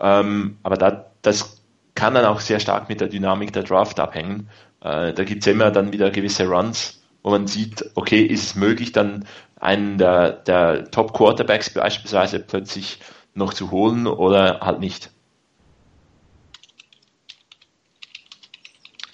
Ähm, 0.00 0.56
aber 0.62 0.76
da, 0.76 1.10
das 1.22 1.55
kann 1.96 2.14
dann 2.14 2.26
auch 2.26 2.40
sehr 2.40 2.60
stark 2.60 2.88
mit 2.88 3.00
der 3.00 3.08
Dynamik 3.08 3.52
der 3.52 3.64
Draft 3.64 3.98
abhängen. 3.98 4.48
Äh, 4.80 5.12
da 5.12 5.24
gibt 5.24 5.42
es 5.44 5.52
immer 5.52 5.72
dann 5.72 5.92
wieder 5.92 6.10
gewisse 6.10 6.46
Runs, 6.46 7.02
wo 7.24 7.30
man 7.30 7.48
sieht, 7.48 7.84
okay, 7.96 8.22
ist 8.22 8.44
es 8.44 8.54
möglich, 8.54 8.92
dann 8.92 9.26
einen 9.58 9.98
der, 9.98 10.30
der 10.30 10.90
Top 10.90 11.12
Quarterbacks 11.12 11.70
beispielsweise 11.70 12.38
plötzlich 12.38 13.00
noch 13.34 13.52
zu 13.52 13.70
holen 13.72 14.06
oder 14.06 14.60
halt 14.60 14.78
nicht. 14.78 15.10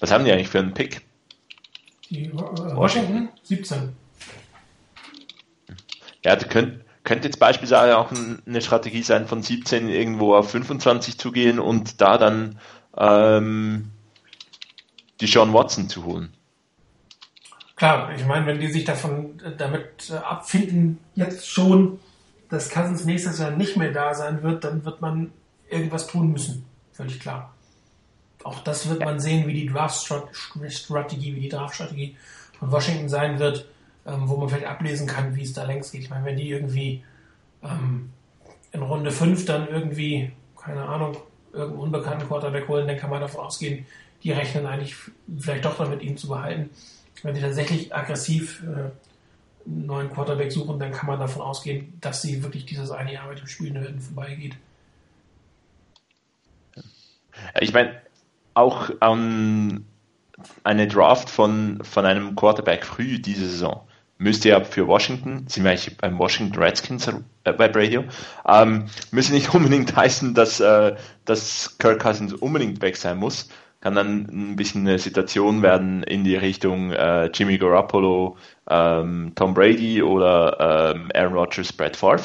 Was 0.00 0.10
haben 0.10 0.24
die 0.24 0.32
eigentlich 0.32 0.48
für 0.48 0.58
einen 0.58 0.74
Pick? 0.74 1.02
Die 2.10 2.30
Washington 2.34 3.28
17. 3.44 3.96
Ja, 6.24 6.36
das 6.36 6.48
könnte, 6.48 6.84
könnte 7.12 7.28
jetzt 7.28 7.38
beispielsweise 7.38 7.98
auch 7.98 8.10
eine 8.10 8.62
Strategie 8.62 9.02
sein, 9.02 9.26
von 9.26 9.42
17 9.42 9.90
irgendwo 9.90 10.34
auf 10.34 10.50
25 10.50 11.18
zu 11.18 11.30
gehen 11.30 11.60
und 11.60 12.00
da 12.00 12.16
dann 12.16 12.58
ähm, 12.96 13.90
die 15.20 15.26
Sean 15.26 15.52
Watson 15.52 15.90
zu 15.90 16.06
holen. 16.06 16.32
Klar, 17.76 18.14
ich 18.16 18.24
meine, 18.24 18.46
wenn 18.46 18.60
die 18.60 18.72
sich 18.72 18.84
davon 18.84 19.38
äh, 19.40 19.54
damit 19.54 20.08
äh, 20.10 20.14
abfinden, 20.14 21.00
jetzt 21.14 21.46
schon, 21.46 22.00
dass 22.48 22.70
Cousins 22.70 23.04
nächstes 23.04 23.40
Jahr 23.40 23.50
nicht 23.50 23.76
mehr 23.76 23.92
da 23.92 24.14
sein 24.14 24.42
wird, 24.42 24.64
dann 24.64 24.86
wird 24.86 25.02
man 25.02 25.34
irgendwas 25.68 26.06
tun 26.06 26.32
müssen. 26.32 26.64
Völlig 26.92 27.20
klar. 27.20 27.52
Auch 28.42 28.60
das 28.60 28.88
wird 28.88 29.00
man 29.00 29.20
sehen, 29.20 29.46
wie 29.46 29.52
die 29.52 29.66
Draft-Strategie, 29.66 31.36
wie 31.36 31.40
die 31.40 31.50
Draft-Strategie 31.50 32.16
von 32.58 32.72
Washington 32.72 33.10
sein 33.10 33.38
wird 33.38 33.66
ähm, 34.06 34.28
wo 34.28 34.36
man 34.36 34.48
vielleicht 34.48 34.66
ablesen 34.66 35.06
kann, 35.06 35.36
wie 35.36 35.42
es 35.42 35.52
da 35.52 35.64
längst 35.64 35.92
geht. 35.92 36.02
Ich 36.02 36.10
meine, 36.10 36.24
wenn 36.24 36.36
die 36.36 36.50
irgendwie 36.50 37.04
ähm, 37.62 38.10
in 38.72 38.82
Runde 38.82 39.10
5 39.10 39.44
dann 39.44 39.68
irgendwie, 39.68 40.32
keine 40.56 40.84
Ahnung, 40.84 41.16
irgendeinen 41.52 41.82
unbekannten 41.82 42.26
Quarterback 42.26 42.68
holen, 42.68 42.88
dann 42.88 42.96
kann 42.96 43.10
man 43.10 43.20
davon 43.20 43.44
ausgehen, 43.44 43.86
die 44.22 44.32
rechnen 44.32 44.66
eigentlich 44.66 44.96
vielleicht 45.38 45.64
doch 45.64 45.76
damit, 45.76 46.02
ihn 46.02 46.16
zu 46.16 46.28
behalten. 46.28 46.70
Wenn 47.22 47.34
die 47.34 47.40
tatsächlich 47.40 47.94
aggressiv 47.94 48.62
äh, 48.62 48.90
einen 49.66 49.86
neuen 49.86 50.10
Quarterback 50.10 50.50
suchen, 50.50 50.78
dann 50.78 50.92
kann 50.92 51.06
man 51.06 51.20
davon 51.20 51.42
ausgehen, 51.42 51.92
dass 52.00 52.22
sie 52.22 52.42
wirklich 52.42 52.66
dieses 52.66 52.90
eine 52.90 53.12
Jahr 53.12 53.28
mit 53.28 53.38
dem 53.38 53.46
Spielen 53.46 53.74
werden 53.74 54.00
vorbeigeht. 54.00 54.56
Ich 57.60 57.72
meine, 57.72 58.00
auch 58.54 58.90
ähm, 59.00 59.84
eine 60.64 60.88
Draft 60.88 61.30
von, 61.30 61.82
von 61.84 62.04
einem 62.04 62.34
Quarterback 62.34 62.84
früh 62.84 63.18
diese 63.18 63.48
Saison 63.48 63.86
müsste 64.18 64.50
ja 64.50 64.62
für 64.62 64.86
Washington, 64.86 65.46
sind 65.48 65.64
wir 65.64 65.70
eigentlich 65.70 65.96
beim 65.98 66.18
Washington 66.18 66.58
Redskins 66.58 67.06
äh, 67.08 67.12
Radio, 67.44 68.04
ähm, 68.46 68.86
müsste 69.10 69.34
nicht 69.34 69.54
unbedingt 69.54 69.94
heißen, 69.94 70.34
dass, 70.34 70.60
äh, 70.60 70.94
dass 71.24 71.76
Kirk 71.78 72.00
Cousins 72.00 72.32
unbedingt 72.34 72.80
weg 72.82 72.96
sein 72.96 73.18
muss. 73.18 73.48
Kann 73.80 73.96
dann 73.96 74.28
ein 74.30 74.54
bisschen 74.54 74.86
eine 74.86 74.98
Situation 75.00 75.60
werden 75.62 76.04
in 76.04 76.22
die 76.22 76.36
Richtung 76.36 76.92
äh, 76.92 77.26
Jimmy 77.26 77.58
Garoppolo, 77.58 78.36
ähm, 78.70 79.32
Tom 79.34 79.54
Brady 79.54 80.02
oder 80.02 80.94
ähm, 80.94 81.10
Aaron 81.12 81.34
Rodgers, 81.34 81.72
Brett 81.72 81.96
Favre. 81.96 82.22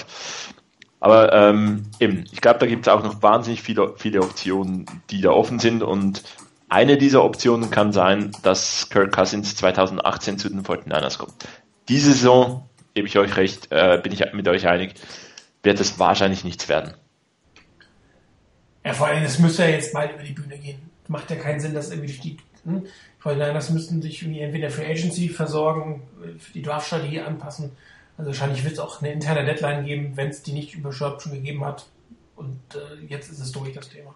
Aber 1.00 1.34
ähm, 1.34 1.84
eben, 2.00 2.26
ich 2.32 2.42
glaube, 2.42 2.60
da 2.60 2.68
gibt 2.68 2.86
es 2.86 2.94
auch 2.94 3.04
noch 3.04 3.24
wahnsinnig 3.24 3.64
viele, 3.64 3.94
viele 3.98 4.22
Optionen, 4.22 4.86
die 5.10 5.22
da 5.22 5.32
offen 5.32 5.58
sind 5.58 5.82
und 5.82 6.24
eine 6.70 6.98
dieser 6.98 7.24
Optionen 7.24 7.72
kann 7.72 7.94
sein, 7.94 8.32
dass 8.44 8.90
Kirk 8.90 9.16
Cousins 9.16 9.56
2018 9.56 10.38
zu 10.38 10.50
den 10.50 10.64
49ers 10.64 11.18
kommt. 11.18 11.34
Diese 11.90 12.12
Saison, 12.12 12.68
gebe 12.94 13.08
ich 13.08 13.18
euch 13.18 13.38
recht, 13.38 13.72
äh, 13.72 14.00
bin 14.02 14.12
ich 14.12 14.24
mit 14.34 14.48
euch 14.48 14.68
einig, 14.68 14.96
wird 15.64 15.80
es 15.80 16.00
wahrscheinlich 16.00 16.44
nichts 16.44 16.68
werden. 16.70 16.94
Ja, 18.84 18.94
vor 18.94 19.08
allem, 19.08 19.24
es 19.24 19.40
müsste 19.40 19.64
ja 19.64 19.70
jetzt 19.70 19.94
bald 19.94 20.14
über 20.14 20.24
die 20.24 20.34
Bühne 20.34 20.58
gehen. 20.58 20.80
Macht 21.08 21.30
ja 21.30 21.36
keinen 21.38 21.60
Sinn, 21.60 21.74
dass 21.74 21.90
irgendwie 21.90 22.08
durch 22.08 22.20
die 22.20 22.38
hm? 22.64 22.86
das 23.24 23.70
müssten 23.70 24.02
sich 24.02 24.22
irgendwie 24.22 24.42
entweder 24.42 24.70
Free 24.70 24.86
Agency 24.86 25.30
versorgen, 25.30 26.04
für 26.40 26.54
die 26.54 26.62
Draft-Strategie 26.62 27.22
anpassen. 27.22 27.72
Also 28.18 28.32
wahrscheinlich 28.32 28.64
wird 28.64 28.74
es 28.74 28.80
auch 28.80 29.02
eine 29.02 29.12
interne 29.12 29.46
Deadline 29.46 29.86
geben, 29.86 30.12
wenn 30.16 30.30
es 30.30 30.44
die 30.44 30.54
nicht 30.54 30.76
überschraubt 30.76 31.22
schon 31.22 31.34
gegeben 31.34 31.64
hat. 31.66 31.88
Und 32.36 32.60
äh, 32.76 33.06
jetzt 33.08 33.32
ist 33.32 33.40
es 33.40 33.52
durch, 33.52 33.74
das 33.74 33.90
Thema. 33.90 34.16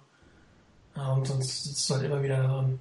Und 0.95 1.27
sonst 1.27 1.64
sitzt 1.64 1.89
es 1.89 1.89
halt 1.89 2.03
immer 2.03 2.22
wieder 2.23 2.43
dran. 2.43 2.80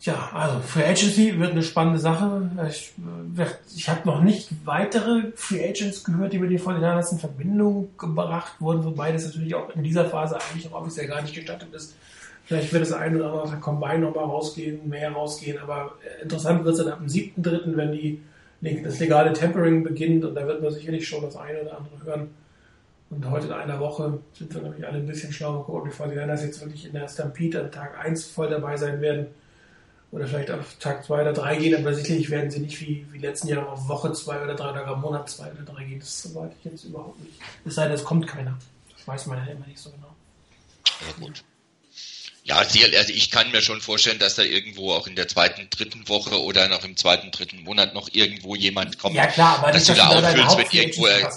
Tja, 0.00 0.30
also 0.32 0.60
Free 0.60 0.84
Agency 0.84 1.38
wird 1.38 1.50
eine 1.50 1.62
spannende 1.62 1.98
Sache. 1.98 2.50
Ich, 2.70 2.94
äh, 3.36 3.44
ich 3.76 3.86
habe 3.86 4.08
noch 4.08 4.22
nicht 4.22 4.48
weitere 4.64 5.30
Free 5.34 5.62
Agents 5.62 6.04
gehört, 6.04 6.32
die 6.32 6.38
mit 6.38 6.50
den 6.50 6.58
Fortinanders 6.58 7.12
in 7.12 7.18
Verbindung 7.18 7.90
gebracht 7.98 8.54
wurden, 8.60 8.82
wobei 8.82 9.12
das 9.12 9.26
natürlich 9.26 9.54
auch 9.54 9.68
in 9.76 9.82
dieser 9.82 10.06
Phase 10.06 10.38
eigentlich 10.40 10.72
auch 10.72 10.80
offiziell 10.80 11.06
gar 11.06 11.20
nicht 11.20 11.34
gestattet 11.34 11.68
ist. 11.74 11.94
Vielleicht 12.46 12.72
wird 12.72 12.82
das 12.82 12.92
ein 12.94 13.14
oder 13.14 13.30
andere 13.30 13.58
Combine 13.58 13.98
nochmal 13.98 14.24
rausgehen, 14.24 14.88
mehr 14.88 15.12
rausgehen, 15.12 15.58
aber 15.58 15.92
äh, 16.02 16.22
interessant 16.22 16.64
wird 16.64 16.78
es 16.78 16.82
dann 16.82 16.92
ab 16.94 17.00
dem 17.00 17.06
7.3., 17.06 17.76
wenn 17.76 17.92
die, 17.92 18.22
das 18.82 18.98
legale 19.00 19.34
Tempering 19.34 19.84
beginnt 19.84 20.24
und 20.24 20.34
da 20.34 20.46
wird 20.46 20.62
man 20.62 20.72
sicherlich 20.72 21.06
schon 21.06 21.22
das 21.22 21.36
eine 21.36 21.60
oder 21.60 21.76
andere 21.76 22.04
hören. 22.04 22.30
Und 23.10 23.28
heute 23.28 23.48
in 23.48 23.52
einer 23.52 23.78
Woche 23.78 24.18
sind 24.32 24.54
wir 24.54 24.62
nämlich 24.62 24.86
alle 24.86 24.96
ein 24.96 25.06
bisschen 25.06 25.30
schlau 25.30 25.58
geguckt, 25.58 25.84
bevor 25.84 26.08
die 26.08 26.16
Niners 26.16 26.42
jetzt 26.42 26.62
wirklich 26.62 26.86
in 26.86 26.94
der 26.94 27.06
Stampede 27.06 27.60
an 27.60 27.70
Tag 27.70 28.02
1 28.02 28.24
voll 28.24 28.48
dabei 28.48 28.78
sein 28.78 29.02
werden 29.02 29.26
oder 30.12 30.26
vielleicht 30.26 30.50
auf 30.50 30.74
Tag 30.80 31.04
2 31.04 31.22
oder 31.22 31.32
3 31.32 31.56
gehen, 31.56 31.80
aber 31.80 31.94
sicherlich 31.94 32.30
werden 32.30 32.50
sie 32.50 32.60
nicht 32.60 32.80
wie, 32.80 33.06
wie 33.10 33.18
letzten 33.18 33.48
Jahr 33.48 33.68
auf 33.68 33.88
Woche 33.88 34.12
2 34.12 34.42
oder 34.42 34.54
3 34.54 34.70
oder 34.82 34.96
Monat 34.96 35.30
2 35.30 35.52
oder 35.52 35.62
3 35.62 35.84
gehen. 35.84 36.00
Das 36.00 36.34
weiß 36.34 36.50
ich 36.58 36.64
jetzt 36.64 36.84
überhaupt 36.84 37.20
nicht. 37.20 37.38
Es 37.64 37.76
sei 37.76 37.84
denn, 37.84 37.92
es 37.92 38.04
kommt 38.04 38.26
keiner. 38.26 38.58
Das 38.96 39.06
weiß 39.06 39.26
man 39.26 39.38
ja 39.38 39.52
immer 39.52 39.66
nicht 39.66 39.78
so 39.78 39.90
genau. 39.90 40.14
Ja, 41.00 41.26
gut. 41.26 41.44
Ja, 42.50 42.56
also 42.56 43.12
ich 43.12 43.30
kann 43.30 43.52
mir 43.52 43.62
schon 43.62 43.80
vorstellen, 43.80 44.18
dass 44.18 44.34
da 44.34 44.42
irgendwo 44.42 44.92
auch 44.92 45.06
in 45.06 45.14
der 45.14 45.28
zweiten, 45.28 45.70
dritten 45.70 46.08
Woche 46.08 46.42
oder 46.42 46.66
noch 46.66 46.84
im 46.84 46.96
zweiten, 46.96 47.30
dritten 47.30 47.62
Monat 47.62 47.94
noch 47.94 48.08
irgendwo 48.12 48.56
jemand 48.56 48.98
kommt, 48.98 49.14
ja, 49.14 49.28
klar, 49.28 49.60
aber 49.60 49.70
dass 49.70 49.84
du 49.84 49.94
da 49.94 50.08
auffüllst, 50.08 50.58
wenn 50.58 50.80
irgendwo, 50.80 51.06
äh, 51.06 51.28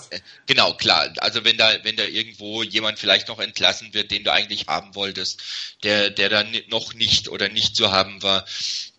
genau, 0.47 0.73
klar, 0.73 1.13
also 1.17 1.45
wenn 1.45 1.55
da, 1.55 1.71
wenn 1.83 1.97
da 1.97 2.03
irgendwo 2.03 2.63
jemand 2.63 2.97
vielleicht 2.97 3.27
noch 3.27 3.37
entlassen 3.37 3.93
wird, 3.93 4.09
den 4.09 4.23
du 4.23 4.33
eigentlich 4.33 4.65
haben 4.65 4.95
wolltest, 4.95 5.43
der, 5.83 6.09
der 6.09 6.29
dann 6.29 6.51
noch 6.69 6.95
nicht 6.95 7.29
oder 7.29 7.47
nicht 7.47 7.75
zu 7.75 7.91
haben 7.91 8.23
war, 8.23 8.43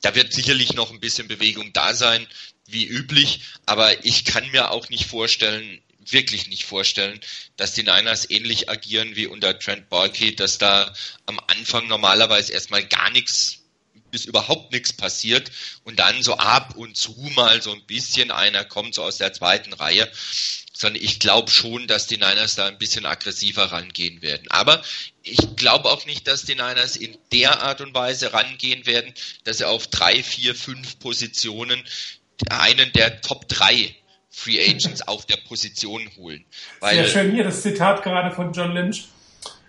da 0.01 0.15
wird 0.15 0.33
sicherlich 0.33 0.75
noch 0.75 0.93
ein 0.93 1.01
bisschen 1.01 1.27
Bewegung 1.27 1.73
da 1.73 1.95
sein, 1.95 2.29
wie 2.67 2.87
üblich, 2.87 3.41
aber 3.67 4.05
ich 4.05 4.25
kann 4.25 4.49
mir 4.53 4.71
auch 4.71 4.89
nicht 4.89 5.07
vorstellen, 5.07 5.83
wirklich 6.13 6.49
nicht 6.49 6.65
vorstellen, 6.65 7.21
dass 7.57 7.73
die 7.73 7.83
Niners 7.83 8.29
ähnlich 8.31 8.69
agieren 8.69 9.17
wie 9.17 9.27
unter 9.27 9.59
Trent 9.59 9.89
Balky, 9.89 10.35
dass 10.35 10.59
da 10.59 10.93
am 11.27 11.41
Anfang 11.49 11.87
normalerweise 11.89 12.53
erstmal 12.53 12.85
gar 12.85 13.11
nichts 13.11 13.65
bis 14.11 14.27
überhaupt 14.27 14.73
nichts 14.73 14.93
passiert 14.93 15.51
und 15.83 15.99
dann 15.99 16.23
so 16.23 16.37
ab 16.37 16.77
und 16.77 16.97
zu 16.97 17.13
mal 17.35 17.61
so 17.61 17.73
ein 17.73 17.85
bisschen 17.85 18.31
einer 18.31 18.65
kommt 18.65 18.95
so 18.95 19.03
aus 19.03 19.17
der 19.17 19.33
zweiten 19.33 19.73
Reihe, 19.73 20.09
sondern 20.73 21.03
ich 21.03 21.19
glaube 21.19 21.51
schon, 21.51 21.89
dass 21.89 22.07
die 22.07 22.17
Niners 22.17 22.55
da 22.55 22.67
ein 22.67 22.79
bisschen 22.79 23.07
aggressiver 23.07 23.73
rangehen 23.73 24.23
werden. 24.23 24.49
Aber 24.51 24.85
ich 25.25 25.57
glaube 25.57 25.91
auch 25.91 26.07
nicht, 26.07 26.29
dass 26.29 26.45
die 26.45 26.55
Niners 26.55 26.95
in 26.95 27.19
der 27.33 27.63
Art 27.63 27.81
und 27.81 27.93
Weise 27.93 28.33
rangehen 28.33 28.87
werden, 28.87 29.13
dass 29.43 29.59
sie 29.59 29.67
auf 29.67 29.89
drei, 29.89 30.23
vier, 30.23 30.55
fünf 30.55 31.01
Positionen 31.01 31.83
einen 32.51 32.93
der 32.93 33.21
Top 33.21 33.49
drei 33.49 33.97
Free 34.35 34.61
Agents 34.61 35.03
auf 35.03 35.27
der 35.27 35.37
Position 35.37 36.11
holen. 36.17 36.45
Weil, 36.81 36.97
Sehr 36.97 37.09
schön 37.09 37.33
hier 37.33 37.45
das 37.45 37.63
Zitat 37.63 38.03
gerade 38.03 38.35
von 38.35 38.53
John 38.53 38.73
Lynch. 38.73 39.07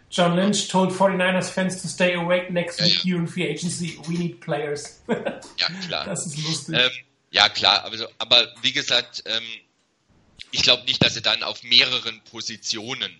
John 0.09 0.35
Lynch 0.35 0.67
told 0.69 0.91
49ers 0.91 1.51
fans 1.51 1.81
to 1.81 1.87
stay 1.87 2.15
awake 2.15 2.51
next 2.51 2.81
week 2.81 3.05
ja, 3.05 3.15
in 3.15 3.27
free 3.27 3.49
agency. 3.49 3.99
We 4.07 4.17
need 4.17 4.41
players. 4.41 5.01
ja, 5.07 5.67
klar. 5.85 6.05
Das 6.05 6.25
ist 6.25 6.37
lustig. 6.37 6.75
Ähm, 6.77 6.91
ja, 7.31 7.47
klar. 7.49 7.83
Also, 7.83 8.07
aber 8.17 8.47
wie 8.61 8.71
gesagt, 8.71 9.23
ähm, 9.27 9.43
ich 10.51 10.63
glaube 10.63 10.83
nicht, 10.85 11.03
dass 11.03 11.13
sie 11.13 11.21
dann 11.21 11.43
auf 11.43 11.61
mehreren 11.63 12.21
Positionen 12.31 13.11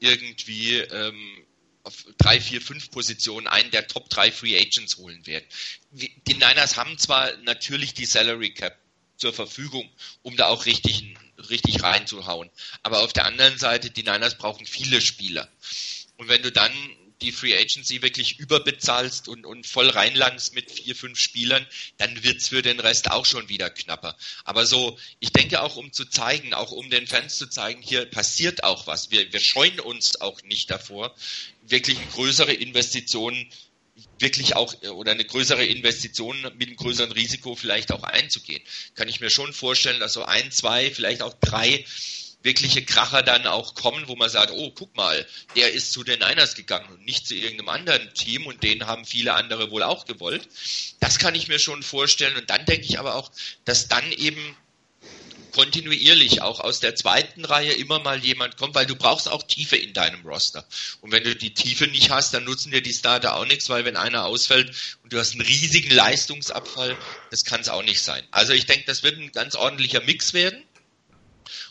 irgendwie 0.00 0.78
ähm, 0.78 1.44
auf 1.84 2.06
drei, 2.18 2.40
vier, 2.40 2.60
fünf 2.60 2.90
Positionen 2.90 3.46
einen 3.46 3.70
der 3.70 3.86
Top 3.86 4.08
drei 4.08 4.32
Free 4.32 4.56
Agents 4.56 4.96
holen 4.96 5.26
werden. 5.26 5.44
Die 5.92 6.34
Niners 6.34 6.76
haben 6.76 6.98
zwar 6.98 7.36
natürlich 7.44 7.94
die 7.94 8.06
Salary 8.06 8.50
Cap 8.50 8.81
zur 9.22 9.32
Verfügung, 9.32 9.88
um 10.22 10.36
da 10.36 10.48
auch 10.48 10.66
richtig, 10.66 11.14
richtig 11.48 11.80
reinzuhauen. 11.80 12.50
Aber 12.82 13.02
auf 13.02 13.12
der 13.12 13.24
anderen 13.24 13.56
Seite, 13.56 13.88
die 13.88 14.02
Niners 14.02 14.36
brauchen 14.36 14.66
viele 14.66 15.00
Spieler. 15.00 15.48
Und 16.16 16.28
wenn 16.28 16.42
du 16.42 16.50
dann 16.50 16.72
die 17.20 17.30
Free 17.30 17.56
Agency 17.56 18.02
wirklich 18.02 18.40
überbezahlst 18.40 19.28
und, 19.28 19.46
und 19.46 19.64
voll 19.64 19.88
reinlangst 19.88 20.56
mit 20.56 20.72
vier, 20.72 20.96
fünf 20.96 21.20
Spielern, 21.20 21.64
dann 21.98 22.24
wird's 22.24 22.48
für 22.48 22.62
den 22.62 22.80
Rest 22.80 23.12
auch 23.12 23.24
schon 23.24 23.48
wieder 23.48 23.70
knapper. 23.70 24.16
Aber 24.42 24.66
so, 24.66 24.98
ich 25.20 25.30
denke 25.30 25.62
auch, 25.62 25.76
um 25.76 25.92
zu 25.92 26.04
zeigen, 26.04 26.52
auch 26.52 26.72
um 26.72 26.90
den 26.90 27.06
Fans 27.06 27.38
zu 27.38 27.46
zeigen, 27.46 27.80
hier 27.80 28.06
passiert 28.06 28.64
auch 28.64 28.88
was. 28.88 29.12
Wir, 29.12 29.32
wir 29.32 29.38
scheuen 29.38 29.78
uns 29.78 30.20
auch 30.20 30.42
nicht 30.42 30.68
davor, 30.68 31.14
wirklich 31.62 31.98
größere 32.10 32.54
Investitionen 32.54 33.48
wirklich 34.18 34.56
auch 34.56 34.74
äh, 34.82 34.88
oder 34.88 35.12
eine 35.12 35.24
größere 35.24 35.64
Investition 35.64 36.40
mit 36.56 36.68
einem 36.68 36.76
größeren 36.76 37.12
Risiko 37.12 37.54
vielleicht 37.54 37.92
auch 37.92 38.02
einzugehen. 38.02 38.62
Kann 38.94 39.08
ich 39.08 39.20
mir 39.20 39.30
schon 39.30 39.52
vorstellen, 39.52 40.00
dass 40.00 40.12
so 40.12 40.24
ein, 40.24 40.50
zwei, 40.50 40.90
vielleicht 40.90 41.22
auch 41.22 41.34
drei 41.40 41.84
wirkliche 42.42 42.84
Kracher 42.84 43.22
dann 43.22 43.46
auch 43.46 43.74
kommen, 43.74 44.08
wo 44.08 44.16
man 44.16 44.28
sagt, 44.28 44.52
oh, 44.52 44.72
guck 44.74 44.96
mal, 44.96 45.26
der 45.56 45.72
ist 45.72 45.92
zu 45.92 46.02
den 46.02 46.18
Niners 46.20 46.54
gegangen 46.54 46.88
und 46.90 47.04
nicht 47.04 47.26
zu 47.26 47.34
irgendeinem 47.34 47.68
anderen 47.68 48.14
Team 48.14 48.46
und 48.46 48.62
den 48.62 48.86
haben 48.86 49.04
viele 49.04 49.34
andere 49.34 49.70
wohl 49.70 49.82
auch 49.82 50.04
gewollt. 50.04 50.48
Das 51.00 51.18
kann 51.18 51.34
ich 51.34 51.48
mir 51.48 51.58
schon 51.58 51.82
vorstellen 51.82 52.36
und 52.36 52.50
dann 52.50 52.64
denke 52.64 52.86
ich 52.86 52.98
aber 52.98 53.14
auch, 53.14 53.30
dass 53.64 53.88
dann 53.88 54.10
eben 54.12 54.56
kontinuierlich 55.52 56.42
auch 56.42 56.60
aus 56.60 56.80
der 56.80 56.96
zweiten 56.96 57.44
Reihe 57.44 57.72
immer 57.72 57.98
mal 58.00 58.24
jemand 58.24 58.56
kommt, 58.56 58.74
weil 58.74 58.86
du 58.86 58.96
brauchst 58.96 59.28
auch 59.28 59.42
Tiefe 59.42 59.76
in 59.76 59.92
deinem 59.92 60.26
Roster. 60.26 60.66
Und 61.00 61.12
wenn 61.12 61.24
du 61.24 61.36
die 61.36 61.54
Tiefe 61.54 61.86
nicht 61.86 62.10
hast, 62.10 62.34
dann 62.34 62.44
nutzen 62.44 62.72
dir 62.72 62.82
die 62.82 62.92
Starter 62.92 63.36
auch 63.36 63.46
nichts, 63.46 63.68
weil 63.68 63.84
wenn 63.84 63.96
einer 63.96 64.24
ausfällt 64.24 64.72
und 65.02 65.12
du 65.12 65.18
hast 65.18 65.32
einen 65.32 65.42
riesigen 65.42 65.90
Leistungsabfall, 65.90 66.96
das 67.30 67.44
kann 67.44 67.60
es 67.60 67.68
auch 67.68 67.82
nicht 67.82 68.02
sein. 68.02 68.22
Also 68.30 68.52
ich 68.52 68.66
denke, 68.66 68.86
das 68.86 69.02
wird 69.02 69.18
ein 69.18 69.32
ganz 69.32 69.54
ordentlicher 69.54 70.00
Mix 70.00 70.34
werden. 70.34 70.62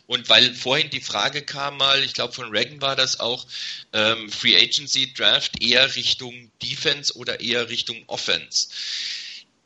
Und 0.07 0.27
weil 0.27 0.53
vorhin 0.53 0.89
die 0.89 1.01
Frage 1.01 1.41
kam 1.41 1.77
mal, 1.77 2.03
ich 2.03 2.13
glaube 2.13 2.33
von 2.33 2.49
Reagan 2.49 2.81
war 2.81 2.95
das 2.95 3.19
auch, 3.19 3.47
ähm, 3.93 4.29
Free 4.29 4.57
Agency 4.57 5.13
Draft 5.13 5.63
eher 5.63 5.95
Richtung 5.95 6.51
Defense 6.61 7.15
oder 7.15 7.39
eher 7.39 7.69
Richtung 7.69 8.03
Offense. 8.07 8.67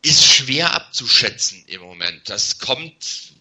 Ist 0.04 0.24
schwer 0.24 0.74
abzuschätzen 0.74 1.66
im 1.66 1.82
Moment. 1.82 2.30
Das 2.30 2.60
kommt 2.60 3.34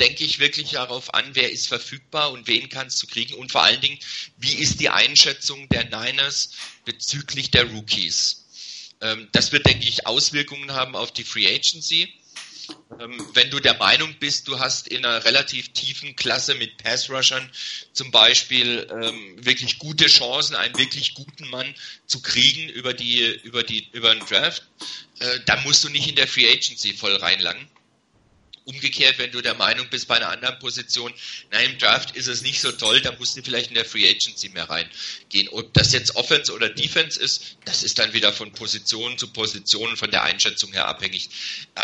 denke 0.00 0.24
ich 0.24 0.38
wirklich 0.38 0.70
darauf 0.70 1.12
an, 1.14 1.30
wer 1.34 1.50
ist 1.50 1.68
verfügbar 1.68 2.30
und 2.32 2.46
wen 2.46 2.68
kannst 2.68 3.02
du 3.02 3.06
kriegen 3.06 3.34
und 3.34 3.52
vor 3.52 3.62
allen 3.62 3.80
Dingen, 3.80 3.98
wie 4.36 4.54
ist 4.54 4.80
die 4.80 4.90
Einschätzung 4.90 5.68
der 5.68 5.84
Niners 5.84 6.50
bezüglich 6.84 7.50
der 7.50 7.64
Rookies. 7.64 8.44
Ähm, 9.00 9.28
das 9.32 9.52
wird, 9.52 9.66
denke 9.66 9.88
ich, 9.88 10.06
Auswirkungen 10.06 10.72
haben 10.72 10.96
auf 10.96 11.12
die 11.12 11.24
Free 11.24 11.46
Agency. 11.46 12.12
Ähm, 13.00 13.26
wenn 13.34 13.50
du 13.50 13.60
der 13.60 13.74
Meinung 13.74 14.14
bist, 14.20 14.46
du 14.48 14.58
hast 14.58 14.88
in 14.88 15.04
einer 15.04 15.24
relativ 15.24 15.72
tiefen 15.72 16.16
Klasse 16.16 16.54
mit 16.54 16.76
Pass-Rushern 16.78 17.50
zum 17.92 18.10
Beispiel 18.10 18.86
ähm, 18.90 19.44
wirklich 19.44 19.78
gute 19.78 20.06
Chancen, 20.06 20.54
einen 20.54 20.76
wirklich 20.76 21.14
guten 21.14 21.48
Mann 21.48 21.74
zu 22.06 22.20
kriegen 22.20 22.68
über 22.68 22.92
die, 22.92 23.24
über 23.42 23.62
die, 23.62 23.88
über 23.92 24.10
einen 24.10 24.26
Draft, 24.26 24.64
äh, 25.20 25.40
dann 25.46 25.62
musst 25.62 25.84
du 25.84 25.88
nicht 25.88 26.08
in 26.08 26.16
der 26.16 26.28
Free 26.28 26.50
Agency 26.50 26.92
voll 26.92 27.16
reinlangen 27.16 27.68
Umgekehrt, 28.68 29.18
wenn 29.18 29.30
du 29.30 29.40
der 29.40 29.54
Meinung 29.54 29.88
bist 29.88 30.08
bei 30.08 30.16
einer 30.16 30.28
anderen 30.28 30.58
Position, 30.58 31.10
nein, 31.50 31.70
im 31.70 31.78
Draft 31.78 32.14
ist 32.16 32.26
es 32.26 32.42
nicht 32.42 32.60
so 32.60 32.70
toll, 32.70 33.00
da 33.00 33.12
musst 33.12 33.34
du 33.34 33.42
vielleicht 33.42 33.68
in 33.68 33.74
der 33.74 33.86
Free 33.86 34.06
Agency 34.06 34.50
mehr 34.50 34.68
reingehen. 34.68 35.48
Ob 35.52 35.72
das 35.72 35.94
jetzt 35.94 36.16
Offense 36.16 36.52
oder 36.52 36.68
Defense 36.68 37.18
ist, 37.18 37.56
das 37.64 37.82
ist 37.82 37.98
dann 37.98 38.12
wieder 38.12 38.30
von 38.30 38.52
Position 38.52 39.16
zu 39.16 39.32
Position 39.32 39.96
von 39.96 40.10
der 40.10 40.22
Einschätzung 40.22 40.70
her 40.72 40.86
abhängig. 40.86 41.30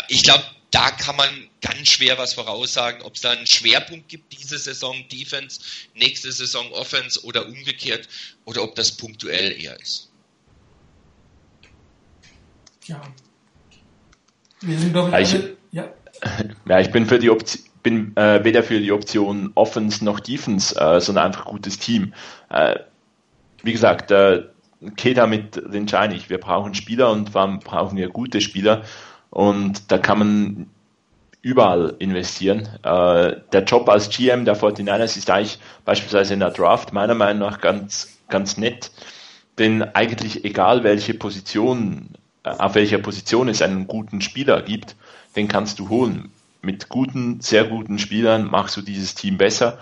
Ich 0.09 0.21
glaube, 0.21 0.45
da 0.69 0.91
kann 0.91 1.15
man 1.15 1.49
ganz 1.61 1.89
schwer 1.89 2.19
was 2.19 2.35
voraussagen, 2.35 3.01
ob 3.01 3.15
es 3.15 3.21
da 3.21 3.31
einen 3.31 3.47
Schwerpunkt 3.47 4.07
gibt, 4.07 4.31
diese 4.37 4.59
Saison 4.59 5.07
Defense, 5.09 5.61
nächste 5.95 6.31
Saison 6.31 6.71
Offense 6.71 7.23
oder 7.23 7.47
umgekehrt, 7.47 8.07
oder 8.43 8.61
ob 8.61 8.75
das 8.75 8.91
punktuell 8.91 9.59
eher 9.59 9.79
ist. 9.79 10.11
Ja. 12.85 13.01
Wir 14.61 14.79
sind, 14.79 14.93
glaube 14.93 15.09
ich, 15.09 15.15
alle, 15.15 15.57
ja. 16.67 16.79
Ich 16.79 16.91
bin 16.91 17.05
für 17.05 17.19
die 17.19 17.29
Option 17.29 17.63
bin 17.85 18.17
äh, 18.17 18.43
weder 18.43 18.63
für 18.63 18.79
die 18.79 18.91
Option 18.91 19.51
Offense 19.53 20.03
noch 20.03 20.19
Defense, 20.19 20.75
äh, 20.75 20.99
sondern 20.99 21.27
einfach 21.27 21.45
gutes 21.45 21.77
Team. 21.77 22.13
Äh, 22.49 22.79
wie 23.61 23.73
gesagt, 23.73 24.09
äh, 24.09 24.41
Keda 24.97 25.27
mit 25.27 25.55
den 25.55 25.91
einig. 25.93 26.29
Wir 26.31 26.39
brauchen 26.39 26.73
Spieler 26.73 27.11
und 27.11 27.35
warum 27.35 27.59
brauchen 27.59 27.95
wir 27.95 28.09
gute 28.09 28.41
Spieler? 28.41 28.81
Und 29.29 29.91
da 29.91 29.99
kann 29.99 30.19
man 30.19 30.67
überall 31.43 31.93
investieren. 31.99 32.67
Äh, 32.81 33.35
der 33.51 33.63
Job 33.67 33.87
als 33.87 34.09
GM 34.09 34.45
der 34.45 34.57
49ers 34.57 35.15
ist 35.15 35.29
eigentlich 35.29 35.59
beispielsweise 35.85 36.33
in 36.33 36.39
der 36.39 36.49
Draft 36.49 36.91
meiner 36.91 37.13
Meinung 37.13 37.47
nach 37.47 37.61
ganz, 37.61 38.17
ganz 38.29 38.57
nett. 38.57 38.89
Denn 39.59 39.83
eigentlich 39.83 40.43
egal 40.43 40.83
welche 40.83 41.13
Position, 41.13 42.09
äh, 42.43 42.49
auf 42.49 42.73
welcher 42.73 42.97
Position 42.97 43.47
es 43.47 43.61
einen 43.61 43.85
guten 43.85 44.21
Spieler 44.21 44.63
gibt, 44.63 44.95
den 45.35 45.47
kannst 45.47 45.79
du 45.79 45.89
holen. 45.89 46.31
Mit 46.61 46.89
guten, 46.89 47.41
sehr 47.41 47.65
guten 47.65 47.99
Spielern 47.99 48.49
machst 48.49 48.75
du 48.77 48.81
dieses 48.81 49.15
Team 49.15 49.37
besser. 49.37 49.77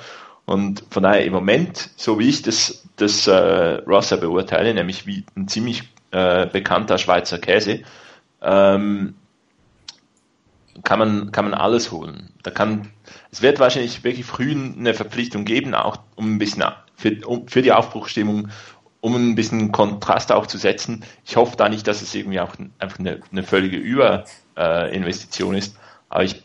Und 0.46 0.84
von 0.90 1.04
daher 1.04 1.26
im 1.26 1.34
Moment, 1.34 1.92
so 1.96 2.20
wie 2.20 2.30
ich 2.30 2.42
das, 2.42 2.84
das 2.98 3.28
äh, 3.28 3.34
Roster 3.34 4.18
beurteile, 4.18 4.74
nämlich 4.74 5.08
wie 5.08 5.24
ein 5.36 5.48
ziemlich 5.48 5.84
äh, 6.12 6.48
bekannter 6.48 6.98
Schweizer 6.98 7.40
Käse, 7.40 7.82
ähm, 8.42 9.16
kann 10.84 11.00
man, 11.00 11.32
kann 11.32 11.46
man 11.46 11.54
alles 11.54 11.92
holen. 11.92 12.32
Da 12.42 12.52
kann, 12.52 12.90
es 13.32 13.42
wird 13.42 13.60
wahrscheinlich 13.60 14.04
wirklich 14.04 14.26
früh 14.26 14.52
eine 14.52 14.94
Verpflichtung 14.94 15.46
geben, 15.46 15.76
auch 15.76 15.98
um 16.16 16.36
ein 16.36 16.40
bisschen 16.40 16.64
für, 16.96 17.16
um, 17.26 17.48
für 17.48 17.62
die 17.62 17.72
Aufbruchstimmung, 17.72 18.50
um 19.02 19.16
ein 19.16 19.36
bisschen 19.36 19.72
Kontrast 19.72 20.32
auch 20.32 20.48
zu 20.48 20.58
setzen. 20.58 21.04
Ich 21.26 21.36
hoffe 21.36 21.56
da 21.58 21.70
nicht, 21.70 21.88
dass 21.88 22.02
es 22.02 22.16
irgendwie 22.16 22.40
auch 22.40 22.54
einfach 22.80 23.00
eine, 23.00 23.22
eine 23.32 23.44
völlige 23.44 23.78
Über, 23.78 24.26
äh, 24.58 24.96
Investition 24.96 25.56
ist. 25.56 25.76
Aber 26.10 26.24
ich, 26.24 26.44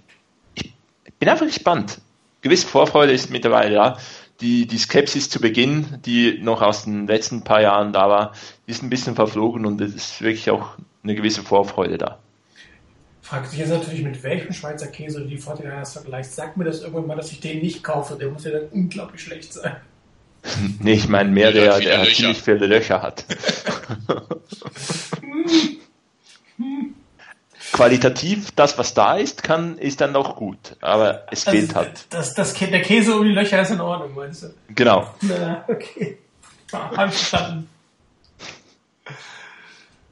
ich 0.55 0.73
bin 1.19 1.29
einfach 1.29 1.47
gespannt. 1.47 2.01
Gewisse 2.41 2.67
Vorfreude 2.67 3.13
ist 3.13 3.31
mittlerweile 3.31 3.75
da. 3.75 3.99
Die, 4.41 4.67
die 4.67 4.79
Skepsis 4.79 5.29
zu 5.29 5.41
Beginn, 5.41 5.99
die 6.07 6.39
noch 6.41 6.63
aus 6.63 6.85
den 6.85 7.09
letzten 7.09 7.43
paar 7.43 7.61
Jahren 7.61 7.93
da 7.93 8.09
war, 8.09 8.33
ist 8.67 8.83
ein 8.83 8.91
bisschen 8.91 9.17
verflogen 9.17 9.67
und 9.67 9.81
es 9.81 9.95
ist 9.95 10.23
wirklich 10.23 10.49
auch 10.51 10.77
eine 11.03 11.17
gewisse 11.17 11.43
Vorfreude 11.43 11.99
da. 11.99 12.19
Fragt 13.23 13.51
sich 13.51 13.59
jetzt 13.59 13.71
natürlich, 13.71 14.03
mit 14.03 14.23
welchem 14.23 14.53
Schweizer 14.53 14.87
Käse 14.87 15.27
die 15.27 15.39
49ers 15.39 15.93
vergleicht. 15.95 16.31
Sag 16.31 16.57
mir 16.57 16.65
das 16.65 16.83
irgendwann 16.83 17.09
mal, 17.09 17.17
dass 17.17 17.33
ich 17.33 17.41
den 17.41 17.61
nicht 17.61 17.83
kaufe. 17.83 18.17
Der 18.17 18.31
muss 18.31 18.45
ja 18.45 18.53
dann 18.53 18.69
unglaublich 18.71 19.23
schlecht 19.23 19.53
sein. 19.53 19.77
Nee, 20.81 20.93
ich 20.93 21.09
meine 21.09 21.29
mehr, 21.29 21.51
der, 21.51 21.81
der, 21.81 22.05
der 22.05 22.15
ziemlich 22.15 22.41
viele 22.41 22.67
Löcher 22.67 23.03
hat. 23.03 23.25
Qualitativ, 27.73 28.51
das, 28.53 28.79
was 28.79 28.95
da 28.95 29.17
ist, 29.17 29.43
kann, 29.43 29.79
ist 29.79 30.01
dann 30.01 30.13
noch 30.13 30.37
gut, 30.37 30.77
aber 30.81 31.25
es 31.31 31.47
also, 31.47 31.59
fehlt 31.59 31.75
halt. 31.75 32.07
Das, 32.11 32.35
das, 32.35 32.55
der 32.55 32.83
Käse 32.83 33.15
um 33.15 33.25
die 33.25 33.33
Löcher 33.33 33.61
ist 33.61 33.71
in 33.71 33.81
Ordnung, 33.81 34.15
meinst 34.15 34.43
du? 34.43 34.49
Genau. 34.75 35.09
Na, 35.21 35.65
okay. 35.69 36.19
Hab 36.73 37.09
ich 37.09 37.15
verstanden. 37.15 37.69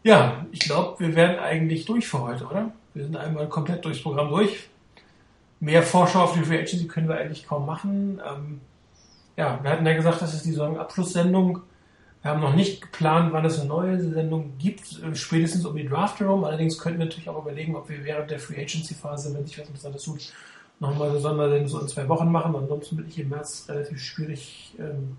Ja, 0.02 0.46
ich 0.52 0.60
glaube, 0.60 1.00
wir 1.00 1.16
werden 1.16 1.38
eigentlich 1.40 1.84
durch 1.84 2.06
für 2.06 2.20
heute, 2.20 2.44
oder? 2.44 2.70
Wir 2.94 3.04
sind 3.04 3.16
einmal 3.16 3.48
komplett 3.48 3.84
durchs 3.84 4.02
Programm 4.02 4.28
durch. 4.28 4.68
Mehr 5.58 5.82
Vorschau 5.82 6.22
auf 6.24 6.34
die 6.34 6.44
Free 6.44 6.60
Agency 6.60 6.86
können 6.86 7.08
wir 7.08 7.16
eigentlich 7.16 7.46
kaum 7.46 7.66
machen. 7.66 8.20
Ähm, 8.24 8.60
ja, 9.36 9.58
wir 9.62 9.70
hatten 9.70 9.84
ja 9.84 9.94
gesagt, 9.94 10.22
das 10.22 10.32
ist 10.32 10.44
die 10.44 10.52
Saisonabschlusssendung. 10.52 11.62
Wir 12.26 12.32
haben 12.32 12.40
noch 12.40 12.56
nicht 12.56 12.82
geplant, 12.82 13.32
wann 13.32 13.44
es 13.44 13.60
eine 13.60 13.68
neue 13.68 14.00
Sendung 14.00 14.58
gibt, 14.58 15.00
äh, 15.00 15.14
spätestens 15.14 15.64
um 15.64 15.76
die 15.76 15.86
Draft 15.86 16.18
herum. 16.18 16.42
Allerdings 16.42 16.76
könnten 16.76 16.98
wir 16.98 17.04
natürlich 17.04 17.28
auch 17.28 17.40
überlegen, 17.40 17.76
ob 17.76 17.88
wir 17.88 18.04
während 18.04 18.32
der 18.32 18.40
Free 18.40 18.60
Agency 18.60 18.94
Phase, 18.94 19.32
wenn 19.32 19.46
sich 19.46 19.56
was 19.56 19.68
Interessantes 19.68 20.02
tut, 20.02 20.32
nochmal 20.80 21.10
eine 21.10 21.20
Sondersendung 21.20 21.68
so 21.68 21.78
in 21.78 21.86
zwei 21.86 22.08
Wochen 22.08 22.28
machen. 22.32 22.56
Ansonsten 22.56 22.96
bin 22.96 23.06
ich 23.06 23.16
im 23.20 23.28
März 23.28 23.66
relativ 23.68 24.02
schwierig 24.02 24.74
ähm, 24.80 25.18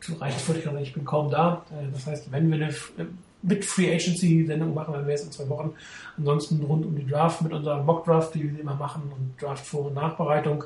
zu 0.00 0.14
reichen, 0.14 0.48
würde 0.48 0.58
ich 0.58 0.64
sagen, 0.64 0.78
ich 0.78 0.94
bin 0.94 1.04
kaum 1.04 1.30
da. 1.30 1.64
Äh, 1.70 1.92
das 1.92 2.08
heißt, 2.08 2.32
wenn 2.32 2.50
wir 2.50 2.56
eine 2.56 2.70
äh, 2.70 3.06
mit 3.42 3.64
Free 3.64 3.94
Agency 3.94 4.44
Sendung 4.44 4.74
machen, 4.74 4.94
dann 4.94 5.06
wäre 5.06 5.14
es 5.14 5.22
in 5.22 5.30
zwei 5.30 5.48
Wochen. 5.48 5.74
Ansonsten 6.18 6.60
rund 6.64 6.84
um 6.84 6.96
die 6.96 7.06
Draft 7.06 7.40
mit 7.40 7.52
unserem 7.52 7.86
Mock 7.86 8.04
Draft, 8.04 8.34
die 8.34 8.52
wir 8.52 8.58
immer 8.58 8.74
machen 8.74 9.12
und 9.16 9.40
Draft 9.40 9.64
Vor- 9.64 9.86
und 9.86 9.94
Nachbereitung. 9.94 10.64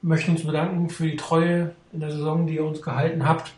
Wir 0.00 0.08
möchten 0.08 0.30
uns 0.30 0.44
bedanken 0.44 0.88
für 0.88 1.04
die 1.04 1.16
Treue 1.16 1.74
in 1.92 2.00
der 2.00 2.10
Saison, 2.10 2.46
die 2.46 2.54
ihr 2.54 2.64
uns 2.64 2.80
gehalten 2.80 3.28
habt. 3.28 3.52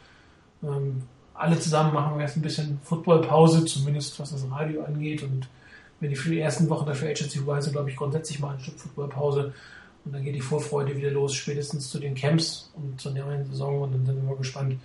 Ähm, 0.63 1.03
alle 1.35 1.59
zusammen 1.59 1.95
machen 1.95 2.17
wir 2.17 2.25
jetzt 2.25 2.37
ein 2.37 2.43
bisschen 2.43 2.81
Footballpause, 2.85 3.65
zumindest 3.65 4.19
was 4.21 4.33
das 4.33 4.51
Radio 4.51 4.85
angeht. 4.85 5.23
Und 5.23 5.49
wenn 6.01 6.11
die 6.11 6.17
für 6.17 6.31
die 6.31 6.41
ersten 6.41 6.69
Wochen 6.69 6.93
Free 6.95 7.11
Agency 7.11 7.39
vorbei 7.39 7.61
sind, 7.61 7.73
glaube 7.73 7.91
ich, 7.91 7.97
grundsätzlich 7.97 8.41
mal 8.41 8.55
ein 8.55 8.61
Stück 8.61 8.79
Footballpause. 8.79 9.55
Und 10.05 10.15
dann 10.15 10.25
geht 10.25 10.35
die 10.35 10.41
Vorfreude 10.41 10.97
wieder 10.97 11.11
los, 11.11 11.35
spätestens 11.35 11.91
zu 11.91 11.99
den 11.99 12.15
Camps 12.15 12.71
und 12.75 13.01
zur 13.01 13.13
neuen 13.13 13.45
Saison. 13.47 13.83
Und 13.83 13.93
dann 13.93 14.07
sind 14.07 14.17
wir 14.17 14.31
mal 14.31 14.37
gespannt, 14.37 14.77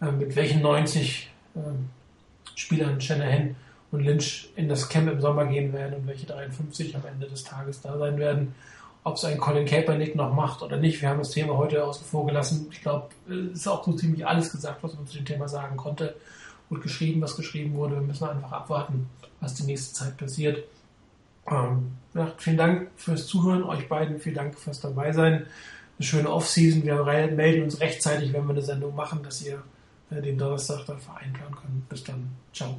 äh, 0.00 0.10
mit 0.10 0.34
welchen 0.36 0.62
90 0.62 1.30
Spielern 2.54 3.00
Shanahan 3.00 3.54
und 3.90 4.00
Lynch 4.00 4.50
in 4.56 4.68
das 4.68 4.88
Camp 4.88 5.10
im 5.10 5.20
Sommer 5.20 5.46
gehen 5.46 5.72
werden 5.72 5.94
und 5.94 6.06
welche 6.06 6.26
53 6.26 6.96
am 6.96 7.02
Ende 7.06 7.26
des 7.26 7.44
Tages 7.44 7.80
da 7.80 7.98
sein 7.98 8.18
werden. 8.18 8.54
Ob 9.04 9.16
es 9.16 9.24
ein 9.24 9.38
Colin 9.38 9.66
Kaepernick 9.66 10.14
noch 10.14 10.32
macht 10.32 10.62
oder 10.62 10.76
nicht, 10.76 11.02
wir 11.02 11.08
haben 11.08 11.18
das 11.18 11.30
Thema 11.30 11.56
heute 11.56 11.84
außen 11.84 12.06
vor 12.06 12.26
gelassen. 12.26 12.68
Ich 12.70 12.82
glaube, 12.82 13.08
es 13.28 13.60
ist 13.60 13.66
auch 13.66 13.84
so 13.84 13.92
ziemlich 13.94 14.26
alles 14.26 14.52
gesagt, 14.52 14.82
was 14.82 14.94
man 14.94 15.06
zu 15.06 15.16
dem 15.16 15.24
Thema 15.24 15.48
sagen 15.48 15.76
konnte 15.76 16.14
und 16.70 16.80
geschrieben, 16.82 17.20
was 17.20 17.36
geschrieben 17.36 17.74
wurde. 17.74 17.96
Wir 17.96 18.02
müssen 18.02 18.28
einfach 18.28 18.52
abwarten, 18.52 19.08
was 19.40 19.54
die 19.54 19.64
nächste 19.64 19.92
Zeit 19.92 20.16
passiert. 20.16 20.64
Ähm, 21.50 21.92
ja, 22.14 22.32
vielen 22.38 22.56
Dank 22.56 22.90
fürs 22.96 23.26
Zuhören, 23.26 23.64
euch 23.64 23.88
beiden 23.88 24.20
vielen 24.20 24.36
Dank 24.36 24.58
fürs 24.58 24.80
dabei 24.80 25.12
sein. 25.12 25.46
Eine 25.98 26.06
schöne 26.06 26.30
Offseason. 26.30 26.84
Wir 26.84 27.02
melden 27.04 27.64
uns 27.64 27.80
rechtzeitig, 27.80 28.32
wenn 28.32 28.44
wir 28.44 28.52
eine 28.52 28.62
Sendung 28.62 28.94
machen, 28.94 29.22
dass 29.24 29.42
ihr 29.42 29.62
den 30.10 30.38
Donnerstag 30.38 30.86
dann 30.86 30.98
vereinbaren 30.98 31.54
können. 31.54 31.86
Bis 31.88 32.04
dann. 32.04 32.30
Ciao. 32.52 32.78